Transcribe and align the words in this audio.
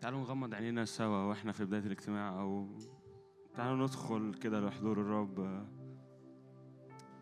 تعالوا 0.00 0.20
نغمض 0.20 0.54
عينينا 0.54 0.84
سوا 0.84 1.24
وإحنا 1.24 1.52
في 1.52 1.64
بداية 1.64 1.86
الاجتماع 1.86 2.40
أو 2.40 2.68
تعالوا 3.54 3.86
ندخل 3.86 4.34
كده 4.34 4.60
لحضور 4.60 5.00
الرب 5.00 5.66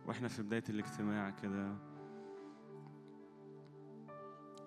وإحنا 0.07 0.29
في 0.29 0.43
بداية 0.43 0.65
الاجتماع 0.69 1.31
كده. 1.31 1.77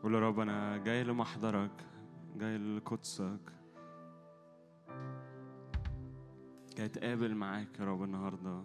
قول 0.03 0.15
يا 0.15 0.19
رب 0.19 0.39
أنا 0.39 0.77
جاي 0.77 1.03
لمحضرك 1.03 1.85
جاي 2.35 2.57
لقدسك. 2.57 3.53
جاي 6.77 6.85
اتقابل 6.85 7.35
معاك 7.35 7.79
يا 7.79 7.85
رب 7.85 8.03
النهارده. 8.03 8.61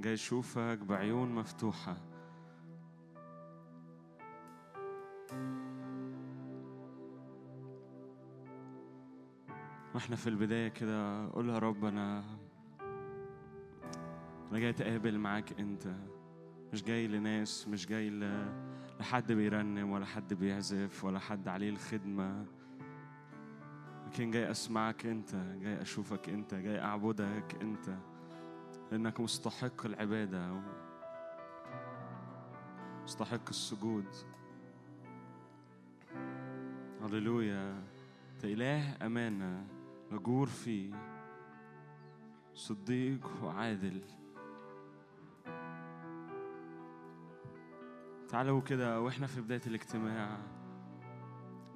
جاي 0.00 0.14
اشوفك 0.14 0.78
بعيون 0.78 1.34
مفتوحة. 1.34 2.07
وإحنا 9.98 10.16
في 10.16 10.26
البداية 10.26 10.68
كده 10.68 11.28
قول 11.28 11.48
يا 11.48 11.58
رب 11.58 11.84
أنا 11.84 12.24
أنا 14.50 14.58
جاي 14.58 14.70
أتقابل 14.70 15.18
معاك 15.18 15.60
أنت. 15.60 15.86
مش 16.72 16.82
جاي 16.82 17.08
لناس 17.08 17.68
مش 17.68 17.86
جاي 17.86 18.10
ل... 18.10 18.46
لحد 19.00 19.32
بيرنم 19.32 19.90
ولا 19.90 20.06
حد 20.06 20.34
بيعزف 20.34 21.04
ولا 21.04 21.18
حد 21.18 21.48
عليه 21.48 21.70
الخدمة. 21.70 22.44
لكن 24.06 24.30
جاي 24.30 24.50
أسمعك 24.50 25.06
أنت 25.06 25.34
جاي 25.34 25.82
أشوفك 25.82 26.28
أنت 26.28 26.54
جاي 26.54 26.80
أعبدك 26.80 27.56
أنت. 27.62 27.98
لأنك 28.92 29.20
مستحق 29.20 29.86
العبادة 29.86 30.60
مستحق 33.04 33.48
السجود. 33.48 34.06
هللويا. 37.02 37.82
أنت 38.34 38.44
إله 38.44 39.06
أمانة. 39.06 39.77
مجور 40.10 40.46
فيه 40.46 40.92
صديق 42.54 43.30
وعادل. 43.42 44.00
تعالوا 48.28 48.60
كده 48.60 49.00
وإحنا 49.00 49.26
في 49.26 49.40
بداية 49.40 49.60
الاجتماع. 49.66 50.38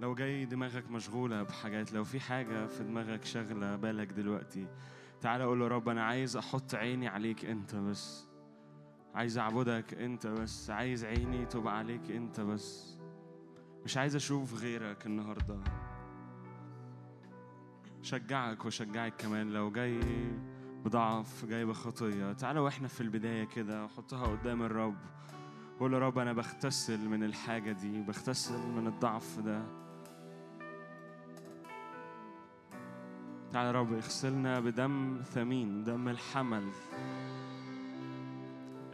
لو 0.00 0.14
جاي 0.14 0.44
دماغك 0.44 0.90
مشغولة 0.90 1.42
بحاجات 1.42 1.92
لو 1.92 2.04
في 2.04 2.20
حاجة 2.20 2.66
في 2.66 2.84
دماغك 2.84 3.24
شغلة 3.24 3.76
بالك 3.76 4.12
دلوقتي 4.12 4.66
تعالى 5.20 5.44
قول 5.44 5.62
يا 5.62 5.68
رب 5.68 5.88
أنا 5.88 6.04
عايز 6.04 6.36
أحط 6.36 6.74
عيني 6.74 7.08
عليك 7.08 7.44
أنت 7.44 7.74
بس. 7.76 8.28
عايز 9.14 9.38
أعبدك 9.38 9.94
أنت 9.94 10.26
بس. 10.26 10.70
عايز 10.70 11.04
عيني 11.04 11.46
تبقى 11.46 11.78
عليك 11.78 12.10
أنت 12.10 12.40
بس. 12.40 12.98
مش 13.84 13.96
عايز 13.96 14.16
أشوف 14.16 14.54
غيرك 14.62 15.06
النهارده. 15.06 15.60
شجعك 18.02 18.64
وشجعك 18.64 19.14
كمان 19.18 19.50
لو 19.50 19.70
جاي 19.70 20.00
بضعف 20.84 21.44
جاي 21.44 21.64
بخطية. 21.64 22.32
تعالى 22.32 22.60
وإحنا 22.60 22.88
في 22.88 23.00
البداية 23.00 23.44
كده 23.44 23.88
حطها 23.88 24.26
قدام 24.26 24.62
الرب. 24.62 24.96
قول 25.80 25.94
يا 25.94 25.98
رب 25.98 26.18
أنا 26.18 26.32
بغتسل 26.32 27.08
من 27.08 27.24
الحاجة 27.24 27.72
دي 27.72 28.02
بغتسل 28.02 28.58
من 28.76 28.86
الضعف 28.86 29.38
ده. 29.38 29.62
تعالى 33.52 33.66
يا 33.66 33.72
رب 33.72 33.92
اغسلنا 33.92 34.60
بدم 34.60 35.20
ثمين 35.22 35.84
دم 35.84 36.08
الحمل. 36.08 36.68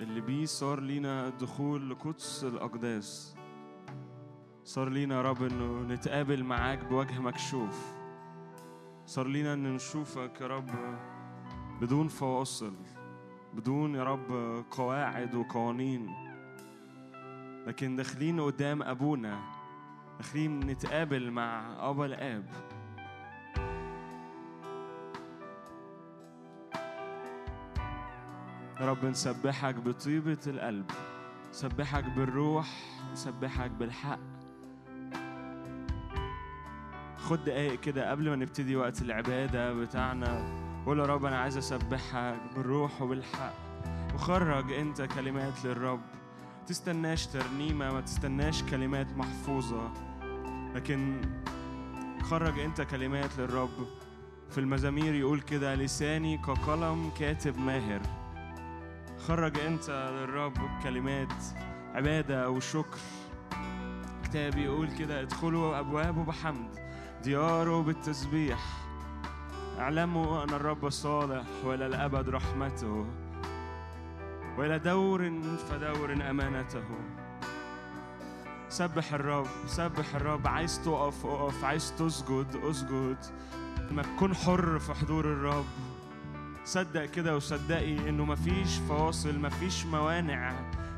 اللي 0.01 0.21
بيه 0.21 0.47
صار 0.47 0.81
لينا 0.81 1.29
دخول 1.29 1.91
لقدس 1.91 2.45
الأقداس. 2.45 3.37
صار 4.65 4.89
لينا 4.89 5.15
يا 5.15 5.23
رب 5.23 5.43
إنه 5.43 5.95
نتقابل 5.95 6.45
معاك 6.45 6.85
بوجه 6.85 7.21
مكشوف. 7.21 7.98
صار 9.09 9.27
لينا 9.27 9.53
إن 9.53 9.75
نشوفك 9.75 10.41
يا 10.41 10.47
رب 10.47 10.71
بدون 11.81 12.09
فواصل 12.09 12.75
بدون 13.55 13.95
يا 13.95 14.05
رب 14.05 14.33
قواعد 14.71 15.35
وقوانين. 15.35 16.09
لكن 17.67 17.97
داخلين 17.97 18.41
قدام 18.41 18.83
أبونا 18.83 19.41
داخلين 20.19 20.61
نتقابل 20.61 21.31
مع 21.31 21.77
أبا 21.91 22.07
الآب. 22.07 22.45
يا 28.81 28.87
رب 28.87 29.05
نسبحك 29.05 29.75
بطيبة 29.75 30.39
القلب 30.47 30.91
نسبحك 31.51 32.05
بالروح 32.05 32.69
نسبحك 33.13 33.71
بالحق. 33.71 34.38
خد 37.29 37.45
دقايق 37.45 37.81
كده 37.81 38.11
قبل 38.11 38.31
ما 38.31 38.37
نبتدي 38.37 38.77
وقت 38.77 39.03
العبادة 39.03 39.73
بتاعنا. 39.75 40.43
قول 40.87 40.99
يا 40.99 41.05
رب 41.05 41.25
أنا 41.25 41.39
عايز 41.39 41.57
أسبحك 41.57 42.41
بالروح 42.57 43.03
وبالحق. 43.03 43.53
وخرج 44.15 44.73
أنت 44.73 45.03
كلمات 45.03 45.65
للرب. 45.65 46.01
تستناش 46.67 47.27
ترنيمة 47.27 47.93
ما 47.93 48.01
تستناش 48.01 48.63
كلمات 48.63 49.07
محفوظة. 49.17 49.93
لكن 50.75 51.21
خرج 52.23 52.59
أنت 52.59 52.81
كلمات 52.81 53.39
للرب. 53.39 53.87
في 54.51 54.59
المزامير 54.59 55.15
يقول 55.15 55.41
كده 55.41 55.75
لساني 55.75 56.39
كقلم 56.39 57.11
كاتب 57.19 57.59
ماهر. 57.59 58.01
خرج 59.19 59.59
أنت 59.59 59.91
للرب 59.91 60.59
كلمات 60.83 61.33
عبادة 61.95 62.51
وشكر. 62.51 62.99
كتاب 64.25 64.59
يقول 64.59 64.91
كده 64.91 65.21
ادخلوا 65.21 65.79
أبوابه 65.79 66.25
بحمد. 66.25 66.88
دياره 67.25 67.83
بالتسبيح. 67.83 68.59
اعلموا 69.79 70.45
أن 70.45 70.51
الرب 70.51 70.89
صالح 70.89 71.45
وإلى 71.65 71.87
الأبد 71.87 72.29
رحمته 72.29 73.07
وإلى 74.59 74.79
دور 74.79 75.33
فدور 75.71 76.13
أمانته. 76.13 76.85
سبح 78.69 79.13
الرب 79.13 79.47
سبح 79.67 80.15
الرب. 80.15 80.47
عايز 80.47 80.85
تقف 80.85 81.27
اقف. 81.27 81.65
عايز 81.65 81.93
تسجد 81.99 82.47
اسجد. 82.65 83.17
لما 83.91 84.03
تكون 84.03 84.35
حر 84.35 84.79
في 84.79 84.95
حضور 84.95 85.25
الرب. 85.25 85.67
صدق 86.65 87.05
كده 87.05 87.37
وصدقي 87.37 88.09
إنه 88.09 88.25
مفيش 88.25 88.79
فواصل 88.89 89.39
مفيش 89.39 89.87
موانع 89.87 90.53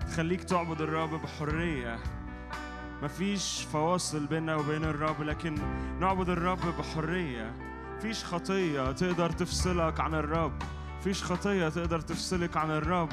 تخليك 0.09 0.45
تعبد 0.45 0.81
الرب 0.81 1.11
بحرية. 1.11 1.99
مفيش 3.03 3.67
فواصل 3.73 4.27
بيننا 4.27 4.57
وبين 4.57 4.85
الرب 4.85 5.23
لكن 5.23 5.55
نعبد 6.01 6.29
الرب 6.29 6.59
بحرية. 6.79 7.53
مفيش 7.97 8.25
خطية 8.25 8.93
تقدر 8.93 9.31
تفصلك 9.31 10.01
عن 10.01 10.15
الرب. 10.15 10.53
مفيش 10.99 11.25
خطية 11.25 11.69
تقدر 11.69 12.01
تفصلك 12.01 12.57
عن 12.57 12.71
الرب. 12.71 13.09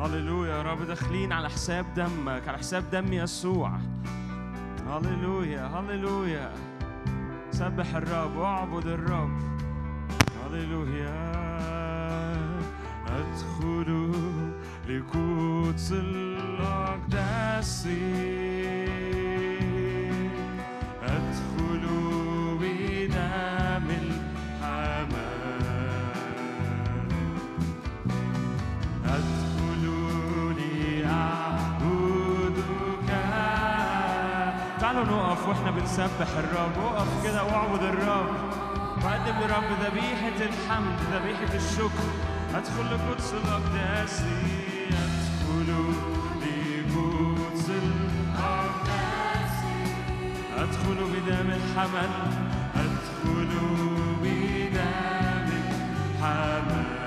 هللويا 0.00 0.54
يا 0.56 0.62
رب 0.62 0.82
داخلين 0.82 1.32
على 1.32 1.50
حساب 1.50 1.94
دمك 1.94 2.48
على 2.48 2.58
حساب 2.58 2.90
دم 2.90 3.12
يسوع. 3.12 3.78
هللويا 4.88 5.66
هللويا. 5.66 6.52
سبح 7.50 7.94
الرب 7.94 8.36
واعبد 8.36 8.86
الرب. 8.86 9.38
هللويا. 10.44 11.32
أدخل 13.06 14.12
لقدس 14.92 15.92
الأقداس 15.92 17.86
أدخل 21.02 21.84
بدم 22.60 23.88
الحمام 24.02 25.08
أدخل 29.04 29.84
لأعبدك 31.02 32.62
تعالوا 34.80 35.04
نقف 35.04 35.48
وإحنا 35.48 35.70
بنسبح 35.70 36.28
الرب 36.38 36.76
وقف 36.84 37.24
كده 37.24 37.44
واعبد 37.44 37.82
الرب 37.82 38.28
وقدم 39.04 39.38
لرب 39.40 39.70
ذبيحة 39.84 40.38
الحمد 40.40 40.98
ذبيحة 41.12 41.54
الشكر 41.54 42.08
أدخل 42.54 42.86
لقدس 42.94 43.34
الأقداس 43.34 44.22
أدخل 50.62 50.94
بدم 50.94 51.50
الحمل 51.50 52.10
أدخل 52.76 53.50
بدم 54.22 55.48
الحمل. 56.20 57.01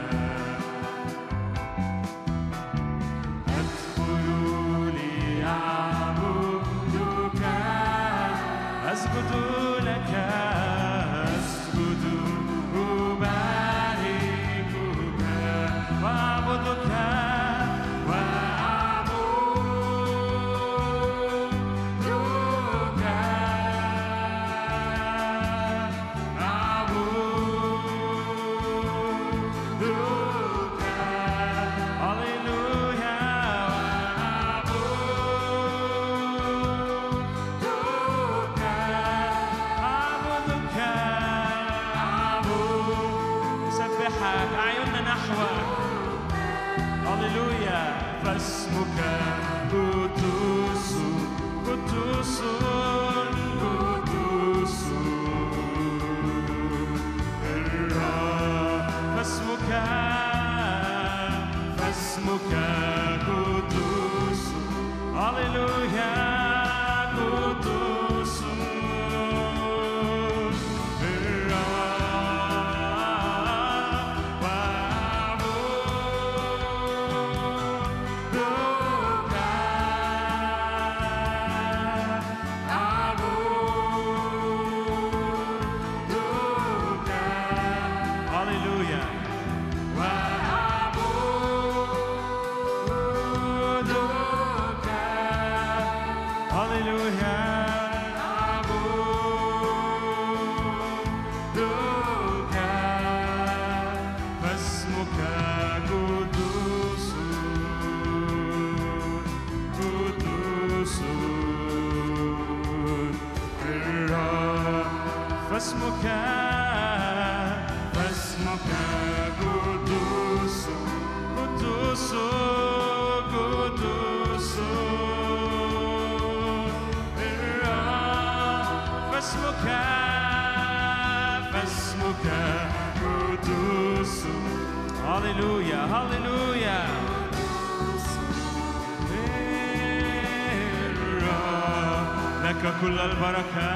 al-Barakat. 143.06 143.75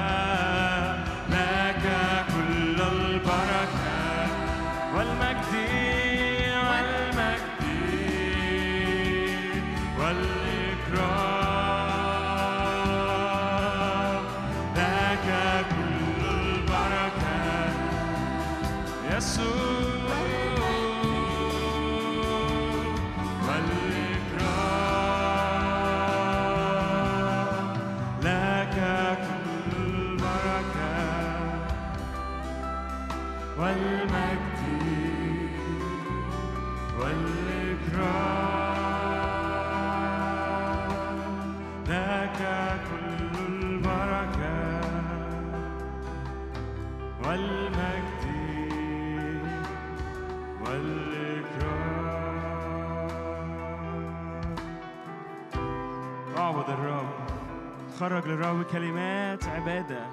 نتخرج 58.00 58.26
للرب 58.26 58.62
كلمات 58.62 59.44
عبادة. 59.44 60.06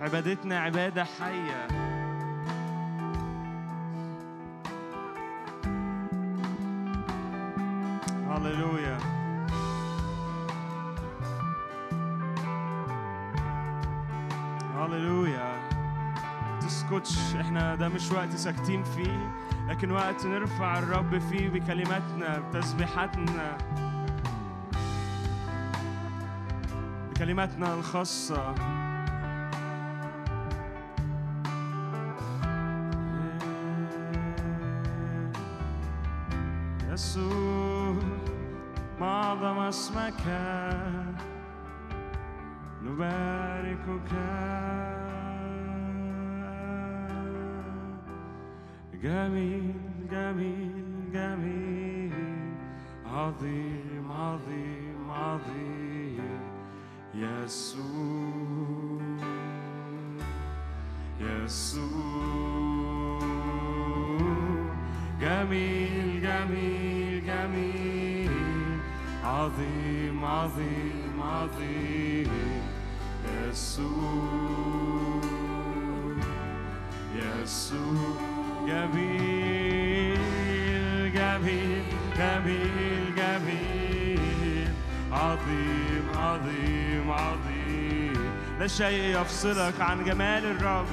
عبادتنا 0.00 0.60
عبادة 0.60 1.04
حية. 1.04 1.66
هللويا. 8.28 8.98
هللويا. 14.76 15.70
تسكتش. 16.60 17.36
إحنا 17.40 17.74
ده 17.74 17.88
مش 17.88 18.12
وقت 18.12 18.30
ساكتين 18.30 18.82
فيه 18.84 19.30
لكن 19.68 19.90
وقت 19.90 20.26
نرفع 20.26 20.78
الرب 20.78 21.18
فيه 21.18 21.48
بكلماتنا 21.48 22.38
بتسبيحاتنا. 22.38 23.58
كلماتنا 27.22 27.74
الخاصة. 27.74 28.54
يفصلك 89.22 89.80
عن 89.80 90.04
جمال 90.04 90.44
الرب. 90.46 90.86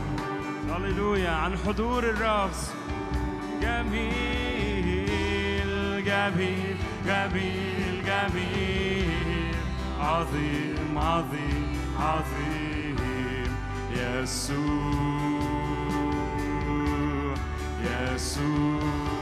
هللويا 0.70 1.30
عن 1.30 1.58
حضور 1.58 2.04
الرب. 2.04 2.52
جميل 3.62 5.06
جميل 6.06 6.78
جميل 7.06 8.06
جميل. 8.06 9.56
عظيم 10.00 10.98
عظيم 10.98 11.78
عظيم. 12.00 12.96
يسوع 13.96 14.56
يسوع. 17.84 19.19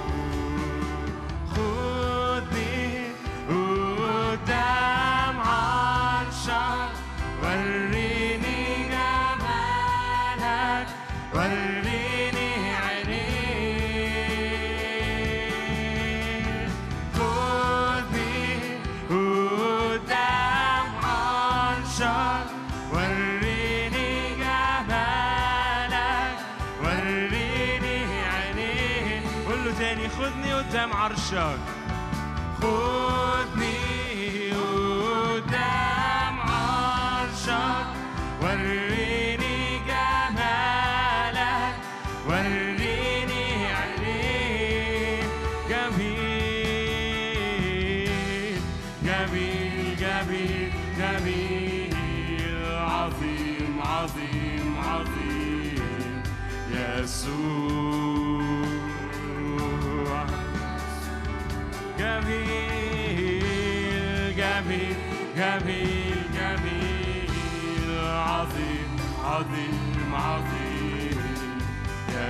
جميل 62.27 63.43
جميل 64.37 64.95
جميل 65.37 66.19
جميل 66.33 67.29
عظيم 68.03 68.89
عظيم 69.23 70.15
عظيم. 70.15 71.21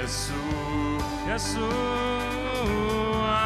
يسوع 0.04 1.01
يسوع 1.36 2.75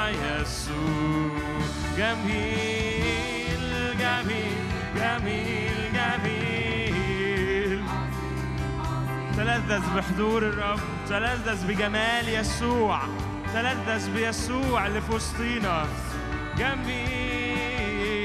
يسوع. 0.09 1.61
جميل 1.97 3.63
جميل 3.99 4.57
جميل 4.95 5.77
جميل. 5.93 7.81
تلذذ 9.37 9.85
بحضور 9.95 10.41
الرب 10.43 10.79
تلذذ 11.09 11.67
بجمال 11.67 12.29
يسوع 12.29 12.99
تلذذ 13.53 14.11
بيسوع 14.13 14.87
اللي 14.87 15.01
في 15.01 15.11
وسطينا. 15.15 15.87
جميل 16.61 18.21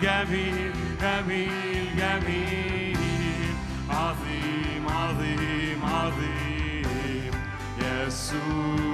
جميل 0.00 0.72
جميل 1.02 1.86
جميل. 1.98 3.54
عظيم 3.90 4.84
عظيم 4.88 5.80
عظيم. 5.84 7.32
يسوع 7.82 8.87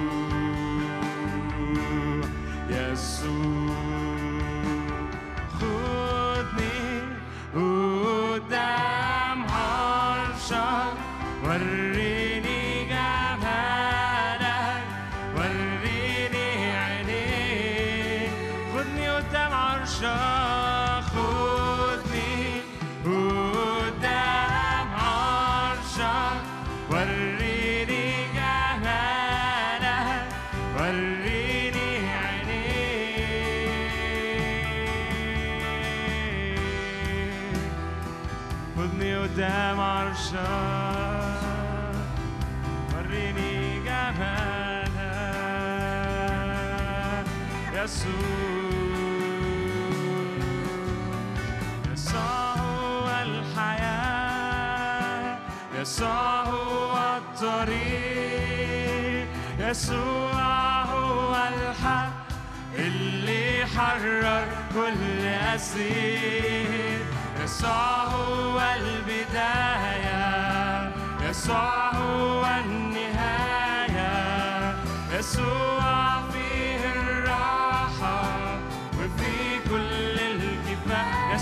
يسوع 47.85 48.13
يسوع 51.93 53.23
الحياة 53.23 54.49
يسوع 55.81 56.43
هو 56.43 57.17
الطريق 57.17 58.25
يسوع 59.59 60.83
هو 60.83 61.35
الحق 61.35 62.13
اللي 62.79 63.67
حرر 63.77 64.45
كل 64.75 65.27
أسير 65.55 67.01
يسوع 67.45 68.05
هو 68.05 68.61
البداية 68.77 70.25
يسوع 71.29 71.91
هو 71.95 72.47
النهاية 72.65 74.13
يسوع 75.19 76.04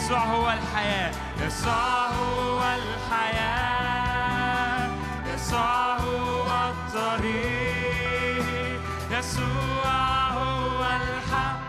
يسوع 0.02 0.18
هو 0.24 0.50
الحياة 0.50 1.12
يسوع 1.46 2.06
هو 2.06 2.60
الحياة 2.74 4.10
يسوع 5.34 5.96
هو 5.96 6.46
الطريق 6.70 8.44
يسوع 9.10 10.28
هو 10.28 10.80
الحق 10.84 11.60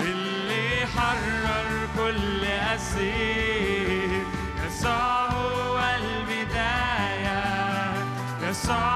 اللي 0.00 0.86
حرر 0.96 1.88
كل 1.96 2.44
أسير. 2.44 4.24
يسوع 4.66 5.26
هو 5.26 5.78
البداية 5.96 7.42
يسوع 8.42 8.95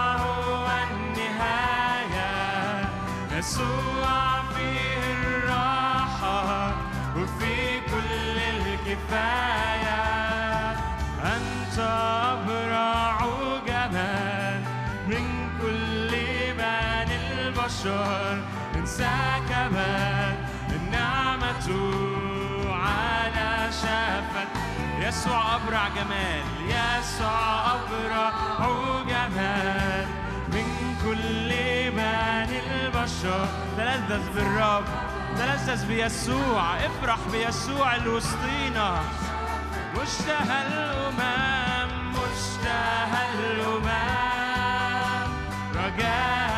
البشر 17.84 18.42
انسى 18.76 19.10
كمان 19.49 20.37
النعمة 20.70 21.66
على 22.68 23.72
شفت. 23.72 24.49
يسوع 24.99 25.56
أبرع 25.56 25.88
جمال 25.88 26.44
يسوع 26.68 27.75
أبرع 27.75 28.32
جمال 29.08 30.06
من 30.52 30.96
كل 31.04 31.50
بني 31.90 32.58
البشر 32.60 33.46
تلذذ 33.76 34.25
بالرب 34.34 34.84
تلذذ 35.38 35.87
بيسوع 35.87 36.76
افرح 36.76 37.18
بيسوع 37.32 37.96
اللي 37.96 38.08
وسطينا 38.08 39.00
مشتهى 39.96 40.66
الأمم 40.66 42.12
مشتهى 42.12 43.22
الأمم. 43.34 43.90
رجاء 45.75 46.50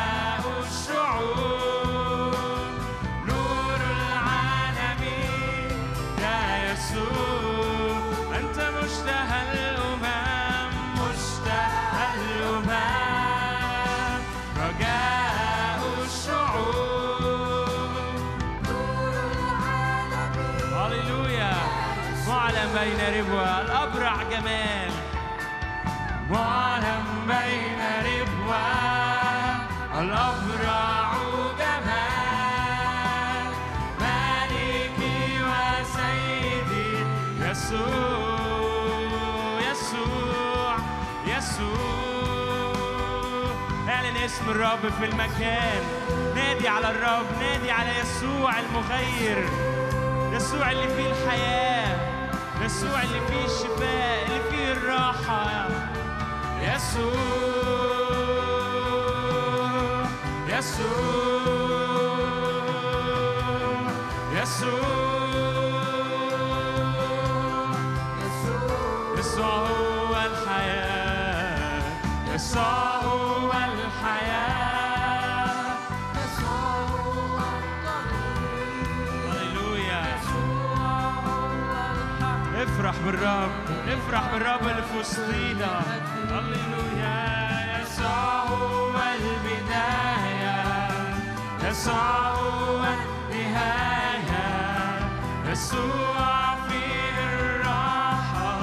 بين 22.73 23.19
ربوة. 23.19 23.61
الأبرع 23.61 24.23
جمال. 24.31 24.91
معلم 26.29 27.05
بين 27.27 27.81
ربوة. 28.05 28.57
الأبرع 30.01 31.02
اسم 44.25 44.49
الرب 44.49 44.89
في 44.99 45.05
المكان. 45.05 45.83
نادي 46.35 46.67
على 46.67 46.89
الرب 46.89 47.25
نادي 47.39 47.71
على 47.71 47.89
يسوع 47.99 48.59
المغير. 48.59 49.49
يسوع 50.31 50.71
اللي 50.71 50.87
فيه 50.87 51.11
الحياة 51.11 51.97
يسوع 52.65 53.03
اللي 53.03 53.19
فيه 53.27 53.45
الشفاء 53.45 54.25
اللي 54.25 54.41
فيه 54.51 54.71
الراحة. 54.71 55.67
يسوع 56.61 57.13
يسوع 60.47 61.53
يسوع. 64.33 65.03
يسوع 69.17 69.45
هو 69.45 70.15
الحياة. 70.15 71.81
يسوع 72.35 73.12
بالرب 83.05 83.51
نفرح 83.87 84.23
بالرب 84.31 84.61
اللي 84.61 84.83
في 84.83 84.97
وسطينا. 84.99 85.81
هللويا 86.29 87.81
يسوع 87.81 88.43
هو 88.49 88.95
البداية. 89.15 90.59
يسوع 91.69 92.29
هو 92.29 92.83
النهاية. 92.83 94.47
يسوع 95.51 96.55
فيه 96.67 97.15
الراحة 97.33 98.55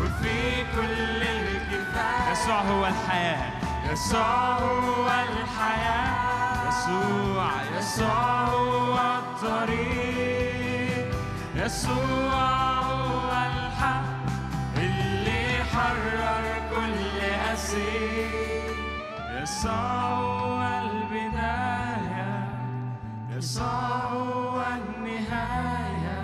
وفي 0.00 0.38
كل 0.76 1.20
الكفاية. 1.22 2.32
يسوع 2.32 2.60
هو 2.60 2.86
الحياة. 2.86 3.52
يسوع 3.92 4.58
هو 4.58 5.06
الحياة. 5.06 6.68
يسوع 6.68 7.50
يسوع 7.78 8.44
هو 8.44 8.94
الطريق. 9.18 9.92
يسوع 11.54 12.42
هو 12.80 13.11
أسير 17.72 18.76
يسوع 19.42 19.72
هو 19.72 20.60
البداية. 20.84 22.34
يسوع 23.36 23.96
هو 24.12 24.62
النهاية. 24.76 26.20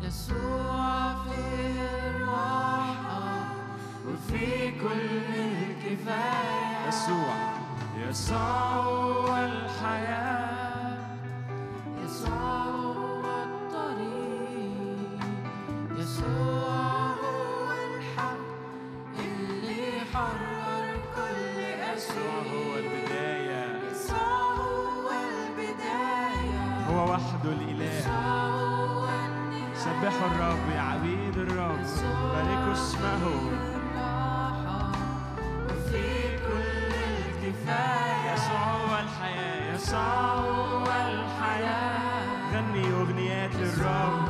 يسوع 0.00 1.14
فيه 1.24 1.80
الراحة 2.10 3.44
وفي 4.08 4.70
كل 4.70 5.34
الكفاية. 5.34 6.88
يسوع. 6.88 7.34
الحياة. 9.38 10.98
يسوع 12.04 13.44
الطريق. 13.44 15.20
يسوع 15.98 16.79
يسوع 22.00 22.34
هو 22.52 22.76
البداية. 22.78 23.64
يسوع 23.90 24.52
هو 24.56 25.10
البداية 25.10 26.86
هو 26.88 27.12
وحده 27.12 27.52
الإله 27.52 28.00
سبحوا 29.74 30.26
الرب 30.26 30.64
يا 30.74 30.80
عبيد 30.80 31.38
الرب. 31.38 31.84
باركوا 32.32 32.72
اسمه. 32.72 33.26
وفي 35.66 36.38
كل 36.38 36.92
الكفاية. 37.18 38.32
يسوع 38.32 38.62
هو 38.62 38.98
الحياة. 38.98 39.74
يسوع 39.74 40.24
هو 40.24 40.86
الحياة. 40.86 42.52
غني 42.54 42.84
أغنيات 42.92 43.54
للرب. 43.54 44.28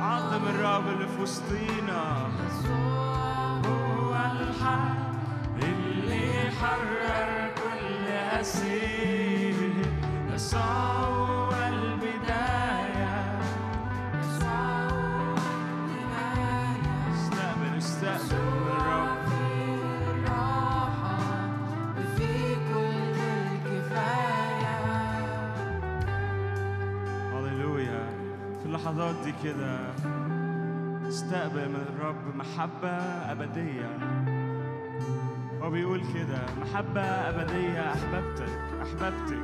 عظم 0.00 0.44
الرب 0.48 0.86
اللي 0.88 1.08
في 1.08 1.22
وسطينا 1.22 2.28
يسوع 2.46 3.62
هو 3.66 4.14
البداية 4.14 5.01
اللحظات 28.72 29.14
دي 29.24 29.32
كده 29.44 29.94
استقبل 31.08 31.68
من 31.68 31.84
الرب 31.88 32.36
محبة 32.36 32.88
أبدية. 33.32 34.11
هو 35.62 35.70
بيقول 35.70 36.00
كده 36.14 36.46
محبة 36.60 37.00
أبدية 37.00 37.92
أحببتك 37.92 38.58
أحببتك 38.82 39.42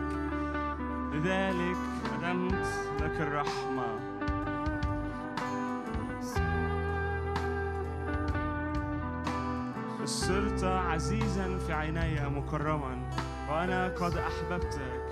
لذلك 1.13 1.77
قدمت 2.13 2.67
لك 3.01 3.21
الرحمة. 3.21 3.87
صرت 10.05 10.65
عزيزا 10.65 11.59
في 11.59 11.73
عيني 11.73 12.29
مكرما 12.29 13.11
وأنا 13.51 13.89
قد 13.89 14.17
أحببتك. 14.17 15.03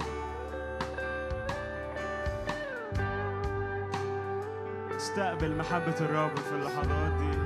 استقبل 4.96 5.56
محبة 5.56 5.96
الرب 6.00 6.36
في 6.36 6.54
اللحظات 6.54 7.12
دي. 7.12 7.45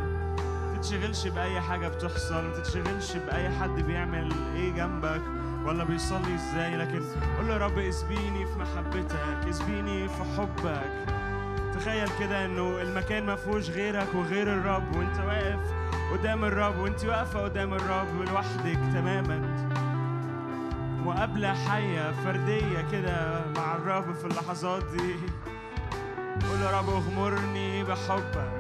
تتشغلش 0.81 1.27
بأي 1.27 1.61
حاجة 1.61 1.89
بتحصل 1.89 2.45
ما 2.45 2.53
تتشغلش 2.53 3.17
بأي 3.17 3.51
حد 3.51 3.81
بيعمل 3.81 4.33
إيه 4.55 4.73
جنبك 4.73 5.23
ولا 5.65 5.85
بيصلي 5.85 6.35
إزاي. 6.35 6.77
لكن 6.77 7.03
قول 7.37 7.47
له 7.47 7.53
يا 7.53 7.59
رب 7.59 7.79
اسبيني 7.79 8.47
في 8.47 8.59
محبتك 8.59 9.49
اسبيني 9.49 10.09
في 10.09 10.25
حبك. 10.37 11.07
تخيل 11.75 12.09
كده 12.21 12.45
إنه 12.45 12.83
المكان 12.83 13.27
ما 13.27 13.37
فيهوش 13.37 13.71
غيرك 13.71 14.09
وغير 14.15 14.55
الرب 14.55 14.97
وأنت 14.97 15.19
واقف 15.19 15.61
قدام 16.13 16.45
الرب 16.45 16.79
وأنت 16.79 17.05
واقفة 17.05 17.41
قدام 17.41 17.75
الرب 17.75 18.23
لوحدك 18.31 18.79
تماما. 18.93 19.69
مقابلة 21.05 21.55
حية 21.55 22.13
فردية 22.25 22.87
كده 22.93 23.45
مع 23.57 23.75
الرب 23.77 24.15
في 24.15 24.25
اللحظات 24.25 24.83
دي. 24.85 25.15
قول 26.49 26.61
يا 26.61 26.79
رب 26.79 26.89
اغمرني 26.89 27.85
بحبك. 27.85 28.60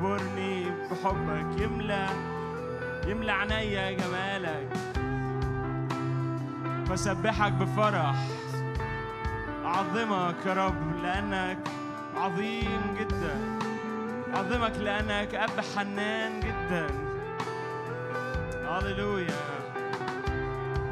اغمرني 0.00 0.64
بحبك. 0.90 1.60
يملى 1.60 2.06
يملى 3.06 3.32
عينيا 3.32 3.90
جمالك. 3.90 4.68
فسبحك 6.88 7.52
بفرح. 7.52 8.16
أعظمك 9.64 10.46
يا 10.46 10.52
رب 10.52 11.02
لأنك 11.02 11.58
عظيم 12.16 12.96
جدا. 13.00 13.58
أعظمك 14.36 14.76
لأنك 14.78 15.34
أب 15.34 15.60
حنان 15.76 16.40
جدا. 16.40 16.86
هللويا. 18.68 19.44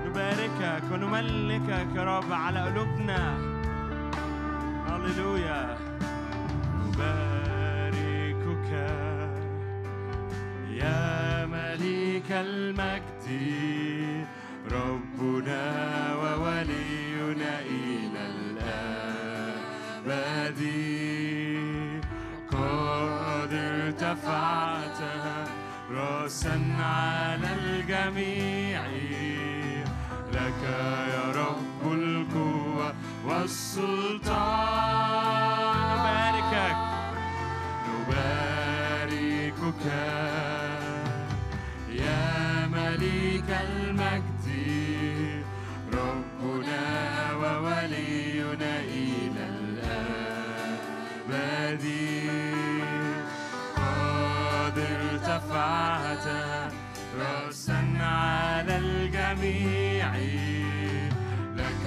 نباركك 0.07 0.83
ونملكك 0.93 1.89
يا 1.97 2.05
رب 2.05 2.33
على 2.33 2.61
قلوبنا. 2.61 3.39
هللويا. 4.89 5.88
المجد. 12.41 13.29
ربنا 14.73 15.65
وولينا 16.15 17.61
إلى 17.61 18.23
الأبد. 18.35 18.79
قد 22.51 23.53
ارتفعت 23.53 25.01
راسا 25.91 26.77
على 26.81 27.49
الجميع. 27.63 28.87
لك 30.33 30.63
يا 31.13 31.33
رب 31.37 31.93
القوة 31.93 32.95
والسلطان. 33.27 34.88
رأسا 57.19 57.81
على 58.01 58.77
الجميع. 58.77 60.15
لك 61.57 61.85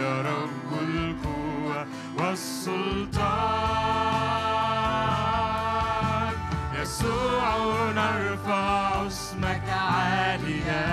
يا 0.00 0.22
رب 0.22 0.70
القوة 0.82 1.86
والسلطان. 2.18 3.14
يسوع 6.82 7.54
نرفع 7.96 9.06
اسمك 9.06 9.68
عاليا 9.68 10.86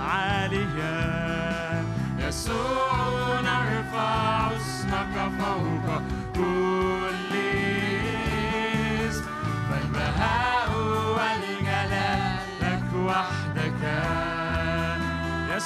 عاليا. 0.00 1.84
يسوع 2.18 3.40
نرفع 3.40 4.37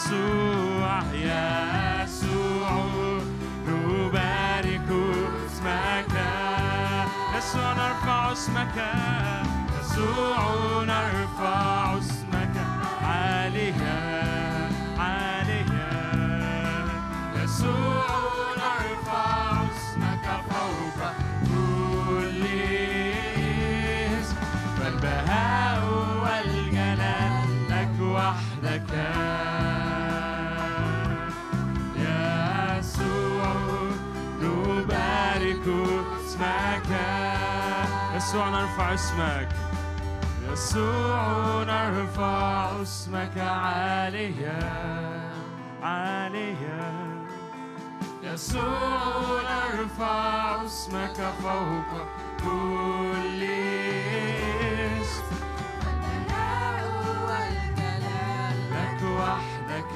يسوع 0.03 1.03
يسوع 1.15 2.71
نبارك 3.69 4.88
اسمك. 5.47 6.15
يسوع 7.38 7.73
نرفع 7.73 8.33
اسمك. 8.33 8.77
يسوع 9.81 10.85
نرفع 10.85 11.99
اسمك. 11.99 12.57
عاليا 13.03 14.01
عاليا 14.99 15.91
يسوع 17.37 18.07
نرفع 18.59 19.53
اسمك 19.53 20.27
فوق 20.51 21.01
كل 21.47 22.43
اسم. 24.19 24.37
فالبهاء 24.79 25.81
والجلال 26.23 27.47
لك 27.71 27.97
وحدك. 28.01 29.52
نبارك 35.66 36.07
اسمك 36.27 36.88
يسوع 38.16 38.48
نرفع 38.48 38.94
اسمك 38.94 39.48
يسوع 40.53 41.62
نرفع 41.64 42.83
اسمك 42.83 43.38
عاليا 43.38 44.59
عاليا 45.83 46.92
يسوع 48.22 49.40
نرفع 49.42 50.64
اسمك 50.64 51.16
فوق 51.42 52.07
كل 52.44 53.42
اسم 55.03 55.25
البهاء 55.87 56.85
والجلال 57.29 58.70
لك 58.70 59.03
وحدك 59.03 59.92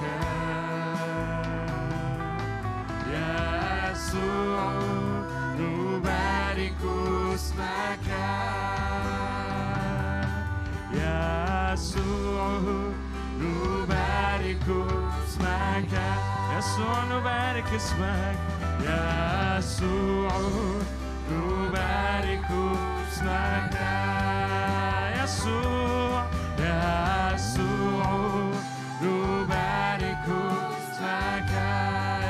يا 3.12 3.90
يسوع 3.90 4.72
نبارك 5.59 6.77
اسمك 7.35 8.07
يا 10.95 11.73
يسوع 11.73 12.61
نبارك 13.40 14.66
اسمك 15.27 15.92
يسوع 16.59 17.05
نبارك 17.05 17.73
اسمك 17.77 18.38
يسوع 18.83 20.33
نبارك 21.33 22.49
اسمك 23.12 23.75
يسوع 25.23 26.27
يسوع 26.59 28.09
نبارك 29.03 30.27
اسمك 30.29 31.51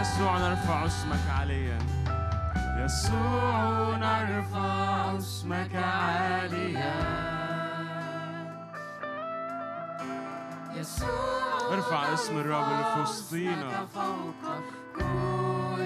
يسوع 0.01 0.39
نرفع 0.39 0.87
اسمك 0.87 1.25
عاليا 1.39 1.79
يسوع 2.87 3.96
نرفع 3.96 5.18
اسمك 5.18 5.75
عاليا. 5.75 6.94
يسوع 10.75 11.72
ارفع 11.72 12.14
اسم 12.14 12.38
الرب 12.38 12.64
اللي 12.72 12.85
في 12.94 13.01
وسطينا. 13.01 13.87
فوق 13.94 14.44
كل 14.96 15.83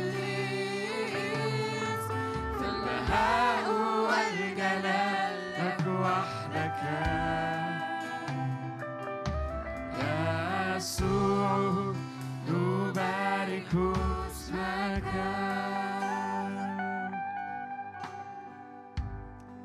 اسم 1.89 2.21
فالبهاء 2.61 3.71
والجلال 4.09 5.39
لك 5.59 5.85
وحدك. 5.87 6.81
يا 9.99 10.77
يسوع 10.77 11.80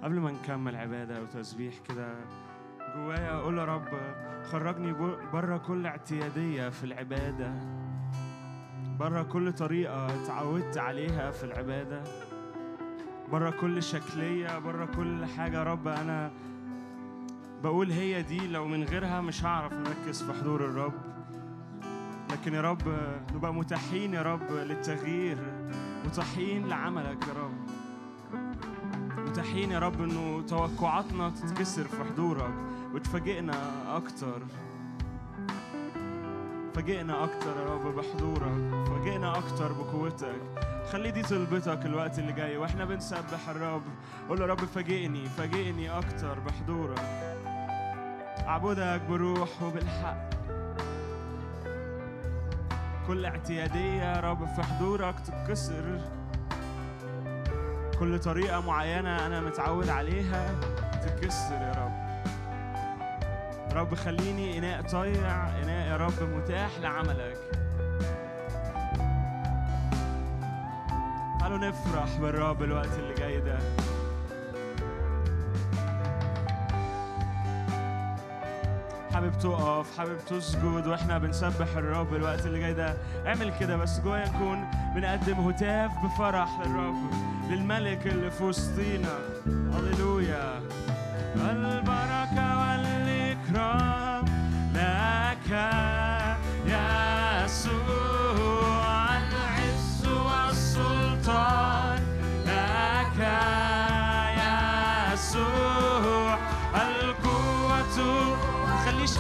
قبل 0.06 0.20
ما 0.20 0.32
نكمل 0.32 0.76
عبادة 0.76 1.22
وتسبيح 1.22 1.74
كده 1.90 2.16
جوايا 2.96 3.36
أقول 3.36 3.58
يا 3.58 3.66
رب 3.66 3.88
خرجني 4.44 4.94
بره 5.34 5.58
كل 5.58 5.86
اعتيادية 5.86 6.70
في 6.70 6.84
العبادة. 6.84 7.54
بره 9.00 9.24
كل 9.24 9.54
طريقة 9.54 10.24
اتعودت 10.24 10.78
عليها 10.78 11.32
في 11.32 11.44
العبادة. 11.44 12.04
بره 13.32 13.50
كل 13.50 13.84
شكلية 13.84 14.60
بره 14.60 14.86
كل 14.86 15.26
حاجة. 15.26 15.64
رب 15.64 15.88
أنا 15.88 16.32
بقول 17.64 17.92
هي 17.92 18.22
دي 18.22 18.48
لو 18.48 18.68
من 18.68 18.84
غيرها 18.84 19.22
مش 19.22 19.46
هعرف 19.46 19.74
نركز 19.74 20.24
في 20.24 20.34
حضور 20.34 20.66
الرب. 20.66 20.94
لكن 22.32 22.54
يا 22.54 22.62
رب 22.62 22.98
نبقى 23.36 23.54
متاحين 23.54 24.14
يا 24.14 24.22
رب 24.22 24.52
للتغيير 24.52 25.38
متاحين 26.06 26.68
لعملك 26.68 27.28
يا 27.28 27.34
رب. 27.34 27.65
متاحين 29.36 29.72
يا 29.72 29.80
رب 29.80 30.02
إنه 30.02 30.42
توقعاتنا 30.48 31.30
تتكسر 31.30 31.84
في 31.84 32.04
حضورك. 32.04 32.54
وتفاجئنا 32.94 33.54
أكتر. 33.96 34.42
فاجئنا 36.76 37.24
أكتر 37.24 37.58
يا 37.60 37.66
رب 37.66 37.96
بحضورك. 37.96 38.88
فاجئنا 38.88 39.38
أكتر 39.38 39.72
بقوتك. 39.72 40.36
خلي 40.92 41.12
دي 41.12 41.22
طلبتك 41.22 41.86
الوقت 41.86 42.20
اللي 42.20 42.34
جاي. 42.34 42.58
وإحنا 42.58 42.86
بنسبح 42.86 43.50
الرب. 43.50 43.82
قول 44.30 44.42
يا 44.42 44.46
رب 44.46 44.60
فاجئني. 44.60 45.26
فاجئني 45.26 45.90
أكتر 45.90 46.40
بحضورك. 46.40 47.00
اعبدك 48.48 49.02
بروح 49.10 49.64
وبالحق. 49.64 50.30
كل 53.08 53.26
اعتيادية 53.26 54.04
يا 54.04 54.20
رب 54.20 54.46
في 54.46 54.64
حضورك 54.64 55.20
تتكسر. 55.20 56.15
كل 58.00 58.20
طريقة 58.20 58.60
معينة 58.60 59.26
أنا 59.26 59.42
متعود 59.42 59.90
عليها 59.90 60.56
تتكسر 61.04 61.54
يا 61.54 61.72
رب. 61.78 62.06
رب 63.78 63.96
خليني 63.96 64.58
إناء 64.58 64.82
طيع 64.82 65.48
إناء 65.64 65.88
يا 65.88 65.98
رب 65.98 66.24
متاح 66.36 66.70
لعملك. 66.82 67.38
تعالوا 71.40 71.58
نفرح 71.58 72.18
بالرب 72.22 72.64
الوقت 72.64 73.00
اللي 73.00 73.14
جاي 73.14 73.40
ده. 73.40 73.60
حابب 79.16 79.40
تقف 79.40 79.98
حابب 79.98 80.18
تسجد 80.30 80.88
وإحنا 80.88 81.18
بنسبح 81.18 81.78
الرب 81.78 82.16
الوقت 82.16 82.46
اللي 82.46 82.60
جاي 82.60 82.74
ده. 82.74 82.98
اعمل 83.28 83.52
كده 83.60 83.78
بس 83.78 84.00
جوايا 84.00 84.30
نكون 84.30 84.68
بنقدم 84.96 85.34
هتاف 85.34 85.92
بفرح 86.04 86.50
للرب 86.60 86.96
للملك 87.50 88.08
اللي 88.08 88.32
في 88.32 88.44
وسطينا. 88.44 89.20
هللويا 89.74 90.62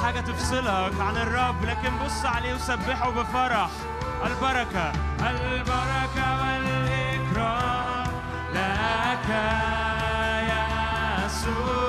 حاجة 0.05 0.19
تفصلك 0.19 0.93
عن 0.99 1.17
الرب 1.17 1.65
لكن 1.65 1.97
بص 2.05 2.25
عليه 2.25 2.53
وسبحه 2.53 3.09
بفرح. 3.09 3.69
البركة 4.25 4.91
البركة 5.19 6.41
والإكرام 6.41 8.07
لك 8.53 9.29
يا 10.49 11.25
يسوع. 11.25 11.84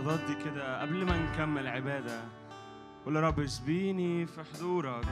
اللحظات 0.00 0.26
دي 0.26 0.44
كده 0.44 0.80
قبل 0.80 1.04
ما 1.04 1.16
نكمل 1.16 1.68
عبادة. 1.68 2.20
قول 3.04 3.16
يا 3.16 3.20
رب 3.20 3.40
اسبيني 3.40 4.26
في 4.26 4.42
حضورك. 4.42 5.04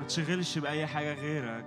ما 0.00 0.06
تشغلش 0.08 0.58
بأي 0.58 0.86
حاجة 0.86 1.14
غيرك. 1.14 1.66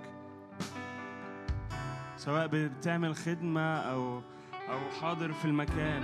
سواء 2.16 2.46
بتعمل 2.46 3.16
خدمة 3.16 3.76
أو 3.76 4.22
أو 4.68 4.90
حاضر 5.00 5.32
في 5.32 5.44
المكان. 5.44 6.02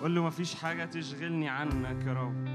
قول 0.00 0.14
له 0.14 0.22
مفيش 0.22 0.54
حاجة 0.54 0.84
تشغلني 0.84 1.48
عنك 1.48 2.06
يا 2.06 2.12
رب. 2.12 2.53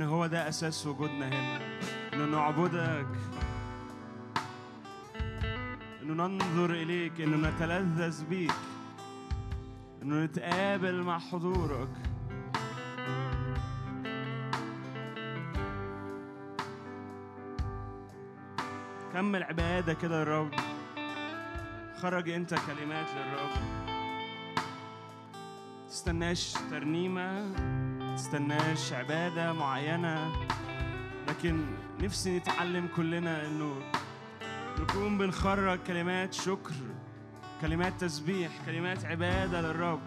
لأن 0.00 0.08
هو 0.08 0.26
ده 0.26 0.48
أساس 0.48 0.86
وجودنا 0.86 1.28
هنا. 1.28 1.60
إنه 2.12 2.24
نعبدك. 2.24 3.06
إنه 6.02 6.26
ننظر 6.26 6.70
إليك 6.70 7.20
إنه 7.20 7.48
نتلذذ 7.48 8.24
بيك. 8.24 8.52
إنه 10.02 10.24
نتقابل 10.24 11.02
مع 11.02 11.18
حضورك. 11.18 11.88
كمل 19.12 19.42
عبادة 19.42 19.94
كده 19.94 20.18
يا 20.18 20.24
رب 20.24 20.50
خرج 22.02 22.30
أنت 22.30 22.54
كلمات 22.54 23.06
للرب. 23.16 23.50
تستناش 25.88 26.52
ترنيمة. 26.70 27.99
تستناش 28.16 28.92
عبادة 28.92 29.52
معينة 29.52 30.32
لكن 31.28 31.66
نفسي 32.00 32.36
نتعلم 32.38 32.88
كلنا 32.96 33.46
إنه 33.46 33.74
نكون 34.80 35.18
بنخرج 35.18 35.78
كلمات 35.86 36.32
شكر 36.32 36.72
كلمات 37.60 38.00
تسبيح 38.00 38.50
كلمات 38.66 39.04
عبادة 39.04 39.60
للرب. 39.60 40.00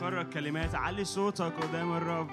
خرج 0.00 0.32
كلمات 0.32 0.74
علي 0.74 1.04
صوتك 1.04 1.52
قدام 1.62 1.96
الرب. 1.96 2.30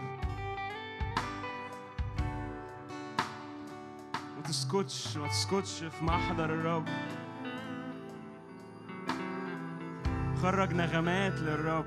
ما 4.36 4.42
تسكتش 4.44 5.18
ما 5.18 5.28
تسكتش 5.28 5.84
في 5.84 6.06
محضر 6.06 6.46
الرب. 6.46 6.86
نخرج 10.50 10.74
نغمات 10.74 11.34
للرب. 11.34 11.86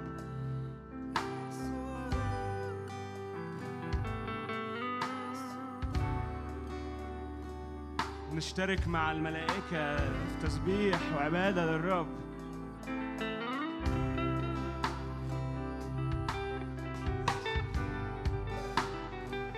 نشترك 8.32 8.88
مع 8.88 9.12
الملائكة 9.12 9.96
في 9.96 10.46
تسبيح 10.46 11.00
وعبادة 11.16 11.64
للرب. 11.64 12.06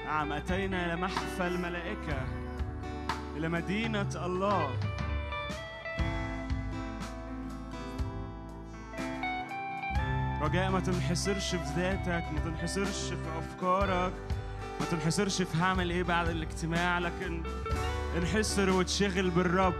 نعم 0.05 0.33
أتينا 0.33 0.87
إلى 0.87 0.97
محفل 0.97 1.55
الملائكة 1.55 2.23
إلى 3.37 3.49
مدينة 3.49 4.11
الله. 4.27 4.94
رجاء 10.55 10.71
ما 10.71 10.81
تنحصرش 10.81 11.51
في 11.51 11.65
ذاتك 11.77 12.25
ما 12.33 12.41
تنحصرش 12.45 13.09
في 13.09 13.39
أفكارك 13.39 14.13
ما 14.81 14.87
تنحصرش 14.91 15.43
في 15.43 15.59
هعمل 15.59 15.91
إيه 15.91 16.03
بعد 16.03 16.29
الاجتماع 16.29 16.99
لكن 16.99 17.43
انحصر 18.17 18.71
وتشغل 18.71 19.31
بالرب. 19.31 19.75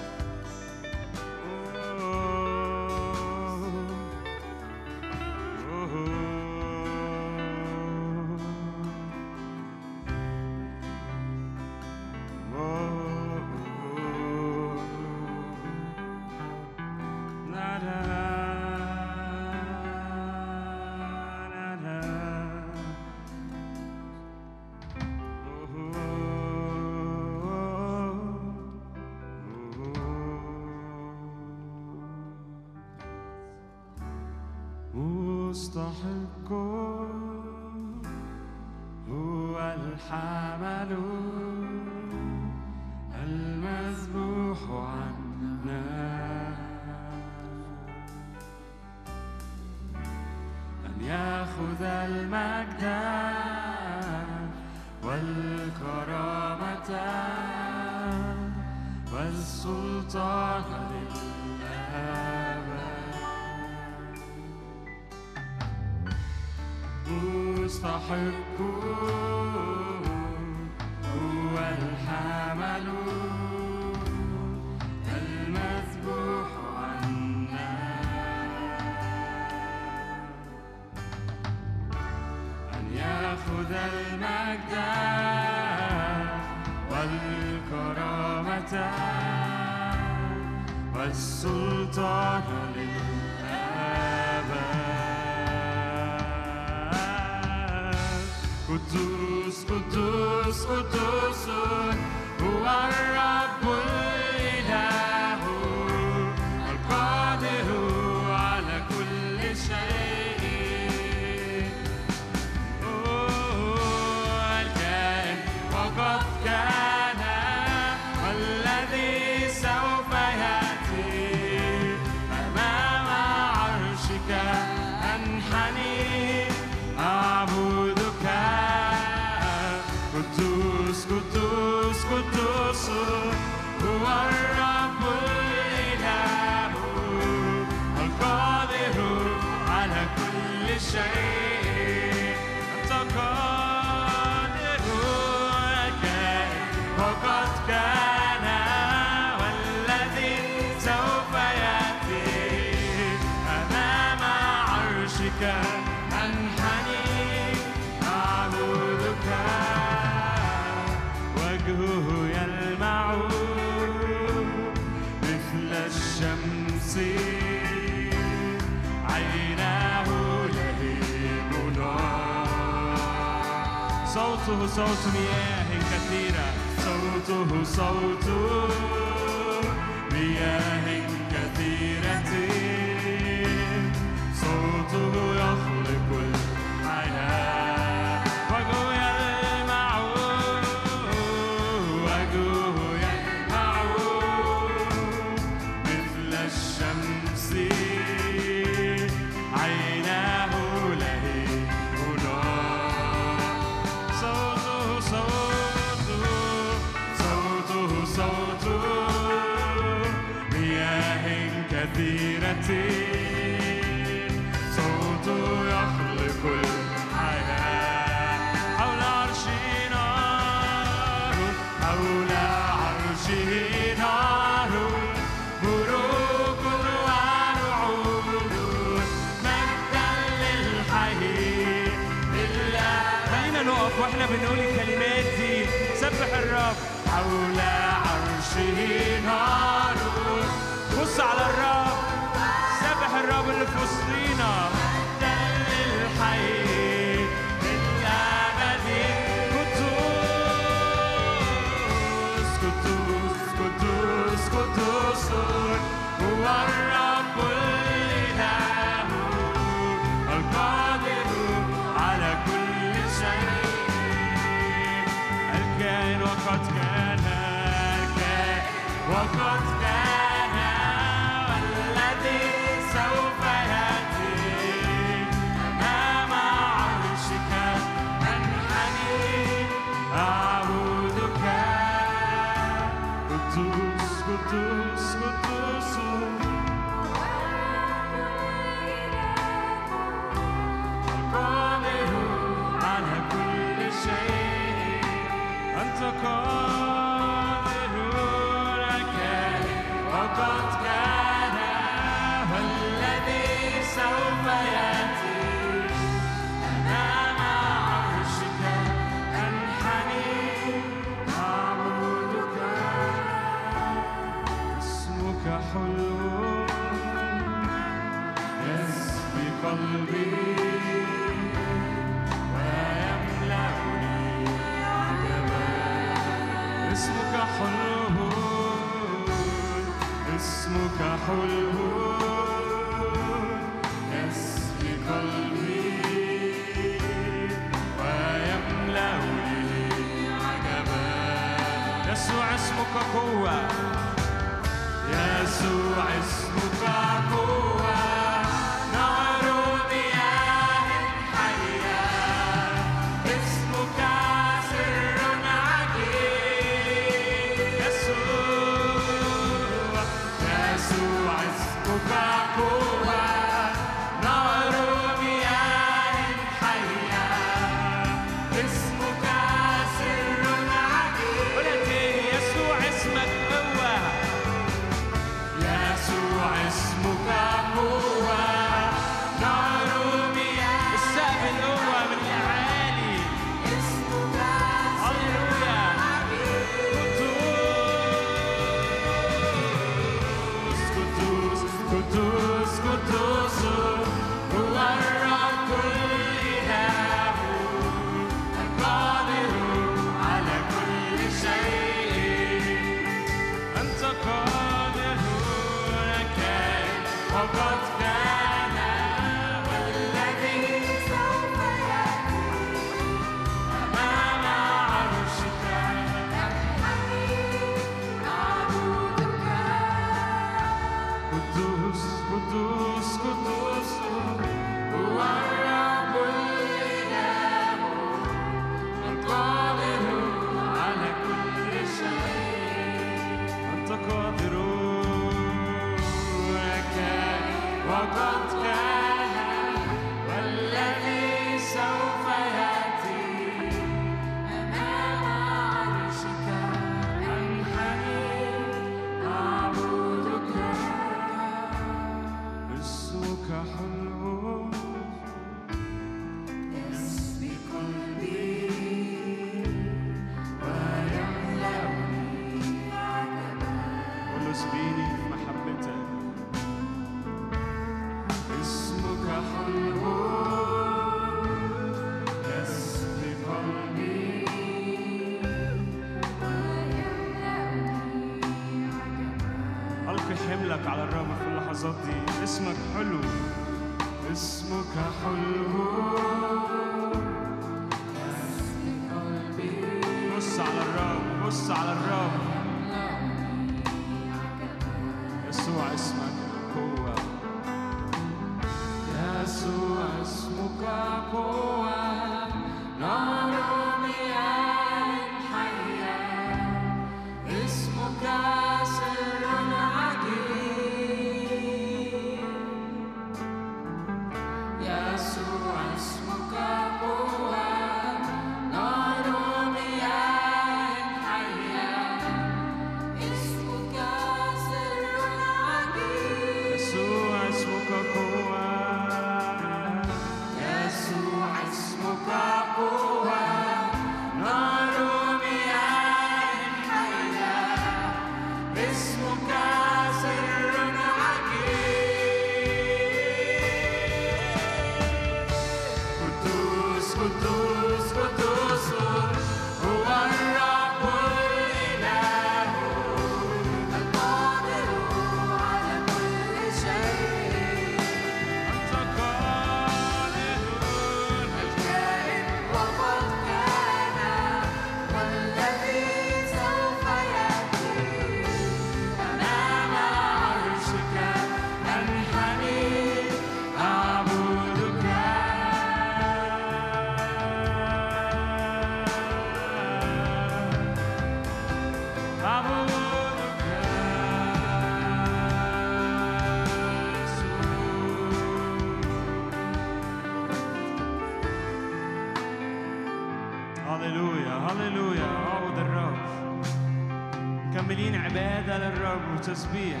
التسبيح 599.52 600.00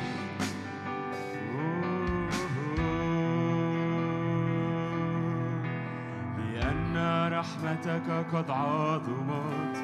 لأن 6.38 7.28
رحمتك 7.32 8.26
قد 8.32 8.50
عظمت 8.50 9.76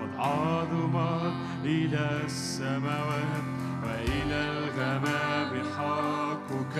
قد 0.00 0.12
عظمت 0.18 1.34
إلى 1.64 2.20
السماوات 2.24 3.46
وإلى 3.84 4.40
الغمام 4.50 5.62
حقك 5.76 6.76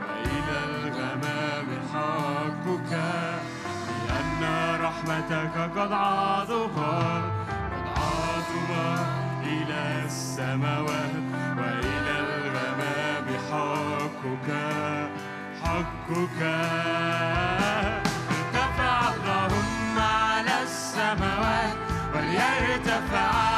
وإلى 0.00 0.56
الغمام 0.70 1.66
حقك. 1.92 2.92
لأن 4.08 4.42
رحمتك 4.80 5.78
قد 5.78 5.92
عظمت 5.92 6.78
قد 7.74 7.86
عظمت 7.96 9.08
إلى 9.42 10.04
السماوات 10.04 11.27
وإلى 11.60 12.14
الغمام 12.24 13.26
حقك 13.50 14.48
حقك. 15.62 16.40
ارتفع 18.30 18.96
اللهم 19.14 19.98
على 19.98 20.56
السماوات 20.62 21.76
وليرتفع 22.14 23.57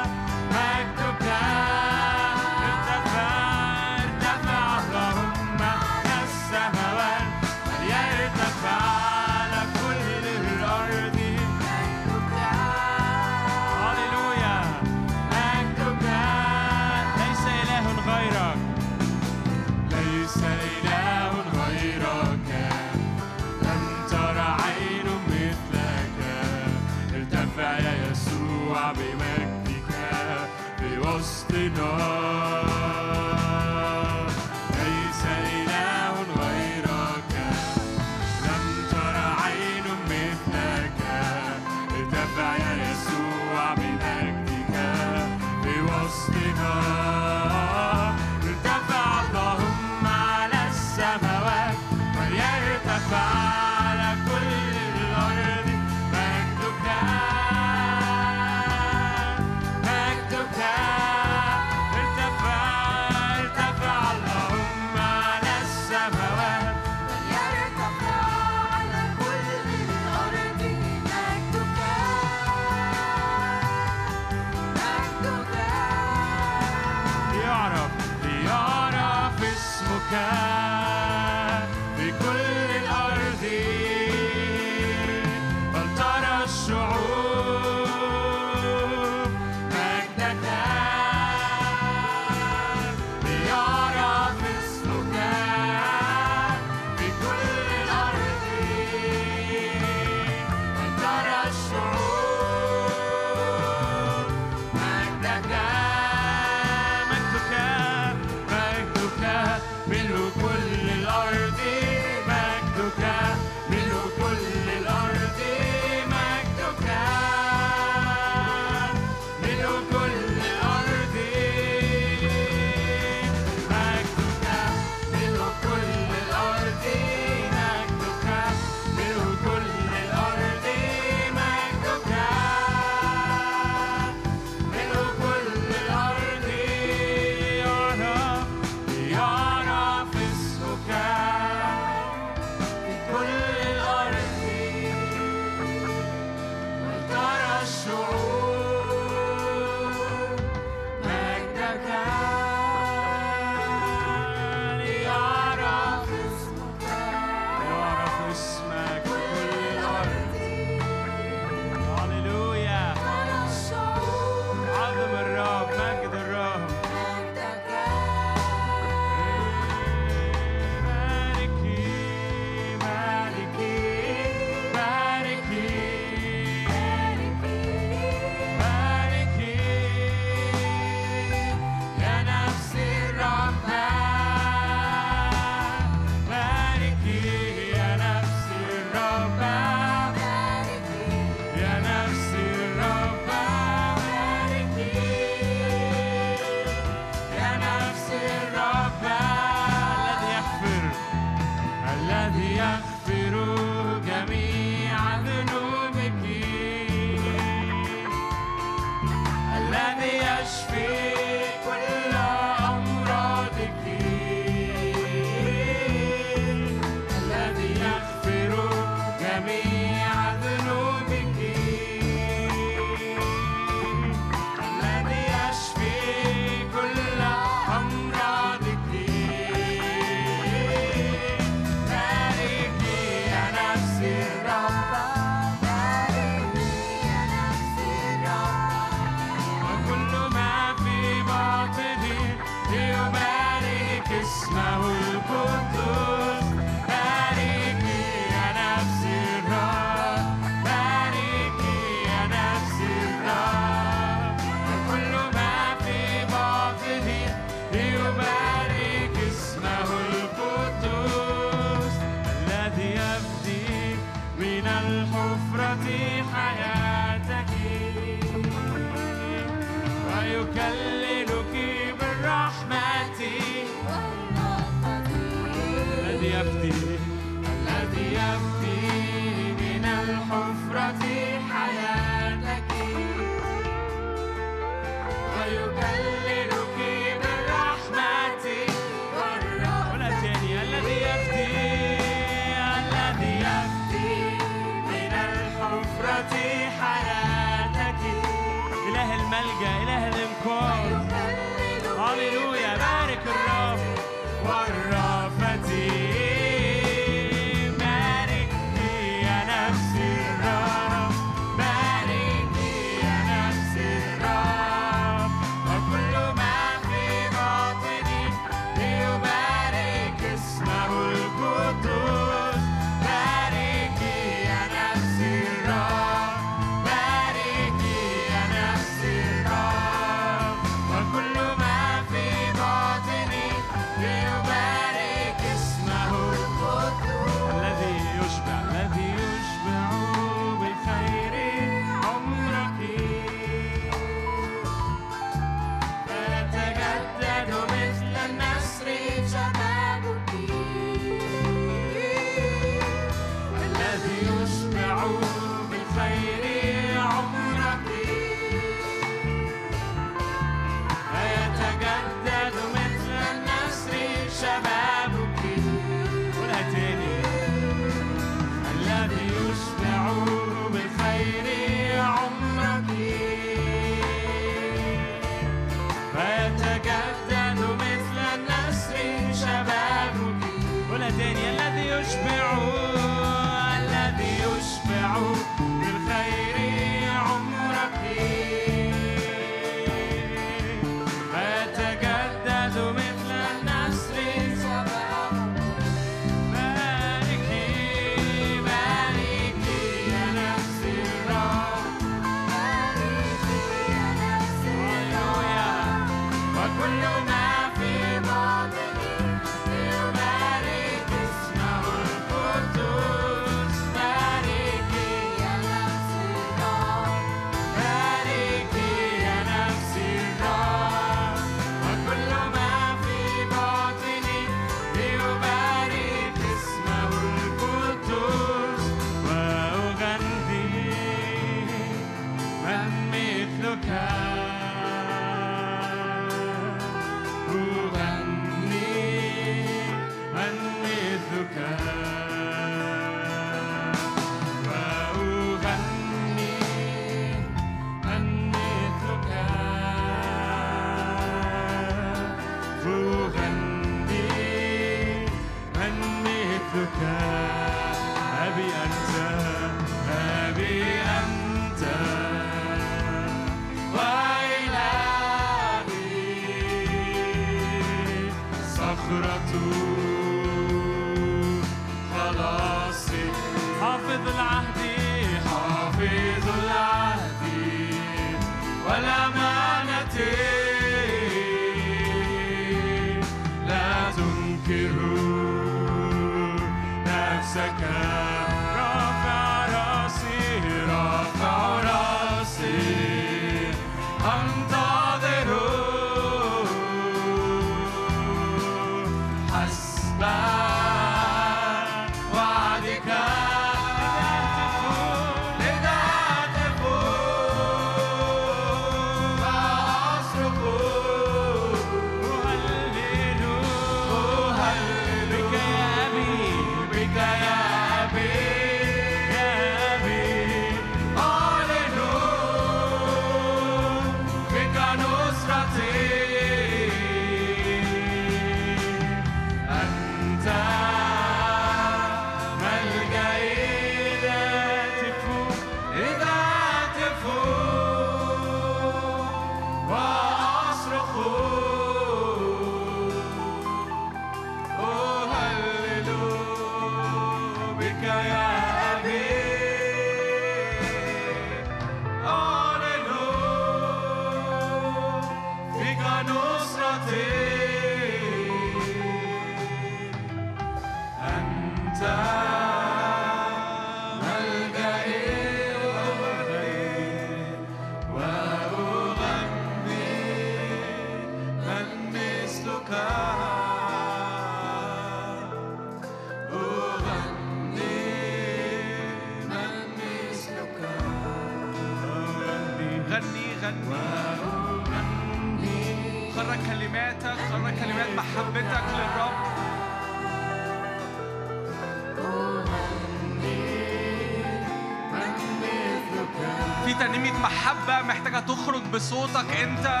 ترنيمة 596.98 597.38
محبة 597.38 598.02
محتاجة 598.02 598.40
تخرج 598.40 598.82
بصوتك 598.82 599.56
أنت. 599.62 600.00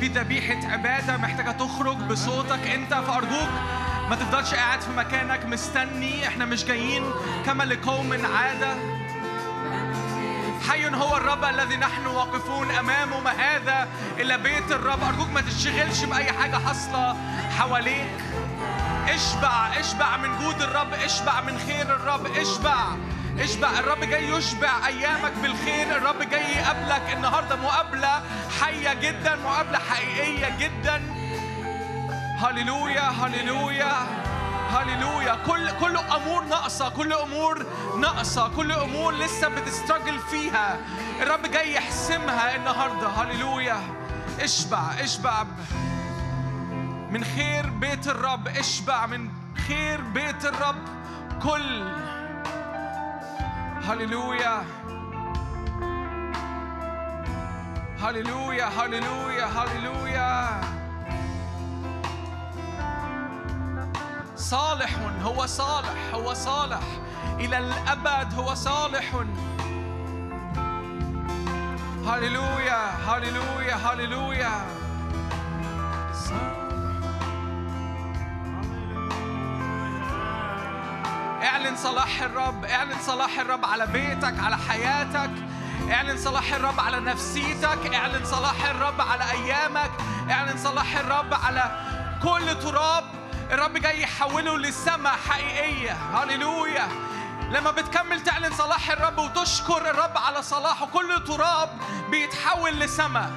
في 0.00 0.06
ذبيحة 0.06 0.72
عبادة 0.72 1.16
محتاجة 1.16 1.50
تخرج 1.50 1.96
بصوتك 1.96 2.66
أنت. 2.66 2.94
فأرجوك 2.94 3.50
ما 4.10 4.16
تفضلش 4.16 4.54
قاعد 4.54 4.80
في 4.80 4.90
مكانك 4.90 5.46
مستني. 5.46 6.28
إحنا 6.28 6.44
مش 6.44 6.64
جايين 6.64 7.02
كما 7.46 7.64
لقوم 7.64 8.12
عادة. 8.12 8.74
حي 10.68 10.86
هو 10.94 11.16
الرب 11.16 11.44
الذي 11.44 11.76
نحن 11.76 12.06
واقفون 12.06 12.70
أمامه. 12.70 13.20
ما 13.20 13.30
هذا 13.30 13.88
إلا 14.18 14.36
بيت 14.36 14.72
الرب. 14.72 15.04
أرجوك 15.04 15.28
ما 15.28 15.40
تشتغلش 15.40 16.04
بأي 16.04 16.32
حاجة 16.32 16.56
حاصلة 16.56 17.16
حواليك. 17.58 18.10
اشبع 19.08 19.78
اشبع 19.80 20.16
من 20.16 20.38
جود 20.38 20.62
الرب 20.62 20.92
اشبع 20.92 21.40
من 21.40 21.58
خير 21.58 21.96
الرب 21.96 22.26
اشبع. 22.26 22.76
اشبع 23.40 23.78
الرب 23.78 24.00
جاي 24.00 24.28
يشبع 24.28 24.86
أيامك 24.86 25.32
بالخير 25.42 25.96
الرب 25.96 26.22
جاي 26.30 26.56
يقابلك. 26.56 27.12
النهارده 27.12 27.56
مقابلة 27.56 28.22
حية 28.60 28.94
جدا 28.94 29.36
مقابلة 29.36 29.78
حقيقية 29.78 30.58
جدا. 30.58 31.02
هللويا 32.38 33.02
هللويا 33.02 33.92
هللويا. 34.70 35.36
كل 35.46 35.70
كل 35.80 35.96
أمور 35.96 36.44
ناقصة 36.44 36.88
كل 36.88 37.12
أمور 37.12 37.66
ناقصة 37.98 38.48
كل 38.48 38.72
أمور 38.72 39.14
لسه 39.14 39.48
بتستراجل 39.48 40.18
فيها. 40.18 40.78
الرب 41.22 41.42
جاي 41.42 41.74
يحسمها 41.74 42.56
النهارده. 42.56 43.08
هللويا. 43.08 43.80
اشبع 44.40 44.82
اشبع 45.00 45.44
من 47.10 47.24
خير 47.24 47.70
بيت 47.70 48.06
الرب 48.06 48.48
اشبع 48.48 49.06
من 49.06 49.28
خير 49.68 50.00
بيت 50.00 50.44
الرب. 50.44 50.76
كل 51.42 51.84
هللويا 53.90 54.64
هللويا 58.02 58.64
هللويا 58.64 59.44
هللويا 59.44 60.60
صالح 64.36 64.90
هو 65.22 65.46
صالح 65.46 66.14
هو 66.14 66.34
صالح. 66.34 66.80
إلى 67.40 67.58
الأبد 67.58 68.34
هو 68.34 68.54
صالح. 68.54 69.14
هللويا 72.06 72.90
هللويا 73.08 73.74
هللويا 73.74 74.79
اعلن 81.50 81.76
صلاح 81.76 82.22
الرب 82.22 82.64
اعلن 82.64 82.96
صلاح 83.06 83.38
الرب 83.38 83.64
على 83.64 83.86
بيتك 83.86 84.34
على 84.38 84.58
حياتك. 84.68 85.30
اعلن 85.90 86.16
صلاح 86.16 86.52
الرب 86.52 86.80
على 86.80 87.00
نفسيتك. 87.00 87.94
اعلن 87.94 88.24
صلاح 88.24 88.64
الرب 88.64 89.00
على 89.00 89.30
ايامك. 89.30 89.90
اعلن 90.30 90.58
صلاح 90.58 90.96
الرب 90.96 91.34
على 91.34 91.70
كل 92.22 92.58
تراب 92.58 93.04
الرب 93.50 93.72
جاي 93.72 94.02
يحوله 94.02 94.58
لسماء 94.58 95.16
حقيقية. 95.28 95.92
هللويا. 95.92 96.88
لما 97.50 97.70
بتكمل 97.70 98.22
تعلن 98.22 98.52
صلاح 98.54 98.90
الرب 98.90 99.18
وتشكر 99.18 99.90
الرب 99.90 100.18
على 100.18 100.42
صلاحه 100.42 100.86
كل 100.86 101.24
تراب 101.26 101.68
بيتحول 102.10 102.72
لسماء. 102.72 103.30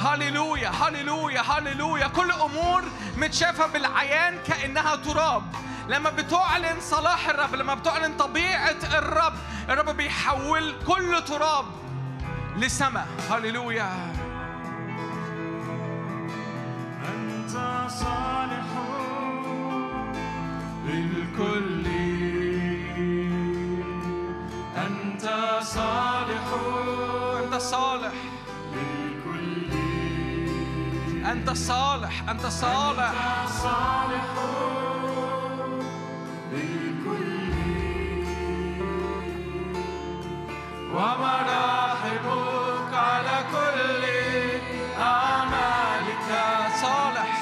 هللويا 0.00 0.68
هللويا 0.68 1.40
هللويا. 1.40 2.06
كل 2.06 2.30
أمور 2.30 2.82
متشافة 3.16 3.66
بالعيان 3.66 4.38
كأنها 4.46 4.96
تراب. 4.96 5.42
لما 5.90 6.10
بتعلن 6.10 6.80
صلاح 6.80 7.28
الرب 7.28 7.54
لما 7.54 7.74
بتعلن 7.74 8.16
طبيعة 8.16 8.76
الرب 8.98 9.32
الرب 9.68 9.96
بيحول 9.96 10.74
كل 10.86 11.24
تراب 11.26 11.64
لسماء. 12.56 13.06
هللويا. 13.30 14.12
أنت 17.14 17.50
صالح 17.90 18.66
للكل. 20.86 21.86
أنت 24.76 25.22
صالح 25.62 26.46
أنت 27.44 27.54
صالح. 27.54 28.12
للكل. 28.72 29.72
أنت 31.26 31.50
صالح 31.50 32.28
أنت 32.28 32.46
صالح. 32.46 33.12
صالح. 33.62 34.79
ومراحمك 40.94 42.92
على 42.94 43.36
كل 43.52 44.04
أعمالك 45.00 46.28
صالح. 46.82 47.32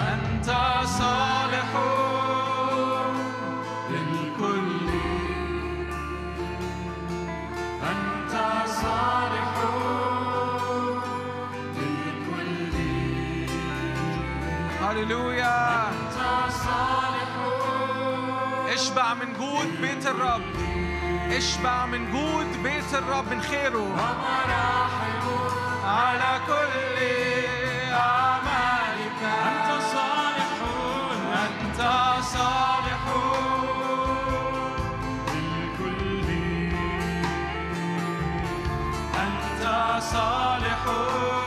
أنت 0.00 0.50
صالح 0.84 1.70
للكل. 3.90 4.88
أنت 7.90 8.34
صالح 8.66 9.52
للكل. 11.76 12.74
هللويا. 14.82 15.88
أنت 15.88 16.18
صالح. 16.50 17.30
اشبع 18.72 19.14
من 19.14 19.32
جود 19.38 19.80
بيت 19.80 20.06
الرب. 20.06 20.69
اشبع 21.32 21.86
من 21.86 22.10
جود 22.12 22.62
بيت 22.62 22.94
الرب 22.94 23.30
من 23.30 23.40
خيره. 23.40 23.78
ومراحمك 23.78 25.24
على 25.84 26.40
كل 26.46 26.98
أعمالك. 27.92 29.20
أنت 29.22 29.82
صالح 29.92 30.50
أنت 31.44 31.80
صالح. 32.22 33.02
للكل 35.34 36.28
أنت 39.24 39.62
صالح. 40.02 41.39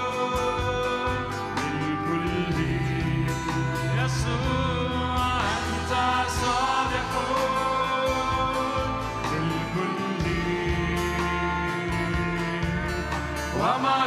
ومراحمك 13.63 14.02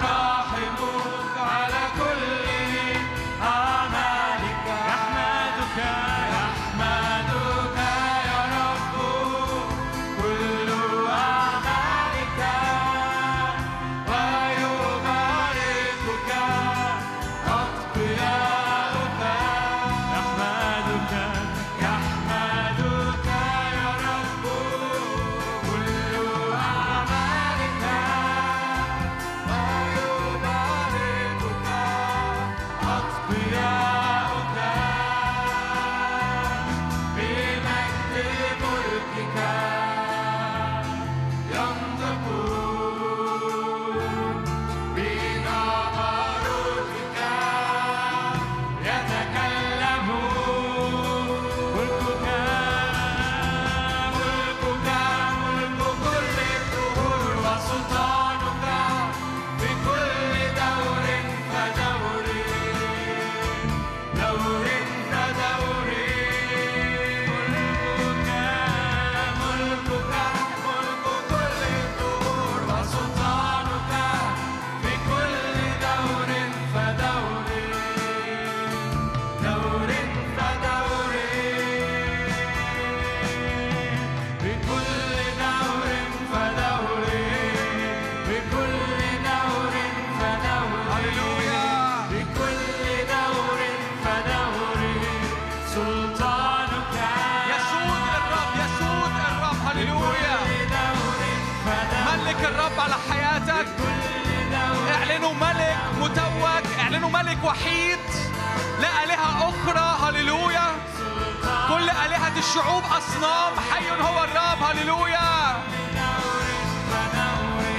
الشعوب 112.96 113.02
أصنام 113.02 113.52
حي 113.70 113.90
هو 113.90 114.24
الرب 114.24 114.62
هللويا. 114.62 115.62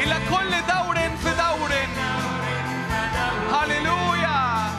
إلى 0.03 0.15
كل 0.29 0.51
دور 0.67 0.95
في 0.95 1.31
دور. 1.41 1.71
هللويا. 3.53 4.69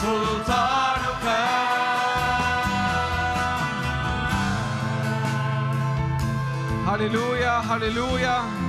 سلطانك. 0.00 1.26
هللويا 6.88 7.58
هللويا. 7.58 8.63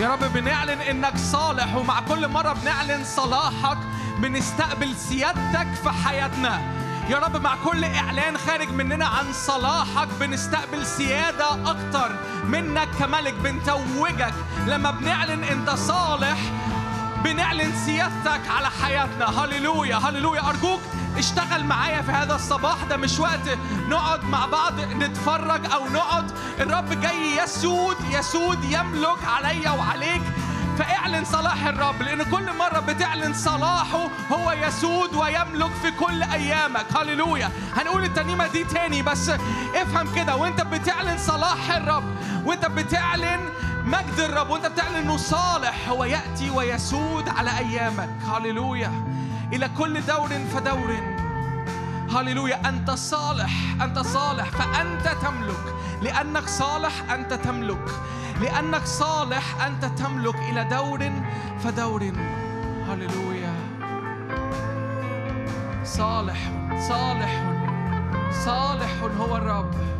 يا 0.00 0.08
رب 0.08 0.32
بنعلن 0.32 0.80
إنك 0.80 1.16
صالح 1.16 1.76
ومع 1.76 2.00
كل 2.00 2.28
مرة 2.28 2.52
بنعلن 2.52 3.04
صلاحك 3.04 3.78
بنستقبل 4.18 4.96
سيادتك 4.96 5.66
في 5.82 5.90
حياتنا. 5.90 6.60
يا 7.10 7.18
رب 7.18 7.36
مع 7.36 7.56
كل 7.64 7.84
إعلان 7.84 8.38
خارج 8.38 8.68
مننا 8.68 9.06
عن 9.06 9.32
صلاحك 9.32 10.08
بنستقبل 10.20 10.86
سيادة 10.86 11.70
أكتر 11.70 12.16
منك 12.44 12.88
كملك 12.98 13.34
بنتوجك. 13.34 14.34
لما 14.66 14.90
بنعلن 14.90 15.44
انت 15.44 15.70
صالح 15.70 16.38
بنعلن 17.24 17.72
سيادتك 17.86 18.40
على 18.48 18.70
حياتنا. 18.82 19.40
هللويا 19.40 19.96
هللويا. 19.96 20.48
أرجوك 20.48 20.80
اشتغل 21.18 21.64
معايا 21.64 22.02
في 22.02 22.12
هذا 22.12 22.34
الصباح. 22.34 22.76
ده 22.90 22.96
مش 22.96 23.18
وقت 23.18 23.58
نقعد 23.88 24.24
مع 24.24 24.46
بعض 24.46 24.80
نتفرج 24.80 25.72
أو 25.72 25.88
نقعد. 25.88 26.32
الرب 26.60 27.00
جاي 27.00 27.36
يسود 27.36 27.96
يسود 28.10 28.64
يملك 28.64 29.24
عليا 29.26 29.70
وعليك. 29.70 30.22
فاعلن 30.78 31.24
صلاح 31.24 31.66
الرب 31.66 32.02
لأن 32.02 32.22
كل 32.22 32.56
مرة 32.58 32.80
بتعلن 32.80 33.34
صلاحه 33.34 34.08
هو 34.32 34.52
يسود 34.52 35.14
ويملك 35.14 35.70
في 35.82 35.90
كل 35.90 36.22
أيامك. 36.22 36.86
هللويا. 36.96 37.50
هنقول 37.76 38.04
الترنيمه 38.04 38.46
دي 38.46 38.64
تاني 38.64 39.02
بس 39.02 39.30
افهم 39.74 40.14
كده. 40.14 40.36
وانت 40.36 40.60
بتعلن 40.60 41.18
صلاح 41.18 41.76
الرب 41.76 42.04
وانت 42.44 42.66
بتعلن 42.66 43.40
مجد 43.90 44.20
الرب 44.20 44.50
وانت 44.50 44.66
بتعلن 44.66 44.94
إنه 44.94 45.16
صالح 45.16 45.88
هو 45.88 46.04
ياتي 46.04 46.50
ويسود 46.50 47.28
على 47.28 47.58
أيامك. 47.58 48.10
هللويا 48.22 48.92
إلى 49.52 49.70
كل 49.78 50.00
دور 50.06 50.28
فدور. 50.28 50.96
هللويا 52.10 52.68
أنت 52.68 52.90
صالح 52.90 53.50
أنت 53.82 53.98
صالح 53.98 54.48
فأنت 54.48 55.08
تملك. 55.22 55.74
لأنك 56.02 56.48
صالح 56.48 57.12
أنت 57.12 57.34
تملك. 57.34 57.90
لأنك 58.40 58.84
صالح 58.84 59.64
أنت 59.66 59.84
تملك. 59.84 60.34
إلى 60.34 60.64
دور 60.64 61.10
فدور. 61.64 62.12
هللويا 62.88 63.54
صالح 65.84 66.38
صالح 66.88 67.42
صالح 68.44 68.90
هو 69.20 69.36
الرب. 69.36 69.99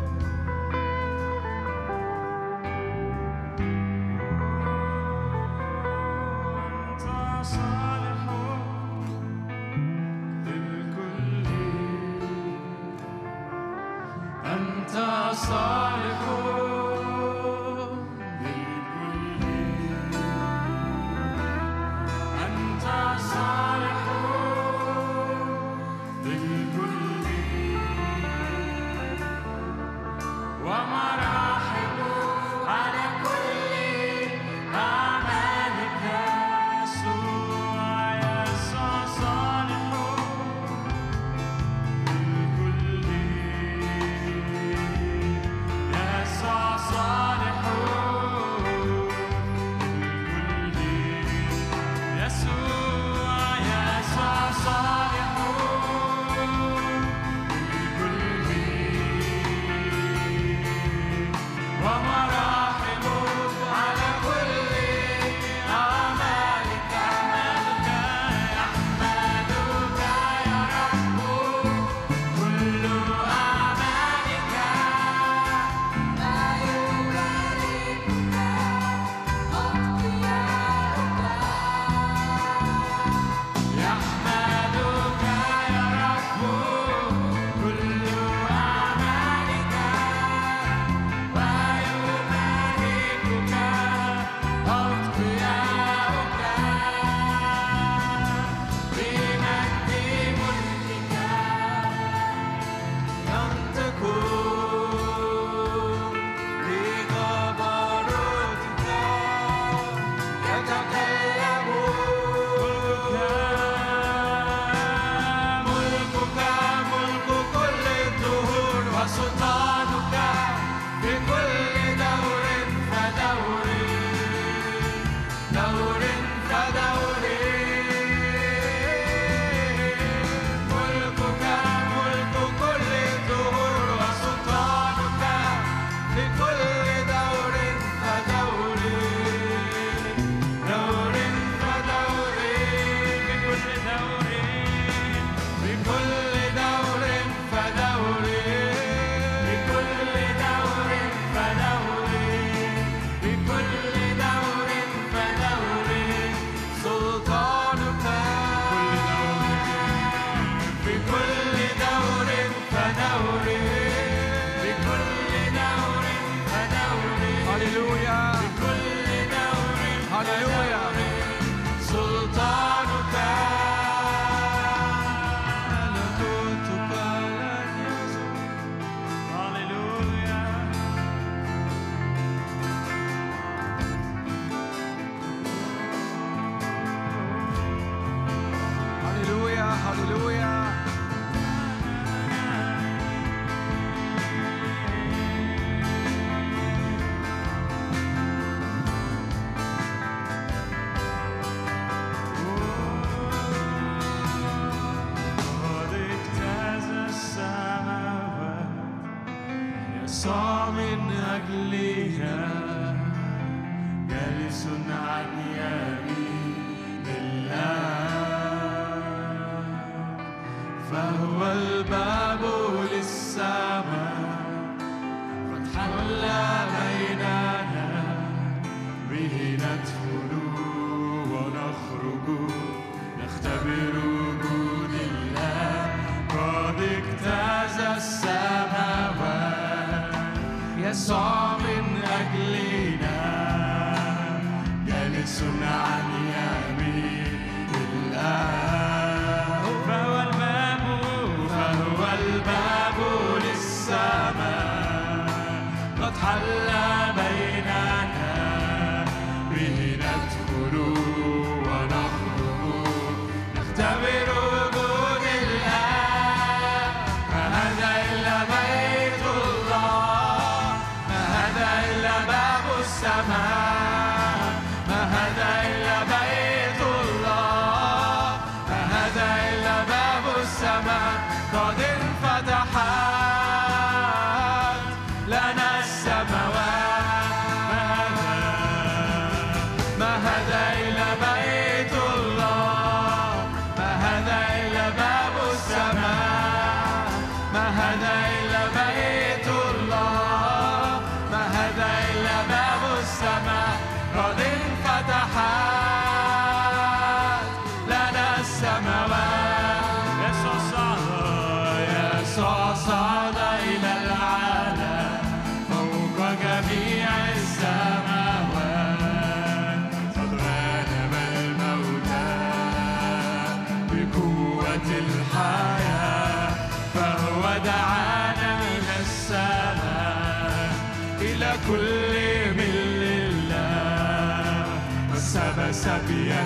سب 335.33 335.71
سبيا 335.71 336.43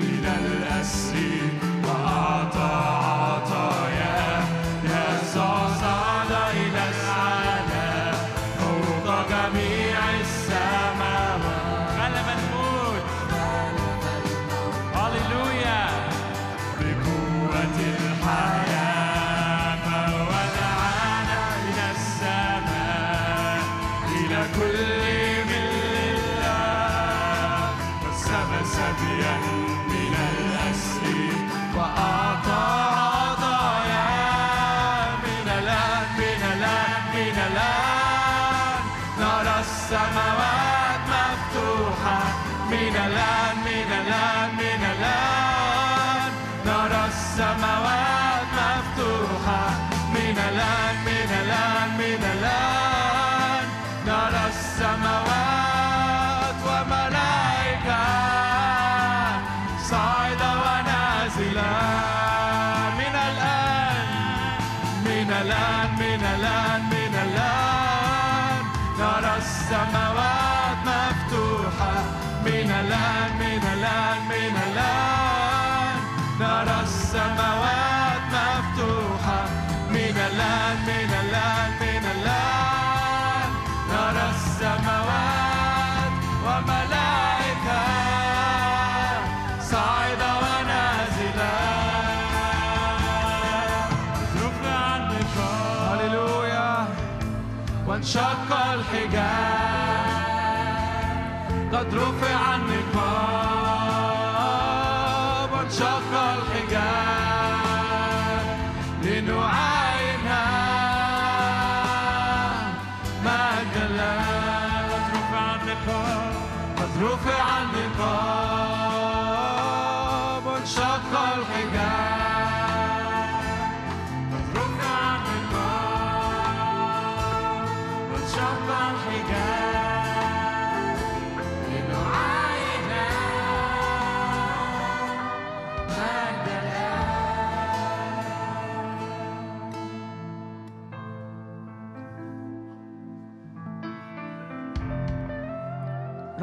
من 0.00 0.24
الأسر 0.24 1.14
وأعطى 1.84 3.11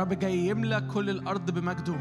الرب 0.09 0.19
جاي 0.19 0.47
يملى 0.47 0.81
كل 0.93 1.09
الأرض 1.09 1.51
بمجده 1.51 1.95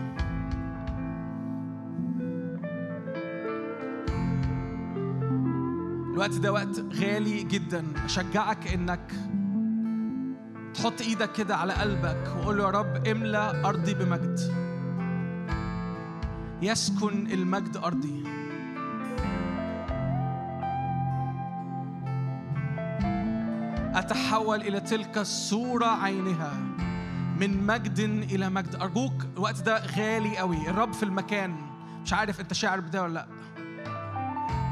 الوقت 6.13 6.35
ده 6.35 6.53
وقت 6.53 6.81
غالي 6.95 7.43
جدا. 7.43 7.85
أشجعك 8.05 8.73
إنك 8.75 9.13
تحط 10.75 11.01
إيدك 11.01 11.33
كده 11.33 11.57
على 11.57 11.73
قلبك 11.73 12.37
وقول 12.37 12.61
يا 12.61 12.71
رب 12.71 13.07
املى 13.07 13.63
أرضي 13.65 13.95
بمجد. 13.95 14.41
يسكن 16.63 17.27
المجد 17.27 17.77
أرضي. 17.77 18.25
أتحول 23.95 24.61
إلى 24.61 24.81
تلك 24.81 25.19
الصورة 25.19 25.87
عينها. 25.87 26.78
من 27.39 27.67
مجد 27.67 27.99
إلى 27.99 28.49
مجد. 28.49 28.75
أرجوك 28.75 29.25
الوقت 29.37 29.63
ده 29.63 29.87
غالي 29.87 30.39
قوي. 30.39 30.71
الرب 30.71 30.93
في 30.93 31.03
المكان. 31.03 31.57
مش 32.03 32.13
عارف 32.13 32.41
أنت 32.41 32.53
شاعر 32.53 32.81
بده 32.81 33.03
ولا 33.03 33.15
لأ. 33.15 33.27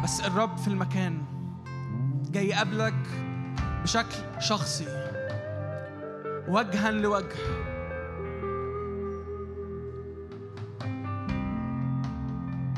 بس 0.02 0.20
الرب 0.20 0.56
في 0.58 0.68
المكان. 0.68 1.22
جاي 2.30 2.48
يقابلك 2.48 3.08
بشكل 3.82 4.16
شخصي. 4.38 4.86
وجها 6.48 6.90
لوجه. 6.90 7.36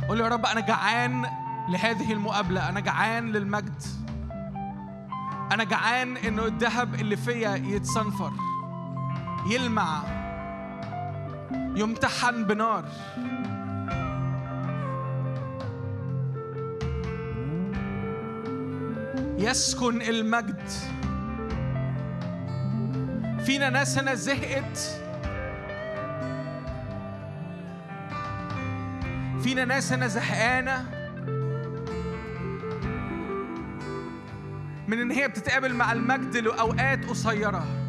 قول 0.09 0.20
يا 0.20 0.28
رب 0.28 0.47
أنا 0.47 0.60
جعان 0.60 1.27
لهذه 1.69 2.12
المقابلة. 2.12 2.69
أنا 2.69 2.81
جعان 2.81 3.32
للمجد. 3.32 3.82
أنا 5.52 5.65
جعان 5.65 6.16
إنه 6.16 6.44
الذهب 6.44 6.94
اللي 6.94 7.16
فيا 7.16 7.55
يتصنفر. 7.56 8.32
يلمع. 9.49 10.03
يمتحن 11.53 12.45
بنار. 12.45 12.85
يسكن 19.39 20.03
المجد. 20.03 20.62
فينا 23.47 23.70
ناس 23.70 23.99
هنا 23.99 24.15
زهقت. 24.15 24.79
فينا 29.43 29.65
ناس 29.65 29.93
هنا 29.93 30.07
زهقانة. 30.07 30.85
من 34.89 35.01
إن 35.01 35.11
هي 35.11 35.29
بتتقابل 35.29 35.75
مع 35.75 35.93
المجد 35.93 36.37
لأوقات 36.37 37.05
قصيرة. 37.05 37.88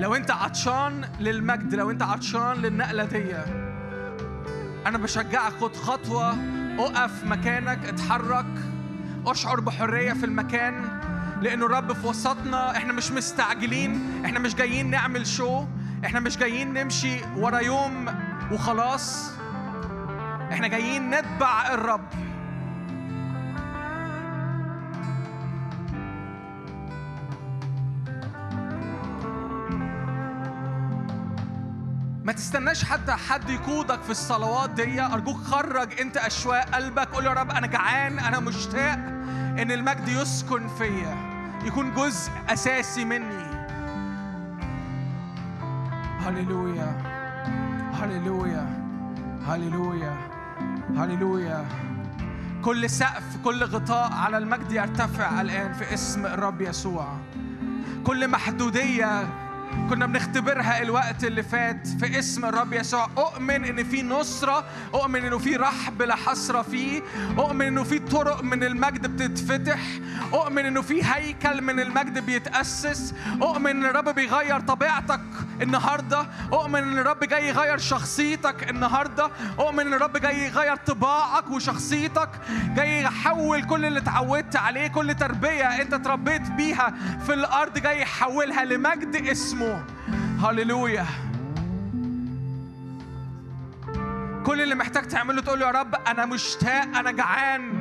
لو 0.00 0.14
انت 0.14 0.30
عطشان 0.30 1.04
للمجد 1.20 1.74
لو 1.74 1.90
انت 1.90 2.02
عطشان 2.02 2.52
للنقلة 2.52 3.04
دي. 3.04 3.36
أنا 4.86 4.98
بشجعك 4.98 5.52
خد 5.52 5.76
خطوة 5.76 6.36
أقف 6.78 7.24
مكانك 7.24 7.84
اتحرك. 7.84 8.46
أشعر 9.26 9.60
بحرية 9.60 10.12
في 10.12 10.26
المكان 10.26 11.00
لأنه 11.42 11.66
الرب 11.66 11.92
في 11.92 12.06
وسطنا. 12.06 12.76
إحنا 12.76 12.92
مش 12.92 13.12
مستعجلين 13.12 14.22
إحنا 14.24 14.38
مش 14.38 14.54
جايين 14.54 14.90
نعمل 14.90 15.26
شو 15.26 15.64
إحنا 16.04 16.20
مش 16.20 16.38
جايين 16.38 16.72
نمشي 16.72 17.16
ورا 17.36 17.58
يوم 17.58 18.06
وخلاص. 18.52 19.32
إحنا 20.52 20.68
جايين 20.68 21.10
نتبع 21.10 21.74
الرب. 21.74 22.08
ما 32.30 32.36
تستناش 32.36 32.84
حتى 32.84 33.12
حد 33.12 33.50
يقودك 33.50 34.02
في 34.02 34.10
الصلوات 34.10 34.70
دي. 34.70 35.00
أرجوك 35.02 35.36
خرج 35.36 36.00
أنت 36.00 36.16
أشواق 36.16 36.74
قلبك. 36.74 37.08
قول 37.08 37.24
يا 37.26 37.30
رب 37.30 37.50
أنا 37.50 37.66
جعان 37.66 38.18
أنا 38.18 38.40
مشتاق 38.40 38.98
إن 39.58 39.72
المجد 39.72 40.08
يسكن 40.08 40.68
فيا 40.68 41.16
يكون 41.64 41.94
جزء 41.94 42.30
أساسي 42.48 43.04
مني. 43.04 43.66
هللويا 46.20 47.02
هللويا 48.00 48.66
هللويا 49.46 50.16
هللويا. 50.96 51.64
كل 52.62 52.90
سقف 52.90 53.36
كل 53.44 53.64
غطاء 53.64 54.12
على 54.12 54.38
المجد 54.38 54.72
يرتفع 54.72 55.40
الآن 55.40 55.72
في 55.72 55.94
اسم 55.94 56.26
الرب 56.26 56.60
يسوع. 56.60 57.16
كل 58.04 58.28
محدودية 58.28 59.28
كنا 59.90 60.06
بنختبرها 60.06 60.82
الوقت 60.82 61.24
اللي 61.24 61.42
فات 61.42 61.88
في 61.88 62.18
اسم 62.18 62.44
الرب 62.44 62.72
يسوع. 62.72 63.08
أؤمن 63.18 63.64
إن 63.64 63.84
في 63.84 64.02
نصرة 64.02 64.64
أؤمن 64.94 65.24
إنه 65.24 65.38
في 65.38 65.56
رحب 65.56 66.02
لا 66.02 66.14
حصر 66.16 66.62
فيه 66.62 67.02
أؤمن 67.38 67.66
إنه 67.66 67.82
في 67.84 67.98
طرق 67.98 68.42
من 68.42 68.64
المجد 68.64 69.06
بتتفتح 69.06 69.78
أؤمن 70.32 70.66
إنه 70.66 70.82
في 70.82 71.04
هيكل 71.04 71.62
من 71.62 71.80
المجد 71.80 72.18
بيتأسس 72.18 73.14
أؤمن 73.42 73.70
إن 73.70 73.84
الرب 73.84 74.08
بيغير 74.08 74.60
طبيعتك 74.60 75.20
النهارده 75.62 76.26
أؤمن 76.52 76.82
إن 76.82 76.98
الرب 76.98 77.24
جاي 77.24 77.48
يغير 77.48 77.78
شخصيتك 77.78 78.70
النهارده 78.70 79.30
أؤمن 79.58 79.80
إن 79.86 79.94
الرب 79.94 80.16
جاي 80.16 80.46
يغير 80.46 80.76
طباعك 80.76 81.50
وشخصيتك 81.50 82.28
جاي 82.76 83.02
يحول 83.02 83.64
كل 83.64 83.84
اللي 83.84 83.98
اتعودت 84.00 84.56
عليه 84.56 84.86
كل 84.86 85.14
تربية 85.14 85.82
أنت 85.82 85.94
اتربيت 85.94 86.50
بيها 86.50 86.94
في 87.26 87.34
الأرض 87.34 87.78
جاي 87.78 88.00
يحولها 88.02 88.64
لمجد 88.64 89.16
اسمه. 89.26 89.59
هللويا. 90.42 91.06
كل 94.46 94.60
اللي 94.62 94.74
محتاج 94.74 95.06
تعمله 95.06 95.42
تقول 95.42 95.62
يا 95.62 95.70
رب 95.70 95.94
أنا 95.94 96.26
مشتاق 96.26 96.96
أنا 96.96 97.10
جعان. 97.10 97.80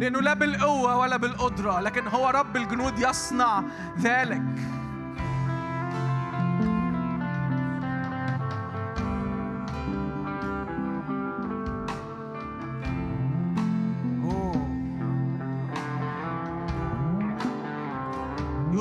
لأنه 0.00 0.20
لا 0.20 0.34
بالقوة 0.34 0.96
ولا 0.96 1.16
بالقدرة 1.16 1.80
لكن 1.80 2.08
هو 2.08 2.28
رب 2.30 2.56
الجنود 2.56 2.98
يصنع 2.98 3.62
ذلك. 4.00 4.42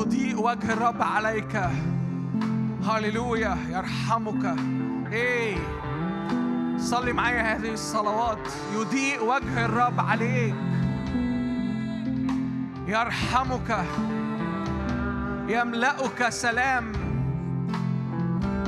يضيء 0.10 0.42
وجه 0.42 0.74
الرب 0.74 1.02
عليك. 1.02 1.62
هللويا 2.84 3.58
يرحمك. 3.70 4.56
إيه. 5.12 5.58
صلي 6.78 7.14
معايا 7.14 7.56
هذه 7.56 7.74
الصلوات. 7.74 8.48
يضيء 8.76 9.24
وجه 9.24 9.66
الرب 9.66 10.00
عليك. 10.00 10.56
يرحمك. 12.88 13.86
يملأك 15.48 16.30
سلام. 16.30 16.92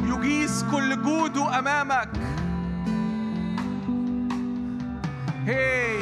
يجيز 0.04 0.66
كل 0.72 1.02
جوده 1.02 1.60
أمامك. 1.60 2.12
هي 5.46 5.98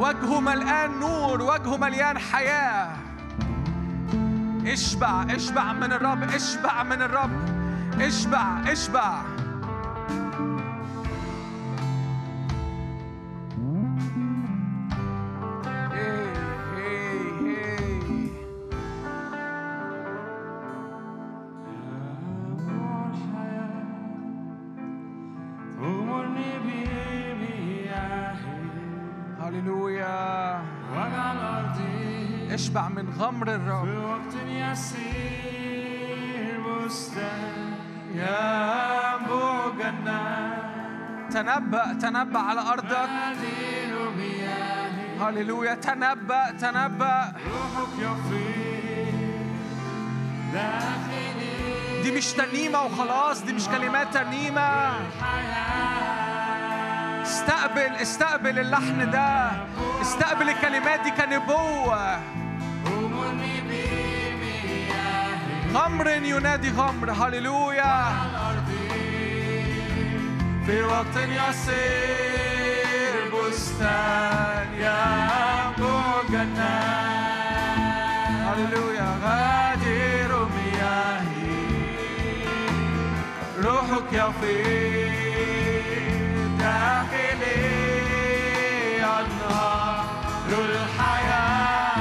وجهه 0.00 0.40
ملآن 0.40 1.00
نور 1.00 1.42
وجهه 1.42 1.76
مليان 1.76 2.18
حياة. 2.18 2.88
اشبع 4.66 5.26
اشبع 5.30 5.72
من 5.72 5.92
الرب 5.92 6.22
اشبع 6.22 6.82
من 6.82 7.02
الرب. 7.02 7.30
اشبع 8.00 8.46
اشبع. 8.66 9.12
هي 9.12 9.39
تنبأ 41.50 41.92
تنبأ 42.02 42.38
على 42.38 42.60
أرضك. 42.60 43.10
هللويا 45.20 45.74
تنبأ 45.74 46.50
تنبأ. 46.60 47.32
روحك 47.46 47.88
يفيض 47.98 49.14
دي 52.02 52.10
مش 52.12 52.32
ترنيمة 52.32 52.82
وخلاص 52.82 53.42
دي 53.42 53.52
مش 53.52 53.68
كلمات 53.68 54.14
ترنيمة 54.14 54.90
استقبل 57.22 57.92
استقبل 58.02 58.58
اللحن 58.58 59.10
ده. 59.10 59.50
استقبل 60.00 60.48
الكلمات 60.48 61.00
دي 61.00 61.10
كنبوة. 61.10 62.20
غمر 65.74 66.08
ينادي 66.08 66.70
غمر 66.70 67.10
هللويا. 67.10 68.39
في 70.70 70.82
وقت 70.82 71.16
يصير 71.16 73.14
بستان 73.34 74.68
ينبوع 74.74 76.22
جنات 76.30 77.70
هللويا 78.46 79.10
غادر 79.24 80.30
مياهي. 80.54 81.64
روحك 83.64 84.12
يفيض 84.12 85.40
داخلي. 86.58 87.62
أنهار 89.04 90.50
الحياة. 90.50 92.00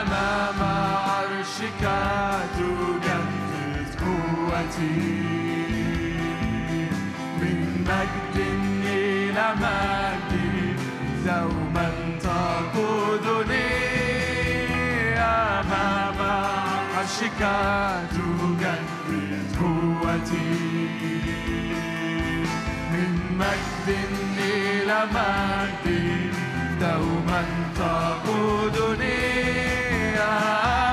أمام 0.00 0.60
مجد 7.90 8.36
إلى 8.86 9.46
مجد 9.62 10.78
دوما 11.26 11.88
تقودني 12.22 13.70
أمام 15.18 16.20
عرشك 16.96 17.42
تجدد 18.10 19.46
قوتي. 19.60 20.50
من 22.92 23.12
مجد 23.40 23.88
إلى 24.38 24.98
مجد 25.14 26.34
دوما 26.80 27.42
تقودني. 27.76 29.20
أنبوع 30.20 30.89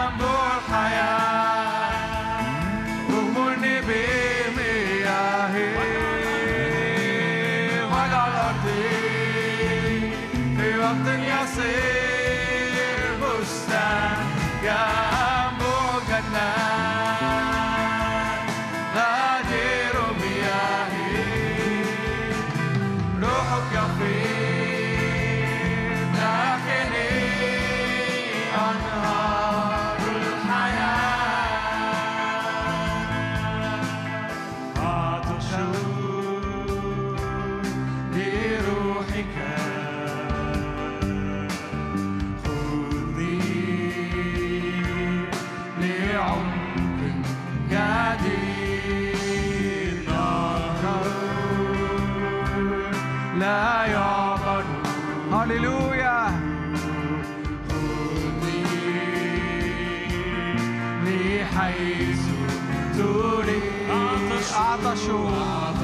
لروحك 64.83 65.75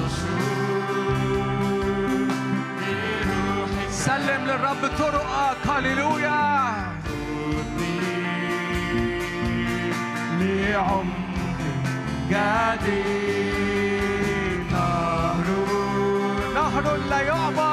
سلم 3.90 4.45
للرب 4.45 4.82
طرقك 4.99 5.68
هللويا. 5.68 6.74
لعمق 10.40 11.60
جديد 12.30 13.52
نهر. 14.72 15.48
نهر 16.56 16.86
لا 17.10 17.20
يعبر 17.22 17.73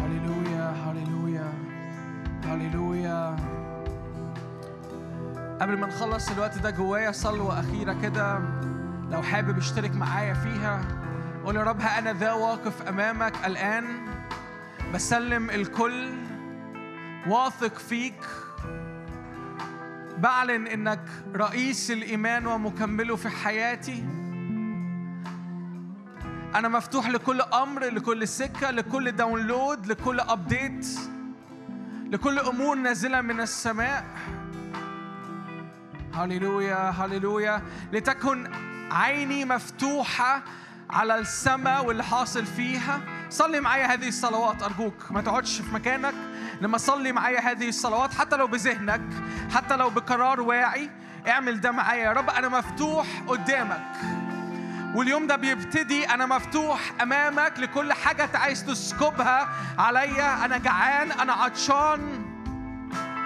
هللويا 0.00 0.70
هللويا 0.70 1.52
هللويا. 2.44 3.36
قبل 5.60 5.78
ما 5.78 5.86
نخلص 5.86 6.30
الوقت 6.30 6.58
ده 6.58 6.70
جوايا 6.70 7.12
صلوة 7.12 7.60
أخيرة 7.60 7.92
كده. 8.02 8.38
لو 9.10 9.22
حابب 9.22 9.58
اشترك 9.58 9.94
معايا 9.94 10.34
فيها. 10.34 11.05
قول 11.46 11.56
يا 11.56 11.62
رب 11.62 11.80
أنا 11.80 12.12
ذا 12.12 12.32
واقف 12.32 12.82
أمامك 12.88 13.46
الآن 13.46 13.84
بسلم 14.94 15.50
الكل 15.50 16.14
واثق 17.26 17.78
فيك 17.78 18.20
بعلن 20.18 20.66
إنك 20.66 21.00
رئيس 21.36 21.90
الإيمان 21.90 22.46
ومكمله 22.46 23.16
في 23.16 23.28
حياتي. 23.28 24.04
أنا 26.54 26.68
مفتوح 26.68 27.08
لكل 27.08 27.40
أمر 27.40 27.84
لكل 27.84 28.28
سكة 28.28 28.70
لكل 28.70 29.12
داونلود 29.12 29.86
لكل 29.86 30.20
أبديت 30.20 30.86
لكل 32.10 32.38
أمور 32.38 32.76
نازلة 32.76 33.20
من 33.20 33.40
السماء. 33.40 34.04
هللويا 36.14 36.90
هللويا. 36.90 37.62
لتكن 37.92 38.50
عيني 38.90 39.44
مفتوحة 39.44 40.42
على 40.90 41.18
السماء 41.18 41.84
واللي 41.84 42.04
حاصل 42.04 42.46
فيها. 42.46 43.00
صلي 43.30 43.60
معايا 43.60 43.86
هذه 43.86 44.08
الصلوات 44.08 44.62
أرجوك 44.62 45.10
ما 45.10 45.20
تقعدش 45.20 45.60
في 45.60 45.74
مكانك. 45.74 46.14
لما 46.60 46.78
صلي 46.78 47.12
معايا 47.12 47.40
هذه 47.40 47.68
الصلوات 47.68 48.14
حتى 48.14 48.36
لو 48.36 48.46
بذهنك 48.46 49.02
حتى 49.54 49.76
لو 49.76 49.90
بقرار 49.90 50.40
واعي 50.40 50.90
اعمل 51.28 51.60
ده 51.60 51.70
معايا. 51.70 52.04
يا 52.04 52.12
رب 52.12 52.30
أنا 52.30 52.48
مفتوح 52.48 53.06
قدامك. 53.26 53.82
واليوم 54.94 55.26
ده 55.26 55.36
بيبتدي 55.36 56.04
أنا 56.04 56.26
مفتوح 56.26 56.80
أمامك 57.02 57.58
لكل 57.58 57.92
أنت 57.92 58.36
عايز 58.36 58.64
تسكبها 58.64 59.48
عليا. 59.78 60.44
أنا 60.44 60.58
جعان 60.58 61.12
أنا 61.12 61.32
عطشان. 61.32 62.22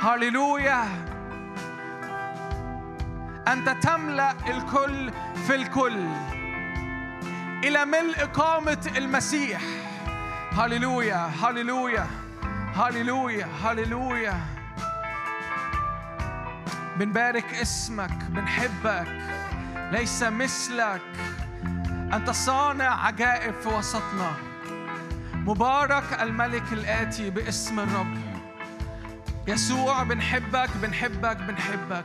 هللويا 0.01 0.85
أنت 3.49 3.69
تملأ 3.69 4.35
الكل 4.47 5.13
في 5.47 5.55
الكل. 5.55 6.09
إلى 7.65 7.85
ملء 7.85 8.25
قامه 8.25 8.91
المسيح. 8.97 9.61
هللويا 10.53 11.31
هللويا 11.43 12.07
هللويا 12.75 13.47
هللويا. 13.65 14.41
بنبارك 16.97 17.55
اسمك 17.55 18.25
بنحبك 18.29 19.09
ليس 19.93 20.23
مثلك. 20.23 21.03
أنت 22.13 22.31
صانع 22.31 23.07
عجائب 23.07 23.55
في 23.55 23.69
وسطنا. 23.69 24.33
مبارك 25.35 26.21
الملك 26.23 26.73
الآتي 26.73 27.31
باسم 27.31 27.81
الرب. 27.81 28.19
يسوع 29.47 30.03
بنحبك 30.03 30.71
بنحبك 30.83 31.37
بنحبك. 31.37 32.05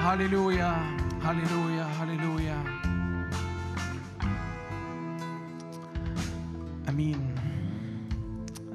هللويا 0.00 0.76
هللويا 1.24 1.84
هللويا. 1.84 2.83
أمين. 6.88 7.34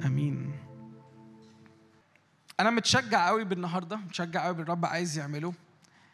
أمين. 0.05 0.53
أنا 2.59 2.69
متشجع 2.69 3.27
قوي 3.27 3.43
بالنهاردة. 3.43 3.95
متشجع 3.95 4.45
قوي 4.45 4.53
بالرب 4.53 4.85
عايز 4.85 5.17
يعمله. 5.17 5.53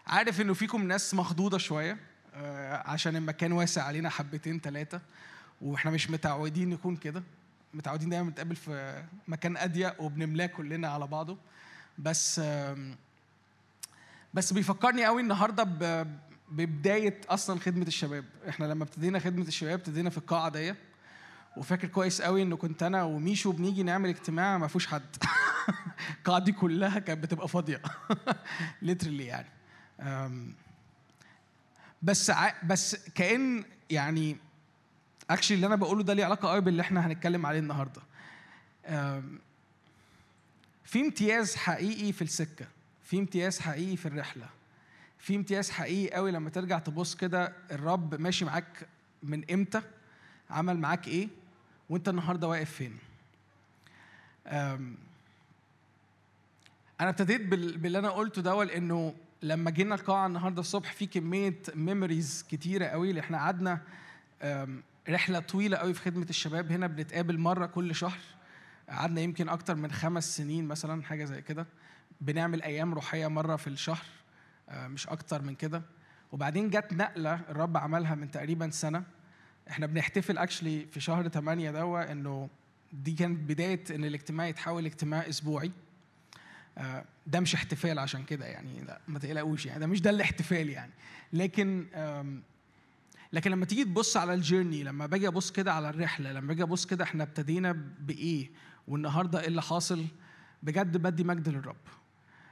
عارف 0.07 0.41
إنه 0.41 0.53
فيكم 0.53 0.88
ناس 0.88 1.13
مخضوضة 1.13 1.57
شوية. 1.57 1.97
آه، 2.34 2.89
عشان 2.89 3.15
المكان 3.15 3.51
واسع 3.51 3.84
علينا 3.84 4.09
حبتين 4.09 4.59
ثلاثة 4.59 5.01
وإحنا 5.61 5.91
مش 5.91 6.09
متعودين 6.09 6.69
نكون 6.69 6.95
كده. 6.95 7.23
متعودين 7.73 8.09
دايما 8.09 8.30
نتقابل 8.30 8.55
في 8.55 9.03
مكان 9.27 9.57
أضيق 9.57 10.01
وبنملاه 10.01 10.45
كلنا 10.45 10.88
على 10.88 11.07
بعضه. 11.07 11.38
بس 11.97 12.41
بس 14.34 14.53
بيفكرني 14.53 15.05
قوي 15.05 15.22
النهارده 15.22 15.63
ببداية 16.51 17.22
أصلا 17.30 17.59
خدمة 17.59 17.88
الشباب. 17.88 18.26
إحنا 18.49 18.65
لما 18.65 18.84
ابتدينا 18.84 19.19
خدمة 19.19 19.47
الشباب 19.47 19.73
ابتدينا 19.80 20.09
في 20.09 20.17
القاعة 20.17 20.49
دي 20.49 20.76
وفاكر 21.57 21.88
كويس 21.88 22.22
قوي 22.22 22.41
إنه 22.41 22.57
كنت 22.57 22.84
أنا 22.84 23.03
وميشو 23.03 23.52
بنيجي 23.52 23.84
نعمل 23.84 24.10
اجتماع 24.10 24.57
ما 24.57 24.68
فيهوش 24.68 24.88
حد. 24.88 25.15
القاعة 26.18 26.40
دي 26.40 26.52
كلها 26.52 26.99
كانت 26.99 27.23
بتبقى 27.23 27.48
فاضية. 27.48 27.82
literally 28.82 29.26
يعني. 29.26 29.48
بس. 32.02 32.32
بس 32.64 33.10
كأن 33.10 33.64
يعني 33.90 34.38
actually 35.30 35.56
اللي 35.56 35.68
أنا 35.68 35.76
بقوله 35.76 36.03
ده 36.03 36.14
ليه 36.14 36.26
علاقة 36.26 36.49
قوي 36.49 36.61
باللي 36.61 36.82
إحنا 36.82 37.07
هنتكلم 37.07 37.45
عليه 37.45 37.60
النهارده. 37.60 38.02
في 40.84 41.02
امتياز 41.02 41.56
حقيقي 41.56 42.11
في 42.11 42.22
السكة. 42.22 42.65
في 43.03 43.19
امتياز 43.19 43.60
حقيقي 43.60 43.98
في 43.98 44.06
الرحلة. 44.06 44.49
في 45.19 45.36
امتياز 45.36 45.69
حقيقي 45.69 46.15
قوي 46.15 46.32
لما 46.32 46.49
ترجع 46.49 46.80
تبص 46.80 47.15
كده 47.15 47.53
الرب 47.72 48.22
ماشي 48.22 48.45
معاك 48.45 48.88
من 49.23 49.52
إمتى؟ 49.52 49.82
عمل 50.49 50.77
معاك 50.77 51.07
إيه؟ 51.07 51.27
وانت 51.90 52.10
النهارده 52.10 52.48
واقف 52.48 52.72
فين؟ 52.72 52.98
أنا 54.48 54.90
ابتديت 57.10 57.41
بال- 57.41 57.78
باللي 57.78 57.99
أنا 57.99 58.10
قلته 58.10 58.41
ده 58.41 58.64
لأنه 58.64 59.14
لما 59.41 59.72
جينا 59.72 59.95
القاعة 59.95 60.28
النهارده 60.28 60.60
الصبح 60.62 60.94
في 60.94 61.06
كمية 61.06 61.60
ميموريز 61.76 62.45
كتيرة 62.49 62.86
قوي 62.86 63.10
اللي 63.10 63.22
إحنا 63.22 63.38
قعدنا 63.38 63.82
رحلة 65.10 65.40
طويلة 65.40 65.78
قوي 65.78 65.94
في 65.94 66.02
خدمة 66.02 66.26
الشباب. 66.30 66.72
هنا 66.72 66.88
بنتقابل 66.88 67.38
مرة 67.38 67.66
كل 67.66 67.95
شهر. 67.95 68.18
قعدنا 68.90 69.22
يمكن 69.22 69.49
أكتر 69.49 69.76
من 69.76 69.91
خمس 69.91 70.38
سنين 70.38 70.68
مثلا 70.68 71.03
حاجة 71.03 71.26
زي 71.26 71.41
كده. 71.41 71.66
بنعمل 72.22 72.62
أيام 72.62 72.94
روحية 72.94 73.28
مرة 73.28 73.56
في 73.56 73.68
الشهر 73.68 74.06
آه، 74.70 74.88
مش 74.88 75.07
أكتر 75.07 75.41
من 75.41 75.56
كده. 75.56 75.82
وبعدين 76.32 76.70
جت 76.70 76.94
نقلة 76.94 77.40
الرب 77.49 77.78
عملها 77.78 78.16
من 78.16 78.32
تقريبا 78.32 78.70
سنة. 78.70 79.03
إحنا 79.70 79.86
بنحتفل 79.86 80.38
اكشلي 80.38 80.86
في 80.92 81.00
شهر 81.00 81.28
8 81.28 81.72
دوا 81.72 82.12
انه 82.12 82.50
دي 82.94 83.14
كانت 83.14 83.40
بداية 83.50 83.84
إن 83.92 84.06
الاجتماع 84.06 84.48
يتحول 84.48 84.84
لاجتماع 84.84 85.30
أسبوعي. 85.30 85.72
آه، 86.78 87.06
ده 87.28 87.40
مش 87.40 87.56
احتفال 87.56 88.00
عشان 88.00 88.24
كده 88.24 88.46
يعني 88.46 88.82
لا 88.82 89.02
ما 89.08 89.20
تقلقوش 89.20 89.66
يعني 89.66 89.80
ده 89.80 89.88
مش 89.88 90.02
ده 90.02 90.10
الاحتفال 90.10 90.70
يعني. 90.70 90.92
لكن 91.34 91.86
لكن 93.34 93.52
لما 93.52 93.66
تيجي 93.66 93.84
تبص 93.84 94.18
على 94.18 94.34
الجيرني 94.34 94.84
لما 94.84 95.06
باجي 95.06 95.28
أبص 95.28 95.52
كده 95.52 95.74
على 95.74 95.90
الرحلة 95.90 96.32
لما 96.32 96.48
باجي 96.48 96.64
أبص 96.64 96.86
كده 96.86 97.04
إحنا 97.04 97.24
ابتدينا 97.24 97.72
بإيه 98.00 98.50
والنهاردة 98.88 99.40
إيه 99.42 99.48
اللي 99.48 99.62
حاصل 99.62 100.06
بجد 100.64 100.98
بدي 100.98 101.24
مجد 101.24 101.50
للرب. 101.50 101.76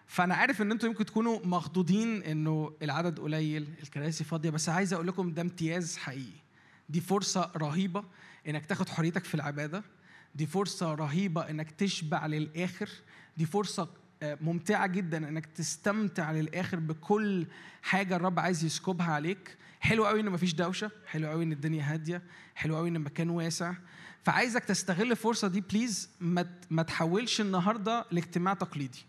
فأنا 0.07 0.35
عارف 0.35 0.61
إن 0.61 0.71
أنتوا 0.71 0.89
يمكن 0.89 1.05
تكونوا 1.05 1.39
مخضوضين 1.45 2.23
إنه 2.23 2.73
العدد 2.81 3.19
قليل 3.19 3.67
الكراسي 3.83 4.23
فاضية 4.23 4.49
بس 4.49 4.69
عايز 4.69 4.93
أقول 4.93 5.07
لكم 5.07 5.33
ده 5.33 5.41
امتياز 5.41 5.97
حقيقي. 5.97 6.42
دي 6.89 7.01
فرصة 7.01 7.51
رهيبة 7.57 8.03
إنك 8.47 8.65
تاخد 8.65 8.89
حريتك 8.89 9.23
في 9.23 9.35
العبادة. 9.35 9.83
دي 10.35 10.45
فرصة 10.45 10.93
رهيبة 10.93 11.49
إنك 11.49 11.71
تشبع 11.71 12.25
للآخر. 12.25 12.89
دي 13.37 13.45
فرصة 13.45 13.89
آه، 14.23 14.37
ممتعة 14.41 14.87
جدا 14.87 15.29
إنك 15.29 15.45
تستمتع 15.45 16.31
للآخر 16.31 16.79
بكل 16.79 17.45
حاجة 17.81 18.15
الرب 18.15 18.39
عايز 18.39 18.63
يسكبها 18.63 19.11
عليك. 19.13 19.57
حلو 19.79 20.05
قوي 20.05 20.19
إن 20.19 20.29
مفيش 20.29 20.53
دوشة. 20.53 20.91
حلو 21.07 21.27
قوي 21.27 21.43
إن 21.43 21.51
الدنيا 21.51 21.93
هادية. 21.93 22.21
حلو 22.55 22.75
قوي 22.75 22.89
إن 22.89 22.95
المكان 22.95 23.29
واسع. 23.29 23.73
فعايزك 24.23 24.63
تستغل 24.63 25.11
الفرصة 25.11 25.47
دي 25.47 25.61
please 25.61 26.09
ما 26.69 26.83
تحولش 26.83 27.41
النهارده 27.41 28.05
لاجتماع 28.11 28.53
تقليدي. 28.53 29.05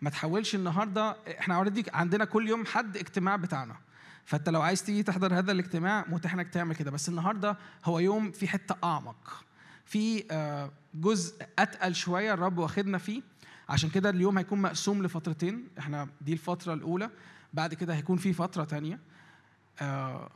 ما 0.00 0.10
تحولش 0.10 0.54
النهارده 0.54 1.16
إحنا 1.38 1.54
already 1.54 1.84
عندنا 1.92 2.24
كل 2.24 2.48
يوم 2.48 2.66
حد 2.66 2.96
اجتماع 2.96 3.36
بتاعنا. 3.36 3.76
فانت 4.26 4.48
لو 4.48 4.62
عايز 4.62 4.82
تيجي 4.82 5.02
تحضر 5.02 5.38
هذا 5.38 5.52
الاجتماع 5.52 6.04
متاح 6.08 6.34
انك 6.34 6.48
تعمل 6.48 6.74
كده. 6.76 6.90
بس 6.90 7.08
النهارده 7.08 7.56
هو 7.84 7.98
يوم 7.98 8.30
في 8.32 8.48
حتة 8.48 8.76
أعمق. 8.84 9.44
في 9.84 10.24
آه، 10.30 10.70
جزء 10.94 11.46
أتقل 11.58 11.94
شوية 11.94 12.34
الرب 12.34 12.58
واخدنا 12.58 12.98
فيه. 12.98 13.22
عشان 13.68 13.90
كده 13.90 14.10
اليوم 14.10 14.38
هيكون 14.38 14.62
مقسوم 14.62 15.02
لفترتين. 15.02 15.68
إحنا 15.78 16.08
دي 16.20 16.32
الفترة 16.32 16.74
الأولى. 16.74 17.10
بعد 17.52 17.74
كده 17.74 17.94
هيكون 17.94 18.16
في 18.16 18.32
فترة 18.32 18.64
تانية. 18.64 19.00
آه، 19.80 20.30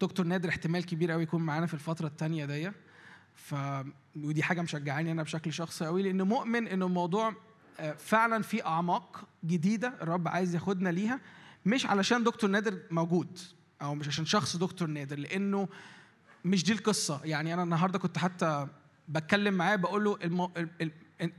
دكتور 0.00 0.26
نادر 0.26 0.48
احتمال 0.48 0.86
كبير 0.86 1.10
قوي 1.10 1.22
يكون 1.22 1.42
معانا 1.42 1.66
في 1.66 1.74
الفترة 1.74 2.06
التانية 2.06 2.44
دي 2.44 2.72
ف 3.34 3.54
ودي 4.16 4.42
حاجة 4.42 4.62
مشجعاني 4.62 5.12
أنا 5.12 5.22
بشكل 5.22 5.52
شخصي 5.52 5.86
قوي 5.86 6.02
لأن 6.02 6.22
مؤمن 6.22 6.68
ان 6.68 6.82
الموضوع 6.82 7.34
آه، 7.80 7.92
فعلا 7.92 8.42
في 8.42 8.66
أعماق 8.66 9.24
جديدة 9.44 9.94
الرب 10.02 10.28
عايز 10.28 10.54
ياخدنا 10.54 10.88
ليها. 10.88 11.20
مش 11.66 11.86
علشان 11.86 12.24
دكتور 12.24 12.50
نادر 12.50 12.78
موجود 12.90 13.38
أو 13.82 13.94
مش 13.94 14.08
عشان 14.08 14.24
شخص 14.26 14.56
دكتور 14.56 14.88
نادر 14.88 15.18
لأنه 15.18 15.68
مش 16.44 16.64
دي 16.64 16.72
القصة. 16.72 17.20
يعني 17.24 17.54
أنا 17.54 17.62
النهارده 17.62 17.98
كنت 17.98 18.18
حتى 18.18 18.68
بتكلم 19.08 19.54
معاه 19.54 19.76
بقول 19.76 20.04
له 20.04 20.18
المو... 20.24 20.50
ال- 20.56 20.68
ال- 21.20 21.32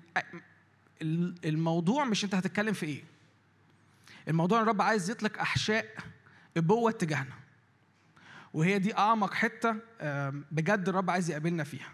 ال- 1.01 1.35
الموضوع 1.45 2.05
مش 2.05 2.23
أنت 2.23 2.35
هتتكلم 2.35 2.73
في 2.73 2.85
إيه. 2.85 3.03
الموضوع 4.27 4.61
الرب 4.61 4.81
عايز 4.81 5.09
يطلق 5.09 5.39
أحشاء 5.39 5.85
ابوه 6.57 6.91
تجاهنا. 6.91 7.33
وهي 8.53 8.79
دي 8.79 8.97
أعمق 8.97 9.33
حتة 9.33 9.75
بجد 10.51 10.89
الرب 10.89 11.09
عايز 11.09 11.29
يقابلنا 11.29 11.63
فيها. 11.63 11.89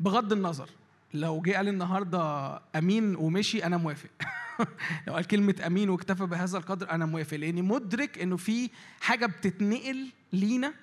بغض 0.00 0.32
النظر 0.32 0.70
لو 1.14 1.40
جه 1.40 1.56
قال 1.56 1.68
النهارده 1.68 2.56
أمين 2.76 3.16
ومشي 3.16 3.64
أنا 3.64 3.76
موافق. 3.76 4.08
لو 5.06 5.14
قال 5.14 5.26
كلمة 5.26 5.54
أمين 5.66 5.90
واكتفى 5.90 6.26
بهذا 6.26 6.58
القدر 6.58 6.90
أنا 6.90 7.06
موافق. 7.06 7.36
لأني 7.36 7.62
مدرك 7.62 8.18
إنه 8.18 8.36
في 8.36 8.70
حاجة 9.00 9.26
بتتنقل 9.26 10.08
لينا 10.32 10.74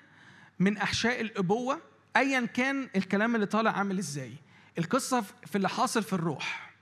من 0.58 0.76
أحشاء 0.76 1.20
الأبوة 1.20 1.78
ايا 2.16 2.46
كان 2.46 2.88
الكلام 2.96 3.34
اللي 3.34 3.46
طالع 3.46 3.70
عامل 3.70 3.98
إزاي. 3.98 4.32
القصة 4.78 5.20
في 5.46 5.56
اللي 5.56 5.68
حاصل 5.68 6.02
في 6.02 6.12
الروح. 6.12 6.72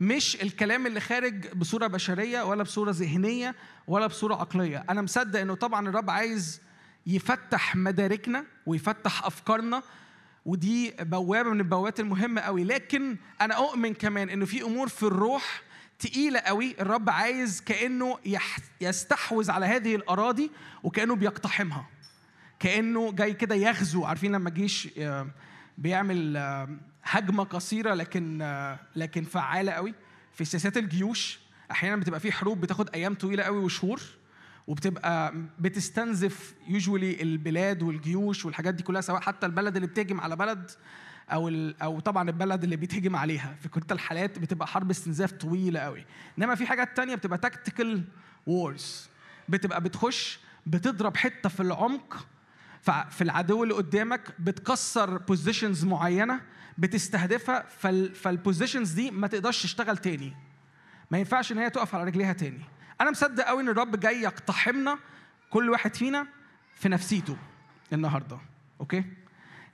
مش 0.00 0.42
الكلام 0.42 0.86
اللي 0.86 1.00
خارج 1.00 1.52
بصورة 1.52 1.86
بشرية 1.86 2.42
ولا 2.42 2.62
بصورة 2.62 2.90
ذهنية 2.90 3.54
ولا 3.86 4.06
بصورة 4.06 4.34
عقلية. 4.34 4.84
أنا 4.90 5.02
مصدق 5.02 5.40
إنه 5.40 5.54
طبعا 5.54 5.88
الرب 5.88 6.10
عايز 6.10 6.60
يفتح 7.06 7.76
مداركنا 7.76 8.44
ويفتح 8.66 9.26
أفكارنا 9.26 9.82
ودي 10.46 10.94
بوابة 11.00 11.50
من 11.50 11.60
البوابات 11.60 12.00
المهمة 12.00 12.40
قوي. 12.40 12.64
لكن 12.64 13.16
أنا 13.40 13.54
أؤمن 13.54 13.94
كمان 13.94 14.30
إنه 14.30 14.46
في 14.46 14.62
أمور 14.62 14.88
في 14.88 15.02
الروح 15.02 15.62
تقيلة 16.04 16.40
قوي 16.40 16.74
الرب 16.80 17.10
عايز 17.10 17.60
كأنه 17.60 18.18
يستحوذ 18.80 19.50
على 19.50 19.66
هذه 19.66 19.94
الأراضي 19.94 20.50
وكأنه 20.82 21.14
بيقتحمها. 21.16 21.86
كأنه 22.58 23.12
جاي 23.12 23.34
كده 23.34 23.54
يغزو. 23.54 24.04
عارفين 24.04 24.32
لما 24.32 24.48
الجيش 24.48 24.88
بيعمل 25.78 26.36
هجمة 27.04 27.44
قصيرة 27.44 27.94
لكن 27.94 28.38
لكن 28.96 29.24
فعالة 29.24 29.72
قوي 29.72 29.94
في 30.32 30.44
سياسات 30.44 30.76
الجيوش. 30.76 31.38
أحيانا 31.70 31.96
بتبقى 31.96 32.20
في 32.20 32.32
حروب 32.32 32.60
بتاخد 32.60 32.90
أيام 32.94 33.14
طويلة 33.14 33.42
قوي 33.42 33.58
وشهور 33.58 34.00
وبتبقى 34.66 35.34
بتستنزف 35.58 36.54
usually 36.68 37.22
البلاد 37.22 37.82
والجيوش 37.82 38.44
والحاجات 38.44 38.74
دي 38.74 38.82
كلها 38.82 39.00
سواء 39.00 39.20
حتى 39.20 39.46
البلد 39.46 39.76
اللي 39.76 39.88
بتهجم 39.88 40.20
على 40.20 40.36
بلد 40.36 40.70
أو 41.30 41.48
أو 41.82 42.00
طبعا 42.00 42.28
البلد 42.28 42.64
اللي 42.64 42.76
بيتهجم 42.76 43.16
عليها. 43.16 43.56
في 43.62 43.68
كلتا 43.68 43.94
الحالات 43.94 44.38
بتبقى 44.38 44.66
حرب 44.66 44.90
استنزاف 44.90 45.32
طويلة 45.32 45.80
قوي 45.80 46.06
إنما 46.38 46.54
في 46.54 46.66
حاجات 46.66 46.96
تانية 46.96 47.14
بتبقى 47.14 47.38
tactical 47.38 48.04
wars 48.46 49.08
بتبقى 49.48 49.80
بتخش 49.80 50.38
بتضرب 50.66 51.16
حتة 51.16 51.48
في 51.48 51.60
العمق 51.60 52.26
في 53.10 53.22
العدو 53.22 53.62
اللي 53.62 53.74
قدامك 53.74 54.20
بتكسر 54.38 55.18
positions 55.18 55.84
معينة 55.84 56.40
بتستهدفها 56.78 57.64
فال 57.78 58.14
فال 58.14 58.28
positions 58.28 58.92
دي 58.92 59.10
ما 59.10 59.26
تقدرش 59.26 59.62
تشتغل 59.62 59.98
تاني. 59.98 60.36
ما 61.10 61.18
ينفعش 61.18 61.52
إن 61.52 61.58
هي 61.58 61.70
تقف 61.70 61.94
على 61.94 62.04
رجليها 62.04 62.32
تاني. 62.32 62.60
أنا 63.00 63.10
مصدق 63.10 63.44
قوي 63.44 63.62
إن 63.62 63.68
الرب 63.68 64.00
جاي 64.00 64.22
يقتحمنا 64.22 64.98
كل 65.50 65.70
واحد 65.70 65.94
فينا 65.94 66.26
في 66.74 66.88
نفسيته 66.88 67.36
النهارده. 67.92 68.38
okay؟ 68.80 69.04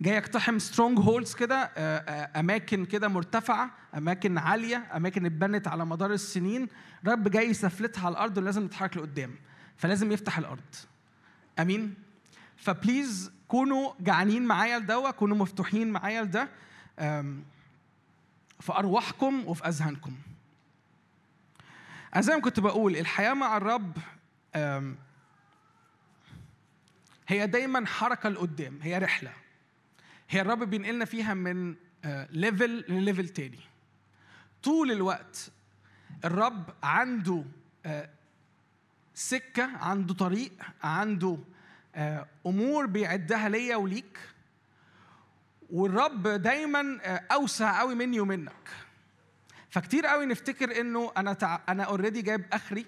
جاي 0.00 0.14
يقتحم 0.14 0.58
strongholds 0.58 1.34
كده 1.34 1.56
آه، 1.56 1.98
آه، 1.98 2.40
أماكن 2.40 2.84
كده 2.84 3.08
مرتفعة 3.08 3.70
أماكن 3.96 4.38
عالية 4.38 4.88
أماكن 4.96 5.26
اتبنت 5.26 5.68
على 5.68 5.86
مدار 5.86 6.12
السنين. 6.12 6.68
الرب 7.04 7.28
جاي 7.28 7.50
يسفلتها 7.50 8.06
على 8.06 8.12
الأرض 8.12 8.38
ولازم 8.38 8.64
نتحرك 8.64 8.96
لقدام 8.96 9.34
فلازم 9.76 10.12
يفتح 10.12 10.38
الأرض. 10.38 10.74
أمين؟ 11.58 11.94
ف 12.56 12.67
please 12.67 13.32
كونوا 13.48 13.92
جعانين 14.00 14.46
معايا 14.46 14.78
لده 14.78 15.10
كونوا 15.10 15.36
مفتوحين 15.36 15.92
معايا 15.92 16.22
لده 16.22 16.48
في 18.60 18.72
أرواحكم 18.72 19.46
وفي 19.46 19.68
أذهانكم. 19.68 20.14
أنا 22.14 22.22
زي 22.22 22.34
ما 22.34 22.40
كنت 22.40 22.60
بقول 22.60 22.96
الحياة 22.96 23.34
مع 23.34 23.56
الرب 23.56 23.96
هي 27.28 27.46
دايما 27.46 27.86
حركة 27.86 28.28
لقدام 28.28 28.78
هي 28.82 28.98
رحلة. 28.98 29.32
هي 30.30 30.40
الرب 30.40 30.58
بينقلنا 30.62 31.04
فيها 31.04 31.34
من 31.34 31.74
level 32.30 32.84
ل 32.88 32.95
level 32.95 33.28
تاني. 33.28 33.60
طول 34.62 34.92
الوقت 34.92 35.50
الرب 36.24 36.70
عنده 36.82 37.44
آه، 37.86 38.10
سكة 39.14 39.76
عنده 39.76 40.14
طريق 40.14 40.52
عنده 40.82 41.38
آه، 41.94 42.26
أمور 42.46 42.86
بيعدها 42.86 43.48
ليا 43.48 43.76
وليك 43.76 44.18
والرب 45.70 46.28
دايما 46.28 46.98
آه، 47.02 47.22
أوسع 47.32 47.78
قوي 47.80 47.94
مني 47.94 48.20
ومنك. 48.20 48.68
فكتير 49.70 50.06
قوي 50.06 50.26
نفتكر 50.26 50.80
إنه 50.80 51.12
أنا 51.16 51.32
تع... 51.32 51.60
أنا 51.68 51.82
اوريدي 51.82 52.22
جايب 52.22 52.44
آخري 52.52 52.86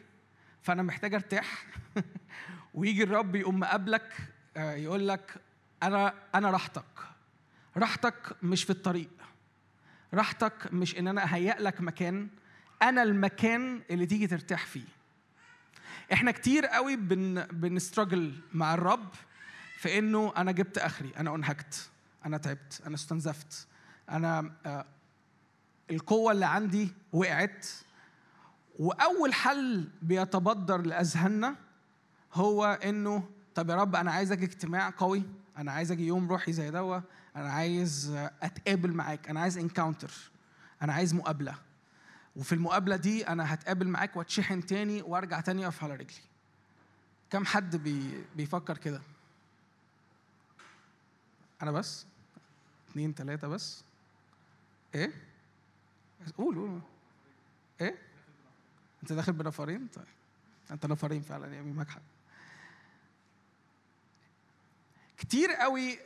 فأنا 0.63 0.83
محتاج 0.83 1.15
أرتاح. 1.15 1.67
ويجي 2.75 3.03
الرب 3.03 3.35
يقوم 3.35 3.61
مقابلك 3.61 4.13
آه، 4.57 4.75
يقول 4.75 5.09
لك 5.09 5.35
أنا 5.83 6.15
أنا 6.35 6.51
راحتك. 6.51 7.12
راحتك 7.77 8.37
مش 8.43 8.65
في 8.65 8.71
الطريق. 8.71 9.11
راحتك 10.15 10.73
مش 10.73 10.99
إن 10.99 11.09
أنا 11.09 11.25
اهيئ 11.25 11.59
لك 11.59 11.81
مكان 11.81 12.29
أنا 12.83 13.03
المكان 13.03 13.83
اللي 13.91 14.07
تيجي 14.07 14.27
ترتاح 14.27 14.67
فيه. 14.67 14.85
إحنا 16.13 16.31
كتير 16.31 16.67
قوي 16.67 16.97
بن 16.97 17.47
بنستراجل 17.53 18.35
مع 18.53 18.75
الرب 18.75 19.09
في 19.79 19.99
إنه 19.99 20.33
أنا 20.37 20.53
جبت 20.53 20.79
آخري 20.79 21.13
أنا 21.17 21.35
أنهكت 21.35 21.91
أنا 22.27 22.39
تعبت 22.39 22.83
أنا 22.87 22.95
استنزفت 22.95 23.67
أنا 24.11 24.53
آه، 24.67 24.87
القوة 25.91 26.33
اللي 26.33 26.47
عندي 26.47 26.93
وقعت. 27.13 27.67
وأول 28.79 29.35
حل 29.35 29.89
بيتبدر 30.03 30.81
لأذهاننا 30.83 31.57
هو 32.35 32.65
إنه 32.85 33.29
طب 33.55 33.71
يا 33.71 33.75
رب 33.75 33.97
أنا 33.97 34.13
عايز 34.13 34.33
أجي 34.33 34.45
اجتماع 34.45 34.93
قوي 34.97 35.23
أنا 35.59 35.73
عايز 35.73 35.93
أجي 35.93 36.07
يوم 36.07 36.29
روحي 36.29 36.53
زي 36.53 36.71
ده 36.71 37.01
أنا 37.37 37.51
عايز 37.53 38.11
أتقابل 38.43 38.93
معاك 38.93 39.29
أنا 39.29 39.41
عايز 39.41 39.59
encounter 39.59 40.13
أنا 40.83 40.93
عايز 40.93 41.15
مقابلة. 41.15 41.55
وفي 42.37 42.55
المقابلة 42.55 42.97
دي 42.97 43.29
أنا 43.29 43.55
هتقابل 43.55 43.89
معاك 43.89 44.17
واتشحن 44.17 44.67
تاني 44.67 45.03
وأرجع 45.03 45.41
تاني 45.41 45.67
أقف 45.67 45.85
على 45.85 45.95
رجلي. 45.95 46.21
كم 47.31 47.45
حد 47.45 47.77
بي 47.77 48.25
بيفكر 48.37 48.79
كده؟ 48.79 49.03
أنا 51.63 51.71
بس؟ 51.71 52.07
اتنين 52.91 53.15
تلاتة 53.15 53.49
بس؟ 53.49 53.85
إيه؟ 54.95 55.13
قول 56.39 56.55
قول. 56.57 56.81
إيه؟ 57.81 57.99
أنت 59.03 59.13
داخل 59.13 59.33
بنفرين؟ 59.33 59.87
طيب. 59.95 60.05
أنت 60.71 60.87
نفرين 60.87 61.23
فعلا 61.23 61.47
امين 61.47 61.75
معاك 61.75 61.89
كتير 65.19 65.53
قوي 65.53 65.99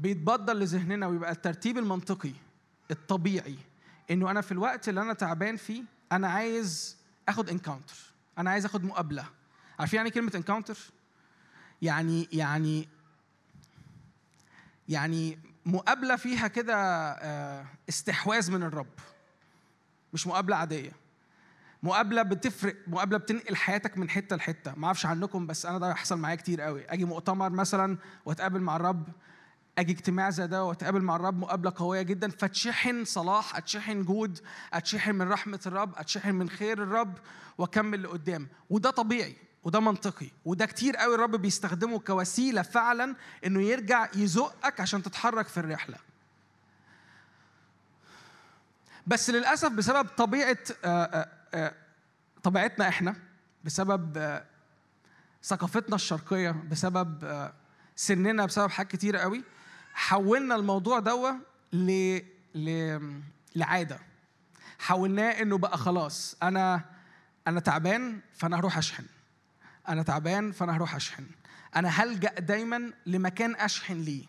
بيتبدل 0.00 0.60
لذهننا 0.60 1.06
ويبقى 1.06 1.32
الترتيب 1.32 1.78
المنطقي 1.78 2.32
الطبيعي 2.90 3.56
إنه 4.10 4.30
أنا 4.30 4.40
في 4.40 4.52
الوقت 4.52 4.88
اللي 4.88 5.02
أنا 5.02 5.12
تعبان 5.12 5.56
فيه 5.56 5.82
أنا 6.12 6.28
عايز 6.28 6.96
آخد 7.28 7.48
encounter 7.48 7.94
أنا 8.38 8.50
عايز 8.50 8.64
آخد 8.64 8.84
مقابلة. 8.84 9.24
عارفين 9.78 9.96
يعني 9.96 10.08
إيه 10.08 10.14
كلمة 10.14 10.32
encounter 10.34 10.78
يعني 11.82 12.28
يعني 12.32 12.88
يعني 14.88 15.38
مقابلة 15.66 16.16
فيها 16.16 16.48
كده 16.48 16.74
آه، 17.12 17.66
استحواذ 17.88 18.50
من 18.52 18.62
الرب 18.62 18.86
مش 20.12 20.26
مقابلة 20.26 20.56
عادية. 20.56 20.92
مقابلة 21.82 22.22
بتفرق 22.22 22.76
مقابلة 22.86 23.18
بتنقل 23.18 23.56
حياتك 23.56 23.98
من 23.98 24.10
حتة 24.10 24.36
لحتة. 24.36 24.74
ما 24.74 24.86
أعرفش 24.86 25.06
عنكم 25.06 25.46
بس 25.46 25.66
أنا 25.66 25.78
ده 25.78 25.90
يحصل 25.90 26.18
معايا 26.18 26.36
كتير 26.36 26.60
قوي. 26.60 26.84
أجي 26.84 27.04
مؤتمر 27.04 27.50
مثلا 27.50 27.98
وأتقابل 28.24 28.60
مع 28.60 28.76
الرب 28.76 29.08
أجي 29.78 29.92
اجتماع 29.92 30.30
زي 30.30 30.46
ده 30.46 30.64
وأتقابل 30.64 31.00
مع 31.00 31.16
الرب 31.16 31.38
مقابلة 31.38 31.72
قوية 31.76 32.02
جدا 32.02 32.30
فاتشحن 32.30 33.04
صلاح 33.04 33.56
أتشحن 33.56 34.02
جود 34.04 34.40
أتشحن 34.72 35.14
من 35.14 35.28
رحمة 35.28 35.60
الرب 35.66 35.92
أتشحن 35.96 36.34
من 36.34 36.50
خير 36.50 36.82
الرب 36.82 37.18
وأكمل 37.58 38.02
لقدام 38.02 38.48
وده 38.70 38.90
طبيعي 38.90 39.36
وده 39.64 39.80
منطقي 39.80 40.30
وده 40.44 40.66
كتير 40.66 40.96
قوي 40.96 41.14
الرب 41.14 41.36
بيستخدمه 41.36 41.98
كوسيلة 41.98 42.62
فعلا 42.62 43.16
إنه 43.46 43.62
يرجع 43.62 44.08
يزقك 44.16 44.80
عشان 44.80 45.02
تتحرك 45.02 45.46
في 45.46 45.60
الرحلة. 45.60 45.96
بس 49.06 49.30
للأسف 49.30 49.72
بسبب 49.72 50.08
طبيعة 50.08 50.58
آه، 50.84 51.04
آه، 51.04 51.28
آه، 51.54 51.74
طبيعتنا 52.42 52.88
إحنا 52.88 53.16
بسبب 53.64 54.40
ثقافتنا 55.44 55.94
الشرقية 55.94 56.50
بسبب 56.50 57.50
سننا 57.96 58.46
بسبب 58.46 58.70
حاجات 58.70 58.90
كتير 58.92 59.16
قوي 59.16 59.44
حولنا 60.00 60.54
الموضوع 60.54 60.98
دوا 60.98 61.30
ل... 61.72 62.18
ل... 62.54 62.98
لعادة. 63.54 63.98
حولناه 64.78 65.30
إنه 65.42 65.58
بقى 65.58 65.78
خلاص 65.78 66.36
أنا 66.42 66.84
أنا 67.46 67.60
تعبان 67.60 68.20
فأنا 68.34 68.58
هروح 68.58 68.78
أشحن. 68.78 69.04
أنا 69.88 70.02
تعبان 70.02 70.52
فأنا 70.52 70.76
هروح 70.76 70.94
أشحن. 70.94 71.26
أنا 71.76 71.88
هلجأ 71.88 72.34
دايما 72.34 72.92
لمكان 73.06 73.54
أشحن 73.56 74.00
ليه. 74.00 74.24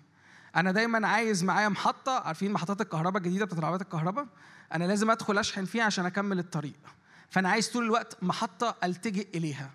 أنا 0.56 0.72
دايما 0.72 1.08
عايز 1.08 1.44
معايا 1.44 1.70
محطة 1.70 2.20
عارفين 2.20 2.52
محطات 2.52 2.82
الكهرباء 2.82 3.18
الجديدة 3.22 3.46
بتاعت 3.46 3.64
عربيات 3.64 3.82
الكهرباء؟ 3.82 4.28
أنا 4.74 4.84
لازم 4.84 5.12
أدخل 5.12 5.38
أشحن 5.38 5.66
فيها 5.66 5.84
عشان 5.84 6.06
أكمل 6.06 6.40
الطريق. 6.40 6.80
فأنا 7.30 7.50
عايز 7.50 7.70
طول 7.70 7.84
الوقت 7.84 8.24
محطة 8.24 8.76
ألتجئ 8.84 9.38
إليها. 9.38 9.72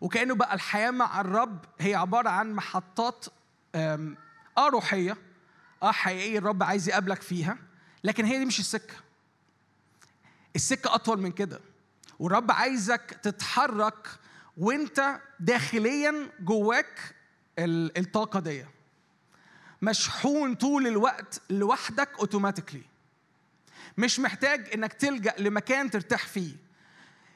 وكأنه 0.00 0.34
بقى 0.34 0.54
الحياة 0.54 0.90
مع 0.90 1.20
الرب 1.20 1.64
هي 1.80 1.94
عبارة 1.94 2.28
عن 2.28 2.52
محطات 2.52 3.26
آه 4.58 4.68
روحية. 4.68 5.16
آه 5.82 5.92
حقيقية 5.92 6.38
الرب 6.38 6.62
عايز 6.62 6.88
يقابلك 6.88 7.22
فيها. 7.22 7.58
لكن 8.04 8.24
هي 8.24 8.38
دي 8.38 8.44
مش 8.44 8.60
السكة. 8.60 8.94
السكة 10.56 10.94
أطول 10.94 11.20
من 11.20 11.32
كده. 11.32 11.60
والرب 12.18 12.50
عايزك 12.50 13.20
تتحرك 13.22 14.08
وانت 14.56 15.20
داخليا 15.40 16.30
جواك 16.40 17.14
ال- 17.58 17.98
الطاقة 17.98 18.40
دي. 18.40 18.64
مشحون 19.82 20.54
طول 20.54 20.86
الوقت 20.86 21.40
لوحدك 21.50 22.08
اوتوماتيكلي 22.18 22.82
مش 23.98 24.20
محتاج 24.20 24.68
إنك 24.74 24.92
تلجأ 24.92 25.34
لمكان 25.38 25.90
ترتاح 25.90 26.26
فيه. 26.26 26.52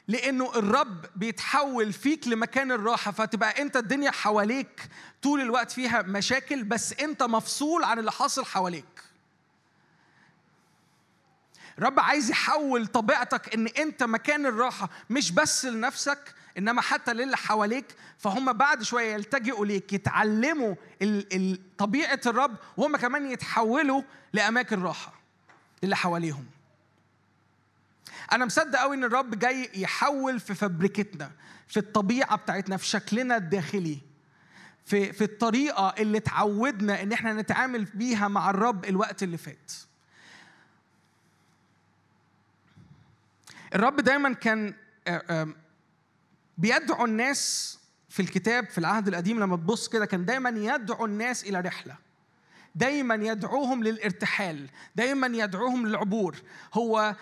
لأنه 0.08 0.54
الرب 0.54 1.06
بيتحول 1.16 1.92
فيك 1.92 2.28
لمكان 2.28 2.72
الراحة. 2.72 3.10
فتبقى 3.10 3.62
انت 3.62 3.76
الدنيا 3.76 4.10
حواليك 4.10 4.88
طول 5.22 5.40
الوقت 5.40 5.70
فيها 5.70 6.02
مشاكل 6.02 6.64
بس 6.64 6.92
انت 6.92 7.22
مفصول 7.22 7.84
عن 7.84 7.98
اللي 7.98 8.12
حاصل 8.12 8.44
حواليك. 8.44 8.84
الرب 11.78 12.00
عايز 12.00 12.30
يحول 12.30 12.86
طبيعتك 12.86 13.54
ان 13.54 13.66
انت 13.66 14.02
مكان 14.02 14.46
الراحة 14.46 14.88
مش 15.10 15.32
بس 15.32 15.64
لنفسك 15.64 16.34
انما 16.58 16.82
حتى 16.82 17.12
للي 17.14 17.36
حواليك. 17.36 17.86
فهم 18.18 18.52
بعد 18.52 18.82
شوية 18.82 19.14
يلتجئوا 19.14 19.66
ليك 19.66 19.92
يتعلموا 19.92 20.74
طبيعة 21.78 22.20
الرب 22.26 22.56
وهم 22.76 22.96
كمان 22.96 23.30
يتحولوا 23.30 24.02
لأماكن 24.32 24.82
راحة 24.82 25.12
اللي 25.84 25.96
حواليهم. 25.96 26.46
أنا 28.32 28.44
مصدق 28.44 28.78
قوي 28.78 28.96
إن 28.96 29.04
الرب 29.04 29.38
جاي 29.38 29.70
يحول 29.74 30.40
في 30.40 30.54
فبركتنا 30.54 31.30
في 31.68 31.76
الطبيعة 31.76 32.36
بتاعتنا 32.36 32.76
في 32.76 32.86
شكلنا 32.86 33.36
الداخلي 33.36 33.98
في 34.84 35.12
في 35.12 35.24
الطريقة 35.24 35.94
اللي 35.98 36.18
اتعودنا 36.18 37.02
إن 37.02 37.12
إحنا 37.12 37.32
نتعامل 37.32 37.84
بيها 37.84 38.28
مع 38.28 38.50
الرب 38.50 38.84
الوقت 38.84 39.22
اللي 39.22 39.36
فات. 39.38 39.72
الرب 43.74 43.96
دايما 44.00 44.32
كان 44.32 44.74
آه، 45.06 45.42
آم، 45.42 45.54
بيدعو 46.58 47.04
الناس 47.04 47.78
في 48.08 48.20
الكتاب 48.22 48.66
في 48.70 48.78
العهد 48.78 49.08
القديم 49.08 49.40
لما 49.40 49.56
تبص 49.56 49.88
كده 49.88 50.06
كان 50.06 50.24
دايما 50.24 50.50
يدعو 50.50 51.04
الناس 51.04 51.44
إلى 51.44 51.60
رحلة. 51.60 51.96
دايما 52.74 53.14
يدعوهم 53.14 53.84
للارتحال 53.84 54.68
دايما 54.96 55.26
يدعوهم 55.26 55.86
للعبور. 55.86 56.36
هو 56.74 57.16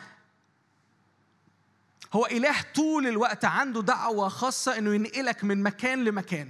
هو 2.13 2.27
إله 2.27 2.55
طول 2.75 3.07
الوقت 3.07 3.45
عنده 3.45 3.83
دعوة 3.83 4.29
خاصة 4.29 4.79
إنه 4.79 4.95
ينقلك 4.95 5.45
من 5.45 5.63
مكان 5.63 6.05
لمكان. 6.05 6.49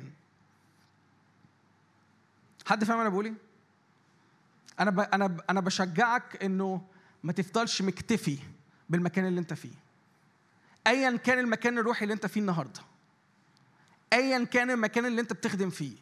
حد 2.66 2.84
فاهم 2.84 3.00
أنا 3.00 3.08
بقول 3.08 3.24
إيه؟ 3.24 3.34
أنا 4.80 4.90
ب... 4.90 5.00
أنا 5.00 5.26
ب... 5.26 5.40
أنا 5.50 5.60
بشجعك 5.60 6.42
إنه 6.44 6.80
ما 7.22 7.32
تفضلش 7.32 7.82
مكتفي 7.82 8.38
بالمكان 8.88 9.26
اللي 9.26 9.40
أنت 9.40 9.54
فيه. 9.54 9.72
ايا 10.86 11.16
كان 11.16 11.38
المكان 11.38 11.78
الروحي 11.78 12.02
اللي 12.02 12.14
أنت 12.14 12.26
فيه 12.26 12.40
النهارده. 12.40 12.80
ايا 14.12 14.44
كان 14.44 14.70
المكان 14.70 15.06
اللي 15.06 15.20
أنت 15.20 15.32
بتخدم 15.32 15.70
فيه. 15.70 15.92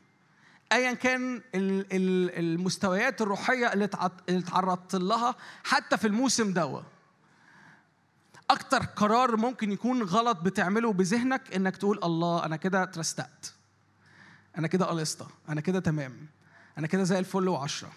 ايا 0.73 0.93
كان 0.93 1.35
ال- 1.55 1.87
ال- 1.93 2.39
المستويات 2.39 3.21
الروحية 3.23 3.73
اللي 3.73 3.85
اتعرضت 4.29 4.95
لها 4.95 5.35
حتى 5.65 5.97
في 5.97 6.07
الموسم 6.07 6.53
دوت 6.53 6.85
أكتر 8.51 8.79
قرار 8.79 9.37
ممكن 9.37 9.73
يكون 9.73 10.03
غلط 10.03 10.41
بتعمله 10.41 10.93
بذهنك 10.93 11.55
إنك 11.55 11.77
تقول 11.77 12.01
الله 12.05 12.45
أنا 12.45 12.57
كده 12.57 12.83
اترستقت. 12.83 13.55
أنا 14.59 14.67
كده 14.67 14.85
قلصت 14.87 15.27
أنا 15.49 15.61
كده 15.61 15.81
تمام. 15.81 16.27
أنا 16.79 16.87
كده 16.87 17.03
زي 17.03 17.19
الفل 17.19 17.49
وعشرة. 17.49 17.93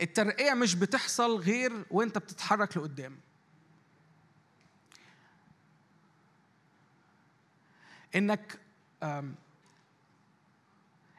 الترقية 0.00 0.54
مش 0.54 0.74
بتحصل 0.74 1.36
غير 1.36 1.84
وانت 1.90 2.18
بتتحرك 2.18 2.76
لقدام. 2.76 3.16
إنك 8.14 8.58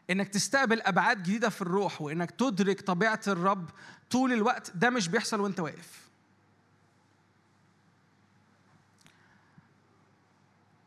إنك 0.10 0.28
تستقبل 0.28 0.82
أبعاد 0.82 1.24
جديدة 1.24 1.50
في 1.50 1.62
الروح 1.62 2.02
وإنك 2.02 2.32
تدرك 2.32 2.82
طبيعة 2.82 3.22
الرب 3.28 3.70
طول 4.12 4.34
الوقت 4.34 4.72
ده 4.76 4.90
مش 4.90 5.08
بيحصل 5.08 5.40
وانت 5.40 5.60
واقف. 5.60 6.06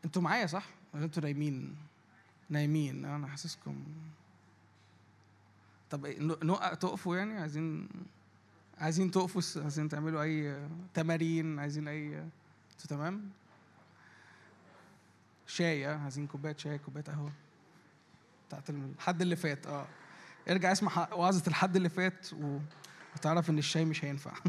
أنتوا 0.05 0.21
معايا 0.21 0.45
صح؟ 0.45 0.65
أنتوا 0.95 1.23
نايمين؟ 1.23 1.75
نايمين. 2.49 3.05
أنا 3.05 3.27
حاسسكم 3.27 3.83
طب 5.89 6.05
إيه، 6.05 6.19
نق- 6.19 6.43
نقع 6.43 6.73
تقفوا 6.73 7.17
يعني؟ 7.17 7.37
عايزين 7.39 7.89
عايزين 8.77 9.11
تقفوا 9.11 9.41
عايزين 9.61 9.89
تعملوا 9.89 10.21
أي 10.23 10.67
تمارين 10.93 11.59
عايزين 11.59 11.87
اي 11.87 12.17
أنتوا 12.17 12.87
تمام؟ 12.89 13.29
شاي 15.47 15.87
آه 15.87 15.97
عايزين 15.97 16.27
كوباية 16.27 16.55
شاي 16.57 16.77
كوباية 16.77 17.03
قهوة 17.03 17.31
بتاعت 18.47 18.69
الحد 18.69 19.21
اللي 19.21 19.35
فات 19.35 19.67
آه. 19.67 19.87
ارجع 20.49 20.71
اسمع 20.71 21.13
وعظة 21.13 21.43
الحد 21.47 21.75
اللي 21.75 21.89
فات. 21.89 22.27
وتعرف 23.15 23.49
إن 23.49 23.57
الشاي 23.57 23.85
مش 23.85 24.05
هينفع. 24.05 24.33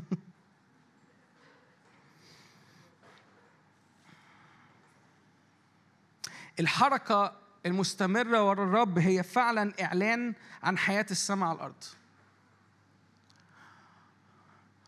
الحركة 6.60 7.36
المستمرة 7.66 8.48
ورا 8.48 8.64
الرب 8.64 8.98
هي 8.98 9.22
فعلا 9.22 9.72
إعلان 9.82 10.34
عن 10.62 10.78
حياة 10.78 11.06
السماء 11.10 11.48
على 11.48 11.56
الأرض. 11.56 11.84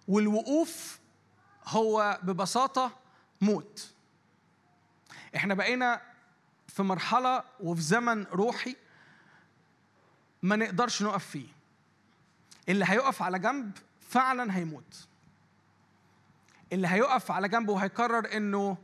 والوقوف 0.08 0.98
هو 1.66 2.20
ببساطة 2.22 2.92
موت. 3.40 3.92
إحنا 5.36 5.54
بقينا 5.54 6.02
في 6.68 6.82
مرحلة 6.82 7.44
وفي 7.60 7.82
زمن 7.82 8.24
روحي 8.24 8.76
ما 10.42 10.56
نقدرش 10.56 11.02
نقف 11.02 11.26
فيه. 11.26 11.48
اللي 12.68 12.84
هيقف 12.88 13.22
على 13.22 13.38
جنب 13.38 13.78
فعلا 14.00 14.56
هيموت. 14.56 15.06
اللي 16.72 16.88
هيقف 16.88 17.30
على 17.30 17.48
جنب 17.48 17.68
وهيقرر 17.68 18.36
إنه 18.36 18.76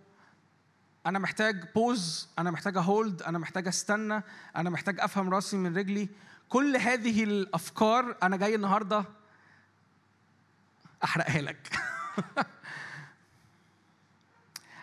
أنا 1.09 1.19
محتاج 1.19 1.73
بوز 1.75 2.29
أنا 2.39 2.51
محتاج 2.51 2.79
هولد 2.79 3.23
أنا 3.23 3.39
محتاج 3.39 3.69
أستنى 3.69 4.23
أنا 4.57 4.71
محتاج 4.71 5.01
أفهم 5.01 5.35
راسي 5.35 5.57
من 5.57 5.77
رجلي. 5.79 6.09
كل 6.49 6.77
هذه 6.77 7.25
الأفكار 7.25 8.17
أنا 8.23 8.37
جاي 8.37 8.55
النهارده 8.55 9.05
أحرقها 11.05 11.43
لك. 11.43 11.71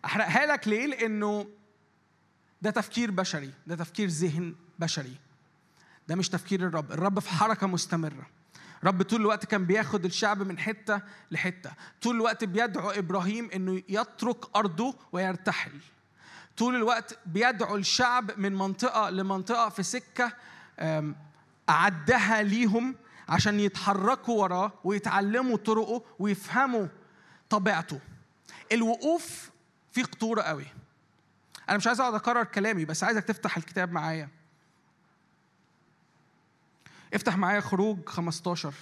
أحرقها 0.06 0.46
لك 0.46 0.68
ليه؟ 0.68 0.86
لأنه 0.86 1.48
ده 2.62 2.70
تفكير 2.72 3.12
بشري 3.12 3.54
ده 3.68 3.76
تفكير 3.76 4.08
ذهن 4.08 4.56
بشري. 4.80 5.18
ده 6.08 6.16
مش 6.16 6.30
تفكير 6.30 6.68
الرب. 6.68 6.92
الرب 6.92 7.20
في 7.20 7.30
حركة 7.30 7.68
مستمرة. 7.68 8.30
رب 8.84 9.02
طول 9.02 9.22
الوقت 9.22 9.46
كان 9.46 9.66
بياخد 9.66 10.06
الشعب 10.06 10.42
من 10.42 10.60
حتة 10.60 11.02
لحتة. 11.32 11.72
طول 12.02 12.16
الوقت 12.16 12.44
بيدعو 12.44 12.90
إبراهيم 12.90 13.50
أنه 13.54 13.84
يترك 13.90 14.56
أرضه 14.56 14.96
ويرتحل. 15.12 15.80
طول 16.58 16.76
الوقت 16.76 17.20
بيدعو 17.26 17.76
الشعب 17.76 18.40
من 18.40 18.56
منطقة 18.56 19.10
لمنطقة 19.10 19.70
في 19.70 19.84
سكة 19.84 20.34
أعدها 21.70 22.44
ليهم 22.44 22.96
عشان 23.30 23.60
يتحركوا 23.60 24.42
وراه 24.42 24.72
ويتعلموا 24.84 25.58
طرقه 25.58 26.04
ويفهموا 26.20 26.88
طبيعته. 27.50 28.00
الوقوف 28.72 29.50
فيه 29.92 30.04
خطورة 30.04 30.42
قوي. 30.42 30.66
أنا 31.70 31.78
مش 31.78 31.88
عايز 31.88 32.00
أقعد 32.00 32.14
أكرر 32.14 32.44
كلامي 32.44 32.86
بس 32.86 33.04
عايزك 33.04 33.24
تفتح 33.24 33.58
الكتاب 33.58 33.92
معايا. 33.92 34.30
افتح 37.14 37.38
معايا 37.38 37.60
خروج 37.60 38.10
15 38.10 38.74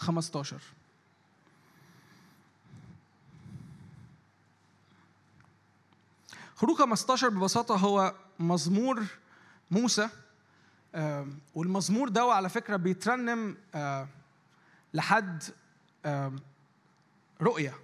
15 0.00 0.60
خروج 6.56 6.76
15 6.78 7.28
ببساطة 7.28 7.76
هو 7.76 8.14
مزمور 8.38 9.02
موسى 9.70 10.08
والمزمور 11.54 12.08
ده 12.08 12.22
على 12.22 12.48
فكرة 12.48 12.76
بيترنم 12.76 13.56
لحد 14.94 15.42
رؤية 17.42 17.74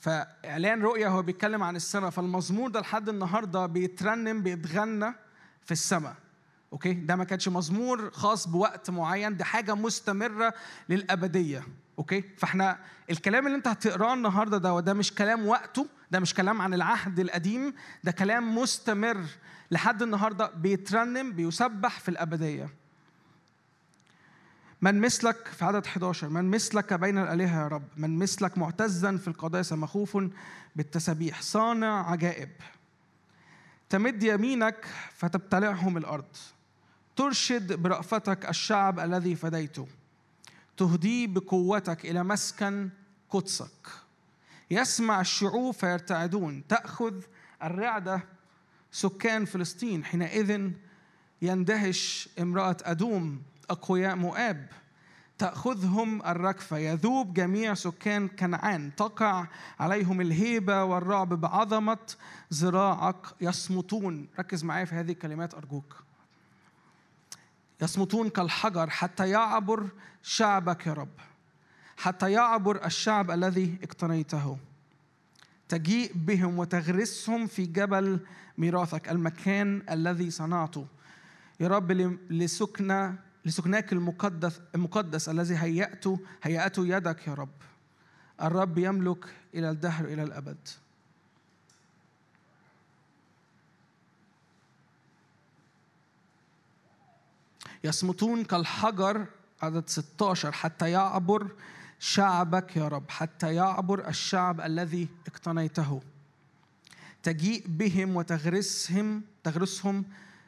فإعلان 0.00 0.82
رؤية 0.82 1.08
هو 1.08 1.22
بيتكلم 1.22 1.62
عن 1.62 1.76
السماء 1.76 2.10
فالمزمور 2.10 2.70
ده 2.70 2.80
لحد 2.80 3.08
النهاردة 3.08 3.66
بيترنم 3.66 4.42
بيتغنى 4.42 5.12
في 5.64 5.72
السماء. 5.72 6.16
okay؟ 6.72 6.92
ده 6.92 7.16
ما 7.16 7.24
كانش 7.24 7.48
مزمور 7.48 8.10
خاص 8.10 8.48
بوقت 8.48 8.90
معين 8.90 9.36
ده 9.36 9.44
حاجة 9.44 9.74
مستمرة 9.74 10.54
للأبدية 10.88 11.62
okay؟ 11.98 12.24
فإحنا 12.38 12.78
الكلام 13.10 13.46
اللي 13.46 13.56
أنت 13.56 13.68
هتقراه 13.68 14.14
النهارده 14.14 14.58
ده 14.58 14.74
وده 14.74 14.94
مش 14.94 15.14
كلام 15.14 15.46
وقته 15.46 15.86
ده 16.10 16.20
مش 16.20 16.34
كلام 16.34 16.62
عن 16.62 16.74
العهد 16.74 17.18
القديم 17.20 17.74
ده 18.04 18.12
كلام 18.12 18.58
مستمر 18.58 19.24
لحد 19.70 20.02
النهارده 20.02 20.50
بيترنم 20.50 21.32
بيسبح 21.32 22.00
في 22.00 22.08
الأبدية. 22.08 22.68
من 24.82 25.00
مثلك 25.00 25.46
في 25.46 25.64
عدد 25.64 25.86
11 25.86 26.28
من 26.28 26.50
مثلك 26.50 26.94
بين 26.94 27.18
الآلهة 27.18 27.62
يا 27.62 27.68
رب 27.68 27.88
من 27.96 28.18
مثلك 28.18 28.58
معتزا 28.58 29.16
في 29.16 29.28
القداسة 29.28 29.76
مخوف 29.76 30.18
بالتسابيح 30.76 31.42
صانع 31.42 32.10
عجائب. 32.10 32.50
تمد 33.90 34.22
يمينك 34.22 34.86
فتبتلعهم 35.16 35.96
الأرض. 35.96 36.36
ترشد 37.18 37.72
برأفتك 37.72 38.48
الشعب 38.48 39.00
الذي 39.00 39.34
فديته. 39.34 39.86
تهديه 40.76 41.26
بقوتك 41.26 42.04
إلى 42.04 42.24
مسكن 42.24 42.90
قدسك. 43.30 43.88
يسمع 44.70 45.20
الشعوب 45.20 45.74
فيرتعدون. 45.74 46.66
تأخذ 46.66 47.14
الرعدة. 47.62 48.20
سكان 48.92 49.44
فلسطين 49.44 50.04
حينئذ 50.04 50.70
يندهش 51.42 52.28
امرأة 52.40 52.76
أدوم 52.82 53.42
أقوياء 53.70 54.16
مؤاب. 54.16 54.68
تأخذهم 55.38 56.22
الركفة. 56.22 56.78
يذوب 56.78 57.34
جميع 57.34 57.74
سكان 57.74 58.28
كنعان. 58.28 58.96
تقع 58.96 59.46
عليهم 59.80 60.20
الهيبة 60.20 60.84
والرعب 60.84 61.28
بعظمة 61.28 61.98
ذراعك 62.54 63.26
يصمتون. 63.40 64.28
ركز 64.38 64.64
معايا 64.64 64.84
في 64.84 64.94
هذه 64.94 65.12
الكلمات 65.12 65.54
أرجوك. 65.54 66.07
يصمتون 67.82 68.28
كالحجر 68.28 68.90
حتى 68.90 69.30
يعبر 69.30 69.88
شعبك 70.22 70.86
يا 70.86 70.92
رب. 70.92 71.08
حتى 71.96 72.32
يعبر 72.32 72.86
الشعب 72.86 73.30
الذي 73.30 73.78
اقتنيته. 73.82 74.58
تجيء 75.68 76.12
بهم 76.14 76.58
وتغرسهم 76.58 77.46
في 77.46 77.66
جبل 77.66 78.20
ميراثك 78.58 79.08
المكان 79.08 79.82
الذي 79.90 80.30
صنعته. 80.30 80.86
يا 81.60 81.68
رب 81.68 81.92
ل- 81.92 82.18
لسكنى 82.30 83.14
لسكناك 83.44 83.92
المقدس 83.92 84.60
المقدس 84.74 85.28
الذي 85.28 85.56
هيأته 85.56 86.20
هيأته 86.42 86.86
يدك 86.86 87.26
يا 87.28 87.34
رب. 87.34 87.48
الرب 88.42 88.78
يملك 88.78 89.24
إلى 89.54 89.70
الدهر 89.70 90.04
إلى 90.04 90.22
الأبد. 90.22 90.68
يصمتون 97.84 98.44
كالحجر 98.44 99.26
عدد 99.62 99.88
16 99.88 100.52
حتى 100.52 100.90
يعبر 100.90 101.50
شعبك 101.98 102.76
يا 102.76 102.88
رب 102.88 103.10
حتى 103.10 103.54
يعبر 103.54 104.08
الشعب 104.08 104.60
الذي 104.60 105.08
اقتنيته. 105.26 106.02
تجيء 107.22 107.64
بهم 107.66 108.16
وتغرسهم 108.16 109.22
تغرسهم 109.44 110.04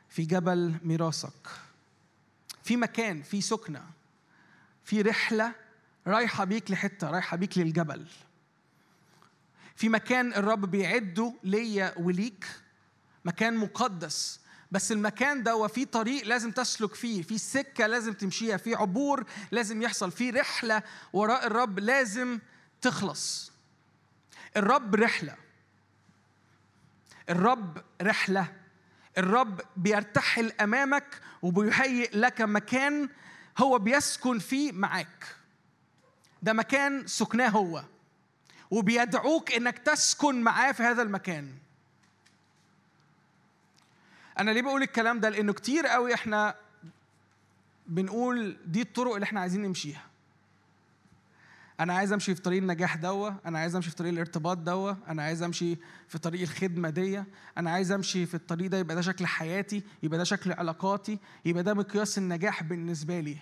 في 0.09 0.23
جبل 0.23 0.75
ميراثك. 0.85 1.49
في 2.63 2.77
مكان 2.77 3.23
في 3.23 3.41
سكنة 3.41 3.83
في 4.85 5.03
رحلة 5.03 5.53
رايحة 6.07 6.45
بيك 6.45 6.71
لحتة 6.71 7.11
رايحة 7.11 7.37
بيك 7.37 7.59
للجبل. 7.59 8.07
في 9.77 9.89
مكان 9.89 10.35
الرب 10.35 10.71
بيعده 10.71 11.35
ليا 11.45 11.95
وليك 11.99 12.47
مكان 13.25 13.57
مقدس. 13.57 14.40
بس 14.71 14.93
المكان 14.93 15.43
ده 15.43 15.57
وفي 15.57 15.85
طريق 15.85 16.27
لازم 16.27 16.51
تسلك 16.51 16.95
فيه 16.95 17.23
في 17.23 17.39
سكة 17.39 17.87
لازم 17.87 18.13
تمشيها 18.13 18.57
في 18.57 18.75
عبور 18.75 19.25
لازم 19.51 19.83
يحصل 19.83 20.13
في 20.13 20.31
رحلة 20.31 20.83
وراء 21.13 21.47
الرب 21.47 21.79
لازم 21.79 22.39
تخلص. 22.81 23.53
الرب 24.57 24.95
رحلة. 24.95 25.35
الرب 27.31 27.83
رحلة. 28.03 28.53
الرب 29.19 29.61
بيرتحل 29.77 30.53
أمامك 30.61 31.21
وبيهيئ 31.43 32.17
لك 32.17 32.41
مكان 32.41 33.09
هو 33.59 33.79
بيسكن 33.79 34.39
فيه 34.39 34.73
معاك. 34.73 35.37
ده 36.43 36.53
مكان 36.53 37.07
سكناه 37.07 37.49
هو. 37.49 37.85
وبيدعوك 38.71 39.53
إنك 39.53 39.79
تسكن 39.79 40.43
معاه 40.43 40.73
في 40.73 40.83
هذا 40.83 41.03
المكان. 41.03 41.55
أنا 44.39 44.51
ليه 44.51 44.63
بقول 44.63 44.83
الكلام 44.83 45.21
ده؟ 45.21 45.29
لأنه 45.29 45.53
كتير 45.53 45.87
قوي 45.87 46.15
إحنا 46.15 46.55
بنقول 47.87 48.57
دي 48.67 48.83
الطرق 48.83 49.15
اللي 49.15 49.25
إحنا 49.25 49.41
عايزين 49.41 49.63
نمشيها. 49.63 50.03
أنا 51.81 51.95
عايز 51.95 52.13
أمشي 52.13 52.35
في 52.35 52.43
طريق 52.43 52.59
النجاح 52.61 52.97
دوا 52.97 53.31
أنا 53.47 53.59
عايز 53.59 53.77
أمشي 53.77 53.91
في 53.91 53.97
طريق 53.97 54.13
الارتباط 54.13 54.59
دوا 54.59 54.93
أنا 55.09 55.23
عايز 55.23 55.43
أمشي 55.43 55.77
في 56.09 56.19
طريق 56.19 56.41
الخدمة 56.43 56.91
دي 56.91 57.23
أنا 57.59 57.71
عايز 57.71 57.93
أمشي 57.93 58.27
في 58.27 58.35
الطريق 58.35 58.71
ده 58.71 58.79
يبقى 58.79 58.95
ده 58.97 59.01
شكل 59.03 59.27
حياتي 59.27 59.83
يبقى 60.03 60.19
ده 60.19 60.25
شكل 60.25 60.53
علاقاتي 60.53 61.19
يبقى 61.45 61.63
ده 61.63 61.75
مقياس 61.75 62.19
النجاح 62.19 62.63
بالنسبة 62.63 63.21
لي. 63.21 63.37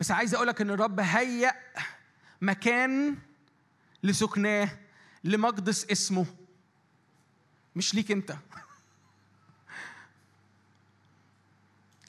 بس 0.00 0.10
عايز 0.10 0.34
أقولك 0.34 0.60
إن 0.60 0.70
الرب 0.70 1.00
هيأ 1.00 1.54
مكان 2.42 3.16
لسكناه 4.02 4.68
لمقدس 5.24 5.90
اسمه. 5.90 6.26
مش 7.76 7.94
ليك 7.94 8.10
أنت. 8.10 8.36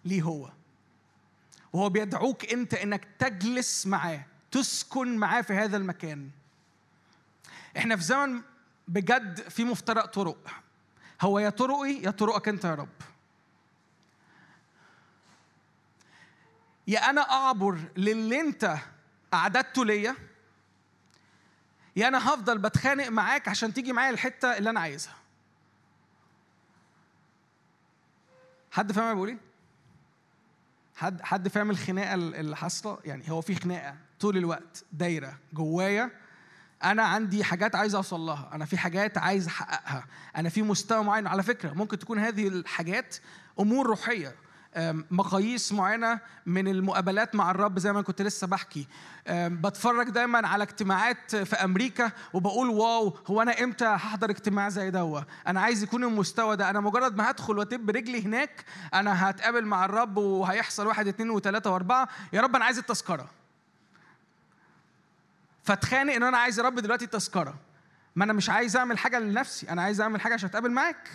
ليه 0.08 0.22
هو؟ 0.22 0.52
وهو 1.74 1.90
بيدعوك 1.90 2.54
انت 2.54 2.74
انك 2.74 3.08
تجلس 3.20 3.88
معاه 3.88 4.26
تسكن 4.52 5.18
معاه 5.18 5.42
في 5.42 5.54
هذا 5.54 5.78
المكان. 5.78 6.30
إحنا 7.78 7.96
في 7.96 8.04
زمن 8.04 8.42
بجد 8.88 9.50
في 9.50 9.64
مفترق 9.64 10.06
طرق. 10.06 10.48
هو 11.22 11.40
يا 11.40 11.50
طرقي 11.50 11.94
يا 11.94 12.12
طرقك 12.12 12.48
انت 12.48 12.66
يا 12.66 12.76
رب. 12.76 12.90
يا 16.88 17.10
أنا 17.10 17.22
أعبر 17.22 17.80
للي 17.98 18.40
انت 18.40 18.78
أعددته 19.34 19.86
ليا 19.86 20.16
يا 21.96 22.08
أنا 22.08 22.30
هفضل 22.30 22.58
بتخانق 22.58 23.08
معاك 23.08 23.48
عشان 23.48 23.74
تيجي 23.74 23.94
معايا 23.94 24.10
الحتة 24.10 24.58
اللي 24.58 24.70
أنا 24.70 24.80
عايزها. 24.80 25.16
حد 28.72 28.92
فاهم 28.92 29.06
أنا 29.06 29.14
بقول 29.14 29.30
إيه؟ 29.30 29.47
حد 30.98 31.22
حد 31.22 31.48
فاهم 31.48 31.70
الخناقة 31.70 32.14
اللي 32.14 32.56
حاصله 32.56 32.98
يعني 33.06 33.32
هو 33.32 33.42
في 33.42 33.56
خناقة 33.56 33.96
طول 34.20 34.38
الوقت 34.38 34.84
دايرة 34.92 35.38
جوايا. 35.54 36.12
أنا 36.84 37.04
عندي 37.04 37.44
حاجات 37.44 37.76
عايز 37.76 37.96
أوصل 37.96 38.20
لها 38.20 38.50
أنا 38.54 38.66
في 38.66 38.78
حاجات 38.78 39.18
عايز 39.18 39.48
أحققها 39.48 40.06
أنا 40.36 40.50
في 40.50 40.62
مستوى 40.62 41.04
معين. 41.04 41.28
على 41.28 41.44
فكرة 41.44 41.74
ممكن 41.74 42.00
تكون 42.00 42.20
هذه 42.20 42.48
الحاجات 42.48 43.16
أمور 43.60 43.88
روحية. 43.88 44.36
مقاييس 45.12 45.72
معينة 45.72 46.20
من 46.46 46.68
المقابلات 46.68 47.36
مع 47.36 47.52
الرب 47.52 47.80
زي 47.80 47.94
ما 47.94 48.02
كنت 48.02 48.22
لسه 48.22 48.48
بحكي. 48.48 48.88
بتفرج 49.30 50.10
دايما 50.10 50.48
على 50.48 50.64
اجتماعات 50.64 51.36
في 51.36 51.56
أمريكا 51.56 52.12
وبقول 52.34 52.70
واو 52.70 53.18
هو 53.28 53.42
أنا 53.42 53.64
إمتى 53.64 53.86
هحضر 53.86 54.30
اجتماع 54.30 54.70
زي 54.70 54.90
دوا 54.90 55.22
أنا 55.48 55.62
عايز 55.62 55.84
يكون 55.84 56.04
المستوى 56.04 56.56
ده. 56.56 56.70
أنا 56.70 56.80
مجرد 56.80 57.16
ما 57.16 57.32
هدخل 57.32 57.58
واتب 57.58 57.90
رجلي 57.90 58.26
هناك 58.26 58.66
أنا 58.94 59.30
هتقابل 59.30 59.66
مع 59.66 59.86
الرب 59.86 60.18
وهيحصل 60.18 60.88
واحد 60.88 61.08
اتنين 61.08 61.30
وتلاتة 61.30 61.72
وأربعة. 61.72 62.10
يا 62.34 62.42
رب 62.42 62.56
أنا 62.56 62.66
عايز 62.66 62.78
التذكرة. 62.78 63.30
فاتخانق 65.64 66.14
إن 66.14 66.24
أنا 66.24 66.38
عايز 66.38 66.60
يا 66.60 66.64
رب 66.64 66.76
دلوقتي 66.76 67.08
تذكره 67.08 67.56
ما 68.16 68.24
أنا 68.24 68.34
مش 68.34 68.50
عايز 68.50 68.78
أعمل 68.78 68.98
حاجة 68.98 69.20
لنفسي. 69.20 69.70
أنا 69.70 69.82
عايز 69.82 70.02
أعمل 70.02 70.22
حاجة 70.22 70.34
عشان 70.34 70.50
أتقابل 70.50 70.72
معاك. 70.72 71.10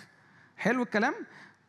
حلو 0.56 0.82
الكلام؟ 0.82 1.14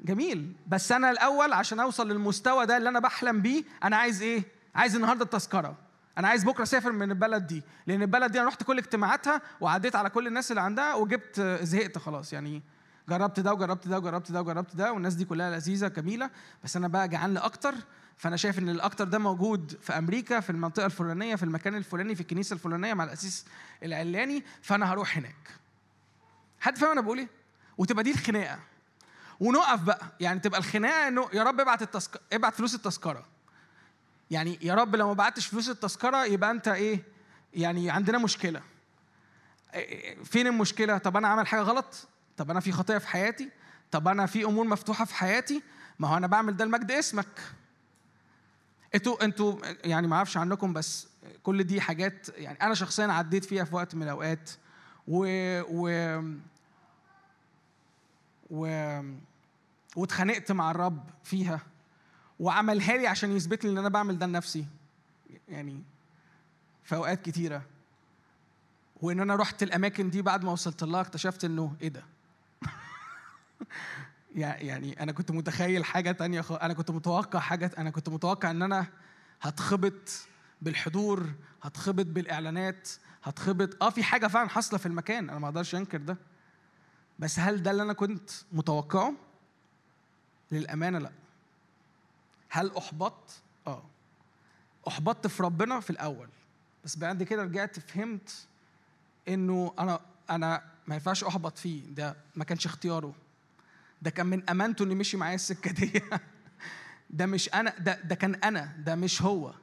جميل. 0.04 0.54
بس 0.68 0.92
أنا 0.92 1.12
الأول 1.12 1.54
عشان 1.54 1.80
أوصل 1.80 2.10
للمستوى 2.12 2.66
ده 2.66 2.78
اللي 2.78 2.90
أنا 2.90 3.00
بحلم 3.00 3.42
بيه 3.42 3.64
أنا 3.84 3.96
عايز 3.98 4.22
إيه؟ 4.22 4.44
عايز 4.76 4.96
النهارده 4.96 5.24
التذكرة. 5.26 5.76
أنا 6.18 6.28
عايز 6.28 6.44
بكرة 6.44 6.64
أسافر 6.64 6.92
من 6.92 7.12
البلد 7.12 7.48
دي. 7.48 7.64
لأن 7.88 8.02
البلد 8.02 8.32
دي 8.32 8.40
أنا 8.40 8.48
رحت 8.48 8.64
كل 8.64 8.78
اجتماعاتها 8.78 9.42
وعديت 9.62 9.96
على 9.96 10.10
كل 10.10 10.28
الناس 10.28 10.52
اللي 10.52 10.62
عندها 10.62 10.94
وجبت 10.94 11.42
زهقت 11.62 11.98
خلاص. 11.98 12.34
يعني 12.34 12.62
جربت 13.10 13.40
ده 13.40 13.54
وجربت 13.54 13.88
ده 13.88 13.98
وجربت 13.98 14.32
ده 14.32 14.42
وجربت 14.42 14.76
ده 14.76 14.94
والناس 14.94 15.14
دي 15.14 15.26
كلها 15.26 15.52
لذيذة 15.58 15.88
جميله 15.88 16.30
بس 16.64 16.78
أنا 16.78 16.88
بقى 16.88 17.08
جعان 17.08 17.34
لأكتر. 17.34 17.74
فأنا 18.18 18.36
شايف 18.36 18.60
إن 18.60 18.70
الأكتر 18.70 19.06
ده 19.06 19.20
موجود 19.20 19.78
في 19.82 19.98
أمريكا 19.98 20.40
في 20.40 20.50
المنطقة 20.50 20.86
الفلانية 20.86 21.36
في 21.36 21.44
المكان 21.44 21.76
الفلاني 21.76 22.16
في 22.16 22.22
الكنيسة 22.22 22.54
الفلانية 22.54 22.94
مع 22.94 23.04
الأسيس 23.04 23.46
العلاني 23.84 24.44
فأنا 24.62 24.94
هروح 24.94 25.18
هناك. 25.18 25.50
حد 26.60 26.78
فاهم 26.78 26.92
أنا 26.92 27.02
بقول 27.02 27.18
إيه؟ 27.18 27.28
وتبقى 27.78 28.04
دي 28.04 28.12
الخناقة. 28.12 28.60
ونقف 29.44 29.82
بقى. 29.82 30.02
يعني 30.20 30.40
تبقى 30.40 30.60
الخناقة 30.60 31.08
إنه 31.08 31.30
يا 31.34 31.44
رب 31.44 31.60
ابعت 31.60 31.82
التذكره 31.82 32.22
ابعت 32.34 32.54
فلوس 32.54 32.76
التذكرة. 32.76 33.26
يعني 34.32 34.60
يا 34.62 34.74
رب 34.76 34.96
لو 34.96 35.08
ما 35.08 35.14
بعتش 35.14 35.46
فلوس 35.48 35.70
التذكرة 35.70 36.26
يبقى 36.26 36.52
أنت 36.52 36.68
إيه؟ 36.68 37.04
يعني 37.54 37.90
عندنا 37.90 38.18
مشكلة. 38.18 38.62
إيه- 39.74 40.24
فين 40.24 40.48
المشكلة؟ 40.48 40.98
طب 40.98 41.18
أنا 41.18 41.28
عامل 41.28 41.48
حاجة 41.48 41.62
غلط؟ 41.62 42.08
طب 42.38 42.52
أنا 42.52 42.60
في 42.60 42.72
خطية 42.72 42.98
في 42.98 43.08
حياتي؟ 43.08 43.50
طب 43.92 44.08
أنا 44.08 44.26
في 44.26 44.46
أمور 44.46 44.68
مفتوحة 44.68 45.06
في 45.06 45.16
حياتي؟ 45.16 45.64
ما 46.00 46.08
هو 46.08 46.18
أنا 46.18 46.28
بعمل 46.28 46.58
ده 46.58 46.66
لمجد 46.66 46.92
اسمك. 46.92 47.42
أنتوا 48.96 49.24
أنتوا 49.26 49.56
يعني 49.84 50.08
ما 50.08 50.16
أعرفش 50.16 50.38
عنكم 50.38 50.74
بس 50.74 51.08
كل 51.44 51.64
دي 51.64 51.82
حاجات 51.82 52.30
يعني 52.38 52.62
أنا 52.62 52.74
شخصيا 52.74 53.08
عديت 53.08 53.46
فيها 53.46 53.64
في 53.64 53.76
وقت 53.76 53.96
من 53.96 54.04
الأوقات. 54.04 54.50
و 55.08 55.26
و 55.70 55.90
و 58.50 58.66
واتخانقت 59.96 60.52
مع 60.52 60.72
الرب 60.72 61.10
فيها 61.24 61.60
وعملها 62.40 62.98
لي 62.98 63.08
عشان 63.08 63.32
يثبت 63.36 63.66
لي 63.66 63.72
إن 63.72 63.78
أنا 63.78 63.90
بعمل 63.90 64.18
ده 64.20 64.26
لنفسي. 64.26 64.66
يعني 65.48 65.84
في 66.84 66.96
أوقات 66.96 67.22
كتيرة. 67.22 67.62
وإن 69.02 69.20
أنا 69.20 69.36
رحت 69.36 69.64
الأماكن 69.64 70.10
دي 70.10 70.22
بعد 70.22 70.46
ما 70.46 70.52
وصلت 70.52 70.84
لها 70.84 71.02
اكتشفت 71.02 71.44
إنه 71.46 71.76
إيه 71.82 71.88
ده؟ 71.90 72.04
يع- 74.36 74.58
يعني 74.58 75.04
أنا 75.04 75.12
كنت 75.12 75.32
متخيل 75.32 75.86
حاجة 75.86 76.12
تانية 76.12 76.42
خ... 76.42 76.52
أنا 76.52 76.74
كنت 76.74 76.92
متوقع 76.92 77.40
حاجة 77.40 77.72
أنا 77.78 77.90
كنت 77.90 78.10
متوقع 78.10 78.52
إن 78.52 78.62
أنا 78.62 78.88
هتخبط 79.42 80.10
بالحضور 80.62 81.30
هتخبط 81.62 82.06
بالإعلانات 82.06 82.90
هتخبط 83.24 83.84
آه 83.84 83.90
في 83.90 84.04
حاجة 84.04 84.28
فعلا 84.28 84.50
حاصلة 84.50 84.80
في 84.80 84.86
المكان. 84.86 85.30
أنا 85.30 85.40
ما 85.40 85.48
أقدرش 85.48 85.76
أنكر 85.76 85.98
ده. 85.98 86.18
بس 87.20 87.40
هل 87.40 87.64
ده 87.64 87.72
اللي 87.72 87.84
أنا 87.84 87.94
كنت 87.94 88.30
متوقعه؟ 88.52 89.14
للأمانة 90.54 91.00
لا. 91.00 91.12
هل 92.50 92.72
أحبطت؟ 92.78 93.42
آه. 93.68 93.84
أحبطت 94.88 95.28
في 95.28 95.44
ربنا 95.44 95.80
في 95.80 95.90
الأول. 95.90 96.28
بس 96.84 96.98
بعد 96.98 97.24
كده 97.24 97.44
رجعت 97.44 97.80
فهمت 97.80 98.48
إنه 99.28 99.74
أنا 99.80 100.00
أنا 100.30 100.64
ما 100.88 100.96
ينفعش 100.96 101.24
أحبط 101.24 101.58
فيه. 101.58 101.82
ده 101.86 102.16
ما 102.36 102.44
كانش 102.44 102.66
اختياره. 102.66 103.14
ده 104.02 104.10
كان 104.10 104.26
من 104.26 104.50
أمانته 104.50 104.84
إنه 104.84 104.96
مشي 104.96 105.18
معايا 105.18 105.36
السكة 105.36 105.72
دي. 105.72 106.02
ده 107.10 107.26
مش 107.26 107.50
أنا 107.54 107.74
ده 107.80 108.02
ده 108.02 108.16
كان 108.16 108.36
أنا. 108.36 108.76
ده 108.78 108.96
مش 108.96 109.22
هو. 109.22 109.54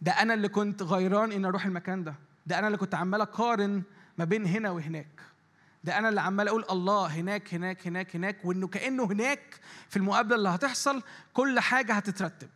ده 0.00 0.12
أنا 0.12 0.34
اللي 0.34 0.48
كنت 0.48 0.82
غيران 0.82 1.32
ان 1.32 1.44
أروح 1.44 1.66
المكان 1.66 2.04
ده. 2.04 2.14
ده 2.46 2.58
أنا 2.58 2.66
اللي 2.66 2.78
كنت 2.78 2.94
عمال 2.94 3.20
أقارن 3.20 3.82
ما 4.18 4.24
بين 4.24 4.46
هنا 4.46 4.70
وهناك. 4.70 5.20
ده 5.84 5.98
أنا 5.98 6.08
اللي 6.08 6.20
عمال 6.20 6.48
أقول 6.48 6.64
الله 6.70 7.06
هناك 7.06 7.54
هناك 7.54 7.86
هناك 7.86 8.16
هناك 8.16 8.44
وإنه 8.44 8.66
كأنه 8.68 9.04
هناك 9.04 9.60
في 9.88 9.96
المقابلة 9.96 10.36
اللي 10.36 10.48
هتحصل 10.48 11.02
كل 11.32 11.60
حاجة 11.60 11.92
هتترتب. 11.92 12.48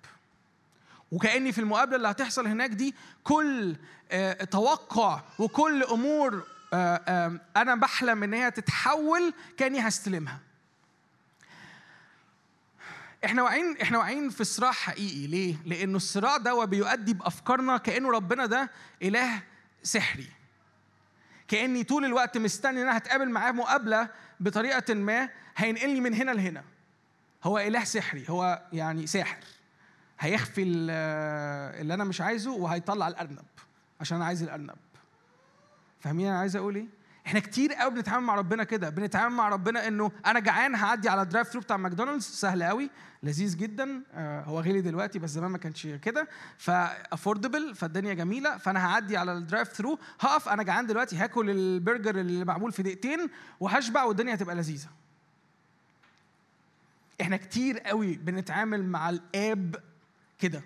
وكأني 1.13 1.53
في 1.53 1.61
المقابلة 1.61 1.97
اللي 1.97 2.09
هتحصل 2.09 2.47
هناك 2.47 2.71
دي 2.71 2.95
كل 3.25 3.77
آه، 4.11 4.45
توقع 4.45 5.21
وكل 5.39 5.83
أمور 5.83 6.43
آه، 6.75 7.41
أنا 7.57 7.75
بحلم 7.75 8.23
إن 8.23 8.35
هي 8.35 8.51
تتحول 8.51 9.35
كأني 9.57 9.81
هستلمها. 9.81 10.39
إحنا 13.25 13.43
واقعين 13.43 13.77
إحنا 13.83 13.99
واقعين 13.99 14.31
في 14.31 14.45
صراع 14.45 14.73
حقيقي. 14.73 15.27
ليه؟ 15.27 15.57
لأنه 15.65 15.97
الصراع 15.97 16.37
ده 16.37 16.65
بيؤدي 16.65 17.15
بأفكارنا 17.15 17.77
كأنه 17.77 18.11
ربنا 18.11 18.47
ده 18.47 18.71
إله 19.03 19.43
سحري. 19.83 20.42
كأني 21.53 21.85
طول 21.85 22.05
الوقت 22.05 22.39
مستني 22.39 22.83
إن 22.83 22.89
أنا 22.89 22.97
هتقابل 22.97 23.31
معاه 23.31 23.53
مقابلة 23.53 24.09
بطريقة 24.41 24.95
ما 24.95 25.29
هينقلني 25.57 26.01
من 26.01 26.15
هنا 26.15 26.31
لهنا. 26.31 26.65
هو 27.45 27.59
إله 27.59 27.85
سحري 27.85 28.25
هو 28.29 28.63
يعني 28.73 29.07
ساحر. 29.07 29.37
هيخفي 30.21 30.63
ال- 30.63 30.91
اللي 31.81 31.95
أنا 31.95 32.05
مش 32.05 32.21
عايزه 32.21 32.51
وهيطلع 32.53 33.09
الأرنب 33.09 33.45
عشان 34.01 34.17
أنا 34.17 34.27
عايز 34.27 34.43
الأرنب. 34.43 34.77
فاهمين 36.01 36.27
أنا 36.27 36.39
عايز 36.39 36.57
أقول 36.57 36.77
إيه؟ 36.77 36.87
إحنا 37.27 37.41
كتير 37.41 37.73
قوي 37.73 37.91
بنتعامل 37.91 38.27
مع 38.27 38.35
ربنا 38.35 38.65
كده. 38.65 38.89
بنتعامل 38.89 39.35
مع 39.35 39.49
ربنا 39.49 39.89
انه 39.89 40.13
أنا 40.27 40.41
جعان 40.41 40.75
هعدي 40.75 41.09
على 41.09 41.23
ال 41.23 41.49
drive-through 41.49 41.61
بتاع 41.61 41.77
ماكدونالدز 41.77 42.25
سهل 42.25 42.63
قوي. 42.63 42.91
لذيذ 43.23 43.57
جدا. 43.57 44.03
آه، 44.15 44.43
هو 44.43 44.61
غالي 44.61 44.81
دلوقتي 44.81 45.19
بس 45.19 45.31
زمان 45.31 45.51
ما 45.51 45.59
كانش 45.59 45.87
كده. 45.87 46.29
ف 46.59 46.69
affordable 46.69 47.75
فالدنيا 47.75 48.15
جميلة. 48.15 48.57
فأنا 48.59 48.87
هعدي 48.87 49.17
على 49.17 49.33
ال 49.33 49.69
drive-through 49.69 49.99
هقف 50.21 50.49
أنا 50.49 50.63
جعان 50.63 50.87
دلوقتي 50.87 51.17
هاكل 51.17 51.51
البرجر 51.51 52.21
اللي 52.21 52.45
معمول 52.45 52.73
في 52.73 52.83
دقيقتين 52.83 53.31
وهشبع 53.61 54.05
والدنيا 54.05 54.35
هتبقى 54.35 54.55
لذيذة. 54.55 54.89
إحنا 57.21 57.37
كتير 57.37 57.79
قوي 57.79 58.17
بنتعامل 58.17 58.85
مع 58.85 59.11
الآب 59.11 59.77
كده. 60.39 60.63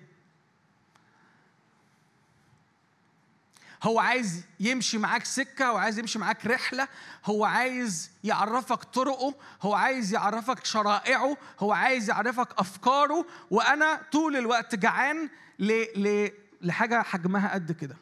هو 3.82 3.98
عايز 3.98 4.44
يمشي 4.60 4.98
معاك 4.98 5.24
سكة 5.24 5.66
هو 5.66 5.76
عايز 5.76 5.98
يمشي 5.98 6.18
معاك 6.18 6.46
رحلة. 6.46 6.88
هو 7.24 7.44
عايز 7.44 8.10
يعرفك 8.24 8.84
طرقه 8.84 9.34
هو 9.62 9.74
عايز 9.74 10.12
يعرفك 10.14 10.64
شرائعه 10.64 11.36
هو 11.60 11.72
عايز 11.72 12.10
يعرفك 12.10 12.48
أفكاره. 12.58 13.26
وأنا 13.50 14.00
طول 14.12 14.36
الوقت 14.36 14.74
جعان 14.74 15.28
ل... 15.58 15.72
ل... 15.96 16.30
لحاجة 16.62 17.02
حجمها 17.02 17.54
قد 17.54 17.72
كده. 17.72 17.96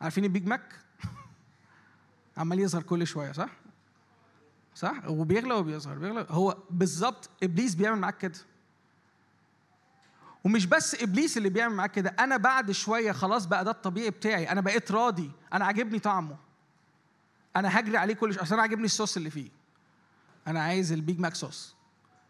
عارفين 0.00 0.24
البيج 0.24 0.46
ماك؟ 0.46 0.80
عمال 2.36 2.60
يظهر 2.60 2.82
كل 2.82 3.06
شوية 3.06 3.32
صح؟ 3.32 3.50
صح؟ 4.74 5.08
وبيغلى 5.08 5.54
وبيظهر 5.54 5.98
بيغلى. 5.98 6.26
هو 6.30 6.58
بالظبط 6.70 7.30
إبليس 7.42 7.74
بيعمل 7.74 8.00
معاك 8.00 8.18
كده. 8.18 8.38
ومش 10.46 10.66
بس 10.66 11.02
إبليس 11.02 11.36
اللي 11.36 11.48
بيعمل 11.48 11.74
معاك 11.74 11.90
كده 11.92 12.14
أنا 12.18 12.36
بعد 12.36 12.70
شوية 12.70 13.12
خلاص 13.12 13.46
بقى 13.46 13.64
ده 13.64 13.70
الطبيعي 13.70 14.10
بتاعي 14.10 14.52
أنا 14.52 14.60
بقيت 14.60 14.92
راضي 14.92 15.30
أنا 15.52 15.64
عاجبني 15.64 15.98
طعمه. 15.98 16.36
أنا 17.56 17.78
هجري 17.80 17.96
عليه 17.96 18.14
كل 18.14 18.34
شوية 18.34 18.42
أصل 18.42 18.54
أنا 18.54 18.62
عاجبني 18.62 18.84
الصوص 18.84 19.16
اللي 19.16 19.30
فيه. 19.30 19.48
أنا 20.46 20.62
عايز 20.62 20.92
البيج 20.92 21.20
ماك 21.20 21.34
صوص. 21.34 21.76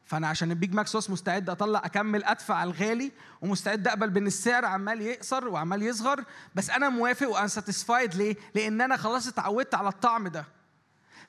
فأنا 0.05 0.29
عشان 0.29 0.51
البيج 0.51 0.75
ماك 0.75 0.87
صوص 0.87 1.11
مستعد 1.11 1.51
أطلع 1.51 1.83
أكمل 1.85 2.25
أدفع 2.25 2.65
الغالي 2.65 3.13
ومستعد 3.43 3.89
أقبل 3.89 4.11
بأن 4.11 4.27
السعر 4.27 4.65
عمال 4.65 5.01
يقصر 5.03 5.49
وعمال 5.49 5.83
يصغر 5.83 6.25
بس 6.55 6.71
أنا 6.71 6.89
موافق 6.89 7.29
وأنا 7.29 7.49
satisfied 7.49 8.15
ليه؟ 8.15 8.37
لأن 8.55 8.81
أنا 8.81 8.97
خلاص 8.97 9.29
اتعودت 9.29 9.75
على 9.75 9.89
الطعم 9.89 10.29
ده. 10.29 10.45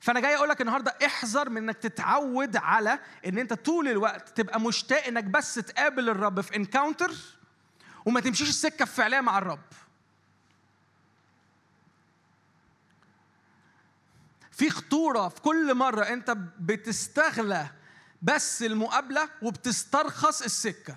فانا 0.00 0.20
جاي 0.20 0.36
أقول 0.36 0.48
لك 0.48 0.60
النهارده 0.60 0.96
احذر 1.06 1.50
من 1.50 1.56
انك 1.56 1.76
تتعود 1.76 2.56
على 2.56 2.98
ان 3.26 3.38
انت 3.38 3.52
طول 3.52 3.88
الوقت 3.88 4.36
تبقى 4.36 4.60
مشتاق 4.60 5.04
انك 5.06 5.24
بس 5.24 5.54
تقابل 5.54 6.08
الرب 6.08 6.40
في 6.40 6.56
encounter 6.56 7.12
وما 8.04 8.20
تمشيش 8.20 8.48
السكة 8.48 8.82
الفعليه 8.82 9.20
مع 9.20 9.38
الرب. 9.38 9.60
في 14.52 14.70
خطورة 14.70 15.28
في 15.28 15.40
كل 15.40 15.74
مرة 15.74 16.02
انت 16.02 16.30
بتستغلى 16.60 17.66
بس 18.22 18.62
المقابلة 18.62 19.28
وبتسترخص 19.42 20.42
السكة. 20.42 20.96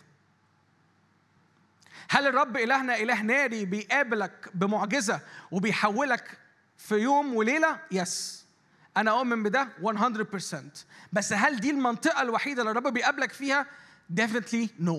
هل 2.09 2.27
الرب 2.27 2.57
إلهنا 2.57 2.95
إله 2.95 3.21
ناري 3.21 3.65
بيقابلك 3.65 4.49
بمعجزة 4.53 5.21
وبيحولك 5.51 6.37
في 6.77 6.95
يوم 6.95 7.35
وليلة؟ 7.35 7.79
يس 7.91 8.40
أنا 8.97 9.11
اؤمن 9.11 9.43
بده 9.43 9.67
100% 9.83 10.55
بس 11.13 11.33
هل 11.33 11.59
دي 11.59 11.69
المنطقة 11.69 12.21
الوحيدة 12.21 12.61
اللي 12.61 12.71
الرب 12.71 12.93
بيقابلك 12.93 13.31
فيها؟ 13.31 13.65
Definitely 14.19 14.67
no. 14.83 14.97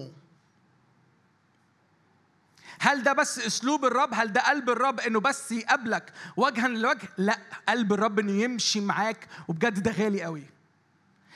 هل 2.81 3.02
ده 3.02 3.12
بس 3.12 3.39
اسلوب 3.39 3.85
الرب؟ 3.85 4.09
هل 4.14 4.32
ده 4.32 4.40
قلب 4.40 4.70
الرب 4.70 5.01
انه 5.01 5.20
بس 5.20 5.52
يقابلك 5.52 6.12
وجها 6.36 6.69
لوجه؟ 6.69 7.09
لا 7.19 7.39
قلب 7.69 7.93
الرب 7.93 8.19
انه 8.19 8.32
يمشي 8.32 8.81
معاك 8.81 9.28
وبجد 9.48 9.82
ده 9.82 9.90
غالي 9.90 10.23
قوي. 10.23 10.44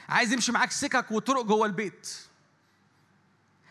عايز 0.08 0.32
يمشي 0.32 0.52
معاك 0.52 0.70
سكك 0.70 1.10
وطرق 1.10 1.42
جوه 1.42 1.66
البيت. 1.66 2.08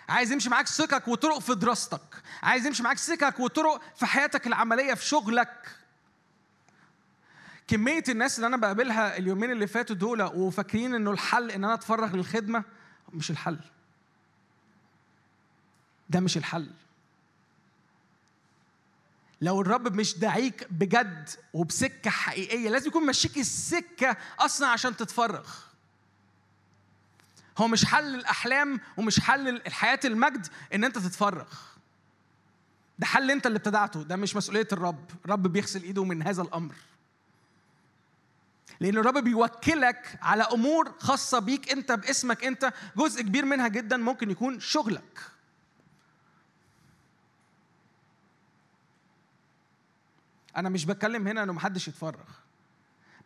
عايز 0.10 0.32
يمشي 0.32 0.50
معاك 0.50 0.68
سكك 0.68 1.08
وطرق 1.08 1.40
في 1.40 1.56
دراستك. 1.56 2.24
عايز 2.44 2.66
يمشي 2.66 2.84
معاك 2.84 2.98
سكك 2.98 3.40
وطرق 3.40 3.82
في 3.96 4.06
حياتك 4.06 4.48
العملية 4.48 4.94
في 4.94 5.06
شغلك. 5.06 5.68
كمية 7.68 8.04
الناس 8.10 8.36
اللي 8.36 8.48
أنا 8.48 8.58
بقابلها 8.58 9.18
اليومين 9.18 9.52
اللي 9.52 9.68
فاتوا 9.68 9.96
دول 9.96 10.22
وفاكرين 10.22 10.96
إنه 10.96 11.12
الحل 11.12 11.52
إن 11.52 11.64
أنا 11.64 11.74
أتفرغ 11.74 12.16
للخدمة 12.16 12.64
مش 13.14 13.32
الحل. 13.32 13.60
ده 16.10 16.20
مش 16.20 16.38
الحل. 16.38 16.72
لو 19.42 19.62
الرب 19.62 19.96
مش 19.96 20.18
داعيك 20.18 20.68
بجد 20.72 21.30
وبسكة 21.54 22.10
حقيقية 22.10 22.70
لازم 22.70 22.88
يكون 22.88 23.06
ماشيك 23.06 23.38
السكة 23.38 24.18
أصلا 24.40 24.68
عشان 24.68 24.98
تتفرغ. 24.98 25.50
هو 27.58 27.68
مش 27.68 27.86
حل 27.86 28.16
الأحلام 28.16 28.80
ومش 28.98 29.20
حل 29.20 29.48
الحياة 29.48 30.00
المجد 30.06 30.48
إن 30.74 30.84
أنت 30.84 30.98
تتفرغ. 30.98 31.48
ده 33.00 33.06
حل 33.06 33.32
أنت 33.32 33.48
اللي 33.48 33.58
ابتدعته، 33.58 34.04
ده 34.04 34.16
مش 34.16 34.36
مسؤولية 34.36 34.68
الرب، 34.72 35.12
الرب 35.26 35.48
بيغسل 35.48 35.84
إيده 35.84 36.04
من 36.04 36.24
هذا 36.24 36.42
الأمر. 36.42 36.76
لأن 38.80 38.98
الرب 38.98 39.18
بيوكلك 39.18 40.20
على 40.22 40.44
أمور 40.44 40.92
خاصة 41.00 41.40
بيك 41.40 41.72
أنت 41.72 41.92
باسمك 41.92 42.46
أنت 42.46 42.74
جزء 42.98 43.22
كبير 43.22 43.46
منها 43.46 43.68
جدا 43.68 43.98
ممكن 43.98 44.32
يكون 44.32 44.60
شغلك. 44.60 45.20
أنا 50.58 50.70
مش 50.70 50.86
بتكلم 50.86 51.28
هنا 51.28 51.44
إنه 51.44 51.54
محدش 51.54 51.88
يتفرغ. 51.88 52.24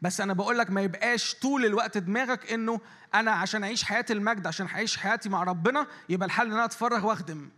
بس 0.02 0.22
أنا 0.22 0.34
بقول 0.34 0.58
لك 0.58 0.70
ما 0.70 0.82
يبقاش 0.82 1.36
طول 1.36 1.66
الوقت 1.66 1.98
دماغك 1.98 2.52
إنه 2.52 2.80
أنا 3.14 3.32
عشان 3.32 3.64
أعيش 3.64 3.84
حياة 3.84 4.06
المجد 4.10 4.48
عشان 4.48 4.68
أعيش 4.68 4.98
حياتي 4.98 5.30
مع 5.30 5.44
ربنا 5.44 5.88
يبقى 6.10 6.26
الحل 6.26 6.46
إن 6.46 6.52
أنا 6.54 6.66
أتفرغ 6.66 7.06
وأخدم. 7.08 7.50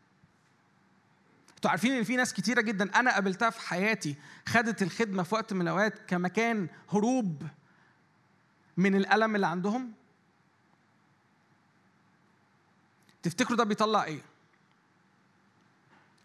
أنتوا 1.55 1.71
عارفين 1.71 1.91
إن 1.93 2.03
في 2.03 2.15
ناس 2.15 2.33
كتيرة 2.33 2.61
جدا 2.61 2.99
أنا 2.99 3.13
قابلتها 3.13 3.49
في 3.49 3.61
حياتي 3.61 4.15
خدت 4.47 4.81
الخدمة 4.81 5.23
في 5.23 5.35
وقت 5.35 5.53
من 5.53 5.61
الأوقات 5.61 5.99
كمكان 6.07 6.67
هروب 6.91 7.43
من 8.81 8.95
الألم 8.95 9.35
اللي 9.35 9.47
عندهم؟ 9.47 9.93
تفتكروا 13.23 13.57
ده 13.57 13.63
بيطلع 13.63 14.03
إيه؟ 14.03 14.21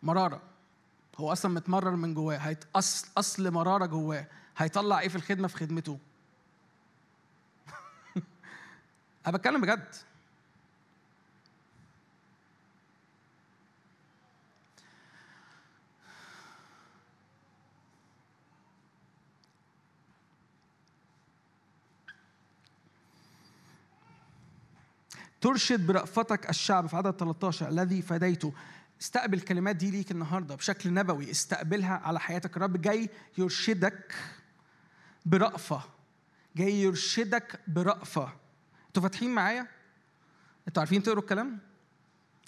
مرارة. 0.02 0.42
هو 1.16 1.32
أصلا 1.32 1.52
متمرر 1.52 1.96
من 1.96 2.14
جواه 2.14 2.36
هيت 2.36 2.64
اصل 2.74 3.08
أصل 3.18 3.50
مرارة 3.50 3.86
جواه. 3.86 4.26
هيطلع 4.56 5.00
إيه 5.00 5.08
في 5.08 5.16
الخدمة؟ 5.16 5.48
في 5.48 5.56
خدمته. 5.56 5.98
أنا 9.26 9.36
بتكلم 9.36 9.60
بجد. 9.60 9.94
ترشد 25.46 25.86
برأفتك 25.86 26.50
الشعب 26.50 26.86
في 26.86 26.96
عدد 26.96 27.10
13 27.10 27.68
الذي 27.68 28.02
فديته 28.02 28.52
استقبل 29.00 29.38
الكلمات 29.38 29.76
دي 29.76 29.90
ليك 29.90 30.10
النهارده 30.10 30.54
بشكل 30.54 30.94
نبوي 30.94 31.30
استقبلها 31.30 32.00
على 32.04 32.20
حياتك 32.20 32.56
الرب 32.56 32.80
جاي 32.80 33.10
يرشدك 33.38 34.14
برأفة 35.26 35.82
جاي 36.56 36.82
يرشدك 36.82 37.60
برأفة 37.68 38.32
أنتوا 38.86 39.02
فاتحين 39.02 39.34
معايا؟ 39.34 39.66
أنتوا 40.68 40.80
عارفين 40.80 41.02
تقروا 41.02 41.22
الكلام؟ 41.22 41.58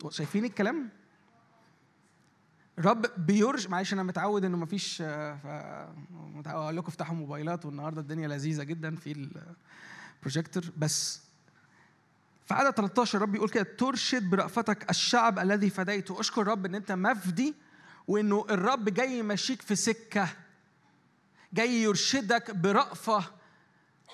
شايفين 0.09 0.45
الكلام؟ 0.45 0.89
رب 2.79 3.07
بيرش 3.17 3.67
معلش 3.67 3.93
أنا 3.93 4.03
متعود 4.03 4.45
إنه 4.45 4.57
مفيش 4.57 5.03
آه، 5.03 5.37
ف 5.37 5.47
أقول 6.49 6.77
لكم 6.77 6.87
افتحوا 6.89 7.17
موبايلات 7.17 7.67
والنهاردة 7.67 8.01
الدنيا 8.01 8.29
لذيذة 8.29 8.63
جدا 8.63 8.97
في 8.97 9.31
البروجيكتور 10.23 10.65
بس 10.77 11.28
في 12.49 12.55
عدد 12.55 12.71
13 12.71 13.23
رب 13.23 13.35
يقول 13.35 13.49
كده 13.49 13.63
ترشد 13.79 14.31
برأفتك 14.31 14.91
الشعب 14.91 15.39
الذي 15.39 15.71
فديته. 15.71 16.21
اشكر 16.21 16.47
رب 16.47 16.67
إن 16.67 16.75
أنت 16.75 16.93
مفدي 16.93 17.55
وإنه 18.07 18.47
الرب 18.51 18.89
جاي 18.89 19.19
يمشيك 19.19 19.63
في 19.63 19.77
سكة 19.77 20.29
جاي 21.53 21.83
يرشدك 21.83 22.51
برأفة 22.51 23.25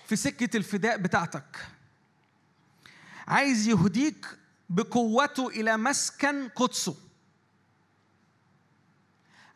في 0.06 0.16
سكة 0.16 0.56
الفداء 0.56 0.96
بتاعتك. 0.96 1.66
عايز 3.28 3.68
يهديك 3.68 4.26
بقوته 4.70 5.48
إلى 5.48 5.76
مسكن 5.76 6.48
قدسه. 6.48 6.96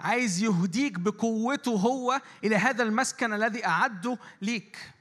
عايز 0.00 0.42
يهديك 0.42 0.98
بقوته 0.98 1.72
هو 1.72 2.20
إلى 2.44 2.56
هذا 2.56 2.82
المسكن 2.82 3.32
الذي 3.32 3.66
أعده 3.66 4.18
ليك. 4.42 4.92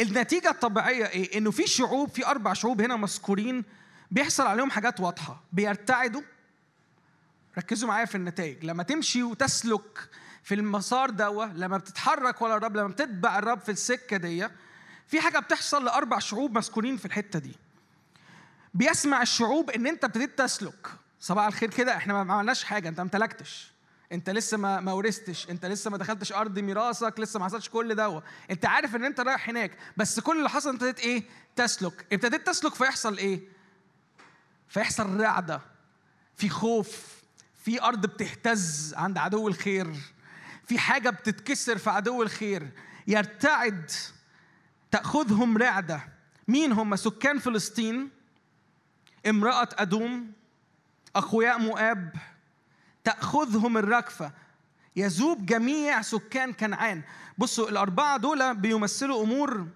النتيجة 0.00 0.50
الطبيعية 0.50 1.06
إيه؟ 1.06 1.38
إنه 1.38 1.50
في 1.50 1.66
شعوب 1.66 2.10
في 2.10 2.26
أربع 2.26 2.52
شعوب 2.52 2.80
هنا 2.80 2.96
مذكورين 2.96 3.64
بيحصل 4.10 4.46
عليهم 4.46 4.70
حاجات 4.70 5.00
واضحة. 5.00 5.42
بيرتعدوا. 5.52 6.22
ركزوا 7.58 7.88
معايا 7.88 8.04
في 8.04 8.14
النتائج. 8.14 8.64
لما 8.64 8.82
تمشي 8.82 9.22
وتسلك 9.22 10.08
في 10.42 10.54
المسار 10.54 11.10
دوا 11.10 11.44
لما 11.44 11.76
بتتحرك 11.78 12.42
ورا 12.42 12.56
الرب 12.56 12.76
لما 12.76 12.88
بتتبع 12.88 13.38
الرب 13.38 13.60
في 13.60 13.70
السكة 13.70 14.16
دي 14.16 14.48
في 15.06 15.20
حاجة 15.20 15.38
بتحصل 15.38 15.84
لأربع 15.84 16.18
شعوب 16.18 16.56
مذكورين 16.56 16.96
في 16.96 17.04
الحتة 17.06 17.38
دي. 17.38 17.56
بيسمع 18.74 19.22
الشعوب 19.22 19.70
إن 19.70 19.86
أنت 19.86 20.04
ابتديت 20.04 20.38
تسلك. 20.38 20.88
صباح 21.20 21.46
الخير 21.46 21.70
كده 21.70 21.96
إحنا 21.96 22.24
ما 22.24 22.34
عملناش 22.34 22.64
حاجة 22.64 22.88
أنت 22.88 22.96
ما 22.98 23.02
امتلكتش. 23.02 23.73
انت 24.12 24.30
لسه 24.30 24.56
ما 24.56 24.80
ما 24.80 24.92
ورثتش 24.92 25.50
انت 25.50 25.66
لسه 25.66 25.90
ما 25.90 25.98
دخلتش 25.98 26.32
أرض 26.32 26.58
ميراثك 26.58 27.20
لسه 27.20 27.38
ما 27.38 27.44
حصلش 27.44 27.68
كل 27.68 27.94
ده. 27.94 28.22
انت 28.50 28.66
عارف 28.66 28.96
ان 28.96 29.04
انت 29.04 29.20
رايح 29.20 29.48
هناك 29.48 29.78
بس 29.96 30.20
كل 30.20 30.38
اللي 30.38 30.48
حصل 30.48 30.70
انت 30.70 30.82
ابتديت 30.82 31.06
إيه؟ 31.06 31.24
تسلك. 31.56 32.06
ابتديت 32.12 32.46
تسلك 32.46 32.74
فيحصل 32.74 33.18
إيه؟ 33.18 33.40
فيحصل 34.68 35.20
رعدة. 35.20 35.60
في 36.36 36.48
خوف. 36.48 37.14
في 37.64 37.82
أرض 37.82 38.06
بتهتز 38.06 38.94
عند 38.96 39.18
عدو 39.18 39.48
الخير. 39.48 39.94
في 40.66 40.78
حاجة 40.78 41.10
بتتكسر 41.10 41.78
في 41.78 41.90
عدو 41.90 42.22
الخير. 42.22 42.70
يرتعد 43.06 43.90
تأخذهم 44.90 45.58
رعدة. 45.58 46.08
مين 46.48 46.72
هم؟ 46.72 46.96
سكان 46.96 47.38
فلسطين. 47.38 48.10
امرأة 49.26 49.68
أدوم. 49.72 50.32
اخوياء 51.16 51.58
مؤاب. 51.58 52.14
تأخذهم 53.04 53.78
الركفة. 53.78 54.32
يذوب 54.96 55.46
جميع 55.46 56.02
سكان 56.02 56.52
كنعان. 56.52 57.02
بصوا 57.38 57.68
الأربعة 57.68 58.16
دول 58.16 58.54
بيمثلوا 58.54 59.22
أمور 59.22 59.66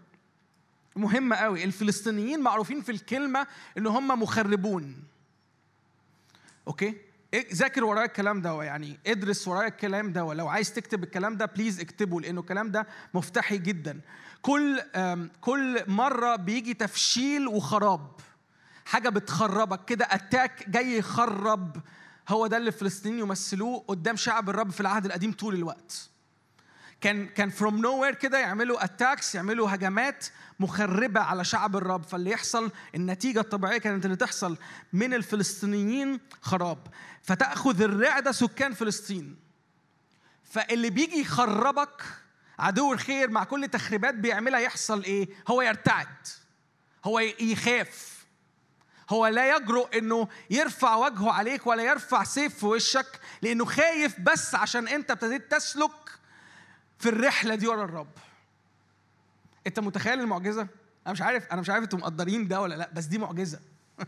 مهمة 0.97 1.37
قوي. 1.37 1.65
الفلسطينيين 1.65 2.41
معروفين 2.41 2.81
في 2.81 2.93
الكلمة 2.93 3.47
إن 3.79 3.87
هم 3.87 4.23
مخربون. 4.23 5.03
okay؟ 6.69 6.95
إيه، 7.35 7.47
ذاكر 7.55 7.85
ورايا 7.85 8.07
الكلام 8.07 8.43
ده 8.43 8.63
يعني 8.63 8.99
إدرس 9.07 9.49
ورايا 9.49 9.69
الكلام 9.69 10.13
ده 10.13 10.35
لو 10.35 10.49
عايز 10.49 10.73
تكتب 10.73 11.05
الكلام 11.05 11.37
ده 11.37 11.47
please 11.47 11.81
اكتبه 11.81 12.21
لأنه 12.21 12.41
الكلام 12.41 12.71
ده 12.71 12.87
مفتاحي 13.15 13.59
جدا. 13.59 14.01
كل 14.43 14.81
كل 15.41 15.83
مرة 15.87 16.37
بيجي 16.37 16.75
تفشيل 16.75 17.49
وخراب. 17.49 18.11
حاجة 18.85 19.09
بتخربك 19.09 19.85
كده 19.85 20.05
attack 20.05 20.69
جاي 20.69 20.99
يخرب. 20.99 21.77
هو 22.29 22.47
ده 22.47 22.57
اللي 22.57 22.69
الفلسطينيين 22.69 23.21
يمثلوه 23.21 23.85
قدام 23.89 24.17
شعب 24.17 24.51
الرب 24.51 24.71
في 24.71 24.81
العهد 24.81 25.05
القديم 25.05 25.33
طول 25.33 25.55
الوقت. 25.55 26.09
كان 27.01 27.27
كان 27.27 27.51
from 27.51 27.79
nowhere 27.79 28.15
كده 28.15 28.39
يعملوا 28.39 28.85
attacks 28.85 29.35
يعملوا 29.35 29.75
هجمات 29.75 30.27
مخربة 30.61 31.21
على 31.21 31.45
شعب 31.45 31.77
الرب. 31.77 32.05
فاللي 32.05 32.31
يحصل 32.31 32.71
النتيجة 32.95 33.41
الطبيعية 33.41 33.79
كانت 33.79 34.05
اللي 34.05 34.17
تحصل 34.17 34.57
من 34.93 35.15
الفلسطينيين 35.15 36.21
خراب. 36.43 36.79
فتأخذ 37.23 37.83
الرعدة 37.83 38.33
سكان 38.33 38.73
فلسطين. 38.73 39.37
فاللي 40.45 40.91
بيجي 40.91 41.21
يخربك 41.21 42.03
عدو 42.59 42.93
الخير 42.93 43.31
مع 43.31 43.45
كل 43.45 43.69
تخريبات 43.69 44.15
بيعملها 44.15 44.61
يحصل 44.61 45.05
إيه؟ 45.05 45.29
هو 45.49 45.63
يرتعد. 45.63 46.27
هو 47.05 47.19
يخاف. 47.41 48.18
هو 49.11 49.27
لا 49.27 49.57
يجرؤ 49.57 49.99
إنه 49.99 50.29
يرفع 50.51 50.95
وجهه 50.95 51.31
عليك 51.33 51.67
ولا 51.67 51.83
يرفع 51.83 52.25
سيف 52.25 52.59
في 52.59 52.67
وشك 52.67 53.21
لإنه 53.43 53.65
خايف 53.65 54.21
بس 54.21 54.55
عشان 54.55 54.89
أنت 54.89 55.11
ابتديت 55.11 55.55
تسلك 55.55 56.19
في 56.99 57.09
الرحلة 57.09 57.55
دي 57.55 57.69
ورا 57.69 57.85
الرب. 57.85 58.11
أنت 59.67 59.81
متخيل 59.81 60.21
المعجزة؟ 60.21 60.69
أنا 61.07 61.13
مش 61.13 61.23
عارف 61.23 61.47
أنا 61.53 61.61
مش 61.61 61.71
عارف 61.71 61.85
أنتوا 61.85 61.99
مقدرين 61.99 62.49
ده 62.49 62.61
ولا 62.61 62.75
لأ 62.75 62.91
بس 62.93 63.05
دي 63.05 63.19
معجزة. 63.19 63.61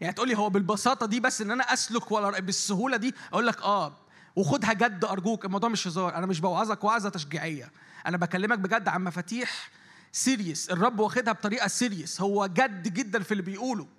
يعني 0.00 0.14
تقول 0.14 0.28
لي 0.28 0.38
هو 0.38 0.50
بالبساطة 0.50 1.06
دي 1.06 1.20
بس 1.20 1.40
إن 1.40 1.50
أنا 1.50 1.72
أسلك 1.72 2.12
ولا 2.12 2.40
بالسهولة 2.40 2.96
دي 2.96 3.14
أقول 3.32 3.46
لك 3.46 3.62
آه 3.62 3.96
وخدها 4.36 4.72
جد 4.72 5.04
أرجوك 5.04 5.44
الموضوع 5.44 5.68
مش 5.68 5.88
هزار 5.88 6.14
أنا 6.14 6.26
مش 6.26 6.40
بوعظك 6.40 6.84
وعظة 6.84 7.08
تشجيعية. 7.08 7.72
أنا 8.06 8.16
بكلمك 8.16 8.58
بجد 8.58 8.88
عن 8.88 9.04
مفاتيح 9.04 9.70
serious 10.12 10.70
الرب 10.70 10.98
واخدها 11.00 11.32
بطريقة 11.32 11.68
serious 11.68 12.20
هو 12.20 12.46
جد 12.46 12.94
جدا 12.94 13.22
في 13.22 13.32
اللي 13.32 13.42
بيقوله. 13.42 13.97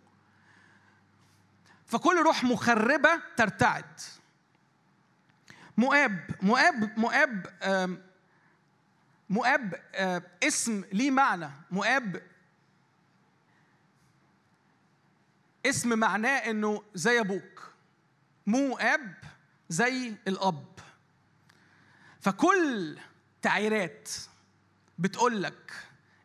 فكل 1.90 2.18
روح 2.18 2.44
مخربة 2.44 3.22
ترتعد. 3.38 4.00
مؤاب 5.78 6.30
مؤاب 6.42 7.00
مؤاب 7.00 7.48
مؤاب 9.30 9.82
اسم 10.44 10.84
ليه 10.94 11.12
معنى. 11.12 11.50
مؤاب 11.72 12.22
اسم 15.66 16.00
معناه 16.00 16.38
إنه 16.38 16.84
زي 16.94 17.20
أبوك. 17.20 17.72
مؤاب 18.48 19.14
زي 19.70 20.14
الأب. 20.28 20.66
فكل 22.22 22.98
تعييرات 23.42 24.10
بتقول 25.00 25.44
لك 25.44 25.74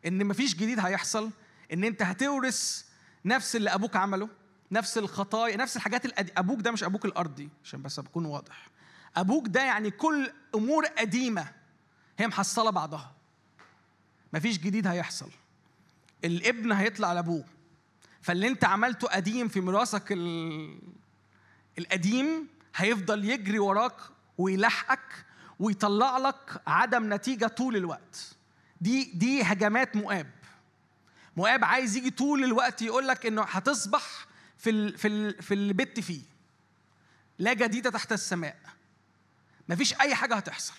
إن 0.05 0.25
مفيش 0.25 0.55
جديد 0.55 0.79
هيحصل 0.79 1.31
إن 1.73 1.83
أنت 1.83 2.01
هتورث 2.01 2.85
نفس 3.25 3.55
اللي 3.55 3.69
أبوك 3.73 3.95
عمله 3.95 4.29
نفس 4.75 4.97
الخطايا 4.97 5.57
نفس 5.57 5.75
الحاجات 5.77 6.05
الأد... 6.05 6.31
أبوك 6.37 6.59
ده 6.61 6.71
مش 6.71 6.83
أبوك 6.83 7.05
الأرضي 7.05 7.49
عشان 7.63 7.81
بس 7.81 7.99
أكون 7.99 8.25
واضح. 8.25 8.67
أبوك 9.15 9.47
ده 9.47 9.61
يعني 9.63 9.91
كل 9.91 10.31
أمور 10.55 10.85
قديمة 10.85 11.47
هي 12.17 12.27
محصلة 12.27 12.69
بعضها. 12.69 13.11
مفيش 14.33 14.57
جديد 14.57 14.87
هيحصل. 14.87 15.29
الابن 16.25 16.71
هيطلع 16.71 17.13
لأبوه. 17.13 17.43
فاللي 18.21 18.47
أنت 18.47 18.65
عملته 18.65 19.07
قديم 19.07 19.47
في 19.47 19.61
ميراثك 19.61 20.11
ال... 20.11 20.79
القديم 21.77 22.47
هيفضل 22.75 23.25
يجري 23.25 23.59
وراك 23.59 23.95
ويلحقك 24.37 25.25
ويطلع 25.59 26.17
لك 26.17 26.61
عدم 26.67 27.13
نتيجة 27.13 27.47
طول 27.47 27.75
الوقت. 27.75 28.35
دي 28.81 29.11
دي 29.13 29.43
هجمات 29.43 29.95
مؤاب. 29.95 30.31
مؤاب 31.37 31.63
عايز 31.63 31.95
يجي 31.95 32.09
طول 32.09 32.43
الوقت 32.43 32.81
يقول 32.81 33.07
لك 33.07 33.25
إنه 33.25 33.41
هتصبح 33.41 34.25
في 34.57 34.69
ال... 34.69 34.97
في 34.97 35.07
ال... 35.07 35.43
في 35.43 35.53
اللي 35.53 35.73
بت 35.73 35.99
فيه. 35.99 36.21
لا 37.39 37.53
جديد 37.53 37.91
تحت 37.91 38.11
السماء. 38.11 38.57
مفيش 39.69 39.93
أي 40.01 40.15
حاجة 40.15 40.35
هتحصل. 40.35 40.73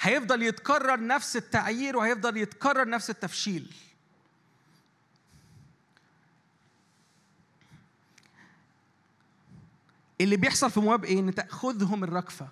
هيفضل 0.00 0.42
يتكرر 0.42 1.06
نفس 1.06 1.36
التعيير 1.36 1.96
وهيفضل 1.96 2.36
يتكرر 2.36 2.88
نفس 2.88 3.10
التفشيل. 3.10 3.72
اللي 10.20 10.36
بيحصل 10.36 10.70
في 10.70 10.80
مواب 10.80 11.04
إيه؟ 11.04 11.18
إن 11.18 11.34
تأخذهم 11.34 12.04
الركفة. 12.04 12.48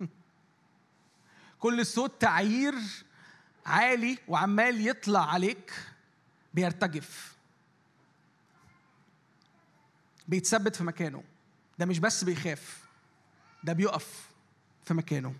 كل 1.60 1.86
صوت 1.86 2.20
تعيير 2.20 2.74
عالي 3.66 4.18
وعمال 4.28 4.88
يطلع 4.88 5.32
عليك 5.32 5.72
بيرتجف. 6.54 7.37
بيتثبت 10.28 10.76
في 10.76 10.84
مكانه. 10.84 11.22
ده 11.78 11.86
مش 11.86 11.98
بس 11.98 12.24
بيخاف 12.24 12.84
ده 13.64 13.72
بيقف 13.72 14.28
في 14.84 14.94
مكانه. 14.94 15.34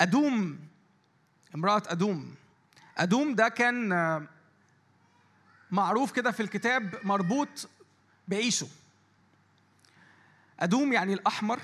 أدوم 0.00 0.58
امرأة 1.54 1.82
أدوم. 1.86 2.34
أدوم 2.98 3.34
ده 3.34 3.48
كان 3.48 3.92
آه، 3.92 4.22
معروف 5.70 6.12
كده 6.12 6.30
في 6.30 6.40
الكتاب 6.40 6.94
مربوط 7.04 7.68
بعيسو. 8.28 8.66
أدوم 10.60 10.92
يعني 10.92 11.12
الأحمر 11.12 11.60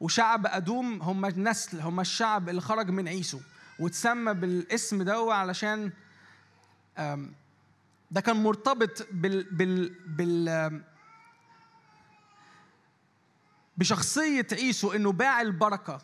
وشعب 0.00 0.46
أدوم 0.46 1.02
هم 1.02 1.26
النسل 1.26 1.80
هم 1.80 2.00
الشعب 2.00 2.48
اللي 2.48 2.60
خرج 2.60 2.90
من 2.90 3.08
عيسو 3.08 3.40
وتسمى 3.78 4.34
بالاسم 4.34 5.02
ده 5.02 5.34
علشان 5.34 5.92
ده 8.10 8.20
كان 8.20 8.36
مرتبط 8.36 9.06
بال 9.12 9.44
بال 9.44 9.88
بال 10.06 10.82
بشخصية 13.76 14.46
عيسو 14.52 14.92
إنه 14.92 15.12
باع 15.12 15.40
البركة. 15.40 16.00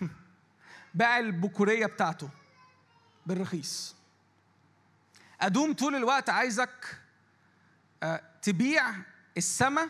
باع 0.94 1.18
البكورية 1.18 1.86
بتاعته 1.86 2.30
بالرخيص. 3.26 3.96
أدوم 5.40 5.72
طول 5.72 5.94
الوقت 5.94 6.30
عايزك 6.30 7.00
آه، 8.02 8.22
تبيع 8.42 8.94
السماء 9.36 9.88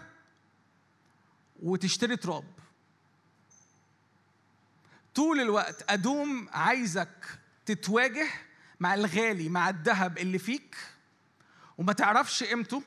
وتشتري 1.62 2.16
تراب. 2.16 2.44
طول 5.14 5.40
الوقت 5.40 5.84
أدوم 5.90 6.48
عايزك 6.52 7.38
تتواجه 7.66 8.28
مع 8.80 8.94
الغالي 8.94 9.48
مع 9.48 9.68
الذهب 9.68 10.18
اللي 10.18 10.38
فيك 10.38 10.76
وما 11.78 11.92
تعرفش 11.92 12.44
قيمته 12.44 12.82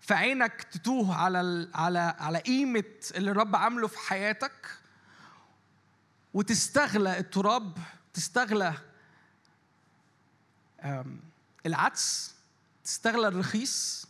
فعينك 0.00 0.62
تتوه 0.62 1.14
على 1.14 1.68
على 1.74 1.98
على 1.98 2.38
قيمة 2.38 2.84
اللي 3.14 3.30
الرب 3.30 3.56
عامله 3.56 3.88
في 3.88 3.98
حياتك 3.98 4.78
وتستغلى 6.34 7.18
التراب 7.18 7.78
تستغلى 8.14 8.74
العدس 11.66 12.34
تستغلى 12.84 13.28
الرخيص 13.28 14.06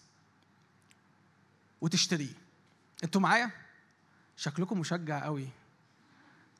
وتشتريه. 1.81 2.35
أنتوا 3.05 3.20
معايا؟ 3.20 3.51
شكلكم 4.36 4.81
مشجع 4.81 5.24
قوي. 5.24 5.48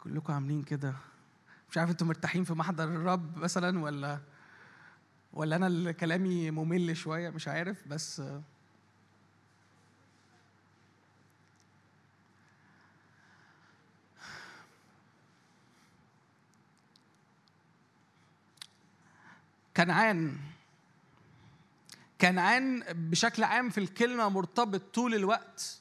كلكم 0.05 0.33
عاملين 0.33 0.63
كده. 0.63 0.95
مش 1.73 1.79
عارف 1.79 1.91
أنتوا 1.91 2.07
مرتاحين 2.07 2.45
في 2.45 2.53
محضر 2.55 2.85
الرب 2.85 3.39
مثلا 3.39 3.81
ولا 3.81 4.21
ولا 5.33 5.57
أنا 5.57 5.67
اللي 5.67 5.93
كلامي 5.93 6.51
ممل 6.51 6.97
شوية 6.97 7.31
مش 7.31 7.49
عارف 7.49 7.89
بس 7.89 8.23
كنعان 19.77 20.37
كنعان 22.21 22.85
بشكل 22.93 23.45
عام 23.45 23.71
في 23.71 23.79
الكلمة 23.79 24.29
مرتبط 24.29 24.83
طول 24.95 25.15
الوقت 25.15 25.81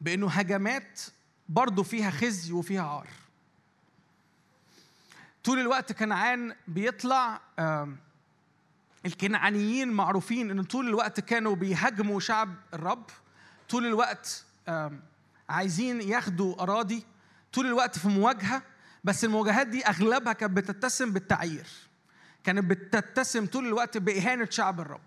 بأنه 0.00 0.28
هجمات 0.30 1.00
برضه 1.48 1.82
فيها 1.82 2.10
خزي 2.10 2.52
وفيها 2.52 2.82
عار. 2.82 3.06
طول 5.44 5.58
الوقت 5.58 5.92
كنعان 5.92 6.54
بيطلع 6.68 7.40
الكنعانيين 9.06 9.88
معروفين 9.88 10.50
ان 10.50 10.62
طول 10.62 10.88
الوقت 10.88 11.20
كانوا 11.20 11.54
بيهاجموا 11.56 12.20
شعب 12.20 12.54
الرب 12.74 13.04
طول 13.68 13.86
الوقت 13.86 14.44
عايزين 15.48 16.00
ياخدوا 16.00 16.62
أراضي 16.62 17.02
طول 17.52 17.66
الوقت 17.66 17.98
في 17.98 18.08
مواجهة 18.08 18.62
بس 19.04 19.24
المواجهات 19.24 19.66
دي 19.66 19.86
أغلبها 19.86 20.32
كانت 20.32 20.52
بتتسم 20.52 21.12
بالتعيير 21.12 21.66
كانت 22.44 22.64
بتتسم 22.64 23.46
طول 23.46 23.66
الوقت 23.66 23.98
بإهانة 23.98 24.48
شعب 24.50 24.80
الرب. 24.80 25.00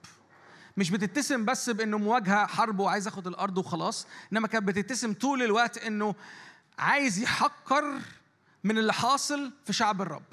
مش 0.77 0.91
بتتسم 0.91 1.45
بس 1.45 1.69
بإنه 1.69 1.97
مواجهة 1.97 2.45
حرب 2.45 2.79
وعايز 2.79 3.05
ياخد 3.07 3.27
الأرض 3.27 3.57
وخلاص 3.57 4.07
إنما 4.33 4.47
كانت 4.47 4.63
بتتسم 4.67 5.13
طول 5.13 5.43
الوقت 5.43 5.77
إنه 5.77 6.15
عايز 6.79 7.19
يحقر 7.19 7.99
من 8.63 8.77
اللي 8.77 8.93
حاصل 8.93 9.51
في 9.65 9.73
شعب 9.73 10.01
الرب. 10.01 10.23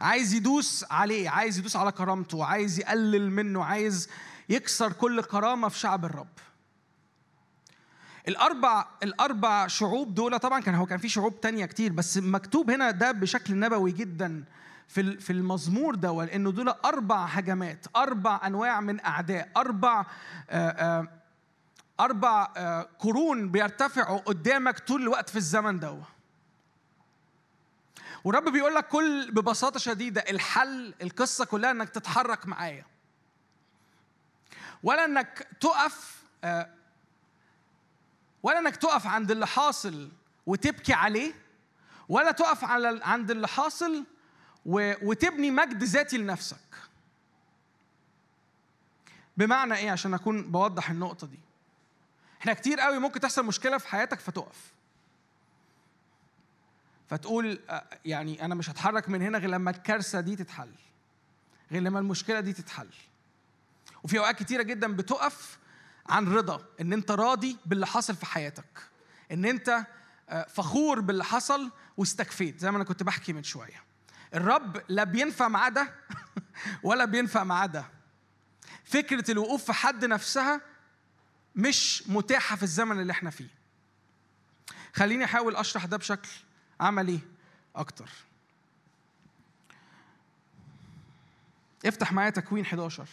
عايز 0.00 0.34
يدوس 0.34 0.84
عليه 0.90 1.30
عايز 1.30 1.58
يدوس 1.58 1.76
على 1.76 1.92
كرامته 1.92 2.44
عايز 2.44 2.78
يقلل 2.80 3.30
منه 3.30 3.64
عايز 3.64 4.08
يكسر 4.48 4.92
كل 4.92 5.22
كرامة 5.22 5.68
في 5.68 5.78
شعب 5.78 6.04
الرب. 6.04 6.28
الأربع 8.28 8.86
الأربع 9.02 9.66
شعوب 9.66 10.14
دول 10.14 10.38
طبعا 10.38 10.60
كان 10.60 10.74
هو 10.74 10.86
كان 10.86 10.98
في 10.98 11.08
شعوب 11.08 11.40
تانية 11.40 11.66
كتير 11.66 11.92
بس 11.92 12.16
مكتوب 12.18 12.70
هنا 12.70 12.90
ده 12.90 13.12
بشكل 13.12 13.58
نبوي 13.58 13.92
جدا. 13.92 14.44
في 14.88 15.20
في 15.20 15.32
المزمور 15.32 15.94
ده 15.94 16.24
لأنه 16.24 16.50
دول 16.52 16.68
أربع 16.68 17.24
هجمات 17.24 17.86
أربع 17.96 18.40
أنواع 18.46 18.80
من 18.80 19.04
أعداء 19.04 19.50
أربع 19.56 20.06
آه، 20.50 20.70
آه، 20.70 21.08
أربع 22.00 22.52
آه، 22.56 22.88
قرون 22.98 23.50
بيرتفعوا 23.50 24.18
قدامك 24.18 24.78
طول 24.78 25.02
الوقت 25.02 25.30
في 25.30 25.36
الزمن 25.36 25.78
ده 25.80 25.98
والرب 28.24 28.48
بيقول 28.48 28.74
لك 28.74 28.88
كل 28.88 29.30
ببساطة 29.30 29.78
شديدة 29.78 30.20
الحل 30.20 30.94
القصة 31.02 31.44
كلها 31.44 31.70
إنك 31.70 31.88
تتحرك 31.88 32.46
معايا. 32.46 32.84
ولا 34.82 35.04
إنك 35.04 35.48
تقف 35.60 36.24
ولا 38.42 38.58
إنك 38.58 38.76
تقف 38.76 39.06
عند 39.06 39.30
اللي 39.30 39.46
حاصل 39.46 40.10
وتبكي 40.46 40.92
عليه 40.92 41.32
ولا 42.08 42.30
تقف 42.30 42.64
على 42.64 43.00
عند 43.04 43.30
اللي 43.30 43.48
حاصل 43.48 44.04
وتبني 44.66 45.50
مجد 45.50 45.82
ذاتي 45.82 46.18
لنفسك. 46.18 46.56
بمعنى 49.36 49.74
إيه؟ 49.74 49.90
عشان 49.90 50.14
أكون 50.14 50.50
بوضح 50.50 50.90
النقطة 50.90 51.26
دي. 51.26 51.38
إحنا 52.40 52.52
كتير 52.52 52.80
قوي 52.80 52.98
ممكن 52.98 53.20
تحصل 53.20 53.46
مشكلة 53.46 53.78
في 53.78 53.88
حياتك 53.88 54.20
فتقف. 54.20 54.72
فتقول 57.08 57.60
آه، 57.70 57.84
يعني 58.04 58.44
أنا 58.44 58.54
مش 58.54 58.70
هتحرك 58.70 59.08
من 59.08 59.22
هنا 59.22 59.38
غير 59.38 59.50
لما 59.50 59.70
الكارثة 59.70 60.20
دي 60.20 60.36
تتحل 60.36 60.70
غير 61.72 61.82
لما 61.82 61.98
المشكلة 61.98 62.40
دي 62.40 62.52
تتحل. 62.52 62.88
وفي 64.02 64.18
أوقات 64.18 64.38
كتيرة 64.38 64.62
جدا 64.62 64.96
بتقف 64.96 65.58
عن 66.08 66.28
رضا 66.32 66.64
إن 66.80 66.92
أنت 66.92 67.10
راضي 67.10 67.56
باللي 67.66 67.86
حصل 67.86 68.16
في 68.16 68.26
حياتك 68.26 68.88
إن 69.32 69.44
أنت 69.44 69.86
آه، 70.28 70.46
فخور 70.48 71.00
باللي 71.00 71.24
حصل 71.24 71.70
واستكفيت 71.96 72.60
زي 72.60 72.70
ما 72.70 72.76
أنا 72.76 72.84
كنت 72.84 73.02
بحكي 73.02 73.32
من 73.32 73.42
شوية. 73.42 73.84
الرب 74.34 74.82
لا 74.88 75.04
بينفع 75.04 75.48
معاه 75.48 75.68
ده 75.68 75.94
ولا 76.82 77.04
بينفع 77.04 77.44
معاه 77.44 77.66
ده. 77.66 77.84
فكرة 78.84 79.30
الوقوف 79.30 79.64
في 79.64 79.72
حد 79.72 80.04
نفسها 80.04 80.60
مش 81.56 82.02
متاحة 82.06 82.56
في 82.56 82.62
الزمن 82.62 83.00
اللي 83.00 83.10
إحنا 83.12 83.30
فيه. 83.30 83.48
خليني 84.94 85.24
أحاول 85.24 85.56
أشرح 85.56 85.84
ده 85.84 85.96
بشكل 85.96 86.28
عملي 86.80 87.20
أكتر. 87.76 88.10
افتح 91.86 92.12
معايا 92.12 92.30
تكوين 92.30 92.64
11 92.64 93.06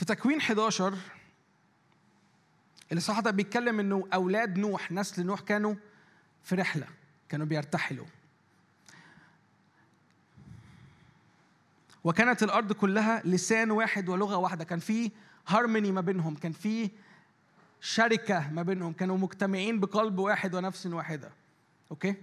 في 0.00 0.06
تكوين 0.06 0.38
11 0.38 0.94
الإصحاح 2.92 3.20
ده 3.20 3.30
بيتكلم 3.30 3.80
إنه 3.80 4.08
أولاد 4.14 4.58
نوح 4.58 4.92
نسل 4.92 5.26
نوح 5.26 5.40
كانوا 5.40 5.74
في 6.44 6.54
رحلة 6.54 6.86
كانوا 7.28 7.46
بيرتحلوا. 7.46 8.06
وكانت 12.04 12.42
الأرض 12.42 12.72
كلها 12.72 13.22
لسان 13.24 13.70
واحد 13.70 14.08
ولغة 14.08 14.36
واحدة 14.36 14.64
كان 14.64 14.78
في 14.78 15.10
هارموني 15.48 15.92
ما 15.92 16.00
بينهم 16.00 16.34
كان 16.34 16.52
في 16.52 16.90
شركة 17.80 18.50
ما 18.50 18.62
بينهم 18.62 18.92
كانوا 18.92 19.18
مجتمعين 19.18 19.80
بقلب 19.80 20.18
واحد 20.18 20.54
ونفس 20.54 20.86
واحدة. 20.86 21.30
okay؟ 21.90 22.14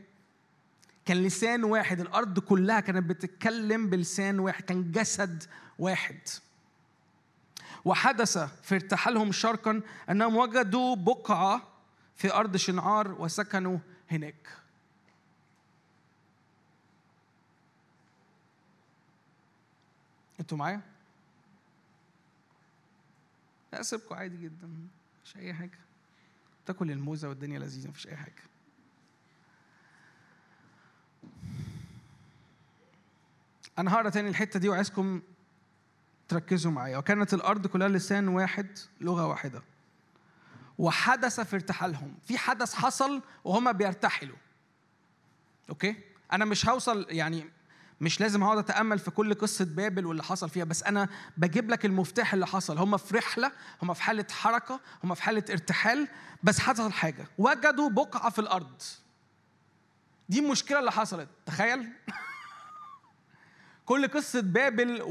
كان 1.05 1.17
لسان 1.17 1.63
واحد 1.63 1.99
الأرض 1.99 2.39
كلها 2.39 2.79
كانت 2.79 3.09
بتتكلم 3.09 3.89
بلسان 3.89 4.39
واحد 4.39 4.63
كان 4.63 4.91
جسد 4.91 5.43
واحد. 5.79 6.19
وحدث 7.85 8.37
في 8.37 8.75
ارتحالهم 8.75 9.31
شرقا 9.31 9.81
أنهم 10.09 10.35
وجدوا 10.35 10.95
بقعة 10.95 11.61
في 12.15 12.33
أرض 12.33 12.57
شنعار 12.57 13.11
وسكنوا 13.11 13.77
هناك. 14.11 14.49
أنتوا 20.39 20.57
معايا؟ 20.57 20.81
اسيبكم 23.73 24.15
عادي 24.15 24.37
جدا 24.37 24.69
مش 25.25 25.37
أي 25.37 25.53
حاجة. 25.53 25.79
تاكل 26.65 26.91
الموزة 26.91 27.29
والدنيا 27.29 27.59
لذيذة 27.59 27.89
مفيش 27.89 28.07
أي 28.07 28.15
حاجة. 28.15 28.43
أنا 33.79 33.93
هقرأ 33.93 34.09
تاني 34.09 34.29
الحتة 34.29 34.59
دي 34.59 34.69
وعايزكم 34.69 35.21
تركزوا 36.27 36.71
معايا. 36.71 36.97
وكانت 36.97 37.33
الأرض 37.33 37.67
كلها 37.67 37.87
لسان 37.87 38.27
واحد 38.27 38.79
لغة 39.01 39.25
واحدة. 39.25 39.63
وحدث 40.77 41.39
في 41.39 41.55
ارتحالهم. 41.55 42.13
في 42.27 42.37
حدث 42.37 42.73
حصل 42.73 43.21
وهما 43.43 43.71
بيرتحلوا. 43.71 44.35
أوكي؟ 45.69 45.95
أنا 46.33 46.45
مش 46.45 46.69
هوصل 46.69 47.05
يعني 47.09 47.49
مش 48.01 48.21
لازم 48.21 48.43
هقعد 48.43 48.57
أتأمل 48.57 48.99
في 48.99 49.11
كل 49.11 49.33
قصة 49.33 49.65
بابل 49.65 50.05
واللي 50.05 50.23
حصل 50.23 50.49
فيها 50.49 50.63
بس 50.63 50.83
أنا 50.83 51.09
بجيب 51.37 51.69
لك 51.69 51.85
المفتاح 51.85 52.33
اللي 52.33 52.47
حصل. 52.47 52.77
هم 52.77 52.97
في 52.97 53.17
رحلة 53.17 53.51
هم 53.83 53.93
في 53.93 54.03
حالة 54.03 54.25
حركة 54.31 54.79
هم 55.03 55.13
في 55.13 55.23
حالة 55.23 55.43
ارتحال 55.49 56.07
بس 56.43 56.59
حصل 56.59 56.91
حاجة. 56.91 57.27
وجدوا 57.37 57.89
بقعة 57.89 58.29
في 58.29 58.39
الأرض. 58.39 58.81
دي 60.29 60.39
المشكلة 60.39 60.79
اللي 60.79 60.91
حصلت. 60.91 61.29
تخيل. 61.45 61.89
كل 63.87 64.07
قصة 64.07 64.41
بابل 64.41 65.01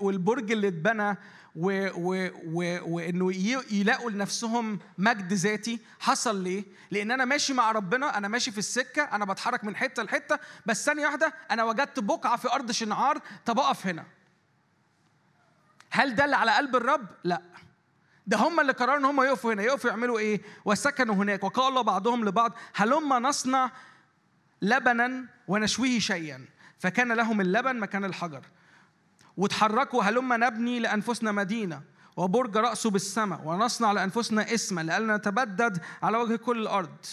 والبرج 0.00 0.52
اللي 0.52 0.68
اتبنى 0.68 1.16
وإنه 1.54 3.32
يلاقوا 3.70 4.10
لنفسهم 4.10 4.78
مجد 4.98 5.32
ذاتي 5.32 5.80
حصل 6.00 6.42
ليه؟ 6.42 6.64
لأن 6.90 7.10
أنا 7.10 7.24
ماشي 7.24 7.52
مع 7.52 7.72
ربنا 7.72 8.18
أنا 8.18 8.28
ماشي 8.28 8.50
في 8.50 8.58
السكة 8.58 9.02
أنا 9.02 9.24
بتحرك 9.24 9.64
من 9.64 9.76
حتة 9.76 10.02
لحتة 10.02 10.38
بس 10.66 10.86
ثانية 10.86 11.06
واحدة 11.06 11.34
أنا 11.50 11.64
وجدت 11.64 11.98
بقعة 12.00 12.36
في 12.36 12.52
أرض 12.52 12.70
شنعار 12.70 13.20
طب 13.46 13.58
أقف 13.58 13.86
هنا. 13.86 14.04
هل 15.90 16.14
ده 16.14 16.24
اللي 16.24 16.36
على 16.36 16.50
قلب 16.50 16.76
الرب؟ 16.76 17.06
لا. 17.24 17.42
ده 18.26 18.36
هم 18.36 18.60
اللي 18.60 18.72
قرروا 18.72 18.96
إن 18.96 19.04
هم 19.04 19.22
يقفوا 19.22 19.52
هنا، 19.52 19.62
يقفوا 19.62 19.90
يعملوا 19.90 20.18
إيه؟ 20.18 20.40
وسكنوا 20.64 21.14
هناك 21.14 21.44
وقال 21.44 21.84
بعضهم 21.84 22.24
لبعض 22.24 22.52
هلما 22.74 23.18
نصنع 23.18 23.70
لبنا 24.62 25.26
ونشويه 25.48 25.98
شيئا 25.98 26.44
فكان 26.78 27.12
لهم 27.12 27.40
اللبن 27.40 27.76
مكان 27.80 28.04
الحجر. 28.04 28.42
وتحركوا 29.36 30.02
هلما 30.02 30.36
نبني 30.36 30.78
لأنفسنا 30.80 31.32
مدينة 31.32 31.82
وبرج 32.16 32.56
رأسه 32.56 32.90
بالسماء 32.90 33.40
ونصنع 33.44 33.92
لأنفسنا 33.92 34.54
اسما 34.54 34.80
لئلا 34.80 35.16
نتبدد 35.16 35.82
على 36.02 36.18
وجه 36.18 36.36
كل 36.36 36.62
الأرض. 36.62 37.06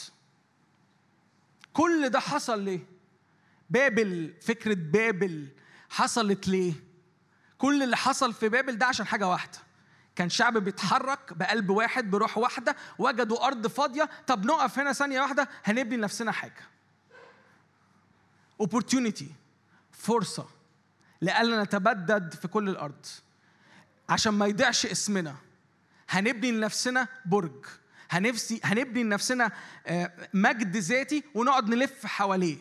كل 1.74 2.10
ده 2.10 2.20
حصل 2.20 2.62
ليه؟ 2.62 2.80
بابل 3.70 4.34
فكرة 4.42 4.74
بابل 4.74 5.48
حصلت 5.90 6.48
ليه؟ 6.48 6.74
كل 7.58 7.84
اللي 7.84 7.98
حصل 7.98 8.34
في 8.34 8.50
بابل 8.50 8.78
ده 8.78 8.86
عشان 8.86 9.06
حاجة 9.08 9.28
واحدة. 9.28 9.58
كان 10.16 10.30
شعب 10.30 10.58
بيتحرك 10.58 11.34
بقلب 11.34 11.70
واحد 11.70 12.12
بروح 12.12 12.38
واحدة 12.38 12.76
وجدوا 13.00 13.46
أرض 13.48 13.68
فاضية 13.68 14.10
طب 14.28 14.46
نقف 14.46 14.80
هنا 14.80 14.94
ثانية 14.94 15.22
واحدة 15.22 15.50
هنبني 15.64 15.98
لنفسنا 15.98 16.32
حاجة. 16.32 16.62
Opportunity. 18.64 19.26
فرصة 20.06 20.48
لألا 21.22 21.64
نتبدد 21.64 22.34
في 22.34 22.48
كل 22.48 22.70
الأرض. 22.70 23.06
عشان 24.10 24.34
ما 24.34 24.46
يضيعش 24.46 24.86
اسمنا. 24.86 25.36
هنبني 26.10 26.52
لنفسنا 26.52 27.08
برج. 27.26 27.66
هنفسي 28.10 28.62
هنبني 28.64 29.04
لنفسنا 29.04 29.52
آه، 29.88 30.30
مجد 30.34 30.78
ذاتي 30.78 31.24
ونقعد 31.36 31.70
نلف 31.70 32.06
حواليه. 32.06 32.58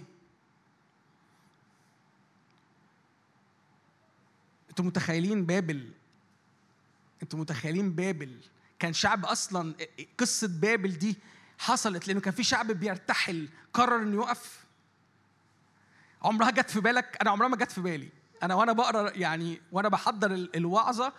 أنتوا 4.70 4.84
متخيلين 4.84 5.46
بابل؟ 5.46 5.90
أنتوا 7.22 7.38
متخيلين 7.38 7.92
بابل؟ 7.92 8.40
كان 8.78 8.92
شعب 8.92 9.24
أصلا 9.26 9.74
قصة 10.18 10.48
بابل 10.48 10.92
دي 10.92 11.16
حصلت 11.58 12.08
لأنه 12.08 12.20
كان 12.20 12.34
في 12.34 12.44
شعب 12.44 12.66
بيرتحل 12.66 13.48
قرر 13.72 14.02
إنه 14.02 14.16
يقف 14.22 14.63
عمرها 16.24 16.50
جت 16.50 16.70
في 16.70 16.80
بالك؟ 16.80 17.16
أنا 17.20 17.30
عمرها 17.30 17.48
ما 17.48 17.56
جت 17.56 17.72
في 17.72 17.80
بالي. 17.80 18.08
أنا 18.42 18.54
وأنا 18.54 18.72
بقرأ 18.72 19.10
يعني 19.16 19.60
وأنا 19.72 19.88
بحضر 19.88 20.30
ال- 20.30 20.56
الوعظة 20.56 21.12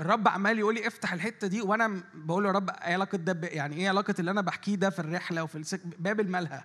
الرب 0.00 0.28
عمال 0.28 0.58
يقول 0.58 0.74
لي 0.74 0.86
افتح 0.86 1.12
الحتة 1.12 1.46
دي 1.46 1.62
وأنا 1.62 2.02
بقول 2.14 2.42
له 2.42 2.48
يا 2.48 2.54
رب 2.54 2.70
إيه 2.70 2.92
علاقة 2.94 3.18
ده 3.18 3.48
يعني 3.48 3.76
إيه 3.76 3.88
علاقة 3.88 4.14
اللي 4.18 4.30
أنا 4.30 4.40
بحكيه 4.40 4.74
ده 4.74 4.90
في 4.90 4.98
الرحلة 4.98 5.42
وفي 5.42 5.58
السك... 5.58 5.80
بابل 5.98 6.30
مالها 6.30 6.64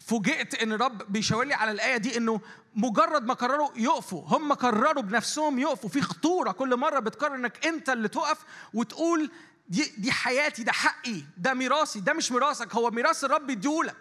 فوجئت 0.00 0.54
إن 0.62 0.72
الرب 0.72 1.12
بيشاور 1.12 1.44
لي 1.44 1.54
على 1.54 1.70
الآية 1.70 1.96
دي 1.96 2.16
إنه 2.16 2.40
مجرد 2.74 3.24
ما 3.26 3.34
قرروا 3.34 3.70
يقفوا 3.76 4.22
هم 4.26 4.52
قرروا 4.52 5.02
بنفسهم 5.02 5.58
يقفوا. 5.58 5.90
في 5.90 6.00
خطورة 6.02 6.52
كل 6.52 6.76
مرة 6.76 6.98
بتقرر 7.00 7.34
إنك 7.34 7.66
أنت 7.66 7.90
اللي 7.90 8.08
تقف 8.08 8.44
وتقول 8.74 9.30
دي 9.68 9.92
دي 9.98 10.12
حياتي 10.12 10.62
ده 10.64 10.72
حقي 10.72 11.22
ده 11.36 11.54
ميراثي 11.54 12.00
ده 12.00 12.12
مش 12.12 12.32
ميراثك 12.32 12.74
هو 12.74 12.90
ميراث 12.90 13.24
الرب 13.24 13.50
يديهولك 13.50 13.96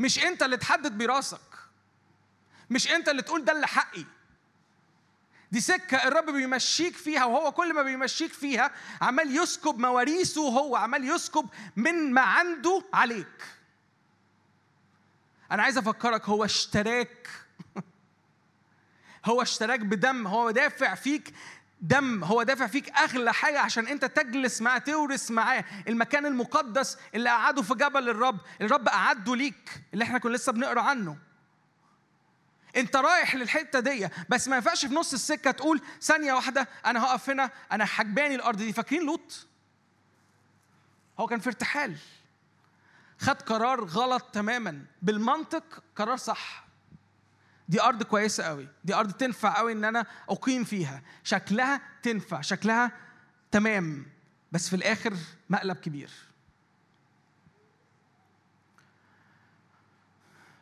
مش 0.00 0.24
انت 0.24 0.42
اللي 0.42 0.56
تحدد 0.56 0.96
ميراثك 0.96 1.40
مش 2.70 2.90
انت 2.90 3.08
اللي 3.08 3.22
تقول 3.22 3.44
ده 3.44 3.52
اللي 3.52 3.66
حقي. 3.66 4.04
دي 5.52 5.60
سكة 5.60 6.08
الرب 6.08 6.30
بيمشيك 6.30 6.96
فيها 6.96 7.24
وهو 7.24 7.52
كل 7.52 7.74
ما 7.74 7.82
بيمشيك 7.82 8.32
فيها 8.32 8.70
عمال 9.00 9.36
يسكب 9.36 9.78
مواريثه 9.78 10.40
هو 10.40 10.76
عمال 10.76 11.10
يسكب 11.10 11.48
من 11.76 12.12
ما 12.12 12.20
عنده 12.20 12.84
عليك. 12.94 13.44
أنا 15.52 15.62
عايز 15.62 15.78
أفكرك 15.78 16.28
هو 16.28 16.44
اشتراك. 16.44 17.28
هو 19.24 19.42
اشتراك 19.42 19.80
بدم 19.80 20.26
هو 20.26 20.50
دافع 20.50 20.94
فيك 20.94 21.34
دم 21.80 22.24
هو 22.24 22.42
دافع 22.42 22.66
فيك 22.66 22.90
أغلى 22.98 23.32
حاجة 23.32 23.60
عشان 23.60 23.86
أنت 23.86 24.04
تجلس 24.04 24.62
معاه 24.62 24.78
تورث 24.78 25.30
معاه. 25.30 25.64
المكان 25.88 26.26
المقدس 26.26 26.98
اللي 27.14 27.30
قعده 27.30 27.62
في 27.62 27.74
جبل 27.74 28.08
الرب 28.08 28.40
الرب 28.60 28.88
قعده 28.88 29.36
ليك 29.36 29.82
اللي 29.94 30.04
إحنا 30.04 30.18
كنا 30.18 30.36
لسه 30.36 30.52
بنقرأ 30.52 30.80
عنه. 30.80 31.18
أنت 32.76 32.96
رايح 32.96 33.34
للحتة 33.34 33.80
دي 33.80 34.08
بس 34.28 34.48
ما 34.48 34.56
ينفعش 34.56 34.86
في 34.86 34.94
نص 34.94 35.12
السكة 35.12 35.50
تقول 35.50 35.80
ثانية 36.02 36.32
واحدة 36.32 36.68
أنا 36.86 37.04
هقف 37.04 37.30
هنا 37.30 37.50
أنا 37.72 37.84
حجباني 37.84 38.34
الأرض 38.34 38.58
دي. 38.58 38.72
فاكرين 38.72 39.06
لوط؟ 39.06 39.46
هو 41.20 41.26
كان 41.26 41.40
في 41.40 41.46
ارتحال. 41.46 41.96
خد 43.18 43.42
قرار 43.42 43.84
غلط 43.84 44.22
تماما. 44.22 44.84
بالمنطق 45.02 45.82
قرار 45.96 46.16
صح. 46.16 46.69
دي 47.70 47.82
أرض 47.82 48.02
كويسة 48.02 48.44
قوي 48.44 48.68
دي 48.84 48.94
أرض 48.94 49.12
تنفع 49.12 49.56
قوي 49.58 49.72
إن 49.72 49.84
أنا 49.84 50.06
أقيم 50.28 50.64
فيها. 50.64 51.02
شكلها 51.24 51.80
تنفع. 52.02 52.40
شكلها 52.40 52.92
تمام. 53.50 54.06
بس 54.52 54.68
في 54.68 54.76
الآخر 54.76 55.14
مقلب 55.50 55.76
كبير. 55.76 56.10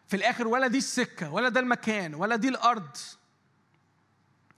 في 0.08 0.16
الآخر 0.16 0.48
ولا 0.48 0.66
دي 0.66 0.78
السكة 0.78 1.30
ولا 1.30 1.48
ده 1.48 1.60
المكان 1.60 2.14
ولا 2.14 2.36
دي 2.36 2.48
الأرض 2.48 2.96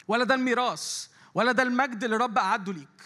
ولا 0.09 0.25
ده 0.25 0.35
الميراث 0.35 1.07
ولا 1.35 1.53
ده 1.53 1.63
المجد 1.63 2.05
اللي 2.05 2.17
رب 2.17 2.39
أعده 2.39 2.73
ليك. 2.73 3.03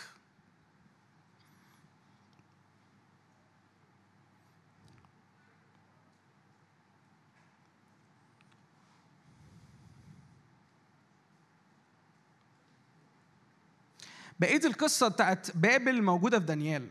بقية 14.41 14.67
القصة 14.67 15.09
بتاعت 15.09 15.57
بابل 15.57 16.03
موجودة 16.03 16.39
في 16.39 16.45
دانيال. 16.45 16.89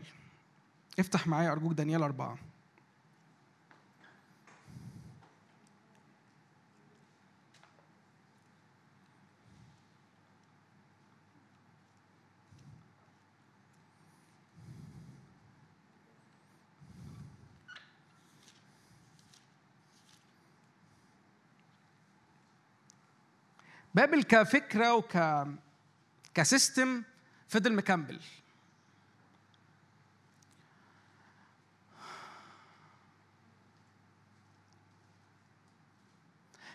افتح 0.98 1.26
معايا 1.26 1.52
أرجوك 1.52 1.72
دانيال 1.72 2.02
أربعة. 2.02 2.38
بابل 23.94 24.22
كفكرة 24.22 24.94
وك 24.94 25.18
كسيستم 26.34 27.02
فضل 27.54 27.74
مكمل. 27.74 28.20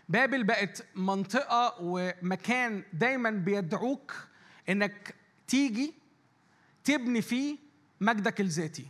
بابل 0.09 0.43
بقت 0.43 0.85
منطقة 0.95 1.75
ومكان 1.79 2.83
دايما 2.93 3.29
بيدعوك 3.29 4.13
إنك 4.69 5.15
تيجي 5.47 5.93
تبني 6.83 7.21
فيه 7.21 7.57
مجدك 8.01 8.41
الذاتي 8.41 8.87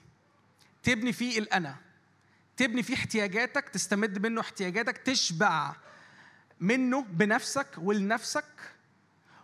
تبني 0.83 1.13
فيه 1.13 1.39
الأنا 1.39 1.75
تبني 2.57 2.83
فيه 2.83 2.93
احتياجاتك 2.93 3.69
تستمد 3.69 4.25
منه 4.25 4.41
احتياجاتك 4.41 4.97
تشبع 4.97 5.75
منه 6.59 7.01
بنفسك 7.01 7.67
ولنفسك. 7.77 8.78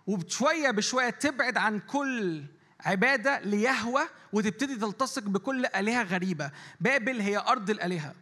وبشوية 0.08 0.72
بشوية 0.72 1.10
تبعد 1.10 1.58
عن 1.58 1.80
كل 1.80 2.44
عبادة 2.80 3.40
ليهوى 3.40 4.02
وتبتدي 4.34 4.76
تلتصق 4.76 5.24
بكل 5.24 5.66
آلهة 5.66 6.04
غريبة. 6.04 6.52
بابل 6.80 7.22
هي 7.22 7.38
أرض 7.38 7.70
الآلهة. 7.70 8.14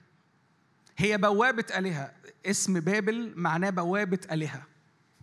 هي 0.97 1.17
بوابة 1.17 1.65
آلهة. 1.77 2.11
اسم 2.45 2.79
بابل 2.79 3.33
معناه 3.35 3.69
بوابة 3.69 4.19
آلهة. 4.31 4.63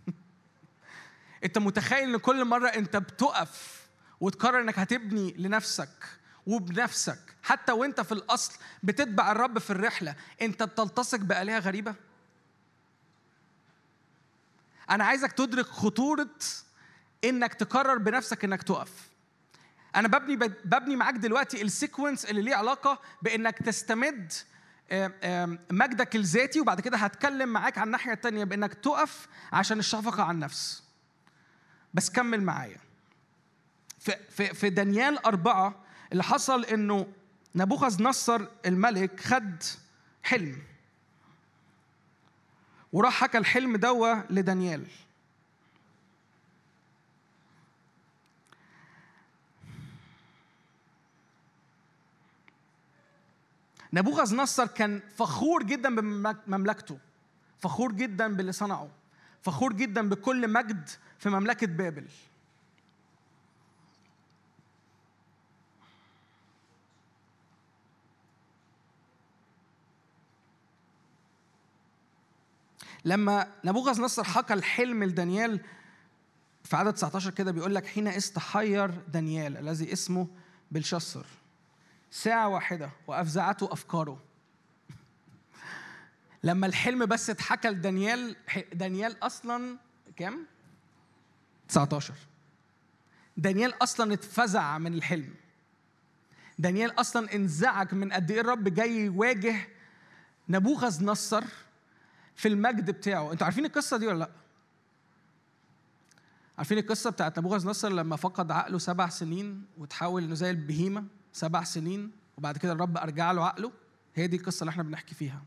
انت 1.45 1.57
متخيل 1.57 2.09
ان 2.09 2.17
كل 2.17 2.45
مرة 2.45 2.67
انت 2.67 2.97
بتقف 2.97 3.81
وتقرر 4.19 4.61
انك 4.61 4.79
هتبني 4.79 5.33
لنفسك 5.37 5.89
وبنفسك 6.45 7.19
حتى 7.43 7.71
وانت 7.71 8.01
في 8.01 8.11
الأصل 8.11 8.53
بتتبع 8.83 9.31
الرب 9.31 9.59
في 9.59 9.69
الرحلة 9.69 10.15
انت 10.41 10.63
بتلتصق 10.63 11.19
بآلهة 11.19 11.59
غريبة؟ 11.59 11.95
أنا 14.91 15.03
عايزك 15.03 15.31
تدرك 15.31 15.65
خطورة 15.65 16.29
إنك 17.23 17.53
تقرر 17.53 17.97
بنفسك 17.97 18.43
إنك 18.43 18.63
تقف. 18.63 18.91
أنا 19.95 20.07
ببني 20.07 20.35
ببني 20.65 20.95
معاك 20.95 21.13
دلوقتي 21.15 21.61
السيكونس 21.61 22.25
اللي 22.25 22.41
ليه 22.41 22.55
علاقة 22.55 22.99
بإنك 23.21 23.57
تستمد 23.57 24.33
آم، 24.91 25.13
آم، 25.23 25.59
مجدك 25.71 26.15
الذاتي 26.15 26.59
وبعد 26.61 26.81
كده 26.81 26.97
هتكلم 26.97 27.49
معاك 27.49 27.77
عن 27.77 27.85
الناحية 27.87 28.13
التانية 28.13 28.43
بإنك 28.43 28.73
تقف 28.73 29.27
عشان 29.53 29.79
الشفقة 29.79 30.23
على 30.23 30.31
النفس. 30.31 30.83
بس 31.93 32.09
كمل 32.09 32.41
معايا. 32.43 32.77
في 33.99 34.15
في 34.29 34.53
في 34.53 34.69
دانيال 34.69 35.25
أربعة 35.25 35.75
اللي 36.11 36.23
حصل 36.23 36.65
إنه 36.65 37.07
نبوخذ 37.55 38.03
نصر 38.03 38.41
الملك 38.65 39.19
خد 39.19 39.63
حلم. 40.23 40.57
وراح 42.93 43.13
حكى 43.13 43.37
الحلم 43.37 43.77
دوا 43.77 44.15
لدانيال. 44.29 44.87
نبوخذ 53.93 54.35
نصر 54.35 54.67
كان 54.67 55.01
فخور 55.17 55.63
جدا 55.63 55.95
بمملكته 55.95 56.97
فخور 57.59 57.91
جدا 57.91 58.35
باللي 58.35 58.51
صنعه 58.51 58.89
فخور 59.41 59.73
جدا 59.73 60.09
بكل 60.09 60.47
مجد 60.47 60.89
في 61.19 61.29
مملكة 61.29 61.67
بابل. 61.67 62.05
لما 73.05 73.47
نبوخذ 73.63 74.01
نصر 74.01 74.23
حكى 74.23 74.53
الحلم 74.53 75.03
لدانيال 75.03 75.59
في 76.63 76.75
عدد 76.75 76.93
19 76.93 77.31
كده 77.31 77.51
بيقول 77.51 77.75
لك 77.75 77.85
حين 77.85 78.07
استحير 78.07 78.89
دانيال 79.07 79.57
الذي 79.57 79.93
اسمه 79.93 80.27
بلشسر 80.71 81.25
ساعة 82.11 82.47
واحدة 82.47 82.91
وأفزعته 83.07 83.73
أفكاره. 83.73 84.23
لما 86.43 86.67
الحلم 86.67 87.05
بس 87.05 87.29
اتحكى 87.29 87.67
لدانيال 87.69 88.35
دانيال 88.73 89.23
أصلا 89.23 89.77
كام؟ 90.15 90.45
19 91.69 92.13
دانيال 93.37 93.83
أصلا 93.83 94.13
اتفزع 94.13 94.77
من 94.77 94.93
الحلم. 94.93 95.33
دانيال 96.59 96.99
أصلا 96.99 97.35
انزعج 97.35 97.93
من 97.93 98.13
قد 98.13 98.31
إيه 98.31 98.41
الرب 98.41 98.63
جاي 98.63 98.97
يواجه 98.97 99.55
نبوخذ 100.49 101.05
نصر 101.05 101.43
في 102.35 102.47
المجد 102.47 102.91
بتاعه. 102.91 103.31
أنتوا 103.31 103.45
عارفين 103.45 103.65
القصة 103.65 103.97
دي 103.97 104.07
ولا 104.07 104.19
لأ؟ 104.19 104.29
عارفين 106.57 106.77
القصة 106.77 107.09
بتاعت 107.09 107.39
نبوخذ 107.39 107.67
نصر 107.67 107.89
لما 107.89 108.15
فقد 108.15 108.51
عقله 108.51 108.77
سبع 108.77 109.09
سنين 109.09 109.65
وتحول 109.77 110.23
إنه 110.23 110.35
زي 110.35 110.51
البهيمة؟ 110.51 111.05
سبع 111.33 111.63
سنين 111.63 112.11
وبعد 112.37 112.57
كده 112.57 112.71
الرب 112.71 112.97
أرجع 112.97 113.31
له 113.31 113.45
عقله. 113.45 113.71
هي 114.15 114.27
دي 114.27 114.35
القصة 114.35 114.63
اللي 114.63 114.69
إحنا 114.69 114.83
بنحكي 114.83 115.15
فيها. 115.15 115.43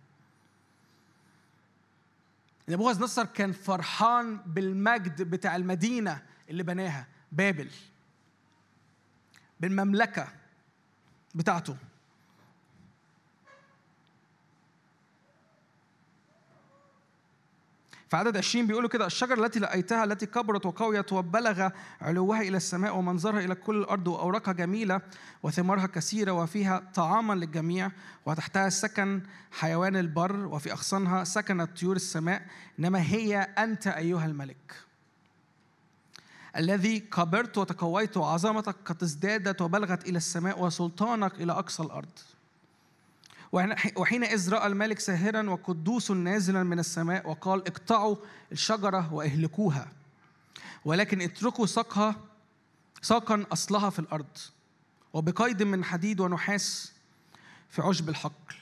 نبوخذ 2.68 3.02
نصر 3.02 3.24
كان 3.24 3.52
فرحان 3.52 4.36
بالمجد 4.46 5.22
بتاع 5.22 5.56
المدينة 5.56 6.22
اللي 6.50 6.62
بناها 6.62 7.06
بابل 7.32 7.70
بالمملكة 9.60 10.28
بتاعته. 11.34 11.76
في 18.08 18.16
عدد 18.16 18.36
20 18.36 18.66
بيقولوا 18.66 18.88
كده 18.88 19.06
الشجرة 19.06 19.44
التي 19.46 19.58
لقيتها 19.58 20.04
التي 20.04 20.26
كبرت 20.26 20.66
وقويت 20.66 21.12
وبلغ 21.12 21.68
علوها 22.00 22.40
إلى 22.40 22.56
السماء 22.56 22.96
ومنظرها 22.96 23.40
إلى 23.40 23.54
كل 23.54 23.76
الأرض 23.76 24.08
وأوراقها 24.08 24.52
جميلة 24.52 25.00
وثمارها 25.42 25.86
كثيرة 25.86 26.32
وفيها 26.32 26.82
طعاما 26.94 27.34
للجميع 27.34 27.90
وتحتها 28.26 28.68
سكن 28.68 29.22
حيوان 29.52 29.96
البر 29.96 30.46
وفي 30.46 30.72
أغصانها 30.72 31.24
سكنت 31.24 31.78
طيور 31.80 31.96
السماء 31.96 32.42
إنما 32.78 33.02
هي 33.02 33.36
أنت 33.36 33.86
أيها 33.86 34.26
الملك. 34.26 34.74
الذي 36.56 37.00
كبرت 37.00 37.58
وتقويت 37.58 38.16
وعظمتك 38.16 38.76
قد 38.84 39.02
ازدادت 39.02 39.62
وبلغت 39.62 40.08
إلى 40.08 40.16
السماء 40.16 40.62
وسلطانك 40.62 41.34
إلى 41.34 41.52
أقصى 41.52 41.82
الأرض. 41.82 42.18
وحينئذ 43.96 44.50
رأى 44.50 44.66
الملك 44.66 44.98
ساهرا 44.98 45.50
وقدوس 45.50 46.10
نازلا 46.10 46.62
من 46.62 46.78
السماء 46.78 47.30
وقال 47.30 47.66
اقطعوا 47.68 48.16
الشجرة 48.52 49.14
وأهلكوها 49.14 49.92
ولكن 50.84 51.20
اتركوا 51.20 51.66
ساقها 51.66 52.16
ساقا 53.02 53.46
أصلها 53.52 53.90
في 53.90 53.98
الأرض 53.98 54.38
وبقيد 55.12 55.62
من 55.62 55.84
حديد 55.84 56.20
ونحاس 56.20 56.92
في 57.70 57.82
عشب 57.82 58.08
الحقل 58.08 58.54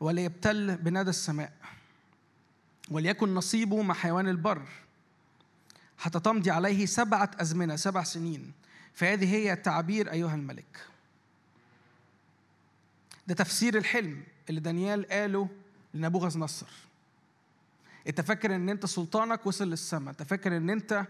وليبتل 0.00 0.76
بندى 0.76 1.10
السماء 1.10 1.52
وليكن 2.90 3.34
نصيبه 3.34 3.82
مع 3.82 3.94
حيوان 3.94 4.28
البر 4.28 4.62
حتى 5.98 6.20
تمضي 6.20 6.50
عليه 6.50 6.86
سبعة 6.86 7.30
أزمنة 7.40 7.76
سبع 7.76 8.02
سنين 8.02 8.52
فهذه 8.94 9.34
هي 9.34 9.52
التعبير 9.52 10.12
أيها 10.12 10.34
الملك. 10.34 10.89
ده 13.30 13.36
تفسير 13.36 13.78
الحلم 13.78 14.22
اللي 14.48 14.60
دانيال 14.60 15.08
قاله 15.08 15.48
لنبوخذ 15.94 16.38
نصر 16.38 16.66
انت 18.06 18.20
فاكر 18.20 18.54
ان 18.54 18.68
انت 18.68 18.86
سلطانك 18.86 19.46
وصل 19.46 19.70
للسماء؟ 19.70 20.10
انت 20.10 20.22
فاكر 20.22 20.56
ان 20.56 20.70
انت 20.70 21.06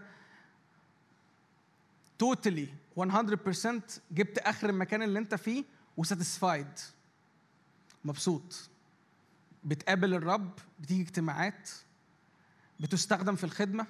توتالي 2.19 2.67
100% 2.97 3.01
جبت 4.11 4.37
آخر 4.37 4.69
المكان 4.69 5.03
اللي 5.03 5.19
انت 5.19 5.35
فيه 5.35 5.63
وساتيسفايد 5.97 6.67
مبسوط. 8.05 8.69
بتقابل 9.63 10.13
الرب 10.13 10.51
بتيجي 10.79 11.01
اجتماعات 11.01 11.69
بتستخدم 12.79 13.35
في 13.35 13.43
الخدمة. 13.43 13.87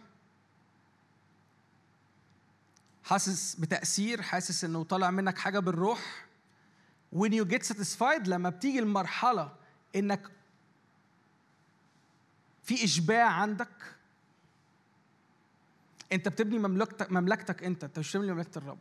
حاسس 3.04 3.56
بتأثير 3.56 4.22
حاسس 4.22 4.64
إنه 4.64 4.84
طالع 4.84 5.12
منك 5.12 5.38
حاجة 5.38 5.60
بالروح. 5.60 6.31
When 7.16 7.32
you 7.32 7.46
get 7.46 7.64
satisfied 7.64 8.28
لما 8.28 8.50
بتيجي 8.50 8.80
المرحلة 8.80 9.52
إنك 9.96 10.22
في 12.64 12.84
إشباع 12.84 13.28
عندك 13.28 13.96
أنت 16.12 16.28
بتبني 16.28 16.60
مملكتك 16.60 17.12
مملكتك 17.12 17.64
أنت 17.64 17.84
أنت 17.84 18.00
مش 18.00 18.10
بتبني 18.18 18.32
مملكة 18.32 18.58
الرب. 18.58 18.78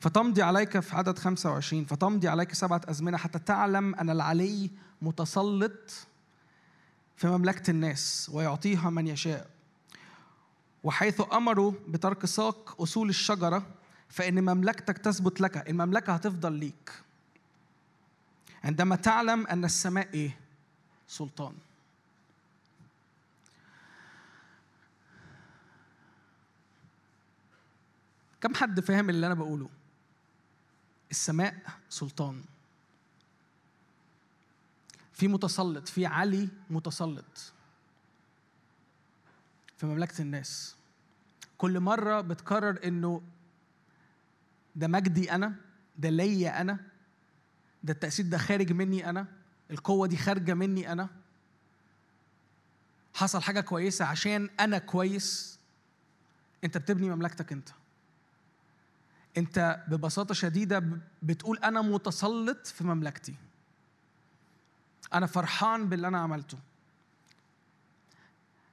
فتمضي 0.00 0.42
عليك 0.42 0.80
في 0.80 0.96
عدد 0.96 1.18
25 1.18 1.84
فتمضي 1.84 2.28
عليك 2.28 2.54
سبعة 2.54 2.80
أزمنة 2.84 3.16
حتى 3.16 3.38
تعلم 3.38 3.94
أن 3.94 4.10
العلي 4.10 4.70
متسلط 5.02 6.06
في 7.16 7.26
مملكة 7.26 7.70
الناس 7.70 8.30
ويعطيها 8.32 8.90
من 8.90 9.06
يشاء. 9.06 9.57
وحيث 10.84 11.22
أمروا 11.32 11.72
بترك 11.88 12.26
ساق 12.26 12.82
أصول 12.82 13.08
الشجرة 13.08 13.66
فإن 14.08 14.44
مملكتك 14.44 14.98
تثبت 14.98 15.40
لك 15.40 15.68
المملكه 15.68 16.12
هتفضل 16.14 16.52
ليك. 16.52 16.92
عندما 18.64 18.96
تعلم 18.96 19.46
أن 19.46 19.64
السماء 19.64 20.08
إيه؟ 20.14 20.38
سلطان. 21.08 21.54
كم 28.40 28.54
حد 28.54 28.80
فاهم 28.80 29.10
اللي 29.10 29.26
أنا 29.26 29.34
بقوله؟ 29.34 29.68
السماء 31.10 31.56
سلطان. 31.90 32.42
في 35.12 35.28
متسلط 35.28 35.88
في 35.88 36.06
علي 36.06 36.48
متسلط. 36.70 37.52
في 39.78 39.86
مملكة 39.86 40.22
الناس. 40.22 40.76
كل 41.58 41.80
مرة 41.80 42.20
بتقرر 42.20 42.78
إنه 42.84 43.22
ده 44.76 44.88
مجدي 44.88 45.32
أنا 45.32 45.54
ده 45.98 46.08
ليا 46.10 46.60
أنا 46.60 46.78
ده 47.84 47.92
التأثير 47.92 48.26
ده 48.26 48.38
خارج 48.38 48.72
مني 48.72 49.10
أنا 49.10 49.26
القوة 49.70 50.06
دي 50.06 50.16
خارجة 50.16 50.54
مني 50.54 50.92
أنا. 50.92 51.08
حصل 53.14 53.42
حاجة 53.42 53.60
كويسة 53.60 54.04
عشان 54.04 54.50
أنا 54.60 54.78
كويس. 54.78 55.58
أنت 56.64 56.78
بتبني 56.78 57.10
مملكتك 57.10 57.52
أنت. 57.52 57.68
أنت 59.36 59.84
ببساطة 59.88 60.34
شديدة 60.34 60.78
ب- 60.78 61.00
بتقول 61.22 61.58
أنا 61.58 61.82
متسلط 61.82 62.66
في 62.66 62.84
مملكتي. 62.84 63.34
أنا 65.14 65.26
فرحان 65.26 65.88
باللي 65.88 66.08
أنا 66.08 66.18
عملته. 66.18 66.58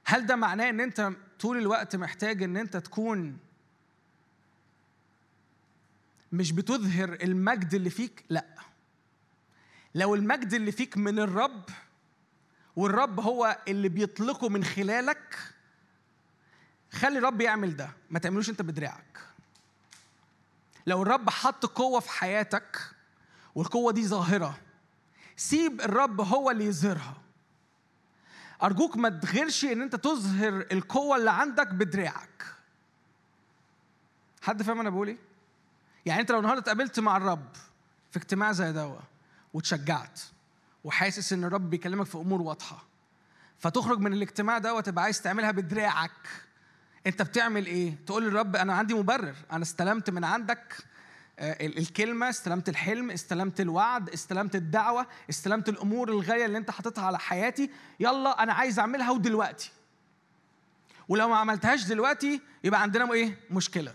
هل 0.08 0.26
ده 0.26 0.36
معناه 0.36 0.70
إن 0.70 0.80
أنت 0.80 1.12
طول 1.40 1.58
الوقت 1.58 1.96
محتاج 1.96 2.42
إن 2.42 2.56
أنت 2.56 2.76
تكون 2.76 3.38
مش 6.32 6.52
بتظهر 6.52 7.12
المجد 7.22 7.74
اللي 7.74 7.90
فيك؟ 7.90 8.24
لا. 8.30 8.46
لو 9.94 10.14
المجد 10.14 10.54
اللي 10.54 10.72
فيك 10.72 10.96
من 10.96 11.18
الرب 11.18 11.64
والرب 12.76 13.20
هو 13.20 13.58
اللي 13.68 13.88
بيطلقه 13.88 14.48
من 14.48 14.64
خلالك 14.64 15.38
خلي 16.92 17.18
الرب 17.18 17.40
يعمل 17.40 17.76
ده. 17.76 17.90
ما 18.10 18.18
تعملوش 18.18 18.50
أنت 18.50 18.62
بدراعك. 18.62 19.18
لو 20.86 21.02
الرب 21.02 21.30
حط 21.30 21.66
قوة 21.66 22.00
في 22.00 22.10
حياتك 22.10 22.78
والقوة 23.54 23.92
دي 23.92 24.06
ظاهرة 24.06 24.58
سيب 25.36 25.80
الرب 25.80 26.20
هو 26.20 26.50
اللي 26.50 26.64
يظهرها. 26.64 27.25
أرجوك 28.62 28.96
ما 28.96 29.08
تغيرش 29.08 29.64
إن 29.64 29.82
أنت 29.82 29.96
تظهر 29.96 30.66
القوة 30.72 31.16
اللي 31.16 31.30
عندك 31.30 31.66
بدراعك 31.68 32.44
حد 34.42 34.62
فاهم 34.62 34.80
أنا 34.80 34.90
بقول 34.90 35.08
إيه؟ 35.08 35.18
يعني 36.06 36.20
أنت 36.20 36.30
لو 36.30 36.38
النهاردة 36.38 36.60
اتقابلت 36.60 37.00
مع 37.00 37.16
الرب 37.16 37.48
في 38.10 38.16
اجتماع 38.16 38.52
زي 38.52 38.72
دوا 38.72 38.98
وتشجعت 39.54 40.20
وحاسس 40.84 41.32
إن 41.32 41.44
الرب 41.44 41.70
بيكلمك 41.70 42.06
في 42.06 42.18
أمور 42.18 42.42
واضحة 42.42 42.84
فتخرج 43.58 43.98
من 43.98 44.12
الاجتماع 44.12 44.58
ده 44.58 44.74
وتبقى 44.74 45.04
عايز 45.04 45.22
تعملها 45.22 45.50
بدراعك 45.50 46.10
أنت 47.06 47.22
بتعمل 47.22 47.66
إيه 47.66 47.94
تقول 48.06 48.24
للرب 48.24 48.56
أنا 48.56 48.74
عندي 48.74 48.94
مبرر 48.94 49.34
أنا 49.52 49.62
استلمت 49.62 50.10
من 50.10 50.24
عندك 50.24 50.76
الكلمة 51.38 52.28
استلمت 52.28 52.68
الحلم 52.68 53.10
استلمت 53.10 53.60
الوعد 53.60 54.10
استلمت 54.10 54.56
الدعوة 54.56 55.06
استلمت 55.30 55.68
الأمور 55.68 56.08
الغالية 56.08 56.46
اللي 56.46 56.58
أنت 56.58 56.70
حاططها 56.70 57.04
على 57.04 57.18
حياتي. 57.18 57.70
يلا 58.00 58.42
أنا 58.42 58.52
عايز 58.52 58.78
أعملها 58.78 59.10
ودلوقتي. 59.10 59.70
ولو 61.08 61.28
ما 61.28 61.36
عملتهاش 61.36 61.84
دلوقتي 61.84 62.40
يبقى 62.64 62.82
عندنا 62.82 63.12
إيه؟ 63.12 63.38
مشكلة. 63.50 63.94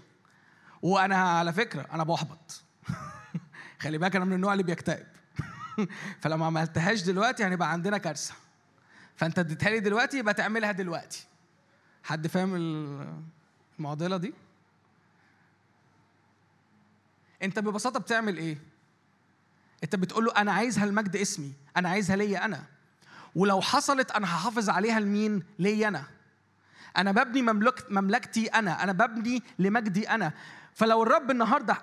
وأنا 0.81 1.15
على 1.15 1.53
فكرة 1.53 1.88
أنا 1.91 2.03
بحبط. 2.03 2.63
خلي 3.81 3.97
بالك 3.97 4.15
أنا 4.15 4.26
من 4.26 4.34
النوع 4.34 4.53
اللي 4.53 4.63
بيكتئب. 4.63 5.07
فلو 6.22 6.38
ما 6.38 6.45
عملتهاش 6.45 7.01
دلوقتي 7.01 7.43
هنبقى 7.43 7.72
عندنا 7.72 7.97
كارثة. 7.97 8.34
فأنت 9.15 9.39
اديتها 9.39 9.69
لي 9.69 9.80
دلوقتي 9.80 10.18
يبقى 10.18 10.34
تعملها 10.34 10.72
دلوقتي. 10.72 11.26
حد 12.03 12.27
فاهم 12.27 12.55
ال- 12.55 13.13
المعضلة 13.80 14.18
دي؟ 14.18 14.34
انت 17.43 17.59
ببساطة 17.59 17.99
بتعمل 17.99 18.38
إيه؟ 18.38 18.57
انت 19.84 19.95
بتقول 19.95 20.26
له 20.26 20.31
أنا 20.38 20.51
عايزها 20.51 20.84
المجد 20.84 21.15
اسمي 21.15 21.53
أنا 21.77 21.89
عايزها 21.89 22.15
ليا 22.15 22.45
أنا. 22.45 22.63
ولو 23.35 23.61
حصلت 23.61 24.11
أنا 24.11 24.26
هحافظ 24.27 24.69
عليها 24.69 24.99
لمين؟ 24.99 25.43
ليا 25.59 25.88
أنا. 25.88 26.03
أنا 26.97 27.11
ببني 27.11 27.41
مملكت 27.41 27.91
مملكتي 27.91 28.47
أنا 28.47 28.84
أنا 28.84 28.91
ببني 28.91 29.43
لمجدي 29.59 30.09
أنا. 30.09 30.31
فلو 30.73 31.03
الرب 31.03 31.31
النهارده 31.31 31.77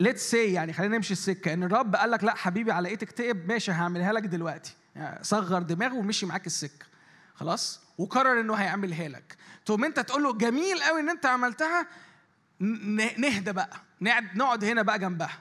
let's 0.00 0.30
say 0.30 0.52
يعني 0.52 0.72
خلينا 0.72 0.96
نمشي 0.96 1.12
السكة 1.12 1.52
ان 1.52 1.62
الرب 1.62 1.96
قال 1.96 2.10
لك 2.10 2.24
لا 2.24 2.34
حبيبي 2.34 2.72
على 2.72 2.88
إيه 2.88 2.96
تكتئب 2.96 3.48
ماشي 3.48 3.72
هعملها 3.72 4.12
لك 4.12 4.22
دلوقتي. 4.22 4.74
يعني 4.96 5.24
صغر 5.24 5.62
دماغه 5.62 5.94
ومشي 5.94 6.26
معاك 6.26 6.46
السكة. 6.46 6.86
خلاص؟ 7.34 7.80
وقرر 7.98 8.40
انه 8.40 8.54
هيعملها 8.54 9.08
لك. 9.08 9.36
تقوم 9.66 9.84
انت 9.84 10.00
تقول 10.00 10.22
له 10.22 10.32
جميل 10.32 10.82
قوي 10.82 11.00
ان 11.00 11.10
انت 11.10 11.26
عملتها 11.26 11.86
نهدى 12.60 13.52
بقى. 13.52 13.76
نقعد 14.34 14.64
هنا 14.64 14.82
بقى 14.82 14.98
جنبها. 14.98 15.38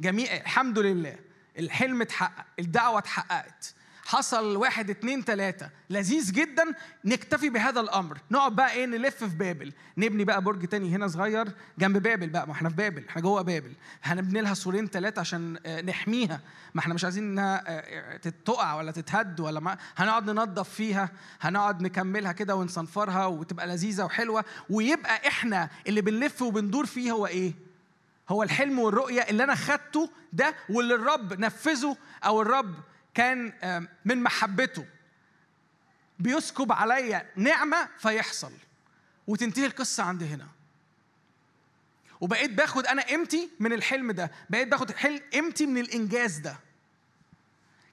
جميل 0.00 0.28
الحمد 0.28 0.78
لله. 0.78 1.18
الحلم 1.58 2.02
اتحقق. 2.02 2.44
الدعوة 2.58 2.98
اتحققت. 2.98 3.74
حصل 4.12 4.56
واحد 4.56 4.90
اتنين 4.90 5.24
تلاتة. 5.24 5.68
لذيذ 5.90 6.32
جدا 6.32 6.64
نكتفي 7.04 7.48
بهذا 7.48 7.80
الأمر. 7.80 8.18
نقعد 8.30 8.56
بقى 8.56 8.72
إيه 8.72 8.86
نلف 8.86 9.24
في 9.24 9.36
بابل. 9.36 9.72
نبني 9.98 10.24
بقى 10.24 10.42
برج 10.42 10.66
تاني 10.66 10.94
هنا 10.94 11.08
صغير 11.08 11.52
جنب 11.78 12.02
بابل 12.02 12.28
بقى. 12.28 12.46
ما 12.46 12.52
إحنا 12.52 12.68
في 12.68 12.74
بابل 12.74 13.04
إحنا 13.08 13.22
جوه 13.22 13.42
بابل. 13.42 13.72
هنبني 14.02 14.40
لها 14.40 14.54
سورين 14.54 14.86
ثلاثة 14.86 15.20
عشان 15.20 15.58
آه، 15.66 15.80
نحميها. 15.80 16.40
ما 16.74 16.80
إحنا 16.80 16.94
مش 16.94 17.04
عايزين 17.04 17.24
إنها 17.24 17.64
آه، 17.66 18.16
تقع 18.44 18.74
ولا 18.74 18.92
تتهد 18.92 19.40
ولا 19.40 19.60
ما. 19.60 19.78
هنقعد 19.96 20.30
ننظف 20.30 20.68
فيها 20.68 21.10
هنقعد 21.40 21.82
نكملها 21.82 22.32
كده 22.32 22.56
ونصنفرها 22.56 23.26
وتبقى 23.26 23.66
لذيذة 23.66 24.04
وحلوة. 24.04 24.44
ويبقى 24.70 25.28
إحنا 25.28 25.70
اللي 25.86 26.00
بنلف 26.00 26.42
وبندور 26.42 26.86
فيه 26.86 27.12
هو 27.12 27.26
إيه؟ 27.26 27.54
هو 28.28 28.42
الحلم 28.42 28.78
والرؤية 28.78 29.20
اللي 29.20 29.44
أنا 29.44 29.54
خدته 29.54 30.10
ده 30.32 30.54
واللي 30.68 30.94
الرب 30.94 31.40
نفذه 31.40 31.96
أو 32.24 32.42
الرب 32.42 32.74
كان 33.14 33.52
من 34.04 34.22
محبته 34.22 34.86
بيسكب 36.18 36.72
عليا 36.72 37.26
نعمة 37.36 37.88
فيحصل. 37.98 38.52
وتنتهي 39.26 39.66
القصة 39.66 40.02
عند 40.02 40.22
هنا. 40.22 40.48
وبقيت 42.20 42.50
باخد 42.50 42.86
أنا 42.86 43.02
قيمتي 43.02 43.50
من 43.60 43.72
الحلم 43.72 44.10
ده. 44.12 44.30
بقيت 44.50 44.68
باخد 44.68 44.92
قيمتي 45.32 45.66
من 45.66 45.80
الإنجاز 45.80 46.38
ده. 46.38 46.56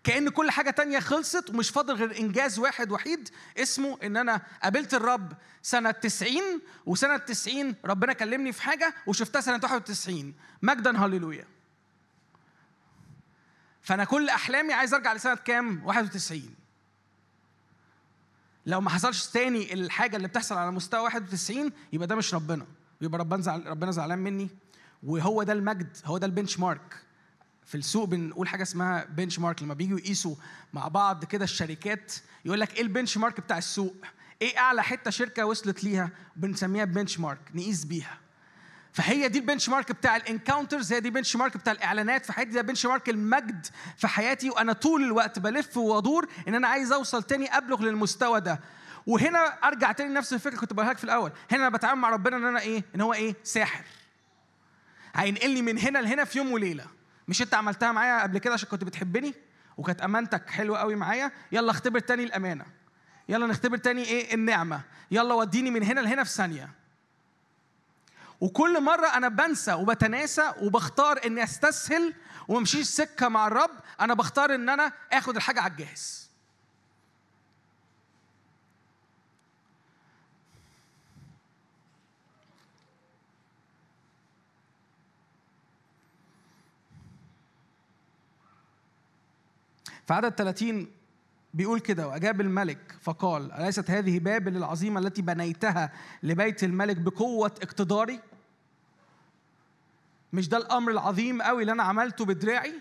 كأن 0.03 0.29
كل 0.29 0.51
حاجة 0.51 0.69
تانية 0.69 0.99
خلصت 0.99 1.49
ومش 1.49 1.69
فاضل 1.69 1.93
غير 1.93 2.19
إنجاز 2.19 2.59
واحد 2.59 2.91
وحيد 2.91 3.29
اسمه 3.57 3.97
إن 4.03 4.17
أنا 4.17 4.41
قابلت 4.63 4.93
الرب 4.93 5.33
سنة 5.61 5.91
90 5.91 6.61
وسنة 6.85 7.17
90 7.17 7.75
ربنا 7.85 8.13
كلمني 8.13 8.51
في 8.51 8.61
حاجة 8.61 8.93
وشفتها 9.07 9.41
سنة 9.41 9.59
91 9.63 10.33
مجدا 10.61 10.97
هللويا. 10.97 11.45
فأنا 13.89 14.03
كل 14.03 14.29
أحلامي 14.29 14.73
عايز 14.73 14.93
أرجع 14.93 15.13
لسنة 15.13 15.35
كام؟ 15.35 15.81
91 15.85 16.41
لو 18.65 18.81
ما 18.81 18.89
حصلش 18.89 19.25
تاني 19.27 19.73
الحاجة 19.73 20.15
اللي 20.15 20.27
بتحصل 20.27 20.55
على 20.57 20.71
مستوى 20.71 21.01
91 21.01 21.71
يبقى 21.93 22.07
ده 22.07 22.15
مش 22.15 22.33
ربنا. 22.33 22.65
يبقى 23.01 23.19
ربنا 23.19 23.41
زعل 23.41 23.67
ربنا 23.67 23.91
زعلان 23.91 24.19
مني. 24.19 24.49
وهو 25.03 25.43
ده 25.43 25.53
المجد 25.53 25.97
هو 26.05 26.17
ده 26.17 26.25
ال 26.25 26.59
benchmark 26.59 27.03
في 27.65 27.75
السوق 27.75 28.05
بنقول 28.07 28.47
حاجة 28.47 28.63
اسمها 28.63 29.05
benchmark 29.05 29.63
لما 29.63 29.73
بييجوا 29.73 29.99
يقيسوا 29.99 30.35
مع 30.73 30.87
بعض 30.87 31.25
كده 31.25 31.43
الشركات 31.43 32.13
يقول 32.45 32.59
لك 32.59 32.75
إيه 32.75 32.81
ال 32.81 33.17
benchmark 33.17 33.39
بتاع 33.41 33.57
السوق؟ 33.57 33.95
إيه 34.41 34.57
أعلى 34.57 34.83
حتة 34.83 35.11
شركة 35.11 35.45
وصلت 35.45 35.83
ليها؟ 35.83 36.09
بنسميها 36.35 36.85
benchmark 36.85 37.39
نقيس 37.55 37.85
بيها. 37.85 38.17
فهي 38.93 39.27
دي 39.27 39.39
ال 39.39 39.69
benchmark 39.69 39.91
بتاع 39.91 40.15
ال 40.15 40.22
encounters 40.22 40.93
هي 40.93 40.99
دي 40.99 41.07
ال 41.07 41.35
benchmark 41.35 41.57
بتاع 41.57 41.73
الاعلانات 41.73 42.25
في 42.25 42.33
حياتي 42.33 42.51
ده 42.51 42.61
benchmark 42.61 43.09
المجد 43.09 43.67
في 43.97 44.07
حياتي 44.07 44.49
وأنا 44.49 44.73
طول 44.73 45.03
الوقت 45.03 45.39
بلف 45.39 45.77
وادور 45.77 46.27
ان 46.47 46.55
أنا 46.55 46.67
عايز 46.67 46.91
اوصل 46.91 47.23
تاني 47.23 47.57
ابلغ 47.57 47.81
للمستوى 47.81 48.41
ده. 48.41 48.59
وهنا 49.07 49.39
ارجع 49.39 49.91
تاني 49.91 50.09
لنفس 50.09 50.33
الفكرة 50.33 50.57
كنت 50.57 50.73
بقولها 50.73 50.91
لك 50.91 50.97
في 50.97 51.03
الأول 51.03 51.31
هنا 51.51 51.67
أنا 51.67 51.69
بتعامل 51.69 52.01
مع 52.01 52.09
ربنا 52.09 52.37
ان 52.37 52.45
أنا 52.45 52.59
إيه؟ 52.59 52.83
ان 52.95 53.01
هو 53.01 53.13
إيه؟ 53.13 53.35
ساحر. 53.43 53.83
هينقلني 55.15 55.61
من 55.61 55.79
هنا 55.79 55.99
لهنا 55.99 56.23
في 56.23 56.37
يوم 56.37 56.51
وليلة. 56.51 56.85
مش 57.27 57.41
انت 57.41 57.53
عملتها 57.53 57.91
معايا 57.91 58.21
قبل 58.23 58.37
كده 58.37 58.53
عشان 58.53 58.69
كنت 58.69 58.83
بتحبني؟ 58.83 59.33
وكانت 59.77 60.01
أمانتك 60.01 60.49
حلوة 60.49 60.77
قوي 60.79 60.95
معايا؟ 60.95 61.31
يلا 61.51 61.71
اختبر 61.71 61.99
تاني 61.99 62.23
الأمانة. 62.23 62.65
يلا 63.29 63.47
نختبر 63.47 63.77
تاني 63.77 64.03
إيه؟ 64.03 64.33
النعمة. 64.33 64.81
يلا 65.11 65.33
وديني 65.33 65.71
من 65.71 65.83
هنا 65.83 65.99
لهنا 65.99 66.23
في 66.23 66.29
ثانية. 66.29 66.78
وكل 68.41 68.83
مرة 68.83 69.07
أنا 69.07 69.27
بنسى 69.27 69.73
وبتناسى 69.73 70.53
وبختار 70.61 71.19
إني 71.25 71.43
أستسهل 71.43 72.13
وممشيش 72.47 72.87
سكة 72.87 73.27
مع 73.27 73.47
الرب 73.47 73.71
أنا 74.01 74.13
بختار 74.13 74.55
إن 74.55 74.69
أنا 74.69 74.91
آخد 75.13 75.35
الحاجة 75.35 75.61
على 75.61 75.71
الجاهز. 75.71 76.29
في 90.07 90.13
عدد 90.13 90.29
30 90.29 90.87
بيقول 91.53 91.79
كده 91.79 92.07
وأجاب 92.07 92.41
الملك 92.41 92.95
فقال 93.01 93.51
أليست 93.51 93.91
هذه 93.91 94.19
بابل 94.19 94.57
العظيمة 94.57 94.99
التي 94.99 95.21
بنيتها 95.21 95.91
لبيت 96.23 96.63
الملك 96.63 96.97
بقوة 96.97 97.51
اقتداري؟ 97.61 98.19
مش 100.33 100.49
ده 100.49 100.57
الأمر 100.57 100.91
العظيم 100.91 101.41
قوي 101.41 101.61
اللي 101.61 101.71
أنا 101.71 101.83
عملته 101.83 102.25
بدراعي؟ 102.25 102.73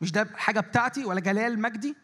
مش 0.00 0.12
ده 0.12 0.28
حاجة 0.36 0.60
بتاعتي 0.60 1.04
ولا 1.04 1.20
جلال 1.20 1.60
مجدي؟ 1.60 1.96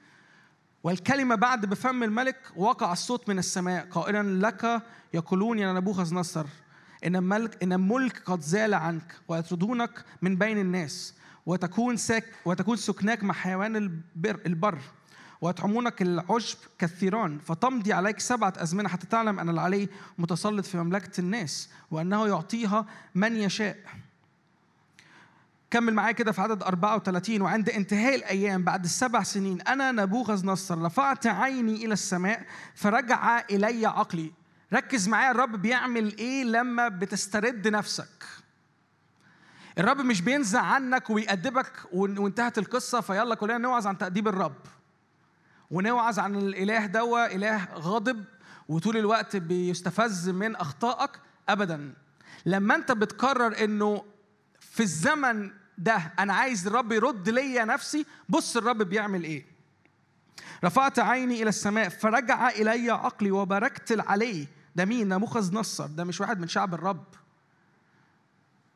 والكلمة 0.84 1.34
بعد 1.34 1.66
بفم 1.66 2.02
الملك 2.02 2.36
وقع 2.56 2.92
الصوت 2.92 3.28
من 3.28 3.38
السماء 3.38 3.86
قائلا 3.90 4.46
لك 4.46 4.82
يقولون 5.14 5.58
يا 5.58 5.72
نبوخذ 5.72 6.14
نصر 6.14 6.46
إن 7.06 7.16
الملك 7.16 7.62
إن 7.62 7.72
الملك 7.72 8.22
قد 8.24 8.40
زال 8.40 8.74
عنك 8.74 9.14
ويطردونك 9.28 10.04
من 10.22 10.36
بين 10.36 10.58
الناس 10.58 11.14
وتكون 11.46 11.96
ساك 11.96 12.24
وتكون 12.44 12.76
سكناك 12.76 13.24
مع 13.24 13.34
حيوان 13.34 13.76
البر, 13.76 14.40
البر 14.46 14.78
ويطعمونك 15.40 16.02
العشب 16.02 16.58
كالثيران 16.78 17.38
فتمضي 17.38 17.92
عليك 17.92 18.20
سبعة 18.20 18.52
أزمنة 18.56 18.88
حتى 18.88 19.06
تعلم 19.06 19.40
أن 19.40 19.48
العلي 19.48 19.88
متسلط 20.18 20.66
في 20.66 20.78
مملكة 20.78 21.20
الناس 21.20 21.68
وأنه 21.90 22.26
يعطيها 22.26 22.86
من 23.14 23.36
يشاء. 23.36 23.76
كمل 25.72 25.94
معايا 25.94 26.12
كده 26.12 26.32
في 26.32 26.40
عدد 26.40 26.62
34 26.62 27.42
وعند 27.42 27.70
انتهاء 27.70 28.14
الأيام 28.14 28.62
بعد 28.64 28.84
السبع 28.84 29.22
سنين 29.22 29.60
أنا 29.60 29.92
نبوخذ 29.92 30.46
نصر 30.46 30.82
رفعت 30.82 31.26
عيني 31.26 31.84
إلى 31.84 31.92
السماء 31.92 32.46
فرجع 32.74 33.38
إلي 33.50 33.86
عقلي. 33.86 34.32
ركز 34.72 35.08
معايا 35.08 35.30
الرب 35.30 35.52
بيعمل 35.62 36.16
إيه 36.18 36.44
لما 36.44 36.88
بتسترد 36.88 37.68
نفسك؟ 37.68 38.24
الرب 39.78 40.00
مش 40.00 40.20
بينزع 40.20 40.60
عنك 40.60 41.10
ويأدبك 41.10 41.72
وان- 41.92 42.18
وانتهت 42.18 42.58
القصة 42.58 43.00
فيلا 43.00 43.34
كلنا 43.34 43.58
نوعظ 43.58 43.86
عن 43.86 43.98
تأديب 43.98 44.28
الرب. 44.28 44.56
ونوعظ 45.70 46.18
عن 46.18 46.34
الإله 46.36 46.86
دوا 46.86 47.34
إله 47.34 47.68
غاضب 47.74 48.24
وطول 48.68 48.96
الوقت 48.96 49.36
بيستفز 49.36 50.28
من 50.28 50.56
أخطائك 50.56 51.10
ابدا. 51.48 51.94
لما 52.46 52.74
أنت 52.74 52.92
بتقرر 52.92 53.64
إنه 53.64 54.04
في 54.60 54.82
الزمن 54.82 55.50
ده 55.78 56.12
أنا 56.18 56.34
عايز 56.34 56.66
الرب 56.66 56.92
يرد 56.92 57.28
ليا 57.28 57.64
نفسي. 57.64 58.06
بص 58.28 58.56
الرب 58.56 58.82
بيعمل 58.82 59.24
إيه؟ 59.24 59.44
رفعت 60.64 60.98
عيني 60.98 61.42
إلى 61.42 61.48
السماء 61.48 61.88
فرجع 61.88 62.48
إلي 62.48 62.90
عقلي 62.90 63.30
وباركت 63.30 64.00
عليه. 64.00 64.46
ده 64.76 64.84
مين؟ 64.84 65.08
نبوخذ 65.08 65.54
نصر 65.54 65.86
ده 65.86 66.04
مش 66.04 66.20
واحد 66.20 66.40
من 66.40 66.48
شعب 66.48 66.74
الرب. 66.74 67.04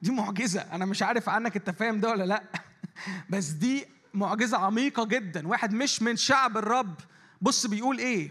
دي 0.03 0.11
معجزة. 0.11 0.61
أنا 0.61 0.85
مش 0.85 1.03
عارف 1.03 1.29
عنك 1.29 1.57
أنت 1.57 1.71
فاهم 1.71 2.01
ده 2.01 2.11
ولا 2.11 2.25
لأ. 2.25 2.43
بس 3.31 3.49
دي 3.49 3.87
معجزة 4.15 4.59
عميقة 4.59 5.05
جدا. 5.05 5.49
واحد 5.49 5.73
مش 5.73 6.03
من 6.03 6.17
شعب 6.17 6.57
الرب. 6.57 6.95
بص 7.43 7.67
بيقول 7.67 7.99
إيه؟ 7.99 8.31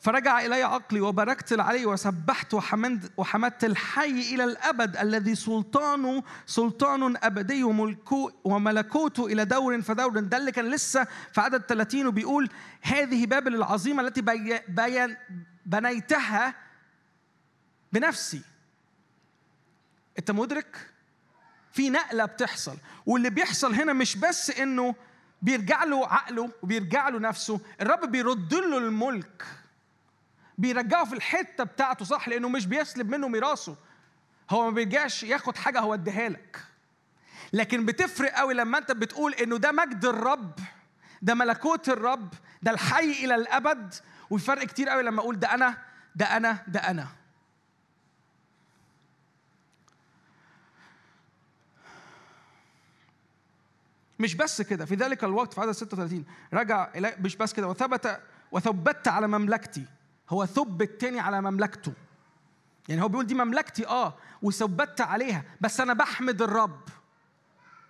فرجع 0.00 0.40
إلي 0.40 0.62
عقلي 0.62 1.00
وباركت 1.00 1.60
عليه 1.60 1.86
وسبحت 1.86 2.54
وحمد 2.54 3.10
وحمدت 3.16 3.64
الحي 3.64 4.34
إلى 4.34 4.44
الأبد 4.44 4.96
الذي 4.96 5.34
سلطانه 5.34 6.22
سلطان 6.46 7.16
أبدي 7.16 7.64
وملكو 7.64 8.30
وملكوته 8.44 9.26
إلى 9.26 9.44
دور 9.44 9.82
فدور. 9.82 10.18
ده 10.20 10.36
اللي 10.36 10.52
كان 10.52 10.70
لسه 10.70 11.06
في 11.32 11.40
عدد 11.40 11.62
30 11.62 12.06
وبيقول 12.06 12.50
هذه 12.82 13.26
بابل 13.26 13.54
العظيمة 13.54 14.02
التي 14.02 14.22
بنيتها 15.66 16.54
بنفسي. 17.92 18.42
أنت 20.18 20.30
مدرك؟ 20.30 20.90
في 21.72 21.90
نقلة 21.90 22.24
بتحصل. 22.24 22.76
واللي 23.06 23.30
بيحصل 23.30 23.74
هنا 23.74 23.92
مش 23.92 24.16
بس 24.16 24.50
إنه 24.50 24.94
بيرجع 25.42 25.84
له 25.84 26.06
عقله 26.06 26.50
وبيرجع 26.62 27.08
له 27.08 27.18
نفسه 27.18 27.60
الرب 27.80 28.04
بيرد 28.12 28.54
له 28.54 28.78
الملك. 28.78 29.46
بيرجعه 30.58 31.04
في 31.04 31.14
الحتة 31.14 31.64
بتاعته 31.64 32.04
صح؟ 32.04 32.28
لأنه 32.28 32.48
مش 32.48 32.66
بيسلب 32.66 33.08
منه 33.10 33.28
ميراثه. 33.28 33.76
هو 34.50 34.64
ما 34.64 34.70
بيرجعش 34.70 35.22
ياخد 35.22 35.56
حاجة 35.56 35.80
هو 35.80 35.94
اديها 35.94 36.28
لك. 36.28 36.58
لكن 37.52 37.86
بتفرق 37.86 38.32
قوي 38.32 38.54
لما 38.54 38.78
أنت 38.78 38.92
بتقول 38.92 39.34
إنه 39.34 39.56
ده 39.56 39.72
مجد 39.72 40.04
الرب 40.04 40.58
ده 41.22 41.34
ملكوت 41.34 41.88
الرب 41.88 42.34
ده 42.62 42.70
الحي 42.70 43.10
إلى 43.24 43.34
الأبد. 43.34 43.94
وفي 44.30 44.44
فرق 44.44 44.64
كتير 44.64 44.88
قوي 44.88 45.02
لما 45.02 45.20
أقول 45.20 45.38
ده 45.38 45.54
أنا 45.54 45.78
ده 46.16 46.36
أنا 46.36 46.62
ده 46.68 46.80
أنا. 46.80 47.08
مش 54.18 54.34
بس 54.34 54.62
كده 54.62 54.84
في 54.84 54.94
ذلك 54.94 55.24
الوقت 55.24 55.52
في 55.52 55.60
عدد 55.60 55.72
36 55.72 56.24
رجع 56.54 56.88
إلى 56.94 57.16
مش 57.20 57.36
بس 57.36 57.52
كده 57.52 57.68
وثبت 57.68 58.20
وثبت 58.52 59.08
على 59.08 59.28
مملكتي. 59.28 59.84
هو 60.30 60.46
ثبت 60.46 61.00
تاني 61.00 61.20
على 61.20 61.40
مملكته. 61.40 61.92
يعني 62.88 63.02
هو 63.02 63.08
بيقول 63.08 63.26
دي 63.26 63.34
مملكتي 63.34 63.86
آه 63.86 64.14
وثبت 64.42 65.00
عليها 65.00 65.44
بس 65.60 65.80
أنا 65.80 65.92
بحمد 65.92 66.42
الرب. 66.42 66.80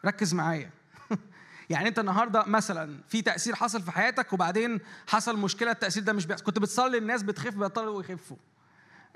ركز 0.04 0.34
معايا. 0.34 0.70
يعني 1.70 1.88
أنت 1.88 1.98
النهارده 1.98 2.44
مثلا 2.44 3.00
في 3.08 3.22
تأثير 3.22 3.54
حصل 3.54 3.82
في 3.82 3.90
حياتك 3.90 4.32
وبعدين 4.32 4.80
حصل 5.08 5.38
مشكلة 5.38 5.70
التأثير 5.70 6.02
ده 6.02 6.12
مش 6.12 6.26
بيحصل. 6.26 6.44
كنت 6.44 6.58
بتصلي 6.58 6.98
الناس 6.98 7.22
بتخف 7.22 7.54
بيبطلوا 7.54 8.02
يخفوا. 8.02 8.36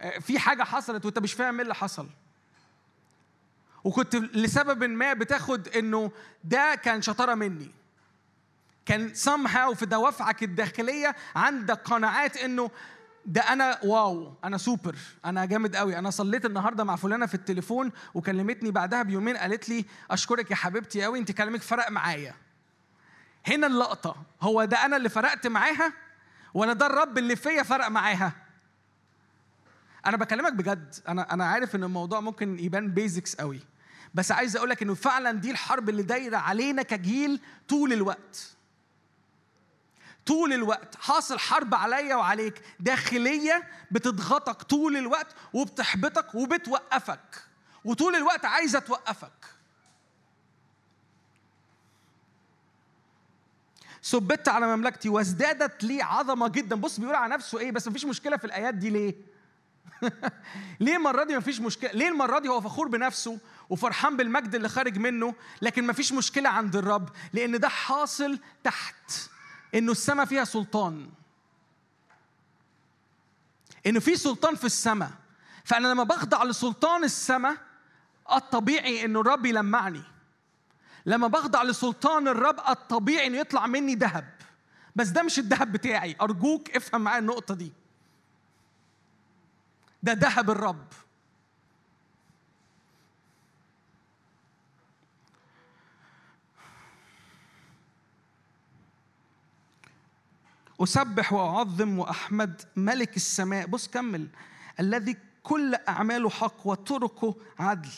آه، 0.00 0.18
في 0.18 0.38
حاجة 0.38 0.62
حصلت 0.62 1.04
وأنت 1.04 1.18
مش 1.18 1.32
فاهم 1.32 1.54
إيه 1.54 1.62
اللي 1.62 1.74
حصل. 1.74 2.08
وكنت 3.84 4.16
لسبب 4.16 4.84
ما 4.84 5.12
بتاخد 5.12 5.68
إنه 5.68 6.10
ده 6.44 6.74
كان 6.74 7.02
شطارة 7.02 7.34
مني. 7.34 7.70
كان 8.86 9.14
somehow 9.14 9.72
في 9.74 9.86
دوافعك 9.86 10.42
الداخلية 10.42 11.16
عندك 11.36 11.78
قناعات 11.78 12.36
إنه 12.36 12.70
ده 13.26 13.40
أنا 13.40 13.78
واو 13.84 14.34
أنا 14.44 14.58
سوبر 14.58 14.96
أنا 15.24 15.44
جامد 15.44 15.76
قوي 15.76 15.98
أنا 15.98 16.10
صليت 16.10 16.46
النهارده 16.46 16.84
مع 16.84 16.96
فلانة 16.96 17.26
في 17.26 17.34
التليفون 17.34 17.92
وكلمتني 18.14 18.70
بعدها 18.70 19.02
بيومين 19.02 19.36
قالت 19.36 19.68
لي 19.68 19.84
أشكرك 20.10 20.50
يا 20.50 20.56
حبيبتي 20.56 21.02
قوي 21.02 21.18
أنت 21.18 21.32
كلامك 21.32 21.62
فرق 21.62 21.90
معايا. 21.90 22.34
هنا 23.46 23.66
اللقطة. 23.66 24.16
هو 24.40 24.64
ده 24.64 24.84
أنا 24.84 24.96
اللي 24.96 25.08
فرقت 25.08 25.46
معاها 25.46 25.92
ولا 26.54 26.72
ده 26.72 26.86
الرب 26.86 27.18
اللي 27.18 27.36
فيا 27.36 27.62
فرق 27.62 27.88
معاها؟ 27.88 28.32
أنا 30.06 30.16
بكلمك 30.16 30.52
بجد. 30.52 30.94
أنا 31.08 31.32
أنا 31.34 31.44
عارف 31.44 31.74
إن 31.76 31.84
الموضوع 31.84 32.20
ممكن 32.20 32.58
يبان 32.58 32.88
بيزكس 32.88 33.34
قوي 33.34 33.60
بس 34.14 34.32
عايز 34.32 34.56
أقول 34.56 34.70
لك 34.70 34.82
إنه 34.82 34.94
فعلا 34.94 35.32
دي 35.32 35.50
الحرب 35.50 35.88
اللي 35.88 36.02
دايرة 36.02 36.36
علينا 36.36 36.82
كجيل 36.82 37.40
طول 37.68 37.92
الوقت. 37.92 38.56
طول 40.26 40.52
الوقت. 40.52 40.96
حاصل 40.96 41.38
حرب 41.38 41.74
عليا 41.74 42.16
وعليك. 42.16 42.62
داخلية 42.80 43.68
بتضغطك 43.90 44.62
طول 44.62 44.96
الوقت 44.96 45.26
وبتحبطك 45.52 46.34
وبتوقفك. 46.34 47.44
وطول 47.84 48.16
الوقت 48.16 48.44
عايزة 48.44 48.78
توقفك. 48.78 49.32
ثبت 54.04 54.48
على 54.48 54.76
مملكتي 54.76 55.08
وازدادت 55.08 55.84
لي 55.84 56.02
عظمة 56.02 56.48
جدا. 56.48 56.76
بص 56.76 57.00
بيقول 57.00 57.14
على 57.14 57.34
نفسه 57.34 57.58
إيه 57.58 57.70
بس 57.72 57.88
مفيش 57.88 58.04
مشكلة 58.04 58.36
في 58.36 58.44
الآيات 58.44 58.74
دي 58.74 58.90
ليه؟ 58.90 59.14
ليه 60.80 60.96
المرة 60.96 61.24
دي 61.24 61.36
مفيش 61.36 61.60
مشكلة؟ 61.60 61.90
ليه 61.92 62.08
المرة 62.08 62.38
دي 62.38 62.48
هو 62.48 62.60
فخور 62.60 62.88
بنفسه 62.88 63.38
وفرحان 63.70 64.16
بالمجد 64.16 64.54
اللي 64.54 64.68
خارج 64.68 64.98
منه 64.98 65.34
لكن 65.62 65.86
مفيش 65.86 66.12
مشكلة 66.12 66.48
عند 66.48 66.76
الرب؟ 66.76 67.08
لأن 67.32 67.60
ده 67.60 67.68
حاصل 67.68 68.38
تحت. 68.64 69.31
إنه 69.74 69.92
السماء 69.92 70.26
فيها 70.26 70.44
سلطان. 70.44 71.10
إنه 73.86 74.00
في 74.00 74.16
سلطان 74.16 74.54
في 74.54 74.64
السماء 74.64 75.10
فأنا 75.64 75.88
لما 75.88 76.02
بخضع 76.02 76.44
لسلطان 76.44 77.04
السماء 77.04 77.56
الطبيعي 78.32 79.04
إنه 79.04 79.20
الرب 79.20 79.46
يلمعني. 79.46 80.02
لما 81.06 81.26
بخضع 81.26 81.62
لسلطان 81.62 82.28
الرب 82.28 82.60
الطبيعي 82.68 83.26
إنه 83.26 83.38
يطلع 83.38 83.66
مني 83.66 83.94
ذهب. 83.94 84.34
بس 84.96 85.08
ده 85.08 85.22
مش 85.22 85.38
الذهب 85.38 85.72
بتاعي. 85.72 86.16
أرجوك 86.20 86.70
افهم 86.76 87.00
معايا 87.00 87.18
النقطة 87.18 87.54
دي. 87.54 87.72
ده 90.02 90.12
ذهب 90.12 90.50
الرب. 90.50 90.86
أسبح 100.82 101.32
وأعظم 101.32 101.98
وأحمد 101.98 102.62
ملك 102.76 103.16
السماء. 103.16 103.66
بص 103.66 103.88
كمل. 103.88 104.28
الذي 104.80 105.16
كل 105.42 105.74
أعماله 105.74 106.30
حق 106.30 106.66
وطرقه 106.66 107.36
عدل. 107.58 107.90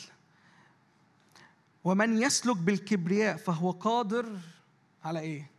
ومن 1.85 2.23
يسلك 2.23 2.57
بالكبرياء 2.57 3.37
فهو 3.37 3.71
قادر 3.71 4.39
على 5.05 5.21
إيه؟ 5.21 5.51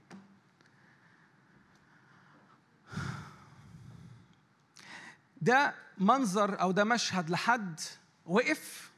ده 5.42 5.76
منظر 5.98 6.62
أو 6.62 6.72
ده 6.72 6.84
مشهد 6.84 7.30
لحد 7.30 7.80
وقف 8.26 8.92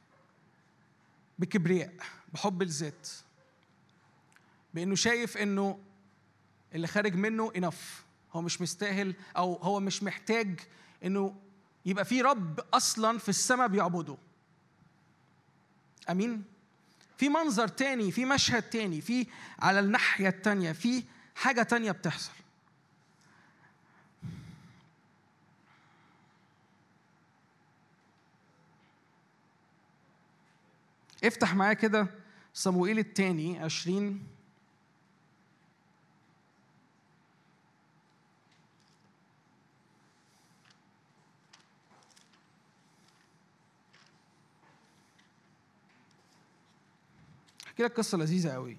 بكبرياء 1.39 1.93
بحب 2.33 2.61
الذات. 2.61 3.09
بأنه 4.73 4.95
شايف 4.95 5.37
إنه 5.37 5.79
اللي 6.75 6.87
خارج 6.87 7.15
منه 7.15 7.51
انف 7.55 8.06
هو 8.37 8.41
مش 8.41 8.61
مستاهل 8.61 9.15
أو 9.37 9.53
هو 9.55 9.79
مش 9.79 10.03
محتاج 10.03 10.59
إنه 11.05 11.35
يبقى 11.85 12.05
في 12.05 12.21
رب 12.21 12.59
أصلا 12.73 13.17
في 13.17 13.29
السماء 13.29 13.67
بيعبده. 13.67 14.17
أمين؟ 16.09 16.43
في 17.17 17.29
منظر 17.29 17.67
تاني 17.67 18.11
في 18.11 18.25
مشهد 18.25 18.61
تاني 18.61 19.01
في 19.01 19.27
على 19.59 19.79
الناحية 19.79 20.29
التانية 20.29 20.71
في 20.71 21.03
حاجة 21.35 21.63
تانية 21.63 21.91
بتحصل. 21.91 22.31
افتح 31.23 31.55
معايا 31.55 31.73
كده 31.73 32.07
صموئيل 32.53 32.99
الثاني 32.99 33.59
20 33.59 34.36
احكي 47.77 47.83
لك 47.85 47.97
قصة 47.97 48.17
لذيذة 48.17 48.49
قوي. 48.49 48.77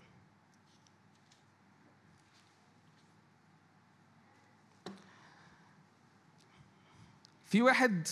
في 7.47 7.63
واحد 7.63 8.09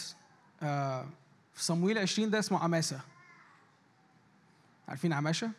آه، 0.63 1.09
في 1.55 1.65
صمويل 1.65 1.99
20 1.99 2.31
ده 2.31 2.39
اسمه 2.39 2.59
عماسة. 2.59 3.01
عارفين 4.89 5.13
عماشة؟ 5.13 5.51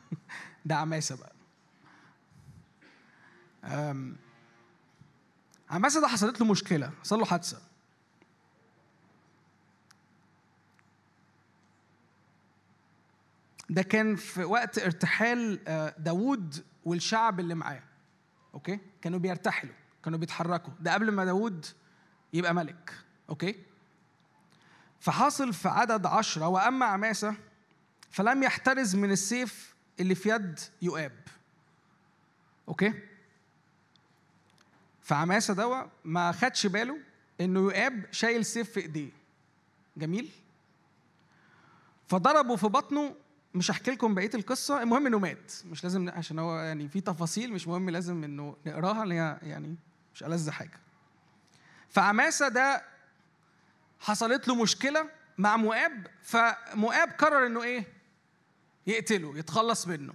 ده 0.64 0.76
عماسة 0.76 1.16
بقى. 1.16 1.32
آم، 3.64 4.16
عماسة 5.70 6.00
ده 6.00 6.08
حصلت 6.08 6.40
له 6.40 6.46
مشكلة 6.46 6.90
حصل 7.02 7.18
له 7.18 7.24
حادثة. 7.24 7.69
ده 13.70 13.82
كان 13.82 14.16
في 14.16 14.44
وقت 14.44 14.78
ارتحال 14.78 15.68
آه، 15.68 15.94
داوود 15.98 16.64
والشعب 16.84 17.40
اللي 17.40 17.54
معاه. 17.54 17.82
okay؟ 18.54 18.78
كانوا 19.02 19.18
بيرتحلوا 19.18 19.74
كانوا 20.04 20.18
بيتحركوا. 20.18 20.72
ده 20.80 20.94
قبل 20.94 21.10
ما 21.10 21.24
داوود 21.24 21.66
يبقى 22.32 22.54
ملك. 22.54 22.94
okay؟ 23.28 23.54
فحاصل 25.00 25.52
في 25.52 25.68
عدد 25.68 26.06
عشرة 26.06 26.48
وأما 26.48 26.86
عماسة 26.86 27.34
فلم 28.10 28.42
يحترز 28.42 28.96
من 28.96 29.10
السيف 29.10 29.74
اللي 30.00 30.14
في 30.14 30.28
يد 30.28 30.60
يؤاب. 30.82 31.18
okay؟ 32.68 32.94
فعماسة 35.02 35.54
دوت 35.54 35.82
ما 36.04 36.32
خدش 36.32 36.66
باله 36.66 36.98
إنه 37.40 37.60
يؤاب 37.60 38.06
شايل 38.10 38.44
سيف 38.44 38.70
في 38.70 38.80
إيديه. 38.80 39.10
جميل؟ 39.96 40.30
فضربه 42.08 42.56
في 42.56 42.66
بطنه 42.66 43.14
مش 43.54 43.70
هحكي 43.70 43.90
لكم 43.90 44.14
بقية 44.14 44.30
القصة 44.34 44.82
المهم 44.82 45.06
إنه 45.06 45.18
مات. 45.18 45.52
مش 45.64 45.84
لازم 45.84 46.08
عشان 46.08 46.38
هو 46.38 46.58
يعني 46.58 46.88
في 46.88 47.00
تفاصيل 47.00 47.52
مش 47.52 47.68
مهم 47.68 47.90
لازم 47.90 48.24
إنه 48.24 48.56
نقراها 48.66 49.02
اللي 49.02 49.14
هي 49.14 49.38
يعني 49.42 49.76
مش 50.14 50.22
ألذ 50.24 50.50
حاجة. 50.50 50.80
فعماسه 51.88 52.48
ده 52.48 52.82
حصلت 54.00 54.48
له 54.48 54.54
مشكلة 54.62 55.08
مع 55.38 55.56
مؤاب 55.56 56.06
فمؤاب 56.22 57.08
قرر 57.18 57.46
إنه 57.46 57.62
إيه؟ 57.62 57.84
يقتله 58.86 59.38
يتخلص 59.38 59.88
منه. 59.88 60.12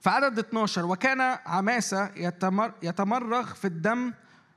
في 0.00 0.10
عدد 0.10 0.38
12 0.38 0.84
وكان 0.86 1.20
عماسة 1.46 2.10
يتمر 2.16 2.72
يتمرغ 2.82 3.54
في 3.54 3.64
الدم 3.64 4.12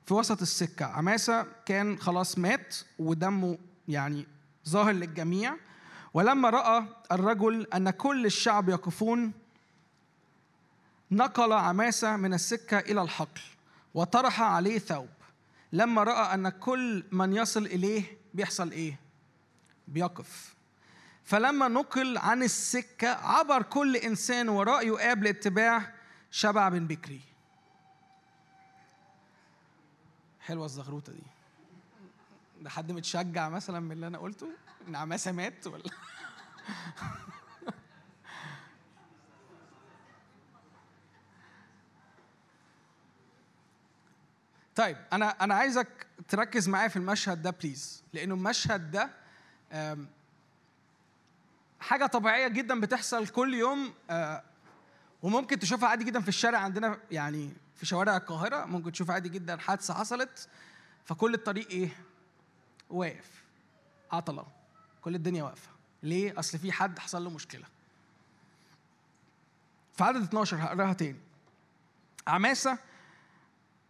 في 0.05 0.13
وسط 0.13 0.41
السكة. 0.41 0.85
عماسة 0.85 1.45
كان 1.65 1.97
خلاص 1.97 2.37
مات 2.37 2.75
ودمه 2.99 3.57
يعني 3.87 4.27
ظاهر 4.69 4.91
للجميع. 4.91 5.55
ولما 6.13 6.49
رأى 6.49 6.85
الرجل 7.11 7.67
أن 7.73 7.89
كل 7.89 8.25
الشعب 8.25 8.69
يقفون 8.69 9.33
نقل 11.11 11.53
عماسة 11.53 12.17
من 12.17 12.33
السكة 12.33 12.79
إلى 12.79 13.01
الحقل 13.01 13.41
وطرح 13.93 14.41
عليه 14.41 14.79
ثوب. 14.79 15.09
لما 15.73 16.03
رأى 16.03 16.33
أن 16.33 16.49
كل 16.49 17.03
من 17.11 17.33
يصل 17.33 17.65
إليه 17.65 18.17
بيحصل 18.33 18.71
إيه؟ 18.71 18.99
بيقف. 19.87 20.55
فلما 21.23 21.67
نقل 21.67 22.17
عن 22.17 22.43
السكة 22.43 23.09
عبر 23.09 23.61
كل 23.61 23.95
إنسان 23.95 24.49
وراء 24.49 24.87
يؤاب 24.87 25.23
لاتباع 25.23 25.93
شبع 26.31 26.69
بن 26.69 26.87
بكري. 26.87 27.21
حلوة 30.39 30.65
الزغروطة 30.65 31.13
دي. 31.13 31.38
ده 32.61 32.69
حد 32.69 32.91
متشجع 32.91 33.49
مثلا 33.49 33.79
من 33.79 33.91
اللي 33.91 34.07
أنا 34.07 34.17
قلته؟ 34.17 34.47
إن 34.87 34.95
عماسة 34.95 35.31
مات 35.31 35.67
ولا؟ 35.67 35.83
طيب 44.75 44.97
أنا 45.13 45.29
أنا 45.29 45.53
عايزك 45.55 46.07
تركز 46.27 46.69
معايا 46.69 46.87
في 46.87 46.95
المشهد 46.95 47.41
ده 47.41 47.49
بليز 47.49 48.03
لأنه 48.13 48.33
المشهد 48.33 48.91
ده 48.91 49.09
حاجة 51.79 52.05
طبيعية 52.05 52.47
جدا 52.47 52.79
بتحصل 52.79 53.27
كل 53.27 53.53
يوم 53.53 53.93
آه، 54.09 54.43
وممكن 55.23 55.59
تشوفها 55.59 55.89
عادي 55.89 56.03
جدا 56.03 56.21
في 56.21 56.27
الشارع 56.27 56.59
عندنا 56.59 56.97
يعني 57.11 57.53
في 57.75 57.85
شوارع 57.85 58.17
القاهرة 58.17 58.65
ممكن 58.65 58.91
تشوف 58.91 59.11
عادي 59.11 59.29
جدا 59.29 59.57
حادثة 59.57 59.93
حصلت. 59.93 60.47
فكل 61.05 61.33
الطريق 61.33 61.69
إيه؟ 61.69 61.89
واقف 62.89 63.43
عطله 64.11 64.45
كل 65.01 65.15
الدنيا 65.15 65.43
واقفة. 65.43 65.69
ليه؟ 66.03 66.39
أصل 66.39 66.57
في 66.57 66.71
حد 66.71 66.99
حصل 66.99 67.23
له 67.23 67.29
مشكلة. 67.29 67.65
في 69.97 70.03
عدد 70.03 70.23
12 70.23 70.57
هقراها 70.57 70.93
تاني. 70.93 71.19
عماسة 72.27 72.77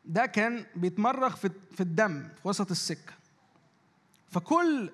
ده 0.06 0.26
كان 0.26 0.66
بيتمرغ 0.76 1.36
في 1.36 1.80
الدم 1.80 2.30
في 2.42 2.48
وسط 2.48 2.72
السكة. 2.72 3.14
فكل 4.32 4.92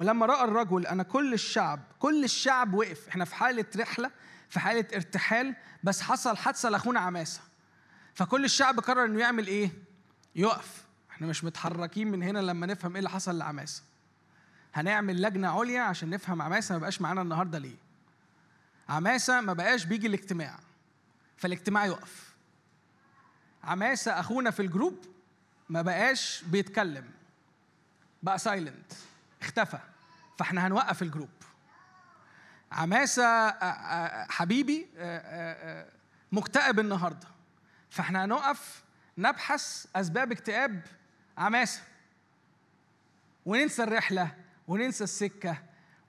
ولما 0.00 0.26
رأى 0.26 0.44
الرجل 0.44 0.86
أن 0.86 1.02
كل 1.02 1.34
الشعب 1.34 1.80
كل 1.98 2.24
الشعب 2.24 2.74
وقف 2.74 3.08
إحنا 3.08 3.24
في 3.24 3.34
حالة 3.34 3.64
رحلة 3.76 4.10
في 4.48 4.60
حالة 4.60 4.86
ارتحال 4.94 5.54
بس 5.84 6.00
حصل 6.00 6.36
حادثة 6.36 6.68
لأخونا 6.68 7.00
عماسة. 7.00 7.40
فكل 8.14 8.44
الشعب 8.44 8.80
قرر 8.80 9.04
إنه 9.04 9.20
يعمل 9.20 9.46
إيه؟ 9.46 9.70
يقف. 10.36 10.84
إحنا 11.12 11.26
مش 11.26 11.44
متحركين 11.44 12.10
من 12.10 12.22
هنا 12.22 12.38
لما 12.38 12.66
نفهم 12.66 12.92
إيه 12.92 12.98
اللي 12.98 13.10
حصل 13.10 13.38
لعماسة. 13.38 13.82
هنعمل 14.74 15.22
لجنة 15.22 15.60
عليا 15.60 15.80
عشان 15.80 16.10
نفهم 16.10 16.42
عماسة 16.42 16.72
ما 16.74 16.78
بقاش 16.78 17.00
معانا 17.00 17.22
النهارده 17.22 17.58
ليه. 17.58 17.76
عماسة 18.88 19.40
ما 19.40 19.52
بقاش 19.52 19.84
بيجي 19.84 20.06
الاجتماع 20.06 20.58
فالاجتماع 21.36 21.86
يقف. 21.86 22.32
عماسة 23.64 24.20
أخونا 24.20 24.50
في 24.50 24.62
ال 24.62 24.69
group 24.69 25.04
ما 25.68 25.82
بقاش 25.82 26.44
بيتكلم 26.46 27.04
بقى 28.22 28.38
silent 28.38 28.92
اختفى 29.42 29.78
فاحنا 30.38 30.66
هنوقف 30.66 31.02
ال 31.02 31.06
group. 31.06 31.28
عماسة 32.72 33.24
آه، 33.24 33.64
آه، 33.64 34.26
حبيبي 34.30 34.86
آه، 34.96 35.86
مكتئب 36.32 36.80
النهاردة 36.80 37.28
فاحنا 37.90 38.24
هنقف 38.24 38.82
نبحث 39.18 39.86
أسباب 39.96 40.32
اكتئاب 40.32 40.82
عماسة 41.42 41.82
وننسى 43.46 43.82
الرحلة 43.82 44.34
وننسى 44.68 45.04
السكة 45.04 45.58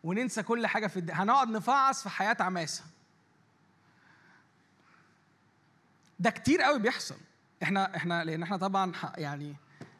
وننسى 0.04 0.44
كل 0.44 0.68
حاجة 0.68 0.88
في 0.88 0.98
الدنيا 0.98 1.24
هنقعد 1.24 1.48
نفعص 1.50 2.04
في 2.04 2.10
حياة 2.10 2.38
عماسة 2.40 2.84
ده 6.20 6.30
كتير 6.30 6.62
قوي 6.62 6.80
بيحصل. 6.80 7.16
إحنا 7.64 7.96
إحنا 7.96 8.24
لأن 8.24 8.44
إحنا 8.44 8.58
طبعا 8.58 8.92
يعني 9.18 9.56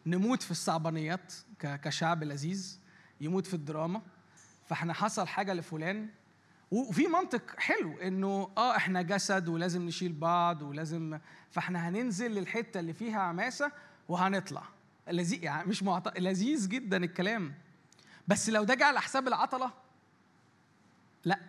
نموت 0.06 0.44
في 0.44 0.52
الصعبانيات 0.52 1.34
كشعب 1.60 2.24
لذيذ 2.24 2.80
يموت 3.22 3.48
في 3.48 3.54
الدراما. 3.54 4.02
فاحنا 4.70 4.94
حصل 4.94 5.28
حاجة 5.28 5.54
لفلان. 5.54 6.10
وفي 6.72 7.08
منطق 7.08 7.60
حلو 7.60 7.98
إنه 8.02 8.52
آه 8.58 8.76
إحنا 8.76 9.02
جسد 9.02 9.48
ولازم 9.48 9.82
نشيل 9.82 10.14
بعض 10.14 10.62
ولازم 10.62 11.20
فاحنا 11.52 11.90
هننزل 11.90 12.32
للحتة 12.32 12.80
اللي 12.80 12.94
فيها 12.94 13.20
عماسة 13.20 13.72
وهنطلع. 14.10 14.64
لذيذ 15.08 15.44
يعني 15.44 15.70
مش 15.70 15.84
معط... 15.84 16.18
لذيذ 16.18 16.68
جدا 16.70 17.04
الكلام. 17.04 17.54
بس 18.28 18.50
لو 18.50 18.64
ده 18.64 18.74
جه 18.74 18.86
على 18.86 19.02
حساب 19.02 19.28
العطلة 19.28 19.72
لا. 21.26 21.40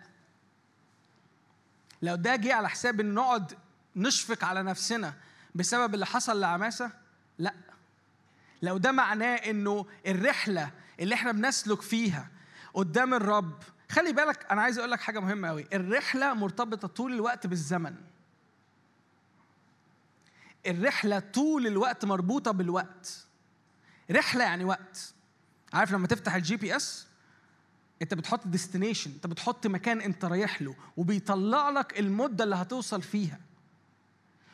لو 2.01 2.15
ده 2.15 2.35
جه 2.35 2.53
على 2.53 2.69
حساب 2.69 2.99
إن 2.99 3.13
نقعد 3.13 3.53
نشفق 3.95 4.43
على 4.43 4.63
نفسنا 4.63 5.13
بسبب 5.55 5.93
اللي 5.93 6.05
حصل 6.05 6.39
لعماسة 6.39 6.91
لا. 7.37 7.53
لو 8.61 8.77
ده 8.77 8.91
معناه 8.91 9.35
إنه 9.35 9.85
الرحلة 10.07 10.71
اللي 10.99 11.15
إحنا 11.15 11.31
بنسلك 11.31 11.81
فيها 11.81 12.29
قدام 12.73 13.13
الرب 13.13 13.63
خلي 13.89 14.13
بالك 14.13 14.51
أنا 14.51 14.61
عايز 14.61 14.77
أقول 14.77 14.91
لك 14.91 15.01
حاجة 15.01 15.19
مهمة 15.19 15.47
قوي 15.47 15.67
الرحلة 15.73 16.33
مرتبطة 16.33 16.87
طول 16.87 17.13
الوقت 17.13 17.47
بالزمن. 17.47 17.95
الرحلة 20.67 21.19
طول 21.19 21.67
الوقت 21.67 22.05
مربوطة 22.05 22.51
بالوقت. 22.51 23.24
رحلة 24.11 24.43
يعني 24.43 24.63
وقت. 24.63 25.13
عارف 25.73 25.91
لما 25.91 26.07
تفتح 26.07 26.35
ال 26.35 26.57
GPS 26.57 27.07
انت 28.01 28.13
بتحط 28.13 28.47
destination 28.47 29.11
انت 29.11 29.27
بتحط 29.27 29.67
مكان 29.67 30.01
انت 30.01 30.25
رايح 30.25 30.61
له 30.61 30.75
وبيطلع 30.97 31.69
لك 31.69 31.99
المدة 31.99 32.43
اللي 32.43 32.55
هتوصل 32.55 33.01
فيها. 33.01 33.39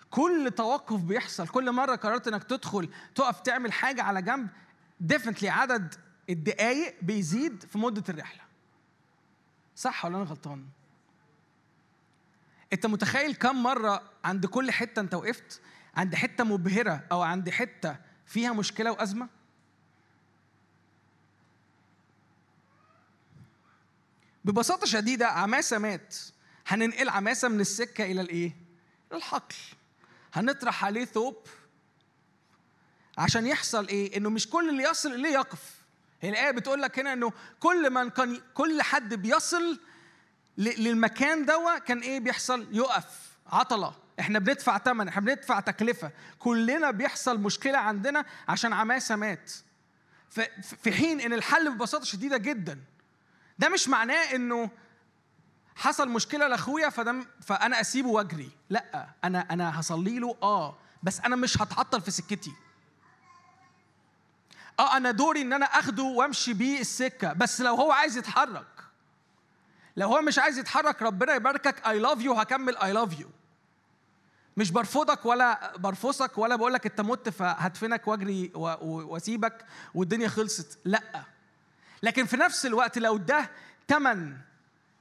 كل 0.10 0.52
توقف 0.56 1.00
بيحصل 1.00 1.48
كل 1.48 1.72
مرة 1.72 1.96
قررت 1.96 2.28
انك 2.28 2.44
تدخل 2.44 2.90
تقف 3.16 3.40
تعمل 3.40 3.72
حاجة 3.74 4.04
على 4.04 4.22
جنب 4.22 4.48
ديفنتلي 5.00 5.50
عدد 5.50 5.96
الدقايق 6.30 6.96
بيزيد 7.02 7.64
في 7.64 7.78
مدة 7.78 8.04
الرحلة. 8.10 8.42
صح 9.76 10.06
ولا 10.06 10.18
أنا 10.18 10.26
غلطان؟ 10.26 10.66
انت 12.74 12.86
متخيل 12.86 13.36
كم 13.36 13.64
مرة 13.64 14.04
عند 14.24 14.46
كل 14.46 14.72
حتة 14.72 15.00
انت 15.00 15.14
وقفت 15.14 15.62
عند 15.96 16.16
حتة 16.16 16.44
مبهرة 16.44 17.04
أو 17.12 17.22
عند 17.22 17.50
حتة 17.50 17.96
فيها 18.26 18.54
مشكلة 18.54 18.92
وأزمة؟ 18.92 19.28
ببساطة 24.46 24.86
شديدة 24.86 25.28
عماسة 25.28 25.78
مات. 25.78 26.16
هننقل 26.68 27.10
عماسة 27.10 27.48
من 27.48 27.60
السكة 27.60 28.04
إلى 28.04 28.22
الإيه؟ 28.22 28.56
الحقل. 29.14 29.56
هنطرح 30.34 30.86
عليه 30.86 31.06
ثوب 31.06 31.38
عشان 33.18 33.48
يحصل 33.48 33.88
إيه؟ 33.88 34.18
إنه 34.18 34.30
مش 34.30 34.50
كل 34.50 34.70
اللي 34.70 34.84
يصل 34.84 35.14
إليه 35.14 35.30
يقف. 35.34 35.82
هي 36.22 36.30
الآية 36.30 36.52
بتقول 36.52 36.82
لك 36.82 37.00
هنا 37.00 37.14
إنه 37.14 37.32
كل 37.60 37.90
من 37.90 38.10
كان 38.10 38.42
كل 38.54 38.82
حد 38.82 39.14
بيصل 39.14 39.80
للمكان 40.58 41.46
دوا 41.46 41.78
كان 41.78 42.00
إيه؟ 42.00 42.20
بيحصل 42.20 42.68
يقف. 42.72 43.32
عطلة. 43.48 43.96
إحنا 44.20 44.40
بندفع 44.40 44.78
ثمن 44.78 45.08
إحنا 45.08 45.22
بندفع 45.22 45.60
تكلفة. 45.60 46.12
كلنا 46.40 46.92
بيحصل 46.92 47.40
مشكلة 47.40 47.78
عندنا 47.78 48.26
عشان 48.48 48.74
عماسة 48.74 49.16
مات. 49.16 49.52
في 50.84 50.92
حين 50.92 51.22
إن 51.22 51.34
الحل 51.34 51.72
ببساطة 51.72 52.06
شديدة 52.06 52.38
جدا. 52.38 52.80
ده 53.62 53.70
مش 53.70 53.88
معناه 53.88 54.36
إنه 54.36 54.70
حصل 55.76 56.10
مشكلة 56.10 56.48
لأخويا 56.48 56.90
فده 56.90 57.16
فأنا 57.42 57.82
أسيبه 57.82 58.10
وأجري. 58.10 58.50
لأ 58.70 59.08
أنا 59.24 59.40
أنا 59.52 59.80
هصلي 59.80 60.20
له 60.20 60.36
آه 60.44 60.78
بس 61.04 61.20
أنا 61.20 61.36
مش 61.36 61.62
هتعطل 61.62 62.02
في 62.02 62.12
سكتي. 62.12 62.54
آه 64.80 64.98
أنا 64.98 65.12
دوري 65.12 65.42
إن 65.42 65.54
أنا 65.54 65.66
آخده 65.66 66.04
وأمشي 66.04 66.54
بيه 66.54 66.80
السكة 66.80 67.34
بس 67.34 67.62
لو 67.62 67.76
هو 67.76 67.92
عايز 67.92 68.18
يتحرك. 68.18 68.68
لو 69.98 70.08
هو 70.08 70.22
مش 70.22 70.40
عايز 70.40 70.58
يتحرك 70.58 71.02
ربنا 71.02 71.34
يباركك 71.36 71.88
I 71.88 72.00
love 72.00 72.22
you 72.22 72.34
هكمل 72.34 72.78
I 72.78 72.94
love 72.94 73.20
you 73.20 73.30
مش 74.58 74.72
برفضك 74.72 75.26
ولا 75.26 75.78
برفصك 75.78 76.38
ولا 76.38 76.56
بقول 76.56 76.74
لك 76.74 76.86
أنت 76.86 77.02
مت 77.02 77.30
فهدفنك 77.30 78.08
وأجري 78.08 78.52
وأسيبك 78.56 79.66
والدنيا 79.96 80.28
خلصت. 80.28 80.80
لأ. 80.86 81.24
لكن 82.04 82.26
في 82.26 82.38
نفس 82.38 82.66
الوقت 82.66 82.98
لو 82.98 83.18
ده 83.18 83.50
تمن 83.88 84.38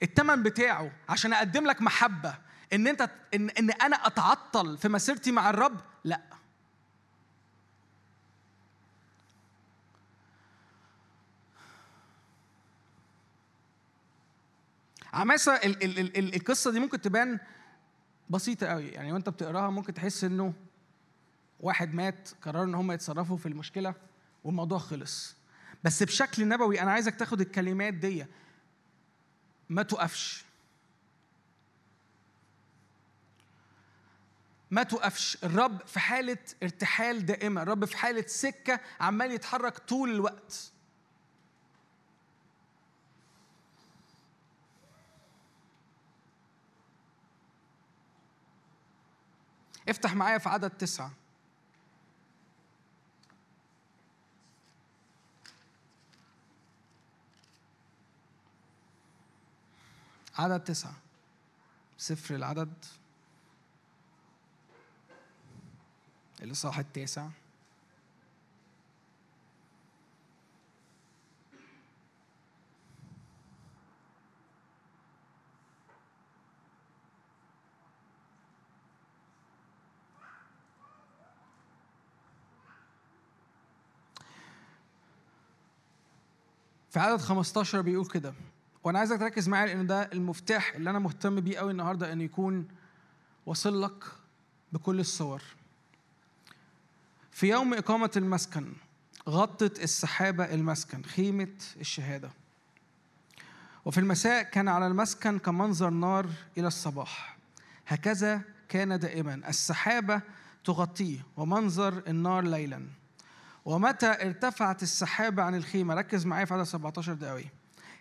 التمن 0.03 0.43
بتاعه 0.43 0.93
عشان 1.09 1.33
أقدم 1.33 1.67
لك 1.67 1.83
محبة 1.83 2.35
إن 2.73 2.87
أنت 2.87 3.11
إن 3.35 3.51
إن 3.51 3.71
أنا 3.71 3.97
أتعطل 4.07 4.79
في 4.79 4.89
مسيرتي 4.89 5.33
مع 5.33 5.51
الرب 5.51 5.81
لأ. 6.05 6.21
عماسة 15.13 15.53
ال 15.53 15.85
ال 15.85 15.99
ال 15.99 16.17
ال 16.19 16.35
القصة 16.35 16.71
دي 16.71 16.81
ممكن 16.81 17.01
تبان 17.01 17.39
بسيطة 18.31 18.67
قوي 18.67 18.89
يعني 18.89 19.13
وأنت 19.13 19.29
بتقراها 19.29 19.71
ممكن 19.71 19.95
تحس 19.95 20.25
إنه 20.25 20.55
واحد 21.61 21.95
مات 21.95 22.29
قرروا 22.43 22.65
إن 22.65 22.75
هم 22.75 22.93
يتصرفوا 22.93 23.37
في 23.37 23.47
المشكلة 23.47 23.95
والموضوع 24.45 24.79
خلص. 24.79 25.40
بس 25.85 26.03
بشكل 26.03 26.49
نبوي 26.49 26.81
أنا 26.81 26.93
عايزك 26.93 27.15
تاخد 27.15 27.41
الكلمات 27.41 27.95
دي. 27.95 28.27
ما 29.69 29.83
تقفش. 29.83 30.45
ما 34.71 34.83
توقفش 34.83 35.45
الرب 35.45 35.87
في 35.87 36.01
حالة 36.01 36.39
ارتحال 36.63 37.27
دائمة 37.27 37.63
الرب 37.63 37.85
في 37.85 37.97
حالة 37.97 38.25
سكة 38.27 38.81
عمال 39.01 39.33
يتحرك 39.33 39.79
طول 39.79 40.11
الوقت. 40.11 40.73
افتح 49.89 50.15
معايا 50.15 50.39
في 50.39 50.49
عدد 50.49 50.71
تسعة. 50.71 51.20
عدد 60.41 60.61
تسعة. 60.65 60.95
سفر 61.99 62.35
العدد. 62.35 62.85
الإصحاح 66.43 66.79
التاسع 66.79 67.29
في 86.91 86.99
عدد 86.99 87.21
15 87.21 87.81
بيقول 87.81 88.07
كده. 88.07 88.35
وأنا 88.85 88.99
عايزك 88.99 89.19
تركز 89.19 89.49
معايا 89.49 89.67
لأن 89.67 89.87
ده 89.87 90.03
المفتاح 90.13 90.75
اللي 90.75 90.91
أنا 90.91 90.99
مهتم 90.99 91.41
بيه 91.41 91.59
قوي 91.59 91.71
النهارده 91.71 92.13
انه 92.13 92.25
يكون 92.25 92.69
واصل 93.47 93.83
لك 93.83 94.05
بكل 94.73 95.01
الصور. 95.01 95.43
في 97.31 97.49
يوم 97.49 97.75
إقامة 97.75 98.11
المسكن 98.17 98.73
غطت 99.29 99.83
السحابة 99.83 100.45
المسكن 100.45 101.03
خيمة 101.03 101.57
الشهادة. 101.81 102.31
وفي 103.85 104.01
المساء 104.01 104.43
كان 104.43 104.69
على 104.69 104.87
المسكن 104.87 105.39
كمنظر 105.39 105.91
نار 105.91 106.27
إلى 106.59 106.67
الصباح. 106.67 107.37
هكذا 107.87 108.43
كان 108.69 108.99
دائما. 108.99 109.35
السحابة 109.49 110.21
تغطيه 110.65 111.19
ومنظر 111.37 112.03
النار 112.09 112.45
ليلا. 112.45 112.87
ومتى 113.65 114.07
ارتفعت 114.27 114.83
السحابة 114.83 115.43
عن 115.43 115.55
الخيمة؟ 115.55 115.95
ركز 115.95 116.27
معايا 116.27 116.45
في 116.45 116.55
عدد 116.55 116.63
17 116.63 117.13
دقاوي 117.13 117.47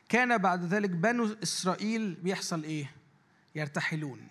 كان 0.10 0.38
بعد 0.38 0.64
ذلك 0.64 0.90
بنو 0.90 1.36
إسرائيل 1.44 2.16
بيحصل 2.16 2.64
إيه؟ 2.64 2.92
يرتحلون. 3.56 4.28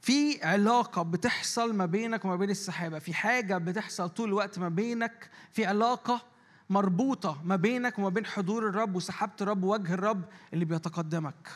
في 0.00 0.44
علاقة 0.44 1.02
بتحصل 1.02 1.74
ما 1.74 1.86
بينك 1.86 2.24
وما 2.24 2.36
بين 2.36 2.50
السحابة. 2.50 2.98
في 2.98 3.14
حاجة 3.14 3.58
بتحصل 3.58 4.08
طول 4.08 4.28
الوقت 4.28 4.58
ما 4.58 4.68
بينك 4.68 5.30
في 5.52 5.66
علاقة 5.66 6.22
مربوطة 6.70 7.42
ما 7.44 7.56
بينك 7.56 7.98
وما 7.98 8.08
بين 8.08 8.26
حضور 8.26 8.68
الرب 8.68 8.96
وسحابة 8.96 9.32
الرب 9.40 9.62
ووجه 9.62 9.94
الرب 9.94 10.24
اللي 10.52 10.64
بيتقدمك. 10.64 11.48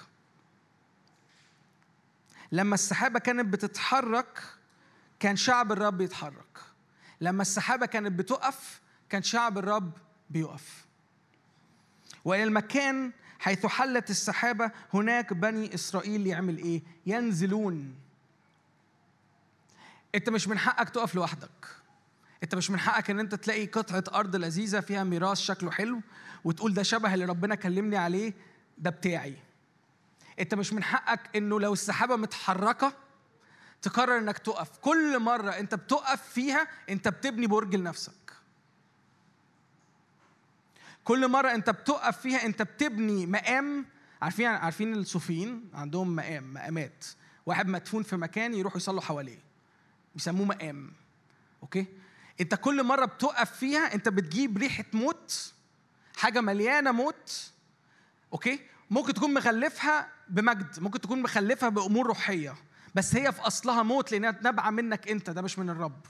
لما 2.53 2.75
السحابة 2.75 3.19
كانت 3.19 3.53
بتتحرك 3.53 4.43
كان 5.21 5.37
شعب 5.37 5.73
الرب 5.73 6.01
يتحرك. 6.01 6.59
لما 7.21 7.43
السحابة 7.43 7.87
كانت 7.87 8.13
بتقف 8.13 8.81
كان 9.09 9.23
شعب 9.23 9.59
الرب 9.59 9.93
بيقف. 10.31 10.87
وإلى 12.25 12.44
المكان 12.44 13.12
حيث 13.39 13.67
حلت 13.67 14.10
السحابة 14.10 14.70
هناك 14.94 15.33
بني 15.33 15.75
إسرائيل 15.75 16.26
يعمل 16.26 16.59
إيه؟ 16.59 16.83
ينزلون. 17.07 17.94
أنت 20.15 20.28
مش 20.28 20.49
من 20.49 20.59
حقك 20.59 20.89
تقف 20.91 21.15
لوحدك. 21.15 21.67
أنت 22.42 22.55
مش 22.55 22.70
من 22.70 22.78
حقك 22.78 23.10
إن 23.10 23.20
أنت 23.20 23.34
تلاقي 23.34 23.67
قطعة 23.67 24.05
أرض 24.18 24.36
لذيذة 24.36 24.81
فيها 24.81 25.05
ميراث 25.05 25.39
شكله 25.39 25.70
حلو 25.70 26.01
وتقول 26.44 26.75
ده 26.75 26.83
شبه 26.83 27.15
اللي 27.15 27.25
ربنا 27.25 27.55
كلمني 27.55 27.97
عليه 27.97 28.34
ده 28.78 28.91
بتاعي. 28.91 29.36
أنت 30.41 30.55
مش 30.55 30.73
من 30.73 30.84
حقك 30.84 31.36
إنه 31.36 31.60
لو 31.60 31.73
السحابة 31.73 32.17
متحركة 32.17 32.92
تقرر 33.83 34.18
إنك 34.18 34.39
تقف. 34.39 34.78
كل 34.78 35.18
مرة 35.18 35.51
أنت 35.51 35.75
بتقف 35.75 36.23
فيها 36.23 36.68
أنت 36.91 37.09
بتبني 37.09 37.47
برج 37.47 37.75
لنفسك. 37.76 38.22
كل 41.05 41.29
مرة 41.29 41.55
انت 41.55 41.71
بتقف 41.71 42.21
فيها 42.21 42.47
انت 42.47 42.63
بتبني 42.63 43.27
مقام. 43.27 43.87
عارفين 44.23 44.47
عارفين 44.47 44.95
الصوفيين 44.95 45.71
عندهم 45.75 46.17
مقام 46.17 46.55
مقامات. 46.55 47.05
واحد 47.47 47.69
مدفون 47.69 48.03
في 48.03 48.17
مكان 48.17 48.55
يروحوا 48.55 48.77
يصلوا 48.77 49.01
حواليه. 49.01 49.39
بيسموه 50.15 50.47
مقام. 50.47 50.93
أوكي؟ 51.63 51.87
انت 52.41 52.55
كل 52.55 52.83
مرة 52.83 53.05
بتقف 53.05 53.57
فيها 53.57 53.95
انت 53.95 54.09
بتجيب 54.09 54.59
ريحة 54.59 54.85
موت 54.93 55.53
حاجة 56.17 56.41
مليانة 56.41 56.93
موت. 56.93 57.51
أوكي؟ 58.33 58.61
ممكن 58.91 59.15
تكون 59.15 59.35
مغلفها 59.35 60.09
بمجد 60.29 60.81
ممكن 60.81 61.01
تكون 61.01 61.23
مخلفها 61.23 61.69
بأمور 61.69 62.07
روحية 62.07 62.55
بس 62.95 63.17
هي 63.17 63.33
في 63.33 63.41
أصلها 63.41 63.83
موت 63.83 64.13
لأنها 64.13 64.39
نابعة 64.43 64.71
منك 64.71 65.09
أنت 65.09 65.31
ده 65.31 65.43
مش 65.43 65.59
من 65.59 65.71
الرب. 65.71 66.01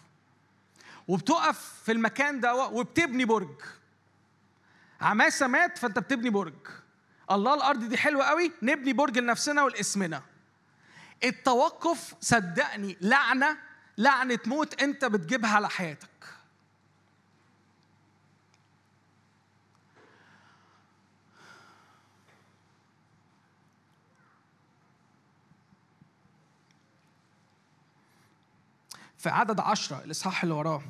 وبتقف 1.09 1.81
في 1.85 1.93
المكان 1.93 2.41
ده 2.41 2.67
وبتبني 2.67 3.25
برج. 3.25 3.61
عماسه 5.03 5.47
مات 5.47 5.79
فأنت 5.79 5.99
بتبني 5.99 6.31
برج. 6.31 6.55
الله 7.31 7.55
الأرض 7.55 7.85
دي 7.85 7.97
حلوة 7.97 8.25
قوي 8.25 8.53
نبني 8.63 8.93
برج 8.93 9.19
لنفسنا 9.19 9.63
ولاسمنا. 9.63 10.23
التوقف 11.25 12.15
صدقني 12.21 12.97
لعنة 13.01 13.59
لعنة 13.99 14.39
موت 14.47 14.83
أنت 14.83 15.05
بتجيبها 15.05 15.51
على 15.51 15.69
حياتك. 15.69 16.09
في 29.19 29.29
عدد 29.29 29.61
عشرة 29.61 30.05
الإصحاح 30.05 30.43
اللي 30.43 30.55
وراه 30.55 30.83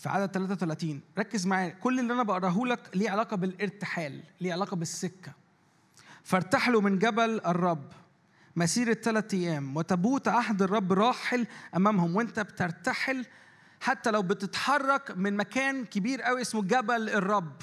في 0.00 0.08
عدد 0.08 0.30
33 0.30 1.00
ركز 1.18 1.46
معايا 1.46 1.68
كل 1.68 2.00
اللي 2.00 2.12
أنا 2.12 2.22
بقراه 2.22 2.64
لك 2.64 2.80
ليه 2.94 3.10
علاقة 3.10 3.36
بالارتحال 3.36 4.22
ليه 4.40 4.52
علاقة 4.52 4.76
بالسكة. 4.76 5.32
فارتحلوا 6.24 6.80
من 6.80 6.98
جبل 6.98 7.40
الرب. 7.46 7.92
مسيرة 8.56 8.94
ثلاثة 8.94 9.38
أيام. 9.38 9.76
وتبوت 9.76 10.28
عهد 10.28 10.62
الرب 10.62 10.92
راحل 10.92 11.46
أمامهم. 11.76 12.16
وأنت 12.16 12.40
بترتحل 12.40 13.26
حتى 13.80 14.10
لو 14.10 14.22
بتتحرك 14.22 15.10
من 15.16 15.36
مكان 15.36 15.84
كبير 15.84 16.22
قوي 16.22 16.40
اسمه 16.40 16.62
جبل 16.62 17.08
الرب. 17.08 17.62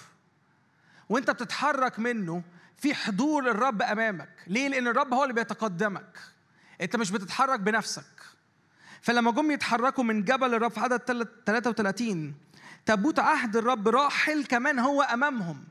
وأنت 1.09 1.31
بتتحرك 1.31 1.99
منه 1.99 2.43
في 2.77 2.93
حضور 2.93 3.51
الرب 3.51 3.81
أمامك. 3.81 4.43
ليه؟ 4.47 4.67
لأن 4.67 4.87
الرب 4.87 5.13
هو 5.13 5.23
اللي 5.23 5.33
بيتقدمك. 5.33 6.19
أنت 6.81 6.95
مش 6.95 7.11
بتتحرك 7.11 7.59
بنفسك. 7.59 8.16
فلما 9.01 9.31
جم 9.31 9.51
يتحركوا 9.51 10.03
من 10.03 10.23
جبل 10.23 10.53
الرب 10.53 10.71
في 10.71 10.79
عدد 10.79 10.97
33 11.45 12.33
تابوت 12.85 13.19
عهد 13.19 13.55
الرب 13.55 13.87
راحل 13.87 14.45
كمان 14.45 14.79
هو 14.79 15.01
أمامهم. 15.01 15.63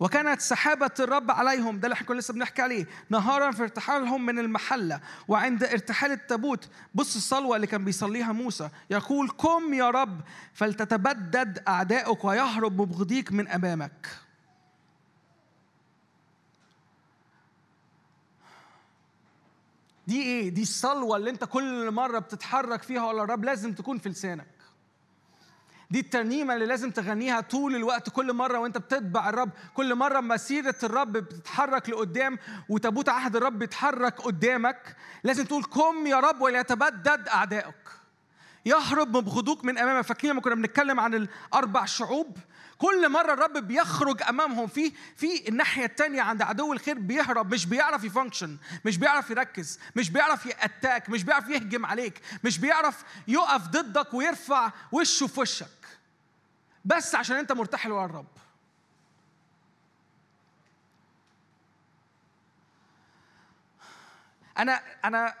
وكانت 0.00 0.40
سحابة 0.40 0.90
الرب 1.00 1.30
عليهم 1.30 1.78
ده 1.78 1.86
اللي 1.86 1.94
إحنا 1.94 2.06
كنا 2.06 2.18
لسه 2.18 2.34
بنحكي 2.34 2.62
عليه 2.62 2.86
نهارا 3.10 3.50
في 3.50 3.62
ارتحالهم 3.62 4.26
من 4.26 4.38
المحلة. 4.38 5.00
وعند 5.28 5.64
ارتحال 5.64 6.12
التابوت 6.12 6.68
بص 6.94 7.16
الصلوة 7.16 7.56
اللي 7.56 7.66
كان 7.66 7.84
بيصليها 7.84 8.32
موسى 8.32 8.68
يقول 8.90 9.28
قم 9.28 9.74
يا 9.74 9.90
رب 9.90 10.20
فلتتبدد 10.54 11.62
أعدائك 11.68 12.24
ويهرب 12.24 12.80
مبغضيك 12.80 13.32
من 13.32 13.48
أمامك. 13.48 14.06
دي 20.06 20.22
إيه؟ 20.22 20.48
دي 20.48 20.62
الصلوة 20.62 21.16
اللي 21.16 21.30
انت 21.30 21.44
كل 21.44 21.90
مرة 21.90 22.18
بتتحرك 22.18 22.82
فيها 22.82 23.06
ولا 23.06 23.22
الرب 23.22 23.44
لازم 23.44 23.72
تكون 23.72 23.98
في 23.98 24.08
لسانك. 24.08 24.46
دي 25.90 26.00
الترنيمة 26.00 26.54
اللي 26.54 26.66
لازم 26.66 26.90
تغنيها 26.90 27.40
طول 27.40 27.76
الوقت 27.76 28.10
كل 28.10 28.32
مرة 28.32 28.58
وانت 28.58 28.78
بتتبع 28.78 29.28
الرب، 29.28 29.50
كل 29.74 29.94
مرة 29.94 30.20
مسيرة 30.20 30.74
الرب 30.82 31.12
بتتحرك 31.12 31.90
لقدام 31.90 32.38
وتابوت 32.68 33.08
عهد 33.08 33.36
الرب 33.36 33.58
بيتحرك 33.58 34.20
قدامك، 34.20 34.96
لازم 35.24 35.44
تقول 35.44 35.62
قم 35.62 36.06
يا 36.06 36.20
رب 36.20 36.40
وليتبدد 36.40 37.28
أعدائك. 37.28 37.74
يهرب 38.66 39.16
مبغضوك 39.16 39.64
من 39.64 39.78
أمامك 39.78 40.04
فاكرين 40.04 40.32
لما 40.32 40.40
كنا 40.40 40.54
بنتكلم 40.54 41.00
عن 41.00 41.14
الأربع 41.14 41.84
شعوب 41.84 42.36
كل 42.78 43.08
مرة 43.08 43.32
الرب 43.32 43.56
بيخرج 43.56 44.22
أمامهم 44.22 44.66
في 44.66 44.92
في 45.16 45.48
الناحية 45.48 45.84
الثانية 45.84 46.22
عند 46.22 46.42
عدو 46.42 46.72
الخير 46.72 46.98
بيهرب 46.98 47.54
مش 47.54 47.66
بيعرف 47.66 48.04
يفانكشن 48.04 48.56
مش 48.84 48.98
بيعرف 48.98 49.30
يركز 49.30 49.80
مش 49.96 50.10
بيعرف 50.10 50.46
يأتاك 50.46 51.10
مش 51.10 51.22
بيعرف 51.24 51.48
يهجم 51.48 51.86
عليك 51.86 52.20
مش 52.44 52.58
بيعرف 52.58 53.04
يقف 53.28 53.66
ضدك 53.66 54.14
ويرفع 54.14 54.72
وشه 54.92 55.26
في 55.26 55.40
وشك. 55.40 55.66
بس 56.84 57.14
عشان 57.14 57.36
أنت 57.36 57.52
مرتحل 57.52 57.92
ورا 57.92 58.04
الرب. 58.04 58.26
أنا 64.58 64.82
أنا 65.04 65.34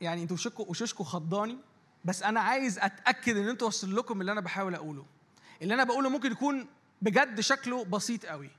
يعني 0.00 0.22
أنتوا 0.22 0.36
وشكوا 0.36 0.64
وشوشكوا 0.68 1.04
خضاني 1.04 1.58
بس 2.04 2.22
أنا 2.22 2.40
عايز 2.40 2.78
أتأكد 2.78 3.36
إن 3.36 3.48
أنتوا 3.48 3.68
وصل 3.68 3.96
لكم 3.96 4.20
اللي 4.20 4.32
أنا 4.32 4.40
بحاول 4.40 4.74
أقوله. 4.74 5.06
اللي 5.62 5.74
أنا 5.74 5.84
بقوله 5.84 6.08
ممكن 6.08 6.32
يكون 6.32 6.66
بجد 7.02 7.40
شكله 7.40 7.84
بسيط 7.84 8.26
قوي 8.26 8.50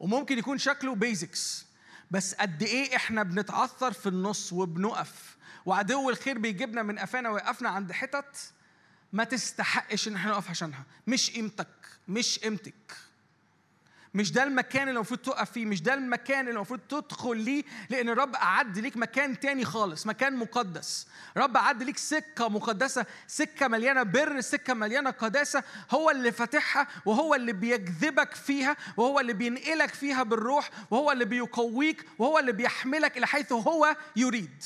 وممكن 0.00 0.38
يكون 0.38 0.58
شكله 0.58 0.94
بيزكس 0.94 1.66
بس 2.10 2.34
قد 2.34 2.62
إيه 2.62 2.96
إحنا 2.96 3.22
بنتعثر 3.22 3.92
في 3.92 4.08
النص 4.08 4.52
وبنقف 4.52 5.36
وعدو 5.66 6.10
الخير 6.10 6.38
بيجيبنا 6.38 6.82
من 6.82 6.98
قفانا 6.98 7.30
ويقفنا 7.30 7.68
عند 7.68 7.92
حتت 7.92 8.52
ما 9.12 9.24
تستحقش 9.24 10.08
إن 10.08 10.14
إحنا 10.14 10.30
نقف 10.30 10.50
عشانها 10.50 10.84
مش 11.06 11.30
قيمتك 11.30 11.68
مش 12.08 12.38
قيمتك. 12.38 12.96
مش 14.14 14.32
ده 14.32 14.42
المكان 14.42 14.88
اللي 14.88 14.96
المفروض 14.96 15.20
تقف 15.20 15.50
فيه 15.50 15.66
مش 15.66 15.82
ده 15.82 15.94
المكان 15.94 16.40
اللي 16.40 16.50
المفروض 16.56 16.80
تدخل 16.88 17.36
ليه 17.36 17.64
لأن 17.90 18.08
الرب 18.08 18.34
أعد 18.34 18.78
ليك 18.78 18.96
مكان 18.96 19.40
تاني 19.40 19.64
خالص 19.64 20.06
مكان 20.06 20.36
مقدس. 20.36 21.06
رب 21.36 21.56
أعد 21.56 21.82
ليك 21.82 21.98
سكة 21.98 22.48
مقدسة 22.48 23.06
سكة 23.26 23.68
مليانة 23.68 24.02
بر 24.02 24.40
سكة 24.40 24.74
مليانة 24.74 25.10
قداسة 25.10 25.62
هو 25.90 26.10
اللي 26.10 26.32
فاتحها 26.32 26.86
وهو 27.06 27.34
اللي 27.34 27.52
بيجذبك 27.52 28.34
فيها 28.34 28.76
وهو 28.96 29.20
اللي 29.20 29.32
بينقلك 29.32 29.94
فيها 29.94 30.22
بالروح 30.22 30.70
وهو 30.90 31.12
اللي 31.12 31.24
بيقويك 31.24 32.04
وهو 32.18 32.38
اللي 32.38 32.52
بيحملك 32.52 33.16
إلى 33.18 33.26
حيث 33.26 33.52
هو 33.52 33.96
يريد. 34.16 34.64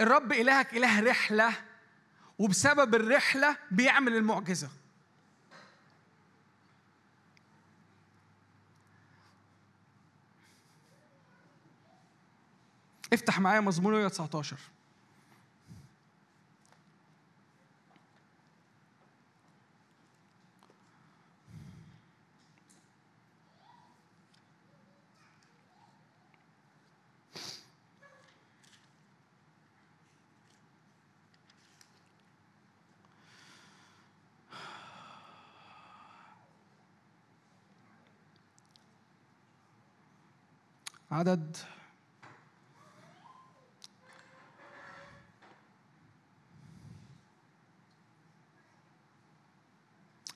الرب 0.00 0.32
إلهك 0.32 0.76
إله 0.76 1.00
رحلة 1.00 1.52
وبسبب 2.40 2.94
الرحلة 2.94 3.56
بيعمل 3.70 4.16
المعجزة. 4.16 4.68
افتح 13.12 13.40
معايا 13.40 13.60
مزمور 13.60 13.92
119 13.92 14.56
عدد. 41.10 41.56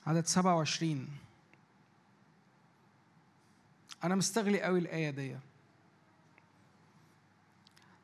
عدد 0.07 0.25
27 0.25 1.19
أنا 4.03 4.15
مستغلي 4.15 4.61
قوي 4.61 4.79
الآية 4.79 5.09
دي. 5.09 5.37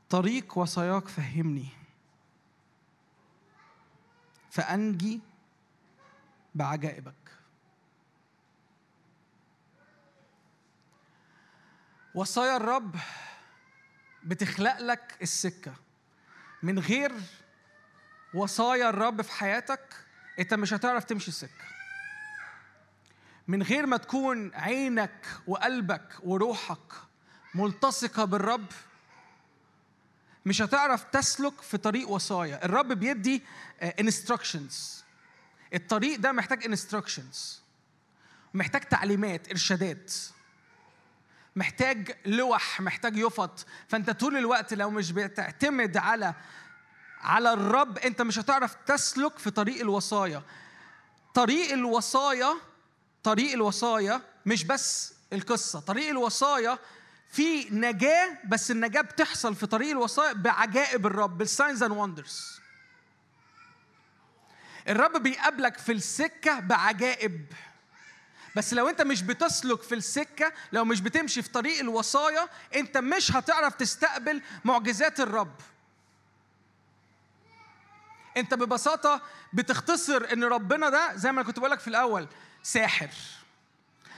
طريق 0.10 0.58
وصاياك 0.58 1.08
فهمني. 1.08 1.68
فأنجي 4.50 5.20
بعجائبك. 6.56 7.21
وصايا 12.16 12.58
الرب 12.58 12.96
بتخلق 14.24 14.78
لك 14.80 15.18
السكة. 15.22 15.74
من 16.64 16.80
غير 16.80 17.12
وصايا 18.34 18.90
الرب 18.90 19.22
في 19.22 19.32
حياتك 19.32 19.96
انت 20.40 20.54
مش 20.54 20.74
هتعرف 20.74 21.04
تمشي 21.04 21.28
السكة. 21.28 21.66
من 23.48 23.64
غير 23.64 23.86
ما 23.86 23.98
تكون 23.98 24.56
عينك 24.56 25.26
وقلبك 25.48 26.14
وروحك 26.24 26.94
ملتصقة 27.56 28.26
بالرب 28.26 28.66
مش 30.46 30.62
هتعرف 30.62 31.04
تسلك 31.04 31.62
في 31.62 31.78
طريق 31.78 32.10
وصايا. 32.10 32.66
الرب 32.66 32.88
بيدي 32.88 33.44
instructions 33.82 35.04
الطريق 35.74 36.20
ده 36.20 36.32
محتاج 36.32 36.66
instructions 36.66 37.62
محتاج 38.54 38.82
تعليمات 38.82 39.50
إرشادات. 39.50 40.14
محتاج 41.56 42.18
لوح 42.26 42.82
محتاج 42.82 43.18
يفط. 43.18 43.66
فأنت 43.88 44.10
طول 44.10 44.38
الوقت 44.38 44.74
لو 44.74 44.90
مش 44.90 45.12
بتعتمد 45.12 45.98
على 45.98 46.34
على 47.22 47.54
الرب 47.54 47.98
أنت 47.98 48.22
مش 48.22 48.40
هتعرف 48.40 48.76
تسلك 48.86 49.40
في 49.40 49.52
طريق 49.52 49.82
الوصايا. 49.82 50.44
طريق 51.34 51.72
الوصايا 51.74 52.54
طريق 53.24 53.54
الوصايا 53.54 54.22
مش 54.46 54.64
بس 54.64 55.14
القصة. 55.34 55.80
طريق 55.80 56.10
الوصايا 56.10 56.80
في 57.30 57.70
نجاة 57.70 58.38
بس 58.46 58.72
النجاة 58.72 59.02
بتحصل 59.02 59.56
في 59.56 59.66
طريق 59.66 59.92
الوصايا 59.92 60.34
بعجائب 60.34 61.06
الرب 61.06 61.38
بال 61.38 61.51
signs 61.51 61.84
and 61.84 61.92
wonders 61.92 62.62
الرب 64.88 65.24
بيقابلك 65.24 65.78
في 65.78 65.92
السكة 65.92 66.60
بعجائب. 66.60 67.46
بس 68.56 68.74
لو 68.74 68.90
انت 68.90 69.02
مش 69.02 69.22
بتسلك 69.24 69.82
في 69.82 69.96
السكة 69.96 70.54
لو 70.72 70.86
مش 70.86 71.02
بتمشي 71.02 71.42
في 71.42 71.50
طريق 71.50 71.80
الوصايا 71.80 72.48
انت 72.76 72.98
مش 72.98 73.32
هتعرف 73.32 73.76
تستقبل 73.76 74.42
معجزات 74.66 75.20
الرب. 75.20 75.56
انت 78.38 78.54
ببساطة 78.54 79.22
بتختصر 79.54 80.28
ان 80.34 80.44
ربنا 80.44 80.90
ده 80.90 81.16
زي 81.16 81.32
ما 81.32 81.44
كنت 81.44 81.60
بقولك 81.60 81.80
في 81.80 81.88
الأول 81.88 82.28
ساحر. 82.64 83.10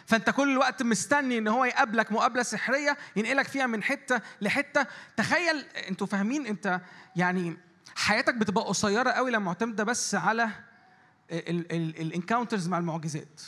فانت 0.05 0.29
كل 0.29 0.51
الوقت 0.51 0.83
مستني 0.83 1.37
ان 1.37 1.47
هو 1.47 1.65
يقابلك 1.65 2.11
مقابلة 2.11 2.43
سحرية 2.43 2.97
ينقلك 3.15 3.47
فيها 3.47 3.67
من 3.67 3.83
حتة 3.83 4.21
لحتة. 4.41 4.85
تخيل 5.17 5.65
أنتوا 5.89 6.07
فاهمين 6.07 6.45
انت 6.47 6.81
يعني 7.15 7.57
حياتك 7.95 8.33
بتبقى 8.35 8.63
قصيرة 8.63 9.09
قوي 9.11 9.31
لما 9.31 9.45
معتمده 9.45 9.83
بس 9.83 10.15
على 10.15 10.49
الانكاونترز 11.31 12.67
مع 12.67 12.77
المعجزات. 12.77 13.41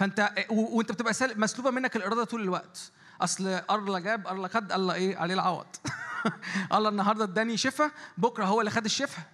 فانت 0.00 0.32
وانت 0.50 0.92
بتبقى 0.92 1.14
مسلوبة 1.36 1.70
منك 1.70 1.96
الإرادة 1.96 2.24
طول 2.24 2.40
الوقت. 2.40 2.90
أصل 3.20 3.46
الله 3.70 3.98
جاب 3.98 4.28
الله 4.28 4.48
خد 4.48 4.72
الله 4.72 4.94
إيه؟ 4.94 5.16
عليه 5.16 5.34
العوض. 5.34 5.66
الله 6.74 6.88
النهارده 6.88 7.24
اداني 7.24 7.56
شفاء 7.56 7.90
بكرة 8.18 8.44
هو 8.44 8.60
اللي 8.60 8.70
خد 8.70 8.84
الشفاء 8.84 9.24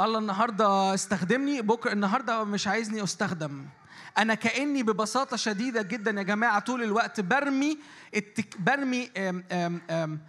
الله 0.00 0.18
النهارده 0.18 0.94
استخدمني 0.94 1.62
بكرة 1.62 1.92
النهارده 1.92 2.44
مش 2.44 2.66
عايزني 2.66 3.02
أستخدم. 3.02 3.66
أنا 4.18 4.34
كأني 4.34 4.82
ببساطة 4.82 5.36
شديدة 5.36 5.82
جدا 5.82 6.10
يا 6.10 6.22
جماعة 6.22 6.58
طول 6.58 6.82
الوقت 6.82 7.20
برمي 7.20 7.78
التك... 8.16 8.60
برمي 8.60 9.10
أم 9.16 9.44
أم 9.52 9.80
أم 9.90 10.20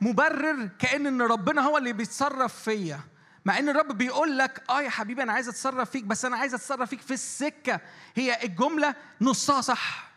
مبرر 0.00 0.68
كأن 0.78 1.06
إن 1.06 1.22
ربنا 1.22 1.62
هو 1.62 1.78
اللي 1.78 1.92
بيتصرف 1.92 2.54
فيا. 2.54 3.00
مع 3.44 3.58
إن 3.58 3.68
الرب 3.68 3.98
بيقول 3.98 4.38
لك 4.38 4.62
آه 4.70 4.82
يا 4.82 4.90
حبيبي 4.90 5.22
أنا 5.22 5.32
عايز 5.32 5.48
أتصرف 5.48 5.90
فيك 5.90 6.04
بس 6.04 6.24
أنا 6.24 6.36
عايز 6.36 6.54
أتصرف 6.54 6.90
فيك 6.90 7.00
في 7.00 7.14
السكة. 7.14 7.80
هي 8.14 8.42
الجملة 8.44 8.94
نصها 9.20 9.60
صح. 9.60 10.08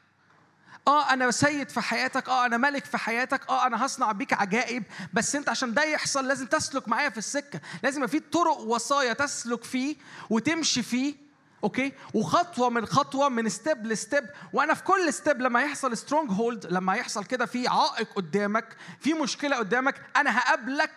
آه 0.88 1.14
أنا 1.14 1.32
سيد 1.32 1.70
في 1.70 1.82
حياتك 1.82 2.30
آه 2.30 2.46
أنا 2.46 2.58
ملك 2.58 2.86
في 2.86 2.98
حياتك 2.98 3.50
آه 3.50 3.68
أنا 3.68 3.86
هصنع 3.86 4.12
بيك 4.12 4.34
عجائب 4.34 4.84
بس 5.14 5.36
أنت 5.36 5.50
عشان 5.50 5.74
ده 5.74 5.84
يحصل 5.84 6.28
لازم 6.28 6.46
تسلك 6.46 6.88
معايا 6.88 7.10
في 7.10 7.18
السكة. 7.18 7.62
لازم 7.84 7.98
يبقى 7.98 8.10
في 8.10 8.20
طرق 8.20 8.58
وصايا 8.58 9.14
تسلك 9.14 9.64
فيه 9.64 9.96
وتمشي 10.30 10.84
فيه 10.84 11.16
أوكي؟ 11.64 11.94
وخطوة 12.14 12.70
من 12.70 12.86
خطوة 12.86 13.30
من 13.30 13.50
step 13.50 13.86
ل 13.86 13.94
step 13.94 14.26
وأنا 14.54 14.74
في 14.74 14.84
كل 14.84 15.14
step 15.14 15.42
لما 15.42 15.62
يحصل 15.62 15.98
stronghold 15.98 16.66
لما 16.66 16.96
يحصل 16.96 17.26
كده 17.26 17.46
في 17.46 17.68
عائق 17.68 18.14
قدامك 18.16 18.66
في 19.00 19.14
مشكلة 19.14 19.56
قدامك 19.58 19.96
أنا 20.16 20.38
هقابلك 20.40 20.92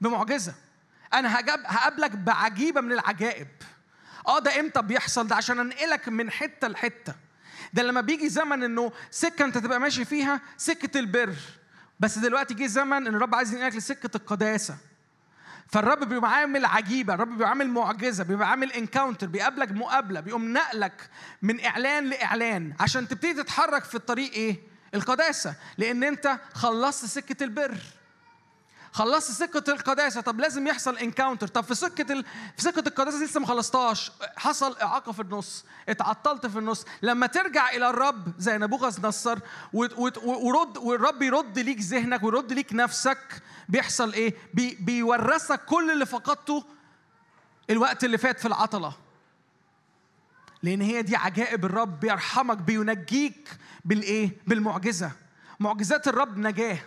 بمعجزة. 0.00 0.54
أنا 1.14 1.38
هقابلك 1.64 2.10
بعجيبة 2.10 2.80
من 2.80 2.92
العجائب. 2.92 3.48
آه 4.26 4.38
ده 4.38 4.60
إمتى 4.60 4.82
بيحصل؟ 4.82 5.26
ده 5.26 5.36
عشان 5.36 5.58
انقلك 5.58 6.08
من 6.08 6.30
حتة 6.30 6.68
لحتة. 6.68 7.14
ده 7.72 7.82
لما 7.82 8.00
بيجي 8.00 8.28
زمن 8.28 8.62
انه 8.62 8.92
سكة 9.10 9.44
انت 9.44 9.58
تبقى 9.58 9.80
ماشي 9.80 10.04
فيها 10.04 10.40
سكة 10.56 10.98
البر. 10.98 11.34
بس 12.00 12.18
دلوقتي 12.18 12.54
جه 12.54 12.66
زمن 12.66 13.06
ان 13.06 13.14
الرب 13.14 13.34
عايز 13.34 13.54
ينقلك 13.54 13.76
لسكة 13.76 14.16
القداسة. 14.16 14.76
فالرب 15.68 16.04
بيبقى 16.08 16.32
عامل 16.32 16.64
عجيبة 16.64 17.14
الرب 17.14 17.28
بيبقى 17.28 17.48
عامل 17.48 17.68
معجزة 17.68 18.24
بيبقى 18.24 18.50
عامل 18.50 18.72
encounter 18.72 19.26
بيقابلك 19.26 19.72
مقابلة 19.72 20.20
بيقوم 20.20 20.52
نقلك 20.52 21.10
من 21.42 21.64
إعلان 21.64 22.04
لإعلان. 22.04 22.74
عشان 22.80 23.08
تبتدي 23.08 23.34
تتحرك 23.34 23.84
في 23.84 23.94
الطريق 23.94 24.32
إيه؟ 24.32 24.60
القداسة. 24.94 25.54
لأن 25.78 26.04
أنت 26.04 26.38
خلصت 26.54 27.04
سكة 27.04 27.44
البر. 27.44 27.76
خلصت 28.92 29.30
سكة 29.30 29.72
القداسة. 29.72 30.20
طب 30.20 30.40
لازم 30.40 30.66
يحصل 30.66 30.98
encounter 30.98 31.46
طب 31.46 31.64
في 31.64 31.74
سكة 31.74 32.12
ال... 32.12 32.24
في 32.56 32.62
سكة 32.62 32.88
القداسة 32.88 33.24
لسه 33.24 33.40
ما 33.40 33.46
خلصتهاش. 33.46 34.12
حصل 34.36 34.76
إعاقة 34.82 35.12
في 35.12 35.22
النص. 35.22 35.64
اتعطلت 35.88 36.46
في 36.46 36.58
النص. 36.58 36.84
لما 37.02 37.26
ترجع 37.26 37.70
إلى 37.70 37.90
الرب 37.90 38.32
زي 38.40 38.58
نبوخذ 38.58 39.06
نصر 39.06 39.38
ورد 39.72 40.78
والرب 40.78 41.22
يرد 41.22 41.58
ليك 41.58 41.80
ذهنك 41.80 42.22
ويرد 42.22 42.52
ليك 42.52 42.72
نفسك 42.72 43.42
بيحصل 43.68 44.12
إيه؟ 44.12 44.34
بي... 44.54 44.74
بيورثك 44.80 45.64
كل 45.64 45.90
اللي 45.90 46.06
فقدته 46.06 46.64
الوقت 47.70 48.04
اللي 48.04 48.18
فات 48.18 48.40
في 48.40 48.48
العطلة. 48.48 48.96
لأن 50.62 50.80
هي 50.80 51.02
دي 51.02 51.16
عجائب 51.16 51.64
الرب 51.64 52.00
بيرحمك 52.00 52.56
بينجيك 52.58 53.48
بالإيه؟ 53.84 54.30
بالمعجزة. 54.46 55.10
معجزات 55.60 56.08
الرب 56.08 56.38
نجاة. 56.38 56.78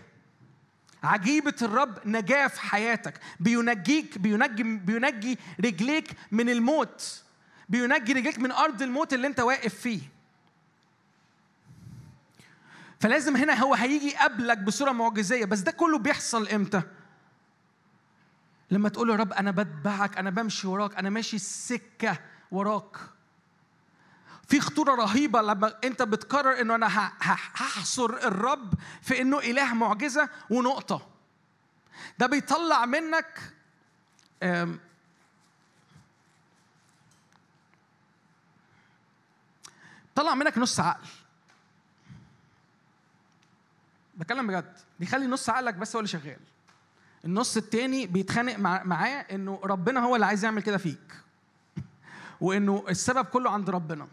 عجيبة 1.05 1.53
الرب 1.61 2.07
نجاة 2.07 2.47
في 2.47 2.61
حياتك. 2.61 3.19
بينجيك 3.39 4.17
بينجي 4.17 4.63
بينجي 4.63 5.37
رجليك 5.65 6.11
من 6.31 6.49
الموت. 6.49 7.23
بينجي 7.69 8.13
رجليك 8.13 8.39
من 8.39 8.51
أرض 8.51 8.81
الموت 8.81 9.13
اللي 9.13 9.27
أنت 9.27 9.39
واقف 9.39 9.73
فيه. 9.75 9.99
فلازم 12.99 13.35
هنا 13.35 13.53
هو 13.53 13.73
هيجي 13.73 14.07
يقابلك 14.07 14.57
بصورة 14.57 14.91
معجزية. 14.91 15.45
بس 15.45 15.59
ده 15.59 15.71
كله 15.71 15.97
بيحصل 15.97 16.47
إمتى؟ 16.47 16.81
لما 18.71 18.89
تقول 18.89 19.09
يا 19.09 19.15
رب 19.15 19.33
أنا 19.33 19.51
بتبعك 19.51 20.17
أنا 20.17 20.29
بمشي 20.29 20.67
وراك 20.67 20.95
أنا 20.95 21.09
ماشي 21.09 21.35
السكة 21.35 22.19
وراك. 22.51 22.97
في 24.47 24.59
خطورة 24.59 24.95
رهيبة 24.95 25.41
لما 25.41 25.73
انت 25.83 26.01
بتقرر 26.01 26.61
انه 26.61 26.75
أنا 26.75 26.87
هحصر 27.55 28.09
الرب 28.09 28.73
في 29.01 29.21
انه 29.21 29.39
إله 29.39 29.73
معجزة 29.73 30.29
ونقطة. 30.49 31.09
ده 32.19 32.27
بيطلع 32.27 32.85
منك 32.85 33.53
طلع 40.15 40.35
منك 40.35 40.57
نص 40.57 40.79
عقل. 40.79 41.07
بتكلم 44.17 44.47
بجد. 44.47 44.77
بيخلي 44.99 45.27
نص 45.27 45.49
عقلك 45.49 45.73
بس 45.73 45.95
هو 45.95 45.99
اللي 45.99 46.07
شغال. 46.07 46.39
النص 47.25 47.57
التاني 47.57 48.07
بيتخانق 48.07 48.57
مع 48.57 48.83
معاه 48.83 49.25
إنه 49.31 49.59
ربنا 49.63 49.99
هو 49.99 50.15
اللي 50.15 50.25
عايز 50.25 50.45
يعمل 50.45 50.61
كده 50.61 50.77
فيك. 50.77 51.21
وإنه 52.41 52.85
السبب 52.89 53.25
كله 53.25 53.51
عند 53.51 53.69
ربنا. 53.69 54.07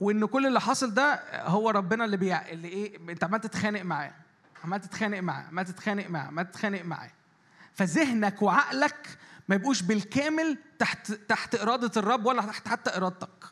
وإن 0.00 0.24
كل 0.26 0.46
اللي 0.46 0.60
حاصل 0.60 0.94
ده 0.94 1.22
هو 1.42 1.70
ربنا 1.70 2.04
اللي 2.04 2.16
بيع 2.16 2.48
اللي 2.48 2.68
إيه 2.68 2.96
أنت 3.08 3.24
عمال 3.24 3.40
تتخانق 3.40 3.82
معاه 3.82 4.12
عمال 4.64 4.80
تتخانق 4.80 5.18
معاه 5.20 5.42
عمال 5.46 5.64
تتخانق 5.64 6.10
معاه 6.10 6.26
عمال 6.26 6.50
تتخانق 6.50 6.82
معاه. 6.82 7.10
فذهنك 7.74 8.42
وعقلك 8.42 9.18
ما 9.48 9.54
يبقوش 9.54 9.82
بالكامل 9.82 10.58
تحت 10.78 11.12
تحت 11.12 11.54
إرادة 11.54 12.00
الرب 12.00 12.26
ولا 12.26 12.42
تحت 12.42 12.68
حتى 12.68 12.96
إرادتك. 12.96 13.44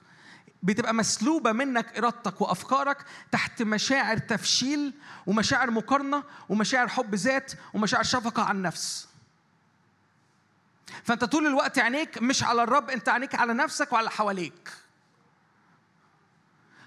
بتبقى 0.62 0.94
مسلوبة 0.94 1.52
منك 1.52 1.98
إرادتك 1.98 2.40
وأفكارك 2.40 3.04
تحت 3.32 3.62
مشاعر 3.62 4.18
تفشيل 4.18 4.94
ومشاعر 5.26 5.70
مقارنة 5.70 6.22
ومشاعر 6.48 6.88
حب 6.88 7.14
ذات 7.14 7.52
ومشاعر 7.74 8.02
شفقة 8.04 8.42
على 8.42 8.56
النفس. 8.56 9.08
فأنت 11.04 11.24
طول 11.24 11.46
الوقت 11.46 11.78
عينيك 11.78 12.22
مش 12.22 12.44
على 12.44 12.62
الرب 12.62 12.90
أنت 12.90 13.08
عينيك 13.08 13.34
على 13.34 13.54
نفسك 13.54 13.92
وعلى 13.92 14.10
حواليك. 14.10 14.70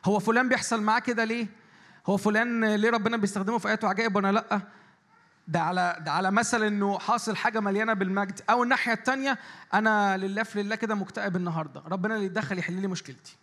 هو 0.05 0.19
فلان 0.19 0.49
بيحصل 0.49 0.81
معاه 0.81 0.99
كده 0.99 1.23
ليه؟ 1.23 1.47
هو 2.07 2.17
فلان 2.17 2.75
ليه 2.75 2.89
ربنا 2.89 3.17
بيستخدمه 3.17 3.57
في 3.57 3.67
ايات 3.67 3.83
وعجائب 3.83 4.15
وأنا 4.15 4.31
لأ؟ 4.31 4.61
ده 5.47 5.61
على 5.61 5.97
ده 5.99 6.11
على 6.11 6.31
مثل 6.31 6.63
إنه 6.63 6.99
حاصل 6.99 7.35
حاجة 7.35 7.59
مليانة 7.59 7.93
بالمجد. 7.93 8.41
أو 8.49 8.63
الناحية 8.63 8.93
الثانية 8.93 9.37
أنا 9.73 10.17
لله 10.17 10.43
في 10.43 10.63
لله 10.63 10.75
كده 10.75 10.95
مكتئب 10.95 11.35
النهارده. 11.35 11.83
ربنا 11.87 12.15
اللي 12.15 12.25
يتدخل 12.25 12.59
يحل 12.59 12.73
لي 12.73 12.87
مشكلتي. 12.87 13.35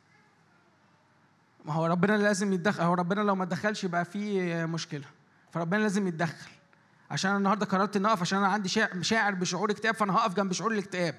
ما 1.64 1.72
هو 1.72 1.86
ربنا 1.86 2.16
لازم 2.16 2.52
يتدخل 2.52 2.82
هو 2.82 2.94
ربنا 2.94 3.20
لو 3.20 3.34
ما 3.34 3.44
اتدخلش 3.44 3.84
يبقى 3.84 4.04
في 4.04 4.66
مشكلة. 4.66 5.04
فربنا 5.52 5.80
لازم 5.82 6.06
يتدخل. 6.06 6.50
عشان 7.10 7.30
أنا 7.30 7.38
النهارده 7.38 7.66
قررت 7.66 7.96
إني 7.96 8.08
أقف 8.08 8.20
عشان 8.20 8.38
أنا 8.38 8.48
عندي 8.48 8.68
شاعر 9.00 9.34
بشعور 9.34 9.70
اكتئاب 9.70 9.94
فأنا 9.94 10.14
هقف 10.14 10.34
جنب 10.34 10.52
شعور 10.52 10.72
الاكتئاب. 10.72 11.14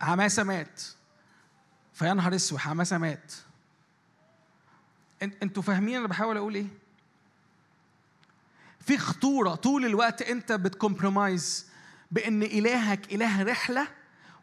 حماسة 0.00 0.44
مات. 0.44 0.82
فيا 1.92 2.14
نهار 2.14 2.34
أسود 2.34 2.58
حماسة 2.58 2.98
مات. 2.98 3.32
أنتوا 5.22 5.62
فاهمين 5.62 5.96
أنا 5.96 6.06
بحاول 6.08 6.36
أقول 6.36 6.54
إيه؟ 6.54 6.66
في 8.80 8.98
خطورة 8.98 9.54
طول 9.54 9.84
الوقت 9.86 10.22
أنت 10.22 10.52
بت 10.52 10.71
compromise 10.71 11.66
بإن 12.10 12.42
إلهك 12.42 13.12
إله 13.14 13.42
رحلة 13.42 13.88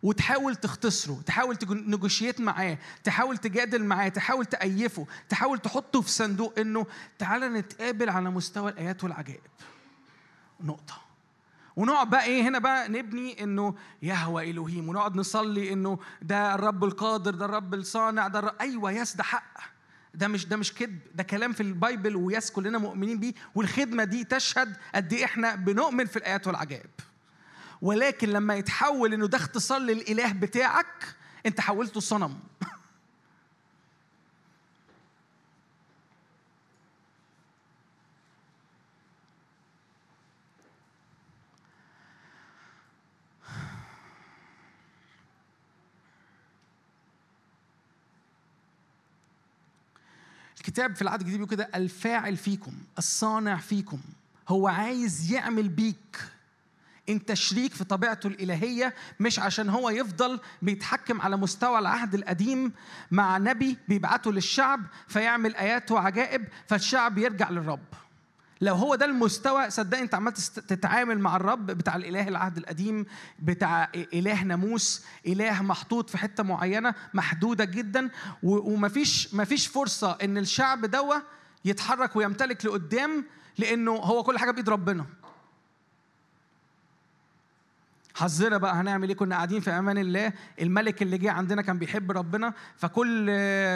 وتحاول 0.03 0.55
تختصره 0.55 1.21
تحاول 1.25 1.55
ت 1.55 1.64
negotiate 1.64 2.41
معاه 2.41 2.77
تحاول 3.03 3.37
تجادل 3.37 3.83
معاه 3.83 4.09
تحاول 4.09 4.45
تأيفه 4.45 5.07
تحاول 5.29 5.59
تحطه 5.59 6.01
في 6.01 6.09
صندوق 6.09 6.59
إنه 6.59 6.85
تعالى 7.19 7.49
نتقابل 7.49 8.09
على 8.09 8.29
مستوى 8.29 8.71
الآيات 8.71 9.03
والعجائب. 9.03 9.41
نقطة. 10.61 11.01
ونقعد 11.75 12.09
بقى 12.09 12.23
إيه 12.25 12.41
هنا 12.47 12.59
بقى 12.59 12.89
نبني 12.89 13.43
إنه 13.43 13.75
يهوه 14.01 14.49
الوهيم 14.51 14.89
ونقعد 14.89 15.15
نصلي 15.15 15.73
إنه 15.73 15.99
ده 16.21 16.55
الرب 16.55 16.83
القادر 16.83 17.35
ده 17.35 17.45
الرب 17.45 17.73
الصانع 17.73 18.27
ده 18.27 18.39
الرب 18.39 18.55
أيوه 18.61 18.91
yes 18.91 19.15
ده 19.15 19.23
حق. 19.23 19.72
ده 20.13 20.27
مش 20.27 20.45
ده 20.45 20.57
مش 20.57 20.73
كذب 20.73 20.99
ده 21.15 21.23
كلام 21.23 21.53
في 21.53 21.63
البايبل 21.63 22.15
ويس 22.15 22.51
كلنا 22.51 22.77
مؤمنين 22.77 23.19
بيه 23.19 23.33
والخدمة 23.55 24.03
دي 24.03 24.23
تشهد 24.23 24.77
قد 24.95 25.13
إيه 25.13 25.25
إحنا 25.25 25.55
بنؤمن 25.55 26.05
في 26.05 26.17
الآيات 26.17 26.47
والعجائب. 26.47 26.89
ولكن 27.81 28.29
لما 28.29 28.55
يتحول 28.55 29.13
إنه 29.13 29.27
ده 29.27 29.37
اختصار 29.37 29.79
للإله 29.79 30.31
بتاعك 30.33 31.15
أنت 31.45 31.61
حولته 31.61 31.99
صنم. 31.99 32.39
الكتاب 50.67 50.95
في 50.95 51.01
العهد 51.01 51.19
الجديد 51.19 51.37
بيقول 51.39 51.51
كده 51.55 51.69
الفاعل 51.75 52.37
فيكم 52.37 52.71
الصانع 52.97 53.57
فيكم 53.57 53.99
هو 54.47 54.67
عايز 54.67 55.31
يعمل 55.31 55.69
بيك. 55.69 56.17
انت 57.09 57.33
شريك 57.33 57.73
في 57.73 57.83
طبيعته 57.83 58.27
الإلهية 58.27 58.93
مش 59.19 59.39
عشان 59.39 59.69
هو 59.69 59.89
يفضل 59.89 60.39
بيتحكم 60.61 61.21
على 61.21 61.37
مستوى 61.37 61.79
العهد 61.79 62.13
القديم 62.13 62.71
مع 63.11 63.37
نبي 63.37 63.77
بيبعته 63.87 64.31
للشعب 64.31 64.81
فيعمل 65.07 65.55
آيات 65.55 65.91
وعجائب 65.91 66.45
فالشعب 66.67 67.17
يرجع 67.17 67.49
للرب. 67.49 67.85
لو 68.63 68.75
هو 68.75 68.95
ده 68.95 69.05
المستوى 69.05 69.69
صدق 69.69 69.97
انت 69.97 70.15
عمال 70.15 70.33
تتعامل 70.33 71.19
مع 71.19 71.35
الرب 71.35 71.65
بتاع 71.65 71.95
الإله 71.95 72.27
العهد 72.27 72.57
القديم 72.57 73.05
بتاع 73.39 73.91
إله 73.95 74.43
ناموس 74.43 75.03
إله 75.27 75.61
محطوط 75.61 76.09
في 76.09 76.17
حتة 76.17 76.43
معينة 76.43 76.95
محدودة 77.13 77.65
جدا 77.65 78.09
ومفيش 78.43 79.33
مفيش 79.33 79.67
فرصة 79.67 80.17
إن 80.23 80.37
الشعب 80.37 80.85
دوا 80.85 81.15
يتحرك 81.65 82.15
ويمتلك 82.15 82.65
لقدام 82.65 83.25
لأنه 83.57 83.91
هو 83.91 84.23
كل 84.23 84.39
حاجة 84.39 84.51
بإيد 84.51 84.69
ربنا. 84.69 85.05
حظنا 88.15 88.57
بقى 88.57 88.75
هنعمل 88.75 89.09
إيه؟ 89.09 89.15
كنا 89.15 89.35
قاعدين 89.35 89.59
في 89.61 89.71
أمان 89.71 89.97
الله. 89.97 90.33
الملك 90.61 91.01
اللي 91.01 91.17
جه 91.17 91.31
عندنا 91.31 91.61
كان 91.61 91.79
بيحب 91.79 92.11
ربنا 92.11 92.53
فكل 92.77 93.25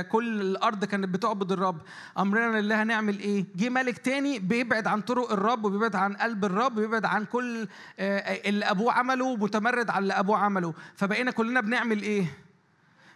كل 0.02 0.42
الأرض 0.42 0.86
كانت 0.86 1.10
بتعبد 1.10 1.52
الرب. 1.52 1.82
أمرنا 2.18 2.60
لله 2.62 2.84
هنعمل 2.84 3.20
إيه؟ 3.20 3.46
جه 3.56 3.70
ملك 3.70 3.98
تاني 3.98 4.40
بيبعد 4.40 4.88
عن 4.88 5.02
طرق 5.02 5.32
الرب 5.32 5.66
وبيبعد 5.66 5.96
عن 5.96 6.14
قلب 6.16 6.46
الرب 6.46 6.78
وبيبعد 6.78 7.06
عن 7.06 7.26
كل 7.26 7.68
آه، 8.00 8.18
اللي 8.50 8.66
أبوه 8.66 8.94
عمله 8.94 9.26
ومتمرد 9.26 9.90
على 9.90 10.04
اللي 10.04 10.14
أبوه 10.14 10.38
عمله. 10.38 10.74
فبقينا 10.96 11.32
كلنا 11.32 11.62
بنعمل 11.62 12.02
إيه؟ 12.02 12.26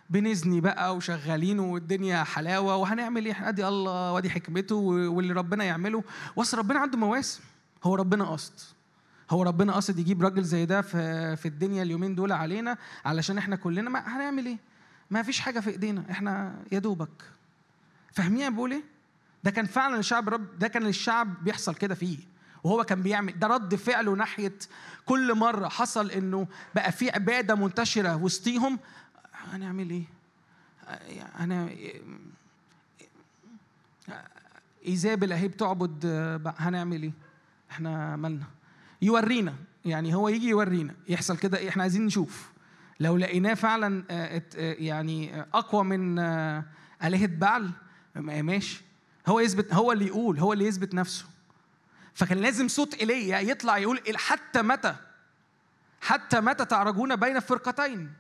بنزني 0.10 0.62
بقى 0.62 0.96
وشغالين 0.96 1.60
والدنيا 1.60 2.24
حلاوة. 2.24 2.76
وهنعمل 2.76 3.26
إيه؟ 3.26 3.50
ادي 3.50 3.68
الله 3.68 4.12
وادي 4.12 4.30
حكمته 4.30 4.76
واللي 4.76 5.34
ربنا 5.34 5.64
يعمله. 5.64 6.04
واصل 6.36 6.58
ربنا 6.58 6.80
عنده 6.80 6.98
مواسم. 6.98 7.42
هو 7.84 7.96
ربنا 7.96 8.26
قصد. 8.26 8.54
هو 9.32 9.44
ربنا 9.44 9.74
قصد 9.74 10.00
يجيب 10.00 10.22
راجل 10.24 10.44
زي 10.44 10.66
ده 10.66 10.82
في 10.82 11.36
في 11.36 11.48
الدنيا 11.48 11.84
اليومين 11.84 12.16
دول 12.16 12.32
علينا 12.32 12.78
علشان 13.06 13.38
إحنا 13.38 13.56
كلنا 13.56 13.90
ما 13.90 14.00
هنعمل 14.18 14.46
إيه؟ 14.46 14.58
ما 15.12 15.24
فيش 15.24 15.40
حاجة 15.40 15.60
في 15.60 15.70
ايدينا 15.70 16.04
إحنا 16.12 16.56
يا 16.72 16.80
دوبك 16.80 17.24
فاهمين 18.14 18.56
بقول 18.56 18.72
إيه؟ 18.72 18.84
ده 19.44 19.52
كان 19.52 19.66
فعلا 19.66 20.00
الشعب 20.00 20.30
رب 20.30 20.60
ده 20.60 20.68
كان 20.68 20.86
الشعب 20.86 21.44
بيحصل 21.44 21.76
كده 21.76 21.96
فيه 21.96 22.18
وهو 22.64 22.84
كان 22.84 23.02
بيعمل 23.02 23.40
ده 23.40 23.48
رد 23.48 23.76
فعله 23.76 24.16
ناحية 24.16 24.54
كل 25.06 25.36
مرة 25.36 25.68
حصل 25.68 26.12
إنه 26.12 26.48
بقى 26.76 26.92
في 26.92 27.10
عبادة 27.10 27.56
منتشرة 27.56 28.16
وسطيهم 28.16 28.80
هنعمل 29.34 29.90
إيه؟ 29.90 30.04
أنا 31.40 31.70
ايزابل 34.88 35.32
اهي 35.32 35.48
بتعبد 35.48 36.06
هنعمل 36.58 37.04
إيه؟ 37.04 37.12
إحنا 37.72 38.16
مالنا 38.16 38.46
يورينا. 39.02 39.56
يعني 39.86 40.16
هو 40.16 40.30
يجي 40.30 40.50
يورينا. 40.50 40.96
يحصل 41.10 41.38
كده؟ 41.38 41.70
إحنا 41.70 41.82
عايزين 41.84 42.06
نشوف. 42.06 42.52
لو 43.00 43.18
لقيناه 43.18 43.54
فعلا 43.54 44.04
آه، 44.12 44.42
آه، 44.56 44.74
يعني 44.80 45.40
آه، 45.40 45.48
أقوى 45.54 45.84
من 45.84 46.20
آلهة 47.04 47.26
بعل 47.26 47.70
ما- 48.16 48.42
ماشي. 48.42 48.82
هو 49.28 49.40
يثبت 49.40 49.74
هو 49.74 49.92
اللي 49.92 50.06
يقول 50.08 50.40
هو 50.40 50.54
اللي 50.54 50.66
يثبت 50.66 50.94
نفسه. 50.94 51.26
فكان 52.14 52.38
لازم 52.38 52.68
صوت 52.68 52.94
إيليا 52.94 53.40
يطلع 53.40 53.78
يقول 53.78 54.00
حتى 54.16 54.62
متى؟ 54.62 54.96
حتى 56.02 56.42
متى 56.42 56.66
تعرجون 56.66 57.16
بين 57.16 57.40
فرقتين؟ 57.40 58.14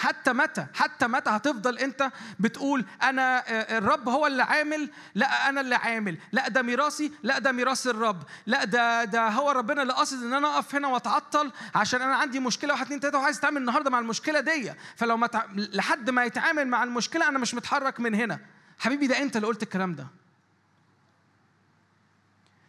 حتى 0.00 0.32
متى؟ 0.32 0.66
حتى 0.74 1.06
متى 1.06 1.30
هتفضل 1.30 1.78
انت 1.78 2.10
بتقول 2.40 2.84
أنا 3.02 3.38
آه، 3.38 3.78
الرب 3.78 4.08
هو 4.08 4.26
اللي 4.26 4.42
عامل؟ 4.42 4.90
لا 5.14 5.48
أنا 5.48 5.60
اللي 5.60 5.74
عامل. 5.74 6.18
لا 6.32 6.48
ده 6.48 6.62
ميراثي. 6.62 7.12
لا 7.22 7.38
ده 7.38 7.52
ميراث 7.52 7.86
الرب. 7.86 8.22
لا 8.46 8.64
ده 8.64 9.04
ده 9.04 9.28
هو 9.28 9.50
ربنا 9.50 9.82
اللي 9.82 9.92
قاصد 9.92 10.22
إن 10.22 10.32
أنا 10.32 10.54
أقف 10.54 10.74
هنا 10.74 10.88
وأتعطل 10.88 11.52
عشان 11.74 12.02
أنا 12.02 12.16
عندي 12.16 12.40
مشكلة. 12.40 12.72
واحد 12.72 12.84
اتنين 12.84 13.00
تلاتة 13.00 13.18
وعايز 13.18 13.38
اتعامل 13.38 13.56
النهارده 13.56 13.90
مع 13.90 13.98
المشكلة 13.98 14.40
دي. 14.40 14.72
فلو 14.96 15.16
ما. 15.16 15.28
لحد 15.54 16.10
ما 16.10 16.24
يتعامل 16.24 16.68
مع 16.68 16.84
المشكلة 16.84 17.28
أنا 17.28 17.38
مش 17.38 17.54
متحرك 17.54 18.00
من 18.00 18.14
هنا. 18.14 18.40
حبيبي 18.78 19.06
ده 19.06 19.22
أنت 19.22 19.36
اللي 19.36 19.46
قلت 19.46 19.62
الكلام 19.62 19.94
ده. 19.94 20.06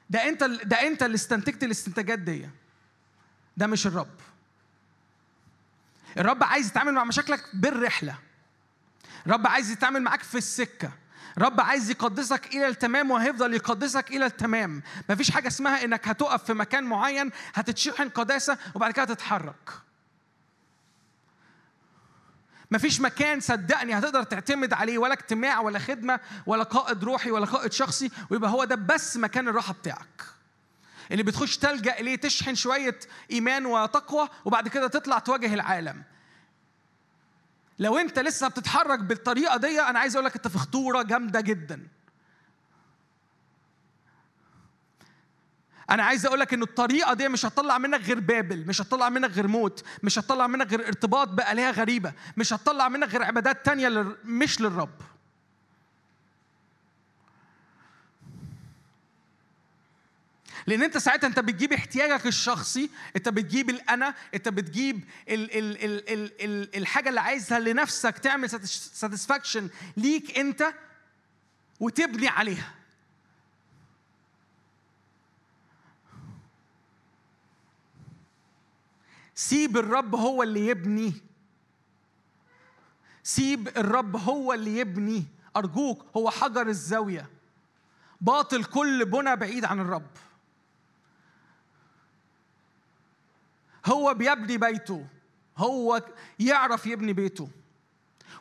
ده 0.09 0.29
أنت 0.29 0.43
ده 0.43 0.87
أنت 0.87 1.03
اللي 1.03 1.15
استنتجت 1.15 1.63
الاستنتاجات 1.63 2.19
دي. 2.19 2.49
ده 3.57 3.67
مش 3.67 3.87
الرب. 3.87 4.07
الرب 6.17 6.43
عايز 6.43 6.67
يتعامل 6.67 6.93
مع 6.93 7.03
مشاكلك 7.03 7.43
بالرحلة. 7.53 8.15
الرب 9.25 9.47
عايز 9.47 9.71
يتعامل 9.71 10.01
معاك 10.01 10.23
في 10.23 10.37
السكة. 10.37 10.91
رب 11.37 11.61
عايز 11.61 11.89
يقدسك 11.89 12.47
إلى 12.55 12.67
التمام 12.67 13.11
وهيفضل 13.11 13.53
يقدسك 13.53 14.11
إلى 14.11 14.25
التمام. 14.25 14.83
مفيش 15.09 15.31
حاجة 15.31 15.47
اسمها 15.47 15.83
إنك 15.83 16.07
هتقف 16.07 16.43
في 16.43 16.53
مكان 16.53 16.83
معين 16.83 17.31
هتتشحن 17.53 18.09
قداسة 18.09 18.57
وبعد 18.75 18.91
كده 18.91 19.05
تتحرك. 19.05 19.69
مفيش 22.71 23.01
مكان 23.01 23.39
صدقني 23.39 23.97
هتقدر 23.99 24.23
تعتمد 24.23 24.73
عليه 24.73 24.97
ولا 24.97 25.13
اجتماع 25.13 25.59
ولا 25.59 25.79
خدمة 25.79 26.19
ولا 26.45 26.63
قائد 26.63 27.03
روحي 27.03 27.31
ولا 27.31 27.45
قائد 27.45 27.71
شخصي 27.71 28.11
ويبقى 28.29 28.49
هو 28.49 28.63
ده 28.63 28.75
بس 28.75 29.17
مكان 29.17 29.47
الراحة 29.47 29.73
بتاعك. 29.73 30.23
اللي 31.11 31.23
بتخش 31.23 31.57
تلجأ 31.57 31.99
إليه 31.99 32.15
تشحن 32.15 32.55
شوية 32.55 32.99
إيمان 33.31 33.65
وتقوى 33.65 34.29
وبعد 34.45 34.67
كده 34.67 34.87
تطلع 34.87 35.19
تواجه 35.19 35.53
العالم 35.53 36.03
لو 37.79 37.97
أنت 37.97 38.19
لسه 38.19 38.47
بتتحرك 38.47 38.99
بالطريقة 38.99 39.57
دي 39.57 39.81
أنا 39.81 39.99
عايز 39.99 40.15
أقول 40.15 40.25
لك 40.25 40.35
أنت 40.35 40.47
في 40.47 40.57
خطورة 40.57 41.01
جامدة 41.01 41.41
جدا 41.41 41.87
أنا 45.89 46.03
عايز 46.03 46.25
أقول 46.25 46.39
لك 46.39 46.53
إن 46.53 46.61
الطريقة 46.63 47.13
دي 47.13 47.29
مش 47.29 47.45
هتطلع 47.45 47.77
منك 47.77 48.01
غير 48.01 48.19
بابل 48.19 48.67
مش 48.67 48.81
هتطلع 48.81 49.09
منك 49.09 49.31
غير 49.31 49.47
موت 49.47 49.83
مش 50.03 50.19
هتطلع 50.19 50.47
منك 50.47 50.67
غير 50.69 50.87
ارتباط 50.87 51.27
بآلهة 51.27 51.71
غريبة 51.71 52.13
مش 52.37 52.53
هتطلع 52.53 52.89
منك 52.89 53.09
غير 53.09 53.23
عبادات 53.23 53.65
تانية. 53.65 54.15
مش 54.25 54.61
للرب 54.61 54.89
لأن 60.67 60.83
انت 60.83 60.97
ساعتها 60.97 61.27
انت 61.27 61.39
بتجيب 61.39 61.73
احتياجك 61.73 62.27
الشخصي 62.27 62.89
انت 63.15 63.29
بتجيب 63.29 63.69
الانا 63.69 64.13
انت 64.33 64.49
بتجيب 64.49 65.03
ال 65.29 65.57
ال 65.57 65.85
ال 65.85 66.09
ال 66.13 66.41
ال 66.41 66.75
الحاجة 66.75 67.09
اللي 67.09 67.19
عايزها 67.21 67.59
لنفسك 67.59 68.17
تعمل 68.17 68.49
ساتسفاكشن 68.49 69.69
ليك 69.97 70.39
انت 70.39 70.73
وتبني 71.79 72.27
عليها. 72.27 72.73
سيب 79.35 79.77
الرب 79.77 80.15
هو 80.15 80.43
اللي 80.43 80.67
يبني. 80.67 81.13
سيب 83.23 83.67
الرب 83.67 84.15
هو 84.15 84.53
اللي 84.53 84.77
يبني. 84.77 85.25
أرجوك 85.55 86.05
هو 86.17 86.29
حجر 86.29 86.67
الزاوية. 86.67 87.29
باطل 88.21 88.63
كل 88.63 89.05
بنى 89.05 89.35
بعيد 89.35 89.65
عن 89.65 89.79
الرب. 89.79 90.07
هو 93.85 94.13
بيبني 94.13 94.57
بيته. 94.57 95.05
هو 95.57 96.03
يعرف 96.39 96.85
يبني 96.85 97.13
بيته. 97.13 97.49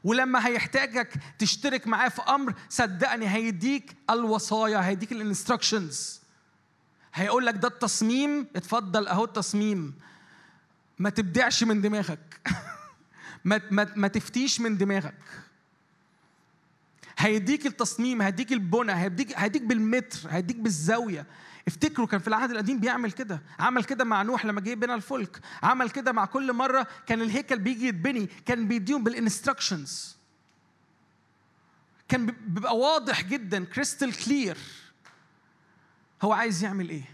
ولما 0.04 0.46
هيحتاجك 0.46 1.14
تشترك 1.38 1.86
معاه 1.86 2.08
في 2.08 2.22
أمر 2.22 2.54
صدقني 2.68 3.28
هيديك 3.28 3.96
الوصايا 4.10 4.78
هيديك 4.86 5.12
الإنستراكشنز. 5.12 6.20
هيقول 7.14 7.46
لك 7.46 7.54
ده 7.54 7.68
التصميم 7.68 8.46
اتفضل 8.56 9.08
أهو 9.08 9.24
التصميم. 9.24 9.94
ما 10.98 11.10
تبدعش 11.10 11.64
من 11.64 11.80
دماغك. 11.80 12.40
ما 13.44 13.60
ما 13.70 13.92
ما 13.96 14.08
تفتيش 14.08 14.60
من 14.60 14.76
دماغك. 14.76 15.22
هيديك 17.18 17.66
التصميم 17.66 18.22
هيديك 18.22 18.52
البنى 18.52 18.92
هيديك 18.92 19.38
هيديك 19.38 19.62
بالمتر 19.62 20.18
هيديك 20.30 20.56
بالزاوية. 20.56 21.26
افتكروا 21.68 22.06
كان 22.06 22.20
في 22.20 22.28
العهد 22.28 22.50
القديم 22.50 22.80
بيعمل 22.80 23.12
كده. 23.12 23.42
عمل 23.58 23.84
كده 23.84 24.04
مع 24.04 24.22
نوح 24.22 24.46
لما 24.46 24.60
جه 24.60 24.74
بنى 24.74 24.94
الفلك. 24.94 25.40
عمل 25.62 25.90
كده 25.90 26.12
مع 26.12 26.24
كل 26.24 26.52
مرة 26.52 26.86
كان 27.06 27.22
الهيكل 27.22 27.58
بيجي 27.58 27.86
يتبني. 27.88 28.26
كان 28.26 28.68
بيديهم 28.68 29.04
بال 29.04 29.20
instructions 29.20 30.16
كان 32.08 32.26
بيبقى 32.26 32.76
واضح 32.76 33.22
جدا 33.24 33.64
crystal 33.64 34.16
clear 34.24 34.58
هو 36.22 36.32
عايز 36.32 36.64
يعمل 36.64 36.88
إيه؟ 36.88 37.04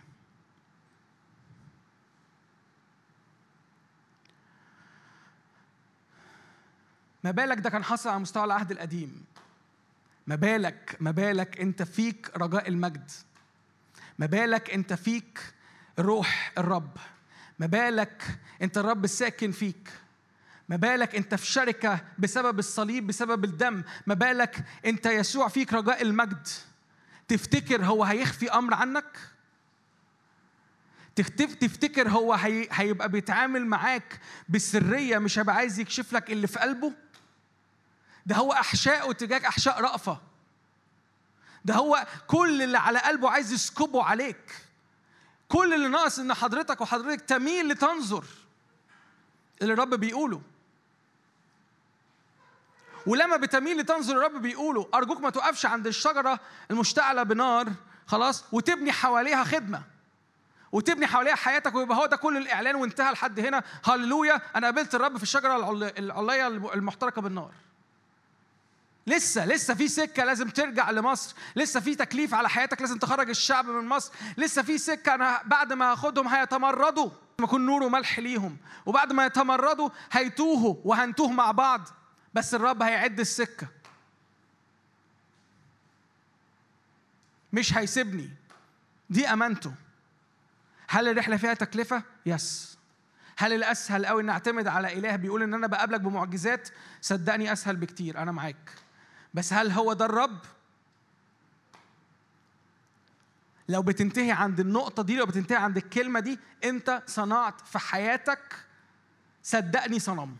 ما 7.25 7.31
بالك 7.31 7.59
ده 7.59 7.71
كان 7.71 7.85
حصل 7.85 8.11
على 8.11 8.19
مستوى 8.19 8.45
العهد 8.45 8.71
القديم؟ 8.71 9.25
ما 10.27 10.35
بالك 10.35 10.97
ما 11.01 11.11
بالك 11.11 11.61
أنت 11.61 11.83
فيك 11.83 12.31
رجاء 12.37 12.69
المجد. 12.69 13.11
ما 14.19 14.27
بالك 14.27 14.71
انت 14.71 14.93
فيك 14.93 15.55
روح 15.99 16.53
الرب. 16.59 16.97
ما 17.59 17.67
بالك 17.67 18.23
انت 18.63 18.79
الرب 18.79 19.05
الساكن 19.05 19.51
فيك. 19.53 19.91
ما 20.69 20.77
بالك 20.77 21.15
انت 21.15 21.35
في 21.35 21.47
شركة 21.47 22.01
بسبب 22.19 22.59
الصليب 22.59 23.07
بسبب 23.07 23.45
الدم. 23.45 23.83
ما 24.07 24.15
بالك 24.15 24.65
انت 24.87 25.07
يسوع 25.07 25.49
فيك 25.49 25.73
رجاء 25.73 26.03
المجد. 26.03 26.49
تفتكر 27.29 27.85
هو 27.85 28.05
هيخفي 28.05 28.51
أمر 28.51 28.75
عنك؟ 28.75 29.19
تفتكر 31.17 32.09
هو 32.09 32.35
هي... 32.35 32.69
هيبقى 32.73 33.09
بيتعامل 33.09 33.67
معاك 33.67 34.21
بسرية 34.49 35.19
مش 35.19 35.39
هيبقى 35.39 35.57
عايز 35.57 35.81
يكشف 35.81 36.13
لك 36.13 36.31
اللي 36.31 36.47
في 36.47 36.59
قلبه؟ 36.59 36.93
ده 38.27 38.37
هو 38.37 38.53
احشائه 38.53 39.13
تجاهك 39.13 39.45
أحشاء 39.45 39.81
رأفة. 39.81 40.21
ده 41.67 41.75
هو 41.75 42.07
كل 42.27 42.63
اللي 42.63 42.79
على 42.79 42.99
قلبه 42.99 43.31
عايز 43.31 43.53
يسكبه 43.53 44.03
عليك. 44.05 44.57
كل 45.49 45.75
اللي 45.75 45.89
ناقص 45.89 46.19
إن 46.19 46.35
حضرتك 46.35 46.81
وحضرتك 46.81 47.21
تميل 47.21 47.69
لتنظر 47.69 48.25
اللي 49.63 49.73
الرب 49.73 49.95
بيقوله. 49.95 50.41
ولما 53.07 53.37
بتميل 53.37 53.79
لتنظر 53.79 54.17
الرب 54.17 54.43
بيقوله 54.43 54.89
أرجوك 54.95 55.21
ما 55.21 55.31
توقفش 55.31 55.67
عند 55.67 55.87
الشجرة 55.87 56.41
المشتعلة 56.71 57.23
بنار 57.23 57.73
خلاص 58.07 58.45
وتبني 58.53 58.93
حواليها 58.93 59.45
خدمة. 59.45 59.83
وتبني 60.73 61.07
حواليها 61.07 61.35
حياتك 61.35 61.75
ويبقى 61.75 61.99
هو 61.99 62.07
ده 62.07 62.17
كل 62.17 62.37
الإعلان 62.37 62.75
وانتهى 62.75 63.13
لحد 63.13 63.41
هنا. 63.41 63.63
هللويا 63.85 64.41
أنا 64.57 64.67
قابلت 64.67 64.95
الرب 64.95 65.17
في 65.17 65.23
الشجرة 65.23 65.57
العل- 65.57 65.93
العليه 65.99 66.47
المحترقة 66.47 67.23
بالنار. 67.23 67.53
لسه 69.07 69.47
لسه 69.47 69.75
في 69.75 69.89
سكة 69.89 70.25
لازم 70.25 70.49
ترجع 70.49 70.91
لمصر. 70.91 71.35
لسه 71.57 71.81
في 71.81 71.95
تكليف 71.95 72.35
على 72.35 72.49
حياتك 72.49 72.81
لازم 72.81 72.99
تخرج 72.99 73.29
الشعب 73.29 73.67
من 73.67 73.89
مصر. 73.89 74.13
لسه 74.37 74.63
في 74.63 74.79
سكة 74.79 75.15
أنا 75.15 75.43
بعد 75.45 75.73
ما 75.73 75.93
هاخدهم 75.93 76.29
هيتمردوا. 76.29 77.11
ما 77.39 77.45
اكون 77.45 77.67
نور 77.67 77.83
وملح 77.83 78.19
ليهم. 78.19 78.57
وبعد 78.87 79.13
ما 79.13 79.27
يتمردوا 79.27 79.91
هيتوهوا 80.13 80.77
وهنتوه 80.85 81.31
مع 81.31 81.51
بعض. 81.51 81.89
بس 82.35 82.55
الرب 82.55 82.83
هيعد 82.83 83.21
السكة. 83.21 83.67
مش 87.53 87.77
هيسيبني. 87.77 88.31
دي 89.11 89.29
أمانته. 89.29 89.73
هل 90.89 91.09
الرحلة 91.09 91.37
فيها 91.37 91.55
تكلفة؟ 91.55 92.03
يس 92.27 92.77
هل 93.39 93.53
الأسهل 93.53 94.07
قوي 94.07 94.23
إن 94.23 94.31
أعتمد 94.31 94.67
على 94.69 94.99
إله 94.99 95.17
بيقول 95.17 95.43
إن 95.43 95.55
أنا 95.55 95.67
بقابلك 95.67 96.01
بمعجزات؟ 96.01 96.69
صدقني 97.01 97.53
أسهل 97.53 97.77
بكتير. 97.77 98.19
أنا 98.19 98.33
معاك. 98.33 98.86
بس 99.37 99.53
هل 99.53 99.71
هو 99.71 99.93
ده 99.93 100.05
الرب؟ 100.05 100.39
لو 103.69 103.83
بتنتهي 103.83 104.31
عند 104.31 104.61
النقطة 104.61 105.03
دي 105.03 105.17
لو 105.17 105.27
بتنتهي 105.27 105.57
عند 105.57 105.77
الكلمة 105.77 106.21
دي 106.21 106.39
أنت 106.65 107.03
صنعت 107.07 107.61
في 107.61 107.79
حياتك 107.79 108.57
صدقني 109.43 109.99
صنم. 109.99 110.37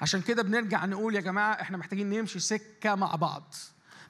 عشان 0.00 0.22
كده 0.22 0.42
بنرجع 0.42 0.84
نقول 0.84 1.14
يا 1.14 1.20
جماعة 1.20 1.52
إحنا 1.60 1.76
محتاجين 1.76 2.10
نمشي 2.10 2.38
سكة 2.38 2.94
مع 2.94 3.14
بعض. 3.14 3.54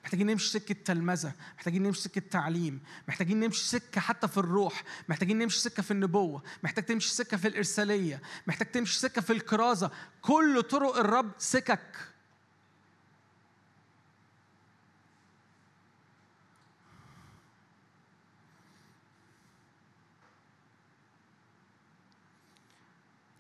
محتاجين 0.05 0.27
نمشي 0.27 0.49
سكة 0.51 0.75
تلمذة 0.85 1.33
محتاجين 1.57 1.83
نمشي 1.83 2.01
سكة 2.01 2.23
تعليم 2.31 2.81
محتاجين 3.09 3.41
نمشي 3.41 3.65
سكة 3.65 4.01
حتى 4.01 4.29
في 4.29 4.39
الروح 4.39 4.85
محتاجين 5.09 5.39
نمشي 5.39 5.61
سكة 5.61 5.83
في 5.83 5.91
النبوة 5.91 6.43
محتاج 6.63 6.85
تمشي 6.85 7.15
سكة 7.15 7.37
في 7.37 7.49
الإرسالية 7.49 8.23
محتاج 8.47 8.71
تمشي 8.71 9.01
سكة 9.01 9.23
في 9.23 9.33
الكرازة 9.33 9.91
كل 10.23 10.63
طرق 10.63 10.97
الرب 10.97 11.31
سكك. 11.39 12.13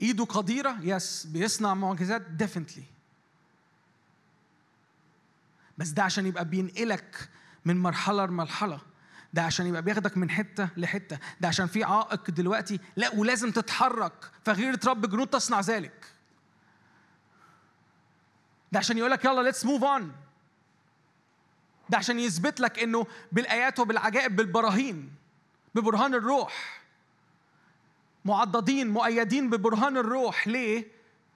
إيده 0.03 0.25
قديرة 0.25 0.79
yes 0.83 1.27
بيصنع 1.27 1.75
معجزات 1.75 2.23
definitely 2.23 2.92
بس 5.83 5.89
ده 5.89 6.03
عشان 6.03 6.27
يبقى 6.27 6.45
بينقلك 6.45 7.29
من 7.65 7.83
مرحلة 7.83 8.27
لمرحلة. 8.27 8.81
ده 9.33 9.43
عشان 9.43 9.67
يبقى 9.67 9.83
بياخدك 9.83 10.17
من 10.17 10.31
حتة 10.31 10.69
لحتة. 10.77 11.19
ده 11.41 11.49
عشان 11.49 11.67
في 11.67 11.85
عائق 11.85 12.31
دلوقتي. 12.31 12.81
لا 12.97 13.15
ولازم 13.15 13.51
تتحرك. 13.51 14.31
فغيرة 14.45 14.81
رب 14.87 15.11
جنود 15.11 15.27
تصنع 15.27 15.61
ذلك. 15.61 16.13
ده 18.73 18.79
عشان 18.79 18.99
يقولك 18.99 19.25
يلا 19.25 19.43
let's 19.43 19.65
move 19.65 19.85
on 19.85 20.13
ده 21.91 21.99
عشان 21.99 22.19
يثبت 22.19 22.61
لك 22.61 22.79
إنه 22.79 23.07
بالآيات 23.33 23.79
وبالعجائب 23.79 24.37
بالبراهين 24.37 25.15
ببرهان 25.75 26.15
الروح. 26.15 26.83
معضدين 28.25 28.89
مؤيدين 28.89 29.51
ببرهان 29.51 29.97
الروح. 29.97 30.49
ليه؟ 30.49 30.87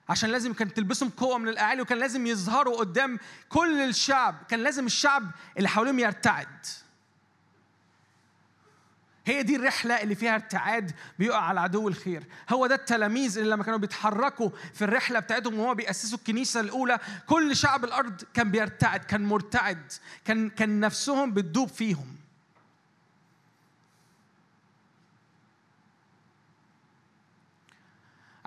عشان 0.08 0.30
لازم 0.30 0.52
كان 0.52 0.74
تلبسهم 0.74 1.08
قوة 1.08 1.38
من 1.38 1.48
الأعالي 1.48 1.82
وكان 1.82 1.98
لازم 1.98 2.26
يظهروا 2.26 2.76
قدام 2.76 3.18
كل 3.48 3.80
الشعب. 3.80 4.34
كان 4.48 4.60
لازم 4.60 4.86
الشعب 4.86 5.30
اللي 5.56 5.68
حواليهم 5.68 5.98
يرتعد. 5.98 6.66
هي 9.26 9.42
دي 9.42 9.56
الرحلة 9.56 10.02
اللي 10.02 10.14
فيها 10.14 10.34
ارتعاد 10.34 10.92
بيقع 11.18 11.40
على 11.40 11.60
عدو 11.60 11.88
الخير. 11.88 12.22
هو 12.50 12.66
ده 12.66 12.74
التلاميذ 12.74 13.38
اللي 13.38 13.50
لما 13.50 13.64
كانوا 13.64 13.78
بيتحركوا 13.78 14.50
في 14.74 14.84
الرحلة 14.84 15.20
بتاعتهم 15.20 15.58
وهو 15.58 15.74
بيأسسوا 15.74 16.18
الكنيسة 16.18 16.60
الأولى 16.60 16.98
كل 17.26 17.56
شعب 17.56 17.84
الأرض 17.84 18.22
كان 18.34 18.50
بيرتعد 18.50 19.04
كان 19.04 19.24
مرتعد 19.24 19.92
كان 20.24 20.50
كان 20.50 20.80
نفسهم 20.80 21.32
بتدوب 21.32 21.68
فيهم. 21.68 22.16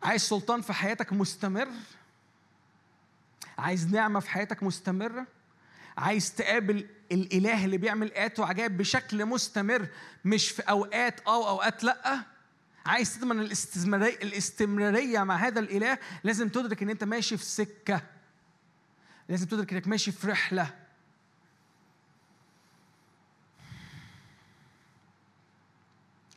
عايز 0.03 0.22
سلطان 0.22 0.61
في 0.61 0.74
حياتك 0.74 1.14
مستمر؟ 1.14 1.68
عايز 3.58 3.88
نعمة 3.88 4.19
في 4.19 4.30
حياتك 4.30 4.64
مستمرة 4.64 5.28
عايز 5.98 6.36
تقابل 6.36 6.88
الإله 7.11 7.66
اللي 7.66 7.78
بيعمل 7.78 8.11
آيات 8.14 8.40
وعجائب 8.40 8.78
بشكل 8.78 9.26
مستمر 9.26 9.88
مش 10.26 10.50
في 10.50 10.61
أوقات 10.61 11.19
أو 11.19 11.48
أوقات 11.48 11.84
لأ؟ 11.84 12.24
عايز 12.86 13.19
تضمن 13.19 13.40
الاستمرارية, 13.40 14.16
الاستمرارية 14.16 15.24
مع 15.24 15.36
هذا 15.36 15.60
الإله؟ 15.60 15.98
لازم 16.24 16.50
تدرك 16.50 16.84
إن 16.84 16.90
أنت 16.90 17.03
ماشي 17.03 17.38
في 17.38 17.45
سكة. 17.45 18.02
لازم 19.30 19.45
تدرك 19.48 19.74
إنك 19.74 19.88
ماشي 19.88 20.11
في 20.11 20.28
رحلة. 20.28 20.76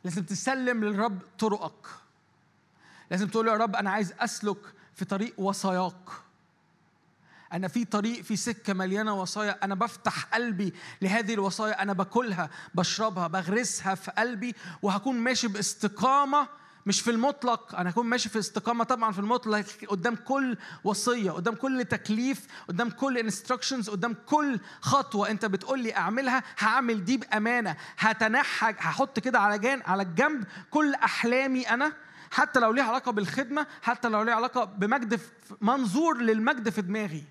لازم 0.03 0.23
تسلم 0.23 0.83
للرب 0.83 1.21
طرقك. 1.39 2.02
لازم 3.11 3.27
تقول 3.27 3.47
يا 3.47 3.53
رب 3.53 3.75
أنا 3.75 3.89
عايز 3.91 4.13
أسلك 4.19 4.57
في 4.95 5.05
طريق 5.05 5.39
وصاياك 5.39 6.09
أنا 7.53 7.67
في 7.67 7.85
طريق 7.85 8.21
في 8.21 8.35
سكة 8.35 8.73
مليانة 8.73 9.13
وصايا. 9.13 9.63
أنا 9.63 9.75
بفتح 9.75 10.23
قلبي 10.25 10.73
لهذه 11.01 11.33
الوصايا. 11.33 11.81
أنا 11.81 11.93
باكلها 11.93 12.49
بشربها 12.75 13.27
بغرسها 13.27 13.95
في 13.95 14.11
قلبي 14.11 14.55
وهكون 14.81 15.15
ماشي 15.15 15.47
باستقامة 15.47 16.47
مش 16.85 17.01
في 17.01 17.11
المطلق. 17.11 17.75
أنا 17.75 17.89
هكون 17.89 18.05
ماشي 18.05 18.29
في 18.29 18.39
استقامة 18.39 18.83
طبعا 18.83 19.11
في 19.11 19.19
المطلق 19.19 19.65
قدام 19.87 20.15
كل 20.15 20.57
وصية 20.83 21.31
قدام 21.31 21.55
كل 21.55 21.85
تكليف 21.85 22.47
قدام 22.67 22.89
كل 22.89 23.17
instructions 23.17 23.89
قدام 23.89 24.15
كل 24.25 24.59
خطوة 24.81 25.29
أنت 25.29 25.45
بتقول 25.45 25.79
لي 25.79 25.95
أعملها 25.97 26.43
هعمل 26.59 27.05
دي 27.05 27.17
بأمانة. 27.17 27.75
هتنحى 27.97 28.75
هحط 28.79 29.19
كده 29.19 29.39
على 29.39 29.59
جان 29.59 29.81
على 29.85 30.03
الجنب 30.03 30.43
كل 30.71 30.93
أحلامي 30.93 31.69
أنا 31.69 31.93
حتى 32.33 32.59
لو 32.59 32.71
ليها 32.71 32.83
علاقة 32.83 33.11
بالخدمة 33.11 33.67
حتى 33.81 34.09
لو 34.09 34.23
ليها 34.23 34.33
علاقة 34.33 34.63
بمجد 34.63 35.19
منظور 35.61 36.17
للمجد 36.17 36.69
في 36.69 36.81
دماغي. 36.81 37.23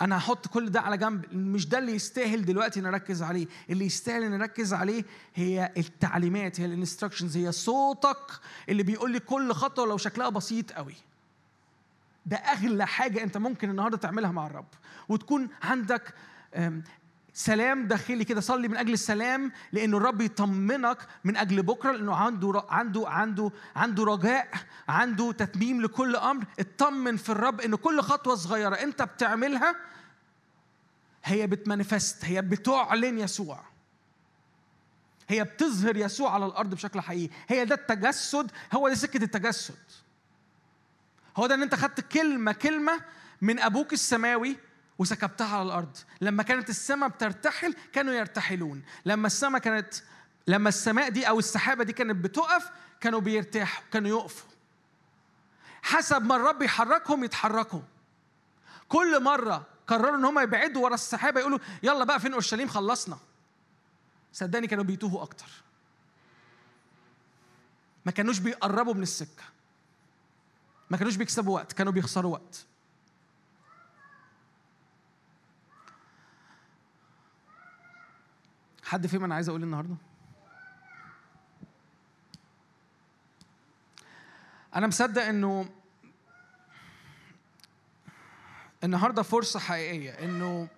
أنا 0.00 0.18
هحط 0.18 0.48
كل 0.48 0.70
ده 0.70 0.80
على 0.80 0.96
جنب. 0.96 1.34
مش 1.34 1.68
ده 1.68 1.78
اللي 1.78 1.92
يستاهل 1.92 2.44
دلوقتي 2.44 2.80
نركز 2.80 3.22
عليه. 3.22 3.46
اللي 3.70 3.84
يستاهل 3.84 4.30
نركز 4.30 4.74
عليه 4.74 5.04
هي 5.34 5.72
التعليمات 5.76 6.60
هي 6.60 6.64
ال 6.64 6.70
instructions 6.70 7.36
هي 7.36 7.52
صوتك 7.52 8.40
اللي 8.68 8.82
بيقول 8.82 9.10
لي 9.10 9.20
كل 9.20 9.52
خطوة 9.52 9.86
لو 9.86 9.96
شكلها 9.96 10.28
بسيط 10.28 10.72
قوي. 10.72 10.94
ده 12.26 12.36
أغلى 12.36 12.86
حاجة 12.86 13.22
أنت 13.22 13.36
ممكن 13.36 13.70
النهارده 13.70 13.96
تعملها 13.96 14.30
مع 14.32 14.46
الرب. 14.46 14.68
وتكون 15.08 15.48
عندك 15.62 16.14
سلام 17.34 17.86
داخلي 17.86 18.24
كده 18.24 18.40
صلي 18.40 18.68
من 18.68 18.76
أجل 18.76 18.92
السلام 18.92 19.52
لأنه 19.72 19.96
الرب 19.96 20.20
يطمنك 20.20 20.98
من 21.24 21.36
أجل 21.36 21.62
بكرة 21.62 21.92
لأنه 21.92 22.16
عنده 22.16 22.64
عنده 22.68 23.08
عنده 23.08 23.50
عنده 23.76 24.04
رجاء 24.04 24.48
عنده 24.88 25.32
تتميم 25.32 25.82
لكل 25.82 26.16
أمر. 26.16 26.44
اطمن 26.60 27.16
في 27.16 27.28
الرب 27.28 27.60
إن 27.60 27.74
كل 27.74 28.00
خطوة 28.00 28.34
صغيرة 28.34 28.74
أنت 28.74 29.02
بتعملها 29.02 29.76
هي 31.24 31.46
بتمانيفست 31.46 32.24
هي 32.24 32.42
بتعلن 32.42 33.18
يسوع. 33.18 33.64
هي 35.28 35.44
بتظهر 35.44 35.96
يسوع 35.96 36.34
على 36.34 36.46
الأرض 36.46 36.74
بشكل 36.74 37.00
حقيقي. 37.00 37.34
هي 37.48 37.64
ده 37.64 37.74
التجسد 37.74 38.50
هو 38.72 38.88
ده 38.88 38.94
سكة 38.94 39.24
التجسد. 39.24 39.78
هو 41.36 41.46
ده 41.46 41.54
إن 41.54 41.62
أنت 41.62 41.74
خدت 41.74 42.00
كلمة 42.00 42.52
كلمة 42.52 43.00
من 43.42 43.58
أبوك 43.58 43.92
السماوي 43.92 44.56
وسكبتها 45.00 45.56
على 45.56 45.62
الأرض. 45.62 45.96
لما 46.20 46.42
كانت 46.42 46.70
السماء 46.70 47.08
بترتحل 47.08 47.74
كانوا 47.92 48.12
يرتحلون. 48.12 48.82
لما 49.04 49.26
السماء 49.26 49.60
كانت 49.60 49.94
لما 50.46 50.68
السماء 50.68 51.08
دي 51.08 51.28
أو 51.28 51.38
السحابة 51.38 51.84
دي 51.84 51.92
كانت 51.92 52.24
بتقف 52.24 52.70
كانوا 53.00 53.20
بيرتاحوا 53.20 53.84
كانوا 53.92 54.08
يقفوا. 54.08 54.50
حسب 55.82 56.22
ما 56.22 56.36
الرب 56.36 56.62
يحركهم 56.62 57.24
يتحركوا. 57.24 57.80
كل 58.88 59.22
مرة 59.22 59.66
قرروا 59.86 60.16
إن 60.16 60.24
هم 60.24 60.38
يبعدوا 60.38 60.84
ورا 60.84 60.94
السحابة 60.94 61.40
يقولوا 61.40 61.58
يلا 61.82 62.04
بقى 62.04 62.20
فين 62.20 62.32
أورشليم؟ 62.32 62.68
خلصنا. 62.68 63.18
صدقني 64.32 64.66
كانوا 64.66 64.84
بيتوهوا 64.84 65.22
أكتر. 65.22 65.48
ما 68.06 68.12
كانوش 68.12 68.38
بيقربوا 68.38 68.94
من 68.94 69.02
السكة. 69.02 69.44
ما 70.90 70.96
كانوش 70.96 71.16
بيكسبوا 71.16 71.54
وقت 71.54 71.72
كانوا 71.72 71.92
بيخسروا 71.92 72.32
وقت. 72.32 72.66
حد 78.90 79.06
فيهم 79.06 79.24
أنا 79.24 79.34
عايز 79.34 79.48
أقول 79.48 79.60
إيه 79.60 79.66
النهارده؟ 79.66 79.96
أنا 84.76 84.86
مصدق 84.86 85.22
إنه 85.22 85.68
النهارده 88.84 89.22
فرصة 89.22 89.60
حقيقية 89.60 90.10
إنه 90.10 90.68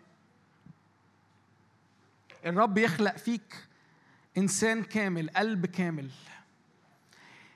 الرب 2.47 2.79
يخلق 2.79 3.17
فيك 3.17 3.67
إنسان 4.39 4.83
كامل 4.83 5.31
قلب 5.31 5.67
كامل 5.67 6.11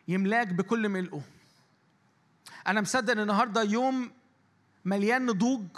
يملاك 0.08 0.48
بكل 0.48 0.88
ملئه. 0.88 1.22
أنا 2.66 2.80
مصدق 2.80 3.12
إن 3.12 3.20
النهارده 3.20 3.62
يوم 3.62 4.12
مليان 4.84 5.26
نضوج 5.26 5.68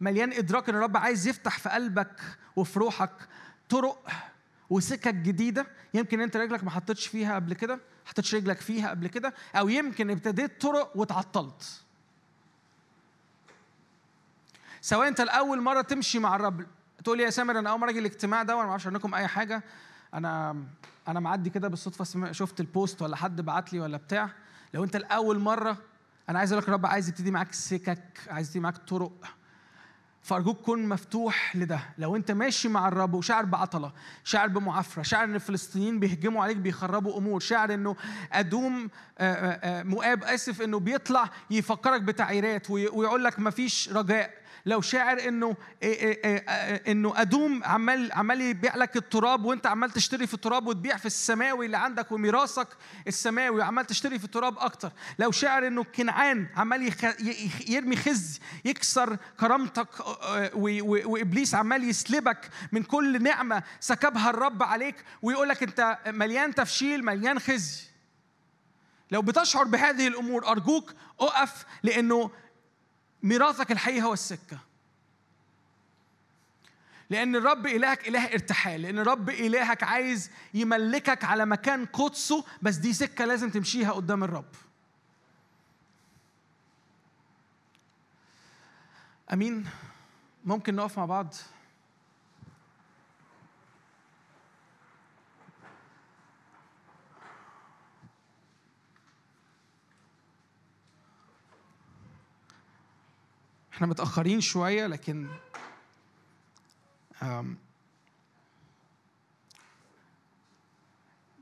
مليان 0.00 0.32
إدراك 0.32 0.68
إن 0.68 0.74
الرب 0.74 0.96
عايز 0.96 1.26
يفتح 1.28 1.58
في 1.58 1.68
قلبك 1.68 2.20
وفي 2.56 2.78
روحك 2.78 3.28
طرق 3.68 4.08
وسكك 4.70 5.14
جديدة. 5.14 5.66
يمكن 5.94 6.20
أنت 6.20 6.36
رجلك 6.36 6.64
ما 6.64 6.70
حطيتش 6.70 7.06
فيها 7.06 7.34
قبل 7.34 7.54
كده 7.54 7.74
ما 7.74 7.80
حطيتش 8.10 8.34
رجلك 8.34 8.60
فيها 8.60 8.90
قبل 8.90 9.06
كده 9.06 9.34
أو 9.54 9.68
يمكن 9.68 10.10
ابتديت 10.10 10.60
طرق 10.60 10.96
واتعطلت 10.96 11.82
سواء 14.80 15.08
أنت 15.08 15.20
الأول 15.20 15.60
مرة 15.60 15.80
تمشي 15.82 16.18
مع 16.18 16.36
الرب 16.36 16.66
تقول 17.04 17.18
لي 17.18 17.24
يا 17.24 17.30
سامر 17.30 17.58
أنا 17.58 17.70
أول 17.70 17.80
مرة 17.80 17.90
أجي 17.90 17.98
الاجتماع 17.98 18.42
ده 18.42 18.54
وأنا 18.56 18.64
ما 18.66 18.70
أعرفش 18.70 18.86
عنكم 18.86 19.14
أي 19.14 19.26
حاجة. 19.26 19.62
أنا 20.14 20.64
أنا 21.08 21.20
معدي 21.20 21.50
كده 21.50 21.68
بالصدفة 21.68 22.32
شفت 22.32 22.60
ال 22.60 22.68
post 22.68 23.02
ولا 23.02 23.16
حد 23.16 23.40
بعت 23.40 23.72
لي 23.72 23.80
ولا 23.80 23.96
بتاع. 23.96 24.30
لو 24.74 24.84
أنت 24.84 24.96
الأول 24.96 25.38
مرة 25.38 25.76
أنا 26.28 26.38
عايز 26.38 26.52
أقول 26.52 26.62
لك 26.62 26.68
الرب 26.68 26.86
عايز 26.86 27.08
يبتدي 27.08 27.30
معاك 27.30 27.52
سكك 27.52 28.20
عايز 28.28 28.46
يبتدي 28.46 28.60
معاك 28.60 28.76
طرق. 28.76 29.35
فارجوك 30.26 30.60
كن 30.60 30.88
مفتوح 30.88 31.56
لده. 31.56 31.80
لو 31.98 32.16
انت 32.16 32.30
ماشي 32.30 32.68
مع 32.68 32.88
الرب 32.88 33.14
وشاعر 33.14 33.44
بعطلة 33.44 33.92
شاعر 34.24 34.48
بمعافرة 34.48 35.02
شاعر 35.02 35.24
ان 35.24 35.34
الفلسطينيين 35.34 36.00
بيهجموا 36.00 36.42
عليك 36.44 36.56
بيخربوا 36.56 37.18
أمور 37.18 37.40
شاعر 37.40 37.74
انه 37.74 37.96
أدوم 38.32 38.90
آه، 39.18 39.32
آه، 39.34 39.80
آه، 39.80 39.82
مؤاب 39.82 40.24
آسف 40.24 40.62
إنه 40.62 40.78
بيطلع 40.78 41.30
يفكرك 41.50 42.00
بتعييرات 42.02 42.70
وي- 42.70 42.88
ويقول 42.88 43.24
لك 43.24 43.38
مفيش 43.38 43.88
رجاء. 43.92 44.30
لو 44.66 44.80
شاعر 44.80 45.28
إنه 45.28 45.56
إيه 45.82 46.00
إيه 46.00 46.24
إيه 46.24 46.92
إنه 46.92 47.20
أدوم 47.20 47.64
عمال 47.64 48.12
عمال 48.12 48.40
يبيع 48.40 48.76
لك 48.76 48.96
التراب 48.96 49.44
وأنت 49.44 49.66
عمال 49.66 49.90
تشتري 49.90 50.26
في 50.26 50.34
التراب 50.34 50.66
وتبيع 50.66 50.96
في 50.96 51.06
السماوي 51.06 51.66
اللي 51.66 51.76
عندك 51.76 52.12
وميراثك 52.12 52.68
السماوي 53.06 53.58
وعمال 53.60 53.84
تشتري 53.86 54.18
في 54.18 54.24
التراب 54.24 54.58
أكتر 54.58 54.92
لو 55.18 55.30
شاعر 55.30 55.66
إنه 55.66 55.84
كنعان 55.84 56.46
عمال 56.56 56.92
يرمي 57.68 57.96
خزي 57.96 58.40
يكسر 58.64 59.16
كرامتك. 59.40 59.88
وإبليس 60.54 61.54
عمال 61.54 61.84
يسلبك 61.84 62.50
من 62.72 62.82
كل 62.82 63.22
نعمة 63.22 63.62
سكبها 63.80 64.30
الرب 64.30 64.62
عليك 64.62 64.96
ويقول 65.22 65.48
لك 65.48 65.62
أنت 65.62 65.98
مليان 66.06 66.54
تفشيل 66.54 67.04
مليان 67.04 67.38
خزي 67.38 67.82
لو 69.10 69.22
بتشعر 69.22 69.64
بهذه 69.64 70.08
الأمور 70.08 70.48
أرجوك 70.48 70.92
أقف 71.20 71.64
لأنه 71.82 72.30
ميراثك 73.26 73.72
الحقيقي 73.72 74.02
هو 74.02 74.12
السكة 74.12 74.58
لأن 77.10 77.36
الرب 77.36 77.66
إلهك 77.66 78.08
إله 78.08 78.24
ارتحال، 78.32 78.82
لأن 78.82 78.98
الرب 78.98 79.30
إلهك 79.30 79.82
عايز 79.82 80.30
يملكك 80.54 81.24
على 81.24 81.46
مكان 81.46 81.86
قدسه، 81.86 82.44
بس 82.62 82.76
دي 82.76 82.92
سكة 82.92 83.24
لازم 83.24 83.50
تمشيها 83.50 83.92
قدام 83.92 84.24
الرب. 84.24 84.54
أمين؟ 89.32 89.68
ممكن 90.44 90.74
نقف 90.74 90.98
مع 90.98 91.04
بعض؟ 91.04 91.34
إحنا 103.76 103.86
متأخرين 103.86 104.40
شوية 104.40 104.86
لكن 104.86 105.28
أم، 107.22 107.58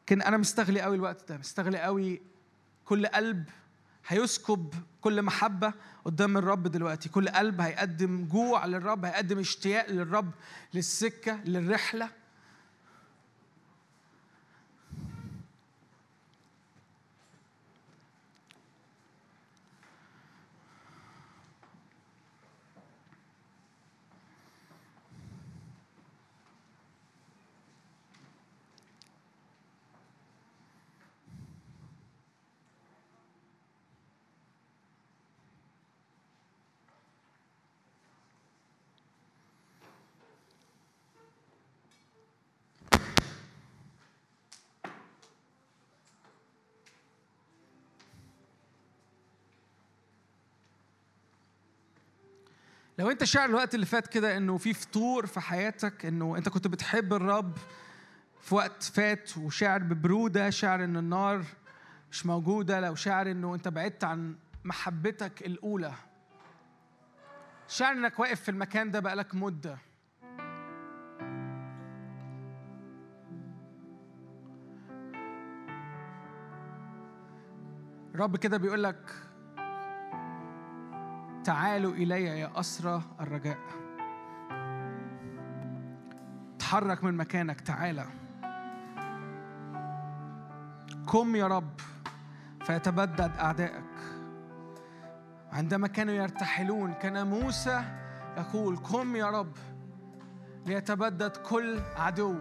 كان 0.06 0.22
أنا 0.22 0.36
مستغلي 0.36 0.80
قوي 0.80 0.96
الوقت 0.96 1.28
ده 1.28 1.38
مستغلي 1.38 1.78
قوي 1.78 2.22
كل 2.84 3.06
قلب 3.06 3.48
هيسكب 4.06 4.74
كل 5.00 5.22
محبة 5.22 5.72
قدام 6.04 6.36
الرب 6.36 6.62
دلوقتي. 6.62 7.08
كل 7.08 7.28
قلب 7.28 7.60
هيقدم 7.60 8.24
جوع 8.24 8.66
للرب 8.66 9.04
هيقدم 9.04 9.38
اشتياق 9.38 9.90
للرب 9.90 10.30
للسكة 10.74 11.40
للرحلة. 11.44 12.10
لو 52.98 53.10
انت 53.10 53.24
شاعر 53.24 53.48
الوقت 53.48 53.74
اللي 53.74 53.86
فات 53.86 54.06
كده 54.06 54.36
انه 54.36 54.58
في 54.58 54.74
فطور 54.74 55.26
في 55.26 55.40
حياتك 55.40 56.06
انه 56.06 56.36
انت 56.36 56.48
كنت 56.48 56.66
بتحب 56.66 57.12
الرب 57.12 57.56
في 58.40 58.54
وقت 58.54 58.82
فات 58.82 59.38
وشاعر 59.38 59.78
ببرودة 59.82 60.50
شاعر 60.50 60.84
إن 60.84 60.96
النار 60.96 61.44
مش 62.10 62.26
موجودة 62.26 62.80
لو 62.80 62.94
شاعر 62.94 63.30
إنه 63.30 63.54
انت 63.54 63.68
بعدت 63.68 64.04
عن 64.04 64.36
محبتك 64.64 65.46
الأولى. 65.46 65.92
شاعر 67.68 67.92
إنك 67.92 68.18
واقف 68.18 68.40
في 68.40 68.50
المكان 68.50 68.90
ده 68.90 69.00
بقالك 69.00 69.34
مدة. 69.34 69.78
الرب 78.14 78.36
كده 78.36 78.56
بيقول 78.56 78.82
لك 78.82 79.12
تعالوا 81.44 81.92
إلي 81.92 82.24
يا 82.24 82.60
أسرى 82.60 83.02
الرجاء. 83.20 83.58
تحرك 86.58 87.04
من 87.04 87.14
مكانك 87.14 87.60
تعالى 87.60 88.06
قم 91.06 91.36
يا 91.36 91.46
رب 91.46 91.80
فيتبدد 92.64 93.36
أعدائك. 93.36 93.84
عندما 95.52 95.86
كانوا 95.88 96.14
يرتحلون 96.14 96.92
كان 96.92 97.26
موسى 97.26 97.84
يقول 98.36 98.76
قم 98.76 99.16
يا 99.16 99.30
رب 99.30 99.56
ليتبدد 100.66 101.36
كل 101.36 101.80
عدو. 101.96 102.38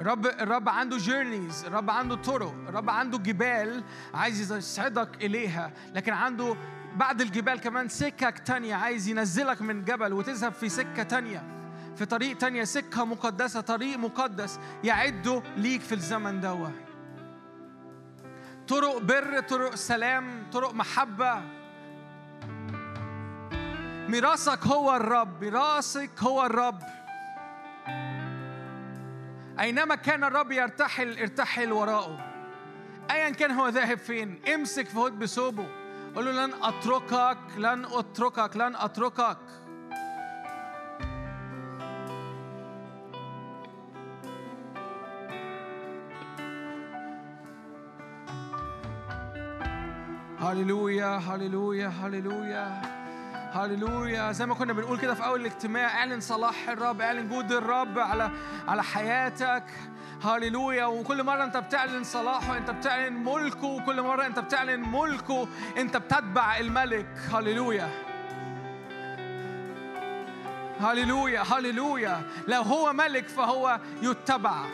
الرب 0.00 0.26
الرب 0.26 0.68
عنده 0.68 0.96
جيرنيز 0.96 1.64
الرب 1.64 1.90
عنده 1.90 2.14
طرق 2.14 2.54
الرب 2.68 2.90
عنده 2.90 3.18
جبال 3.18 3.84
عايز 4.14 4.52
يصعدك 4.52 5.24
إليها. 5.24 5.72
لكن 5.94 6.12
عنده 6.12 6.56
بعد 6.96 7.20
الجبال 7.20 7.60
كمان 7.60 7.88
سكك 7.88 8.38
تانية 8.38 8.74
عايز 8.74 9.08
ينزلك 9.08 9.62
من 9.62 9.84
جبل 9.84 10.12
وتذهب 10.12 10.52
في 10.52 10.68
سكة 10.68 11.02
تانية 11.02 11.42
في 11.96 12.04
طريق 12.04 12.36
تانية 12.36 12.64
سكة 12.64 13.04
مقدسة 13.04 13.60
طريق 13.60 13.98
مقدس 13.98 14.60
يعده 14.84 15.42
ليك 15.56 15.80
في 15.80 15.92
الزمن 15.94 16.40
دوة. 16.40 16.72
طرق 18.68 18.98
بر 18.98 19.40
طرق 19.40 19.74
سلام 19.74 20.46
طرق 20.52 20.74
محبة. 20.74 21.42
ميراثك 24.08 24.66
هو 24.66 24.96
الرب 24.96 25.44
ميراثك 25.44 26.10
هو 26.22 26.46
الرب. 26.46 26.82
أينما 29.60 29.94
كان 29.94 30.24
الرب 30.24 30.52
يرتحل 30.52 31.18
ارتحل 31.18 31.72
وراءه. 31.72 32.18
أيا 33.10 33.30
كان 33.30 33.50
هو 33.50 33.68
ذاهب 33.68 33.98
فين؟ 33.98 34.40
امسك 34.54 34.86
في 34.86 34.98
هد 34.98 35.18
بثوبه. 35.18 35.66
قول 36.14 36.24
له 36.24 36.46
لن 36.46 36.54
أتركك 36.62 37.38
لن 37.56 37.84
أتركك 37.84 38.56
لن 38.56 38.76
أتركك. 38.76 39.38
هللويا 50.40 51.16
هللويا 51.16 51.88
هللويا. 51.88 52.99
هللويا 53.52 54.32
زي 54.32 54.46
ما 54.46 54.54
كنا 54.54 54.72
بنقول 54.72 54.98
كده 54.98 55.14
في 55.14 55.24
أول 55.24 55.40
الاجتماع 55.40 55.98
اعلن 55.98 56.20
صلاح 56.20 56.68
الرب 56.68 57.00
اعلن 57.00 57.28
جود 57.28 57.52
الرب 57.52 57.98
على 57.98 58.30
على 58.68 58.82
حياتك. 58.82 59.64
هللويا 60.22 60.84
وكل 60.84 61.22
مرة 61.22 61.44
انت 61.44 61.56
بتعلن 61.56 62.04
صلاحه 62.04 62.56
انت 62.56 62.70
بتعلن 62.70 63.24
ملكه. 63.24 63.64
وكل 63.64 64.02
مرة 64.02 64.26
انت 64.26 64.38
بتعلن 64.38 64.80
ملكه 64.80 65.48
انت 65.78 65.96
بتتبع 65.96 66.58
الملك. 66.58 67.18
هللويا 67.32 67.88
هللويا 70.80 71.42
هللويا 71.42 72.22
لو 72.48 72.62
هو 72.62 72.92
ملك 72.92 73.28
فهو 73.28 73.80
يتبع. 74.02 74.64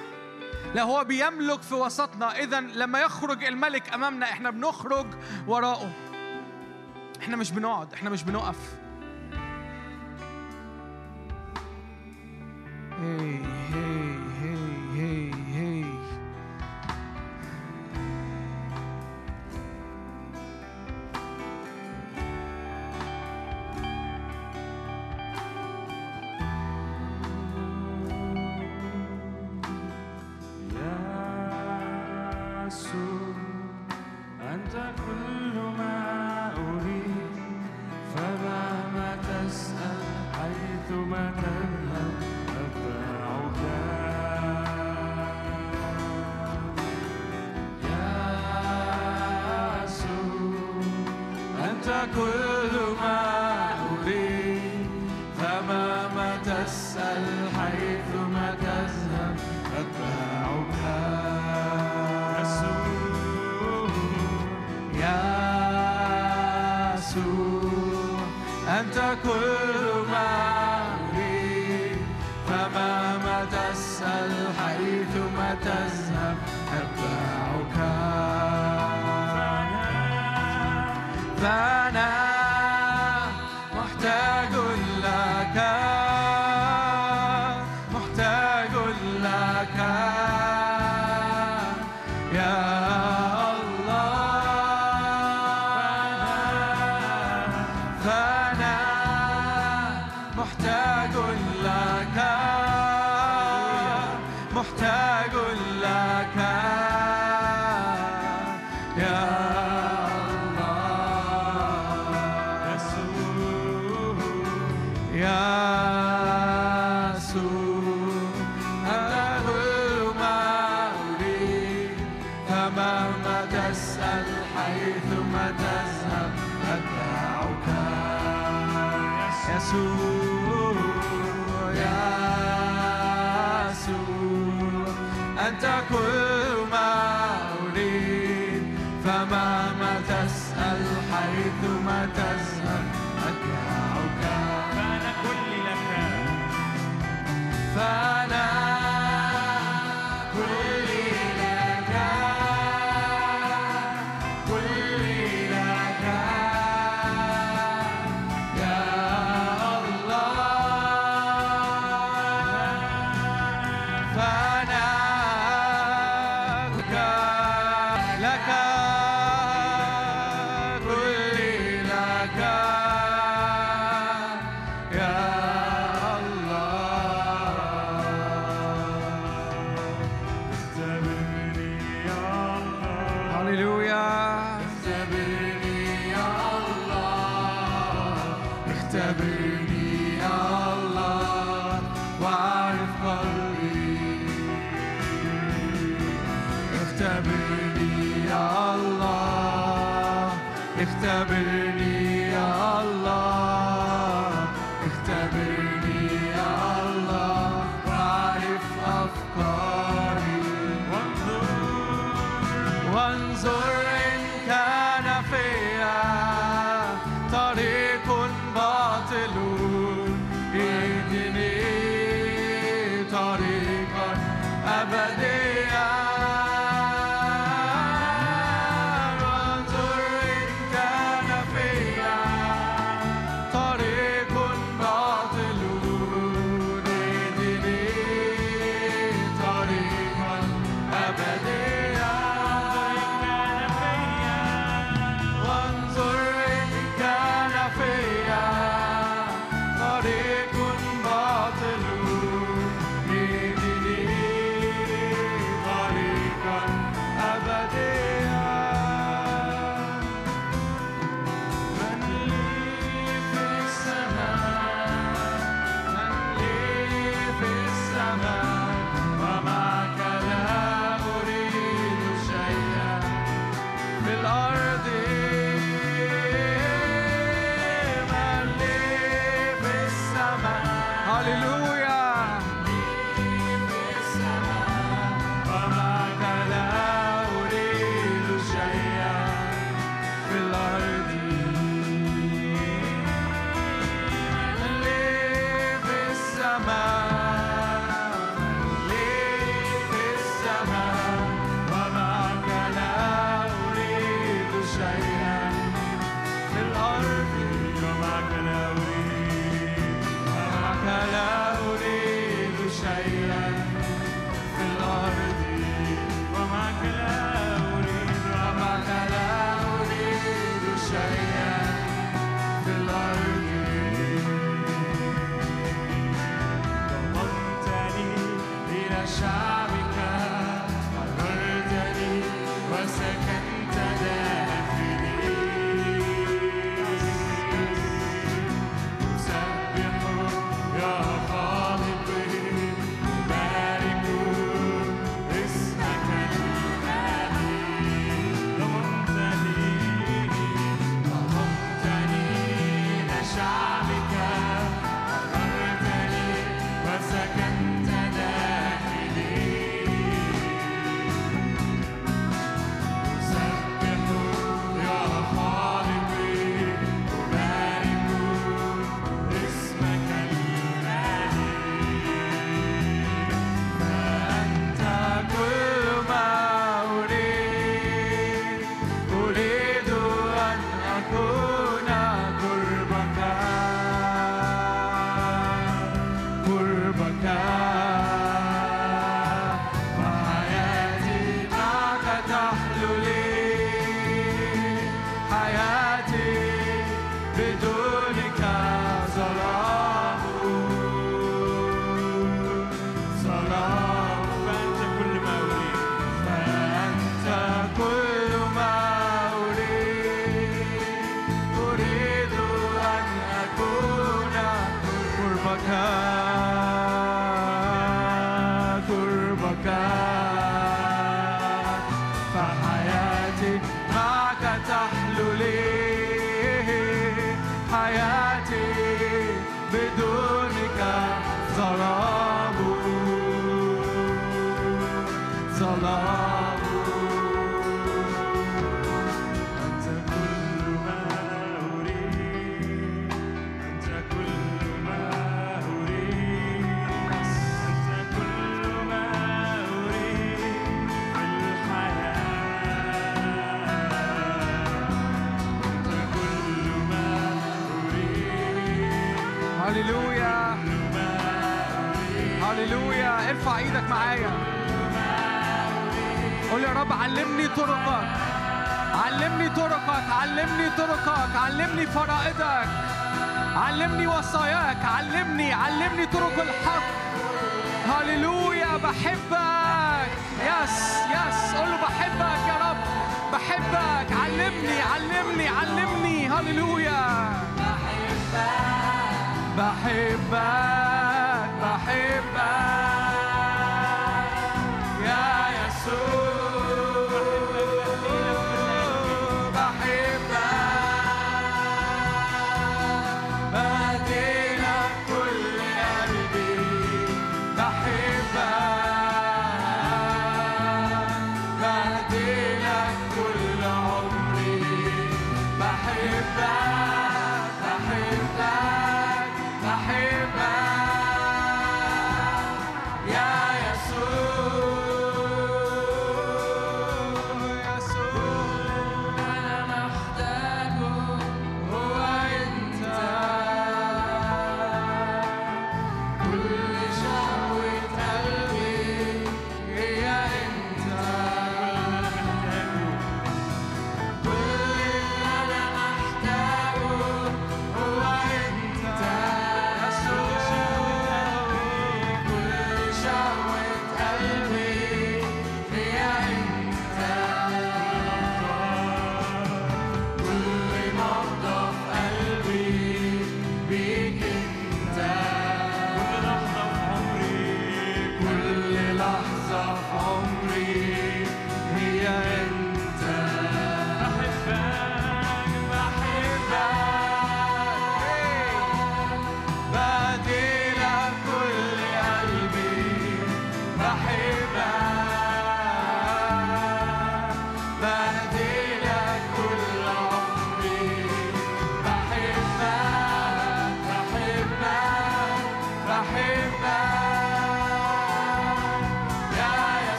لو 0.74 0.86
هو 0.86 1.05
بيملك 1.05 1.62
في 1.62 1.74
وسطنا. 1.74 2.38
اذا 2.38 2.60
لما 2.60 3.00
يخرج 3.00 3.44
الملك 3.44 3.94
أمامنا 3.94 4.26
إحنا 4.26 4.50
بنخرج 4.50 5.06
وراءه. 5.46 5.90
إحنا 7.20 7.36
مش 7.36 7.52
بنقعد 7.52 7.92
إحنا 7.92 8.10
مش 8.10 8.22
بنقف. 8.22 8.76
هي 13.00 13.40
هي 13.72 14.16
هي 14.42 14.56
هي 14.94 15.30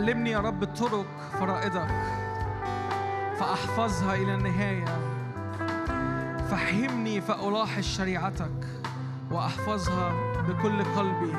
علمني 0.00 0.30
يا 0.30 0.38
رب 0.38 0.64
طرق 0.64 1.06
فرائضك 1.40 1.90
فأحفظها 3.38 4.14
إلى 4.14 4.34
النهاية 4.34 4.84
فهمني 6.50 7.20
فألاحظ 7.20 7.82
شريعتك 7.82 8.66
وأحفظها 9.30 10.12
بكل 10.48 10.84
قلبي. 10.84 11.32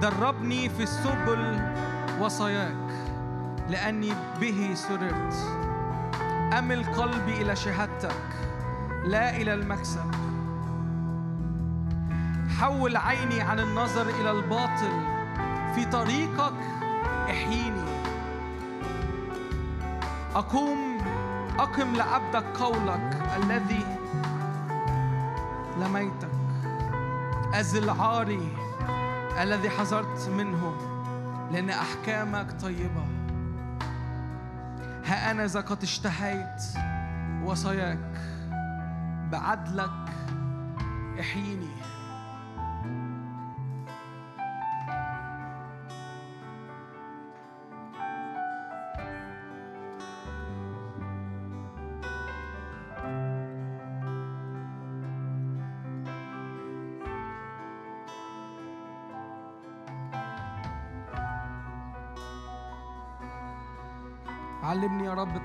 دربني 0.00 0.68
في 0.68 0.86
سبل 0.86 1.60
وصاياك 2.20 2.76
لأني 3.68 4.12
به 4.40 4.74
سررت. 4.74 5.34
أمل 6.58 6.84
قلبي 6.84 7.42
إلى 7.42 7.56
شهادتك 7.56 8.22
لا 9.04 9.36
إلى 9.36 9.54
المكسب. 9.54 10.14
حول 12.60 12.96
عيني 12.96 13.40
عن 13.40 13.60
النظر 13.60 14.08
إلى 14.08 14.30
الباطل 14.30 15.00
في 15.74 15.84
طريقك 15.84 16.75
احييني 17.46 17.84
أقوم 20.34 20.98
أقم 21.58 21.96
لعبدك 21.96 22.44
قولك 22.44 23.22
الذي 23.36 23.86
لميتك. 25.80 26.30
أزل 27.54 27.90
عاري 27.90 28.56
الذي 29.40 29.70
حذرت 29.70 30.28
منه 30.28 30.76
لأن 31.52 31.70
أحكامك 31.70 32.60
طيبة. 32.62 33.06
ها 35.04 35.30
أنا 35.30 35.44
إذا 35.44 35.60
قد 35.60 35.82
اشتهيت 35.82 36.62
وصاياك 37.44 38.12
بعدلك 39.32 39.90
إحييني. 41.20 41.95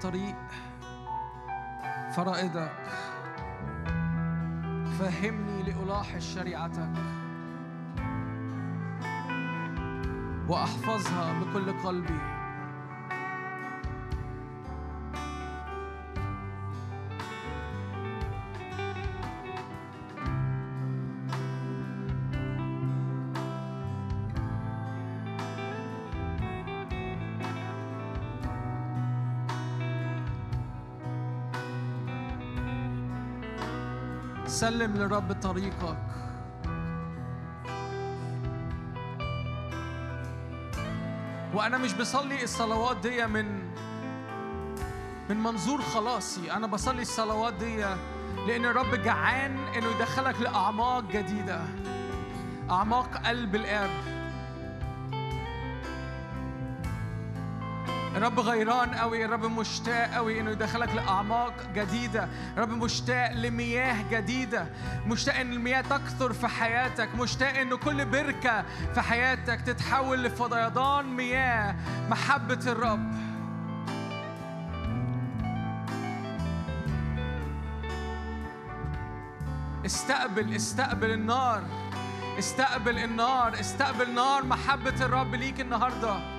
علمني 0.05 0.29
يا 0.29 0.35
رب 0.35 0.35
طريق 0.35 0.35
فرائضك 2.15 2.71
فهمني 4.99 5.63
لألاحظ 5.63 6.19
شريعتك 6.19 6.91
وأحفظها 10.47 11.39
بكل 11.39 11.73
قلبي. 11.83 12.40
سلم 34.61 34.97
لرب 34.97 35.41
طريقك. 35.41 35.97
وأنا 41.53 41.77
مش 41.77 41.93
بصلي 41.93 42.43
الصلوات 42.43 42.97
دي 42.97 43.27
من 43.27 43.45
من 45.29 45.37
منظور 45.37 45.81
خلاصي. 45.81 46.51
أنا 46.51 46.67
بصلي 46.67 47.01
الصلوات 47.01 47.53
دي 47.53 47.77
لأن 48.47 48.65
الرب 48.65 48.95
جعان 48.95 49.57
إنه 49.57 49.87
يدخلك 49.87 50.41
لأعماق 50.41 51.03
جديدة 51.03 51.61
أعماق 52.69 53.17
قلب 53.27 53.55
الآب. 53.55 54.20
الرب 58.21 58.39
غيران 58.39 58.95
قوي 58.95 59.25
الرب 59.25 59.45
مشتاق 59.45 60.13
قوي 60.13 60.39
إنه 60.39 60.51
يدخلك 60.51 60.95
لأعماق 60.95 61.53
جديدة. 61.75 62.29
الرب 62.57 62.69
مشتاق 62.69 63.31
لمياه 63.33 64.09
جديدة. 64.11 64.65
مشتاق 65.07 65.35
إن 65.35 65.53
المياه 65.53 65.81
تكثر 65.81 66.33
في 66.33 66.47
حياتك. 66.47 67.15
مشتاق 67.15 67.57
ان 67.57 67.75
كل 67.75 68.05
بركة 68.05 68.63
في 68.93 69.01
حياتك 69.01 69.61
تتحول 69.61 70.23
لفيضان 70.23 71.05
مياه. 71.05 71.75
محبة 72.09 72.59
الرب. 72.71 73.13
استقبل 79.85 80.55
استقبل 80.55 81.11
النار. 81.11 81.63
استقبل 82.39 82.97
النار. 82.97 83.59
استقبل 83.59 84.13
نار 84.13 84.45
محبة 84.45 85.05
الرب 85.05 85.35
ليك 85.35 85.61
النهارده. 85.61 86.30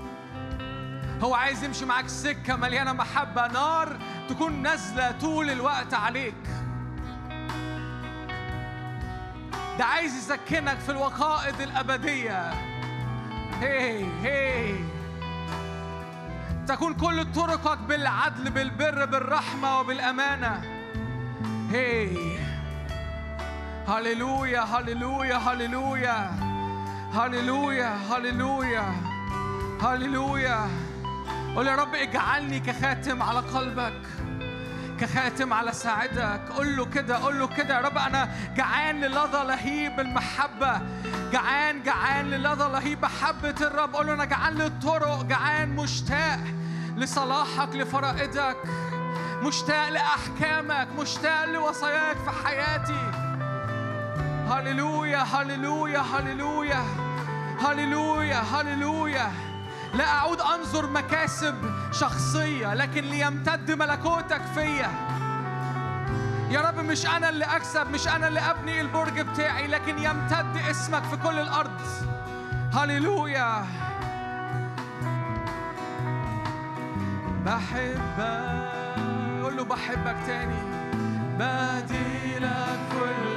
هو 1.23 1.35
عايز 1.35 1.65
يمشي 1.65 1.85
معاك 1.85 2.09
سكة 2.09 2.57
مليانة 2.57 2.93
محبة 2.93 3.47
نار 3.47 3.97
تكون 4.29 4.63
نازلة 4.63 5.11
طول 5.11 5.51
الوقت 5.51 5.95
عليك. 5.95 6.35
ده 9.79 9.85
عايز 9.85 10.17
يسكنك 10.17 10.79
في 10.79 10.89
الوقائد 10.89 11.61
الأبدية. 11.61 12.51
هي 13.61 14.05
هي. 14.23 14.75
تكون 16.67 16.95
كل 16.95 17.33
طرقك 17.33 17.79
بالعدل 17.79 18.51
بالبر 18.51 19.05
بالرحمة 19.05 19.81
وبالأمانة. 19.81 20.63
هي. 21.71 22.39
هللويا 23.89 24.61
هللويا 24.61 25.37
هللويا. 25.37 26.31
هللويا 27.15 27.97
هللويا. 28.11 28.95
هللويا. 29.83 30.92
قول 31.57 31.67
يا 31.67 31.77
رب 31.77 31.95
اجعلني 31.95 32.61
كخاتم 32.61 33.23
على 33.23 33.39
قلبك 33.39 34.01
كخاتم 35.01 35.53
على 35.53 35.73
ساعدك. 35.73 36.41
قول 36.57 36.77
له 36.77 36.87
كده 36.87 37.17
قول 37.17 37.39
له 37.39 37.47
كده 37.47 37.75
يا 37.75 37.81
رب. 37.81 37.99
أنا 37.99 38.29
جعان 38.57 39.01
للظى 39.01 39.45
لهيب 39.45 40.01
المحبة 40.01 40.81
جعان 41.33 41.83
جعان 41.83 42.31
للظى 42.31 42.73
لهيب 42.73 43.03
محبه 43.03 43.55
الرب. 43.61 43.95
قول 43.95 44.07
له 44.07 44.15
أنا 44.15 44.25
جعان 44.25 44.55
للطرق 44.55 45.23
جعان 45.23 45.69
مشتاق 45.69 46.41
لصلاحك 46.97 47.69
لفرائدك. 47.75 48.57
مشتاق 49.43 49.89
لأحكامك 49.89 50.89
مشتاق 50.99 51.45
لوصاياك 51.45 52.17
في 52.17 52.47
حياتي. 52.47 53.11
هللويا 54.51 55.19
هللويا 55.19 56.01
هللويا. 56.01 56.85
هللويا 57.61 58.41
هللويا. 58.41 59.52
لا 59.95 60.05
أعود 60.05 60.41
أنظر 60.41 60.87
مكاسب 60.87 61.55
شخصية 61.93 62.75
لكن 62.75 63.05
ليمتد 63.05 63.71
ملكوتك 63.71 64.43
فيا. 64.55 64.91
يا 66.51 66.61
رب 66.61 66.77
مش 66.77 67.07
أنا 67.07 67.29
اللي 67.29 67.45
أكسب 67.45 67.91
مش 67.91 68.09
أنا 68.09 68.29
اللي 68.29 68.41
أبني 68.41 68.81
البرج 68.81 69.21
بتاعي 69.21 69.67
لكن 69.67 69.99
يمتد 69.99 70.57
اسمك 70.71 71.03
في 71.05 71.17
كل 71.17 71.39
الأرض. 71.39 71.81
هللويا. 72.75 73.65
بحبك 77.47 78.97
قول 79.43 79.57
له 79.57 79.65
بحبك 79.65 80.17
تاني. 80.27 80.63
بدي 81.39 82.39
لك 82.39 82.79
كل 82.93 83.32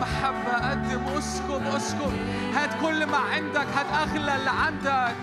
محبة 0.00 0.70
قدم 0.70 1.00
اسكب 1.18 1.62
اسكب 1.76 2.12
هات 2.54 2.70
كل 2.82 3.06
ما 3.06 3.16
عندك 3.16 3.66
هات 3.76 4.08
أغلى 4.08 4.36
اللي 4.36 4.50
عندك. 4.50 5.16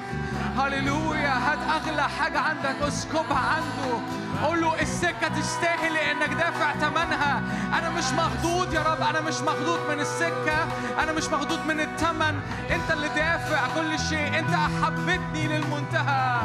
هللويا. 0.57 1.33
هات 1.37 1.59
أغلى 1.81 2.09
حاجة 2.09 2.39
عندك 2.39 2.75
اسكبها 2.87 3.37
عنده. 3.37 3.99
قول 4.43 4.61
له 4.61 4.81
السكة 4.81 5.27
تستاهل 5.39 5.93
لأنك 5.93 6.29
دافع 6.33 6.73
ثمنها 6.73 7.41
أنا 7.79 7.89
مش 7.89 8.03
مخضوض 8.17 8.73
يا 8.73 8.79
رب 8.81 9.01
أنا 9.01 9.21
مش 9.21 9.41
مخضوض 9.41 9.79
من 9.89 9.99
السكة. 9.99 10.67
أنا 11.03 11.11
مش 11.11 11.25
مخضوض 11.25 11.65
من 11.67 11.79
الثمن 11.79 12.39
أنت 12.71 12.91
اللي 12.91 13.07
دافع 13.07 13.67
كل 13.75 13.99
شيء. 13.99 14.39
أنت 14.39 14.53
أحبتني 14.53 15.47
للمنتهى. 15.47 16.41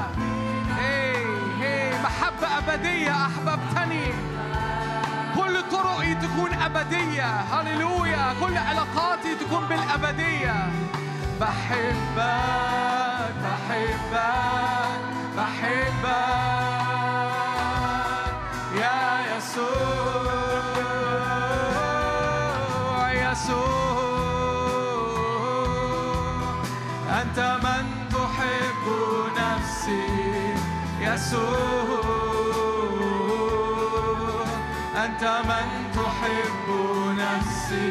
هي 0.78 1.17
هي 1.60 2.02
محبة 2.02 2.59
أبدية 2.59 3.10
أحببتني. 3.26 4.12
طرقي 6.11 6.27
تكون 6.29 6.53
أبدية. 6.53 7.41
هللويا. 7.41 8.35
كل 8.41 8.59
علاقاتي 8.59 9.35
تكون 9.35 9.65
بالأبدية. 9.69 10.73
بحبك 11.41 13.35
بحبك 13.43 15.01
بحبك. 15.37 16.11
يا 18.77 19.37
يسوع 19.37 19.71
يسوع. 23.13 23.71
أنت 27.23 27.39
من 27.63 27.87
تحب 28.11 28.85
نفسي 29.37 30.55
يسوع. 31.01 32.19
أنت 35.05 35.25
من 35.49 35.69
تحب 35.95 36.67
نفسي. 37.19 37.91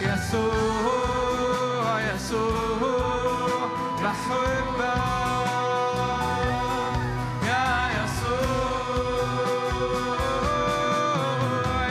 يسوع 0.00 2.00
يسوع 2.14 3.68
بحبك 4.02 4.96
يا 7.46 7.68
يسوع 7.96 9.26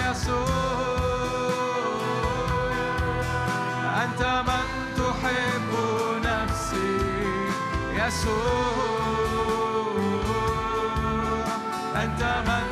يسوع 0.09 0.55
أنت 12.03 12.21
من 12.47 12.67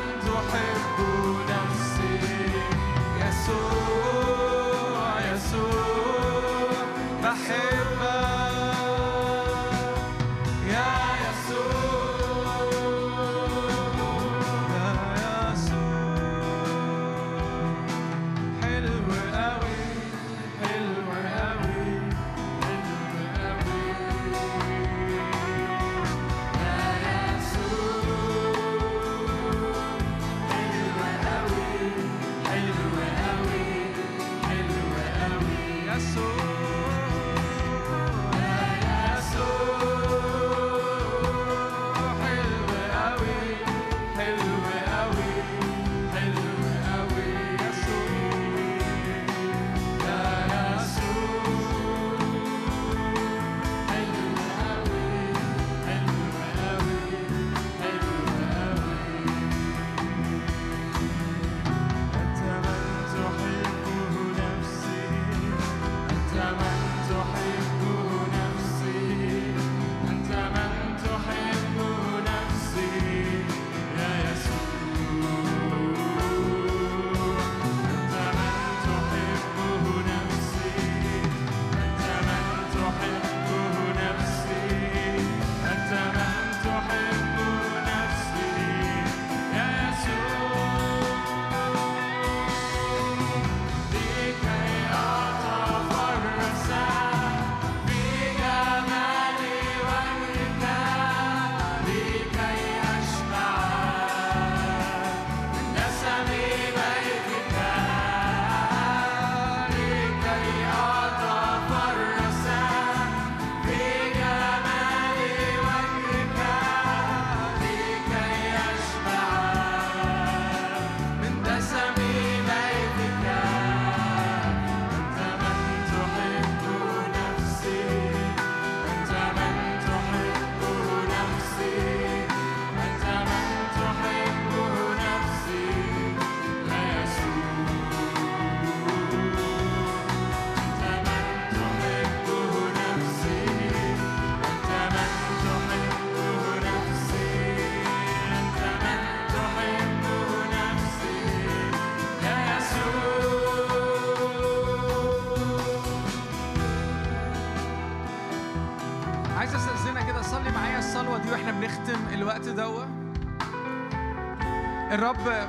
الرب 165.04 165.48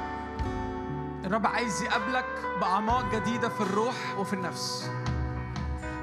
الرب 1.26 1.48
عايز 1.48 1.82
يقابلك 1.82 2.26
بأعماق 2.62 3.16
جديدة 3.16 3.50
في 3.50 3.62
الروح 3.62 3.96
وفي 4.18 4.34
النفس. 4.34 4.90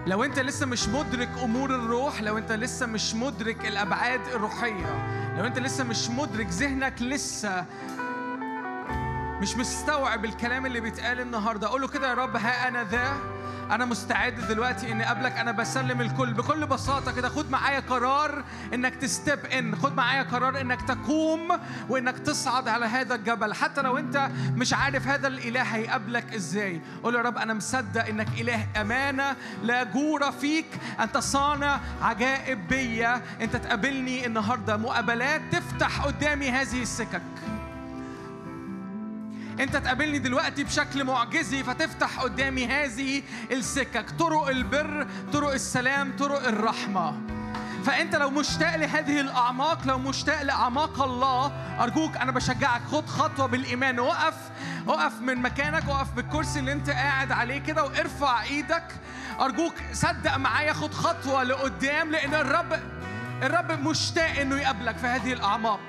لو 0.06 0.24
أنت 0.24 0.38
لسه 0.38 0.66
مش 0.66 0.88
مدرك 0.88 1.28
أمور 1.42 1.74
الروح 1.74 2.22
لو 2.22 2.38
أنت 2.38 2.52
لسه 2.52 2.86
مش 2.86 3.14
مدرك 3.14 3.66
الأبعاد 3.66 4.20
الروحية 4.34 4.86
لو 5.38 5.46
أنت 5.46 5.58
لسه 5.58 5.84
مش 5.84 6.10
مدرك 6.10 6.46
ذهنك 6.46 7.02
لسه 7.02 7.64
مش 9.40 9.56
مستوعب 9.56 10.24
الكلام 10.24 10.66
اللي 10.66 10.80
بيتقال 10.80 11.20
النهارده 11.20 11.66
أقول 11.66 11.80
له 11.80 11.88
كده 11.88 12.08
يا 12.08 12.14
رب 12.14 12.36
ها 12.36 12.68
أنا 12.68 12.84
ذا 12.84 13.16
أنا 13.72 13.84
مستعد 13.84 14.34
دلوقتي 14.48 14.92
إني 14.92 15.04
أقابلك. 15.04 15.32
أنا 15.32 15.52
بسلم 15.52 16.00
الكل 16.00 16.34
بكل 16.34 16.66
بساطة 16.66 17.12
كده. 17.12 17.28
خد 17.28 17.50
معايا 17.50 17.80
قرار 17.80 18.44
إنك 18.74 18.94
تستب 18.94 19.46
إن. 19.46 19.76
خد 19.76 19.96
معايا 19.96 20.22
قرار 20.22 20.60
إنك 20.60 20.82
تقوم 20.82 21.48
وإنك 21.88 22.18
تصعد 22.18 22.68
على 22.68 22.86
هذا 22.86 23.14
الجبل. 23.14 23.54
حتى 23.54 23.82
لو 23.82 23.98
أنت 23.98 24.30
مش 24.56 24.74
عارف 24.74 25.06
هذا 25.06 25.28
الإله 25.28 25.62
هيقابلك 25.62 26.34
إزاي. 26.34 26.80
قول 27.02 27.14
يا 27.14 27.20
رب 27.20 27.38
أنا 27.38 27.54
مصدق 27.54 28.06
إنك 28.06 28.28
إله 28.40 28.66
أمانة 28.80 29.36
لا 29.62 29.82
جور 29.84 30.32
فيك. 30.32 30.66
أنت 31.00 31.18
صانع 31.18 31.80
عجائب 32.02 32.68
بيا. 32.68 33.22
أنت 33.40 33.56
تقابلني 33.56 34.26
النهارده. 34.26 34.76
مقابلات 34.76 35.40
تفتح 35.52 36.00
قدامي 36.04 36.50
هذه 36.50 36.82
السكك. 36.82 37.22
انت 39.62 39.76
تقابلني 39.76 40.18
دلوقتي 40.18 40.64
بشكل 40.64 41.04
معجزي 41.04 41.62
فتفتح 41.62 42.20
قدامي 42.20 42.66
هذه 42.66 43.22
السكك 43.50 44.10
طرق 44.10 44.48
البر 44.48 45.06
طرق 45.32 45.52
السلام 45.52 46.16
طرق 46.16 46.46
الرحمة. 46.46 47.20
فانت 47.84 48.16
لو 48.16 48.30
مشتاق 48.30 48.76
لهذه 48.76 49.20
الأعماق 49.20 49.86
لو 49.86 49.98
مشتاق 49.98 50.42
لأعماق 50.42 51.02
الله 51.02 51.52
أرجوك 51.80 52.16
أنا 52.16 52.32
بشجعك. 52.32 52.82
خد 52.92 53.06
خطوة 53.06 53.46
بالإيمان. 53.46 54.00
وقف 54.00 54.34
وقف 54.86 55.20
من 55.20 55.36
مكانك 55.36 55.88
وقف 55.88 56.12
بالكرسي 56.12 56.58
اللي 56.58 56.72
انت 56.72 56.90
قاعد 56.90 57.32
عليه 57.32 57.58
كده 57.58 57.84
وارفع 57.84 58.42
إيدك. 58.42 58.84
أرجوك 59.40 59.74
صدق 59.92 60.36
معايا. 60.36 60.72
خد 60.72 60.94
خطوة 60.94 61.42
لقدام 61.42 62.10
لأن 62.10 62.34
الرب 62.34 62.80
الرب 63.42 63.80
مشتاق 63.80 64.40
إنه 64.40 64.56
يقابلك 64.56 64.96
في 64.96 65.06
هذه 65.06 65.32
الأعماق. 65.32 65.80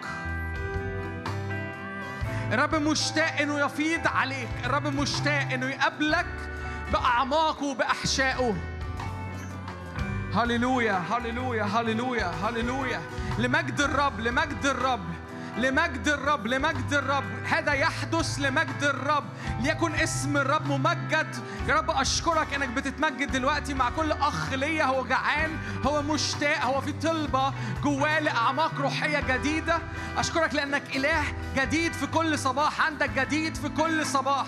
الرب 2.53 2.75
مشتاق 2.75 3.41
إنه 3.41 3.59
يفيض 3.59 4.07
عليك. 4.07 4.49
الرب 4.65 4.87
مشتاق 4.87 5.53
إنه 5.53 5.69
يقابلك 5.69 6.25
بأعماقه 6.91 7.63
وبأحشائه. 7.63 8.55
هللويا 10.33 10.93
هللويا 10.93 11.63
هللويا 11.63 12.25
هللويا. 12.25 13.01
لمجد 13.39 13.81
الرب 13.81 14.19
لمجد 14.19 14.65
الرب. 14.65 15.05
لمجد 15.57 16.07
الرب 16.07 16.47
لمجد 16.47 16.93
الرب. 16.93 17.23
هذا 17.45 17.73
يحدث 17.73 18.39
لمجد 18.39 18.83
الرب. 18.83 19.23
ليكن 19.61 19.95
اسم 19.95 20.37
الرب 20.37 20.67
ممجد. 20.67 21.35
يا 21.67 21.75
رب 21.75 21.91
أشكرك 21.91 22.53
إنك 22.53 22.69
بتتمجد 22.69 23.31
دلوقتي 23.31 23.73
مع 23.73 23.89
كل 23.89 24.11
أخ 24.11 24.53
ليا. 24.53 24.85
هو 24.85 25.05
جعان 25.05 25.57
هو 25.85 26.01
مشتاق 26.01 26.65
هو 26.65 26.81
في 26.81 26.91
طلبة 26.91 27.53
جواه 27.83 28.19
لأعماق 28.19 28.73
روحية 28.77 29.19
جديدة. 29.19 29.79
أشكرك 30.17 30.53
لأنك 30.53 30.95
إله 30.95 31.23
جديد 31.55 31.93
في 31.93 32.07
كل 32.07 32.39
صباح 32.39 32.81
عندك 32.81 33.09
جديد 33.09 33.55
في 33.55 33.69
كل 33.69 34.05
صباح. 34.05 34.45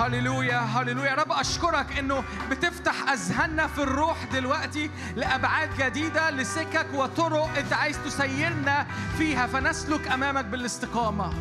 هللويا 0.00 0.58
هللويا. 0.58 1.10
يا 1.10 1.14
رب 1.14 1.32
أشكرك 1.32 1.98
إنه 1.98 2.24
بتفتح 2.50 3.10
أذهاننا 3.10 3.66
في 3.66 3.82
الروح 3.82 4.24
دلوقتي 4.32 4.90
لأبعاد 5.16 5.70
جديدة 5.78 6.30
لسكك 6.30 6.86
وطرق 6.94 7.58
أنت 7.58 7.72
عايز 7.72 7.98
تسيرنا 8.04 8.86
فيها. 9.18 9.46
فنسلك 9.46 10.08
أمامك 10.08 10.44
بالاستقامة. 10.44 11.32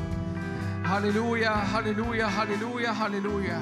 هللويا 0.85 1.49
هللويا 1.49 2.25
هللويا 2.25 2.91
هللويا. 2.91 3.61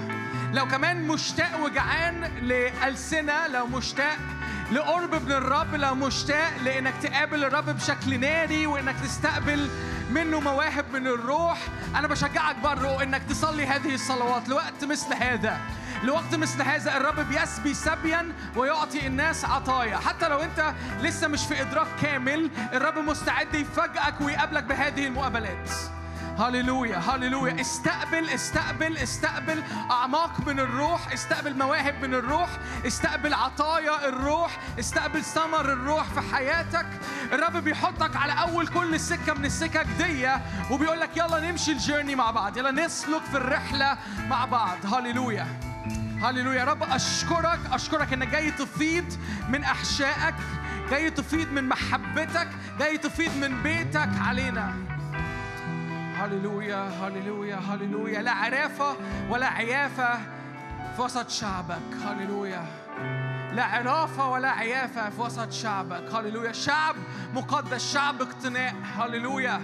لو 0.54 0.68
كمان 0.68 1.08
مشتاق 1.08 1.64
وجعان 1.66 2.22
لألسنة 2.42 3.48
لو 3.48 3.68
مشتاق 3.68 4.18
لقرب 4.74 5.26
من 5.26 5.32
الرب 5.32 5.76
لو 5.76 5.96
مشتاق 5.96 6.58
لإنك 6.64 6.94
تقابل 7.02 7.44
الرب 7.44 7.70
بشكل 7.70 8.20
ناري 8.20 8.68
وإنك 8.68 8.96
تستقبل 9.04 9.70
منه 10.10 10.40
مواهب 10.40 10.86
من 10.94 11.08
الروح. 11.08 11.58
أنا 11.96 12.08
بشجعك 12.08 12.56
برضه 12.64 13.04
إنك 13.04 13.24
تصلي 13.30 13.66
هذه 13.66 13.94
الصلوات 13.94 14.50
لوقت 14.50 14.84
مثل 14.84 15.14
هذا. 15.14 15.58
لوقت 16.04 16.36
مثل 16.36 16.62
هذا 16.62 16.98
الرب 16.98 17.20
بيسبي 17.20 17.74
سبيا 17.74 18.32
ويعطي 18.56 19.08
الناس 19.08 19.46
عطايا. 19.46 19.98
حتى 19.98 20.28
لو 20.28 20.40
أنت 20.40 20.74
لسه 21.02 21.28
مش 21.28 21.46
في 21.46 21.62
إدراك 21.62 21.88
كامل 22.02 22.50
الرب 22.74 22.98
مستعد 22.98 23.56
يفاجئك 23.56 24.22
ويقابلك 24.22 24.64
بهذه 24.64 25.08
المقابلات. 25.08 25.70
هللويا 26.40 26.98
هللويا. 26.98 27.62
استقبل 27.62 28.30
استقبل 28.30 28.98
استقبل 28.98 29.64
أعماق 29.92 30.48
من 30.48 30.60
الروح 30.60 31.14
استقبل 31.14 31.58
مواهب 31.58 31.96
من 32.02 32.14
الروح 32.14 32.50
استقبل 32.88 33.34
عطايا 33.34 34.10
الروح 34.10 34.58
استقبل 34.80 35.24
ثمر 35.24 35.62
الروح 35.74 36.04
في 36.04 36.36
حياتك. 36.36 36.86
الرب 37.32 37.58
بيحطك 37.58 38.16
على 38.16 38.34
أول 38.34 38.68
كل 38.68 39.00
سكة 39.00 39.34
من 39.34 39.46
السكك 39.46 39.88
دي 39.98 40.30
وبيقول 40.72 41.00
لك 41.00 41.18
يلا 41.18 41.52
نمشي 41.52 41.72
الجيرني 41.72 42.16
مع 42.16 42.32
بعض 42.32 42.58
يلا 42.58 42.72
نسلك 42.72 43.22
في 43.22 43.38
الرحلة 43.38 43.98
مع 44.30 44.46
بعض. 44.46 44.94
هللويا 44.94 45.48
هللويا. 46.24 46.60
يا 46.60 46.66
رب 46.66 46.84
أشكرك 46.84 47.60
أشكرك 47.72 48.14
إنك 48.14 48.28
جاي 48.28 48.52
تفيض 48.52 49.06
من 49.50 49.64
أحشائك 49.64 50.36
جاي 50.90 51.10
تفيض 51.10 51.52
من 51.52 51.68
محبتك 51.70 52.48
جاي 52.80 52.98
تفيض 52.98 53.38
من 53.38 53.64
بيتك 53.64 54.10
علينا. 54.22 54.93
هللويا 56.16 56.90
هللويا 56.90 57.56
هللويا. 57.56 58.22
لا 58.22 58.32
عرافة 58.32 58.96
ولا 59.30 59.48
عيافة 59.48 60.18
في 60.96 61.02
وسط 61.02 61.30
شعبك. 61.30 61.82
هللويا. 62.06 62.66
لا 63.54 63.64
عرافة 63.64 64.30
ولا 64.30 64.50
عيافة 64.50 65.10
في 65.10 65.22
وسط 65.22 65.52
شعبك. 65.52 66.16
هللويا. 66.16 66.52
شعب 66.52 66.96
مقدس 67.34 67.94
شعب 67.94 68.22
اقتناء. 68.22 68.76
هللويا. 68.98 69.62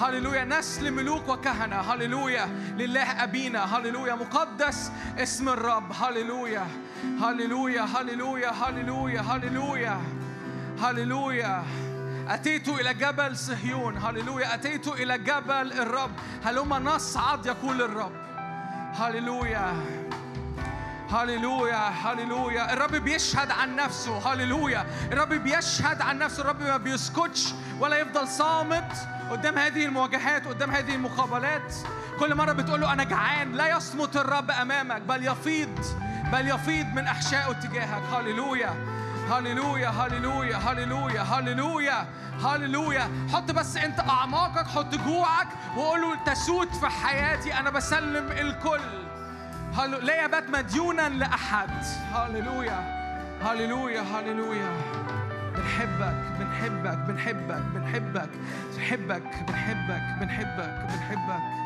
هللويا. 0.00 0.44
نسل 0.44 0.90
ملوك 0.90 1.28
وكهنة. 1.28 1.76
هللويا. 1.76 2.46
لله 2.78 3.22
أبينا. 3.24 3.76
هللويا. 3.76 4.14
مقدس 4.14 4.92
اسم 5.18 5.48
الرب. 5.48 5.92
هللويا. 5.92 6.66
هللويا. 7.22 7.82
هللويا. 7.82 8.50
هللويا. 8.50 9.20
هللويا. 9.20 10.00
هللويا. 10.82 11.62
أتيت 12.28 12.68
إلى 12.68 12.94
جبل 12.94 13.36
صهيون. 13.36 13.96
هللويا. 13.96 14.54
أتيت 14.54 14.88
إلى 14.88 15.18
جبل 15.18 15.72
الرب. 15.72 16.10
هلما 16.44 16.78
نصعد 16.78 17.46
يقول 17.46 17.82
الرب. 17.82 18.12
هللويا. 18.94 19.74
هللويا. 21.10 21.88
هللويا. 21.88 22.72
الرب 22.72 22.94
بيشهد 22.96 23.50
عن 23.50 23.76
نفسه. 23.76 24.32
هللويا. 24.32 24.86
الرب 25.12 25.28
بيشهد 25.28 26.02
عن 26.02 26.18
نفسه. 26.18 26.40
الرب 26.42 26.62
ما 26.62 26.76
بيسكتش 26.76 27.54
ولا 27.80 27.96
يفضل 27.96 28.28
صامت 28.28 28.92
قدام 29.30 29.58
هذه 29.58 29.86
المواجهات 29.86 30.46
قدام 30.46 30.70
هذه 30.70 30.94
المقابلات. 30.94 31.74
كل 32.18 32.34
مرة 32.34 32.52
بتقول 32.52 32.80
له 32.80 32.92
أنا 32.92 33.04
جعان. 33.04 33.52
لا 33.52 33.76
يصمت 33.76 34.16
الرب 34.16 34.50
أمامك 34.50 35.02
بل 35.02 35.26
يفيض 35.26 35.78
بل 36.32 36.48
يفيض 36.48 36.86
من 36.86 37.06
أحشائه 37.06 37.52
تجاهك. 37.52 38.02
هللويا. 38.12 38.74
هللويا 39.30 39.88
هللويا 39.88 40.56
هللويا 40.56 41.22
هللويا 41.22 42.06
هللويا 42.44 43.08
حط 43.32 43.50
بس 43.50 43.76
انت 43.76 44.00
اعماقك 44.00 44.66
حط 44.66 44.94
جوعك 44.94 45.48
وقول 45.76 46.00
له 46.00 46.16
تسود 46.26 46.72
في 46.72 46.86
حياتي 46.86 47.54
أنا 47.54 47.70
بسلم 47.70 48.32
الكل. 48.32 48.80
هلو 49.78 49.98
لا 49.98 50.24
يبات 50.24 50.50
مديونا 50.50 51.08
لأحد. 51.08 51.84
هللويا 52.14 53.04
هللويا 53.42 54.00
هللويا. 54.00 54.70
بنحبك 55.56 56.16
بنحبك 56.38 56.98
بنحبك 56.98 57.62
بنحبك. 57.74 58.30
بنحبك 58.76 59.22
بنحبك 59.48 60.02
بنحبك 60.20 60.86
بنحبك. 60.88 61.30
أوه، 61.30 61.63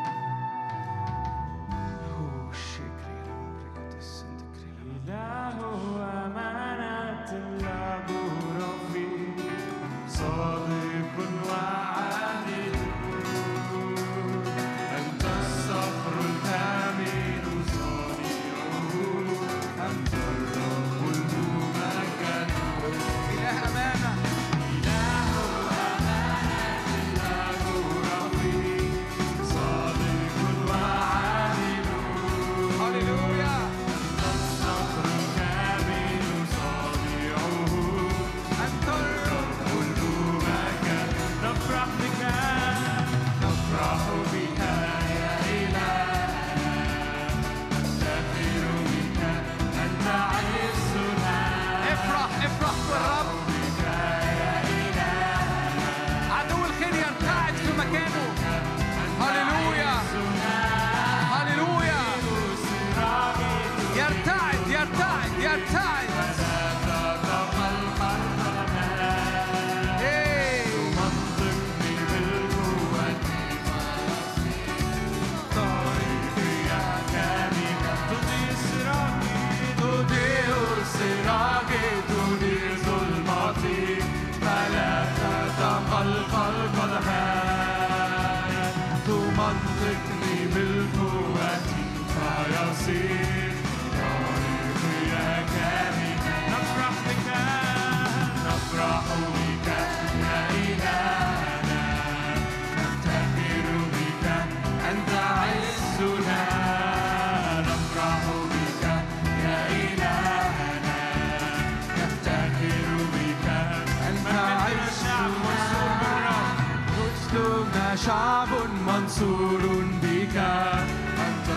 منصور 118.99 119.61
بك 120.01 120.37
أنت 120.37 121.49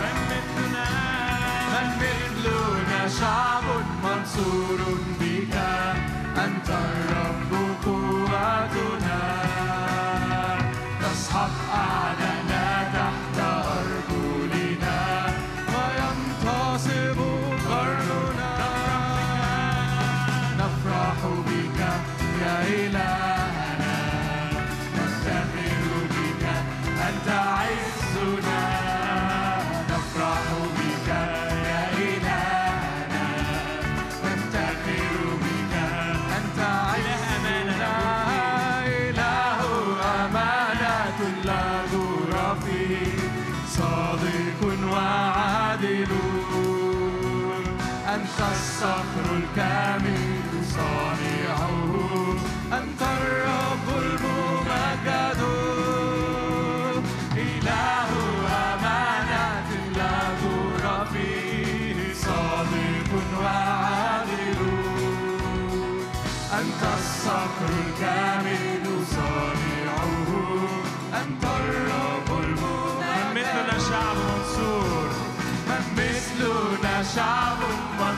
من 0.00 0.16
مثلنا 0.30 0.88
من 1.72 1.88
مثلنا 2.00 3.08
شعب 3.20 3.64
منصور 4.04 4.85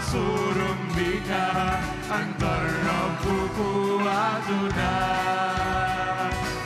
منصور 0.09 0.77
بك 0.97 1.31
أنت 2.13 2.43
الرب 2.43 3.25
قوتنا 3.59 4.99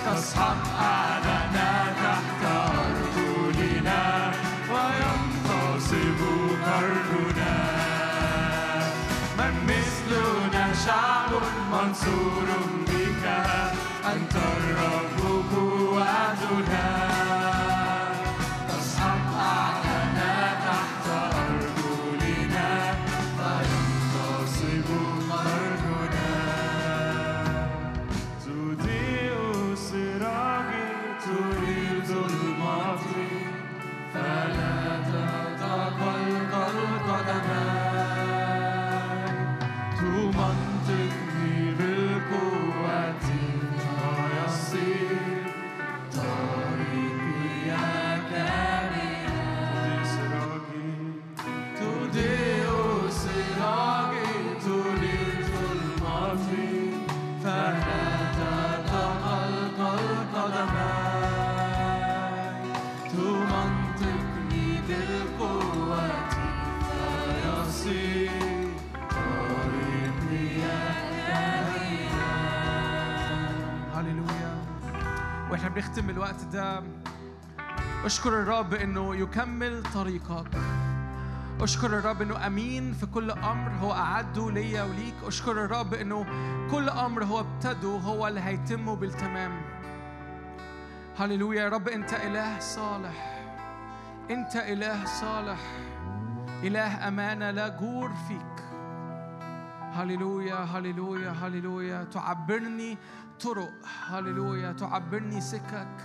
تسحق 0.07 0.63
أعداءنا 0.81 1.93
تحت 2.03 2.43
أرجلنا 2.79 4.31
وينتصب 4.73 6.21
قرننا 6.67 7.59
من 9.39 9.55
مثلنا 9.67 10.75
شعب 10.87 11.33
منصور 11.73 12.47
بك 12.47 12.72
بنختم 75.75 76.11
الوقت 76.11 76.45
ده. 76.45 76.83
أشكر 78.05 78.43
الرب 78.43 78.75
إنه 78.75 79.17
يكمل 79.17 79.83
طريقك. 79.83 80.47
أشكر 81.61 81.99
الرب 81.99 82.23
إنه 82.23 82.47
أمين 82.47 82.93
في 82.93 83.07
كل 83.07 83.31
أمر 83.31 83.71
هو 83.81 83.93
اعده 83.93 84.51
ليا 84.51 84.83
وليك. 84.83 85.15
أشكر 85.25 85.65
الرب 85.65 85.95
إنه 85.95 86.27
كل 86.71 86.89
أمر 86.89 87.25
هو 87.25 87.41
ابتده 87.41 87.89
هو 87.89 88.29
اللي 88.29 88.41
هيتمه 88.41 88.97
بالتمام. 88.97 89.63
هللويا. 91.19 91.63
يا 91.63 91.69
رب 91.69 91.89
أنت 91.89 92.15
إله 92.15 92.59
صالح. 92.59 93.43
أنت 94.31 94.57
إله 94.57 95.05
صالح. 95.05 95.61
إله 96.63 97.09
أمانة 97.09 97.51
لا 97.51 97.69
جور 97.69 98.11
فيك. 98.29 98.65
هللويا 99.93 100.57
هللويا 100.57 101.31
هللويا. 101.31 102.05
تعبرني 102.05 102.99
طرق 103.43 103.73
هللويا. 104.09 104.73
تعبرني 104.73 105.41
سكك. 105.41 105.97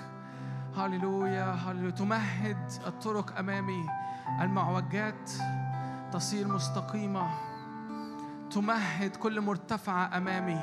هللويا. 0.78 1.52
هللويا. 1.52 1.92
تمهد 1.92 2.72
الطرق 2.88 3.38
أمامي. 3.40 3.86
المعوجات 4.42 5.32
تصير 6.14 6.48
مستقيمة. 6.48 7.30
تمهد 8.52 9.16
كل 9.16 9.42
مرتفعة 9.42 10.18
أمامي. 10.18 10.62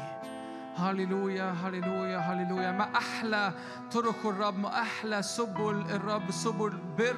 هللويا. 0.76 1.50
هللويا. 1.52 2.18
هللويا. 2.18 2.72
ما 2.72 2.96
أحلى 2.96 3.52
طرق 3.92 4.26
الرب. 4.26 4.58
ما 4.58 4.80
أحلى 4.80 5.22
سبل 5.22 5.84
الرب. 5.90 6.30
سبل 6.30 6.78
بر. 6.98 7.16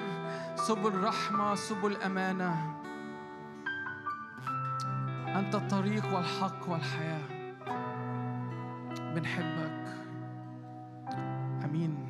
سبل 0.56 1.00
رحمة. 1.04 1.54
سبل 1.54 1.96
أمانة. 1.96 2.76
أنت 5.38 5.54
الطريق 5.54 6.14
والحق 6.14 6.68
والحياة. 6.68 7.35
بنحبك. 9.16 9.96
آمين. 11.64 12.05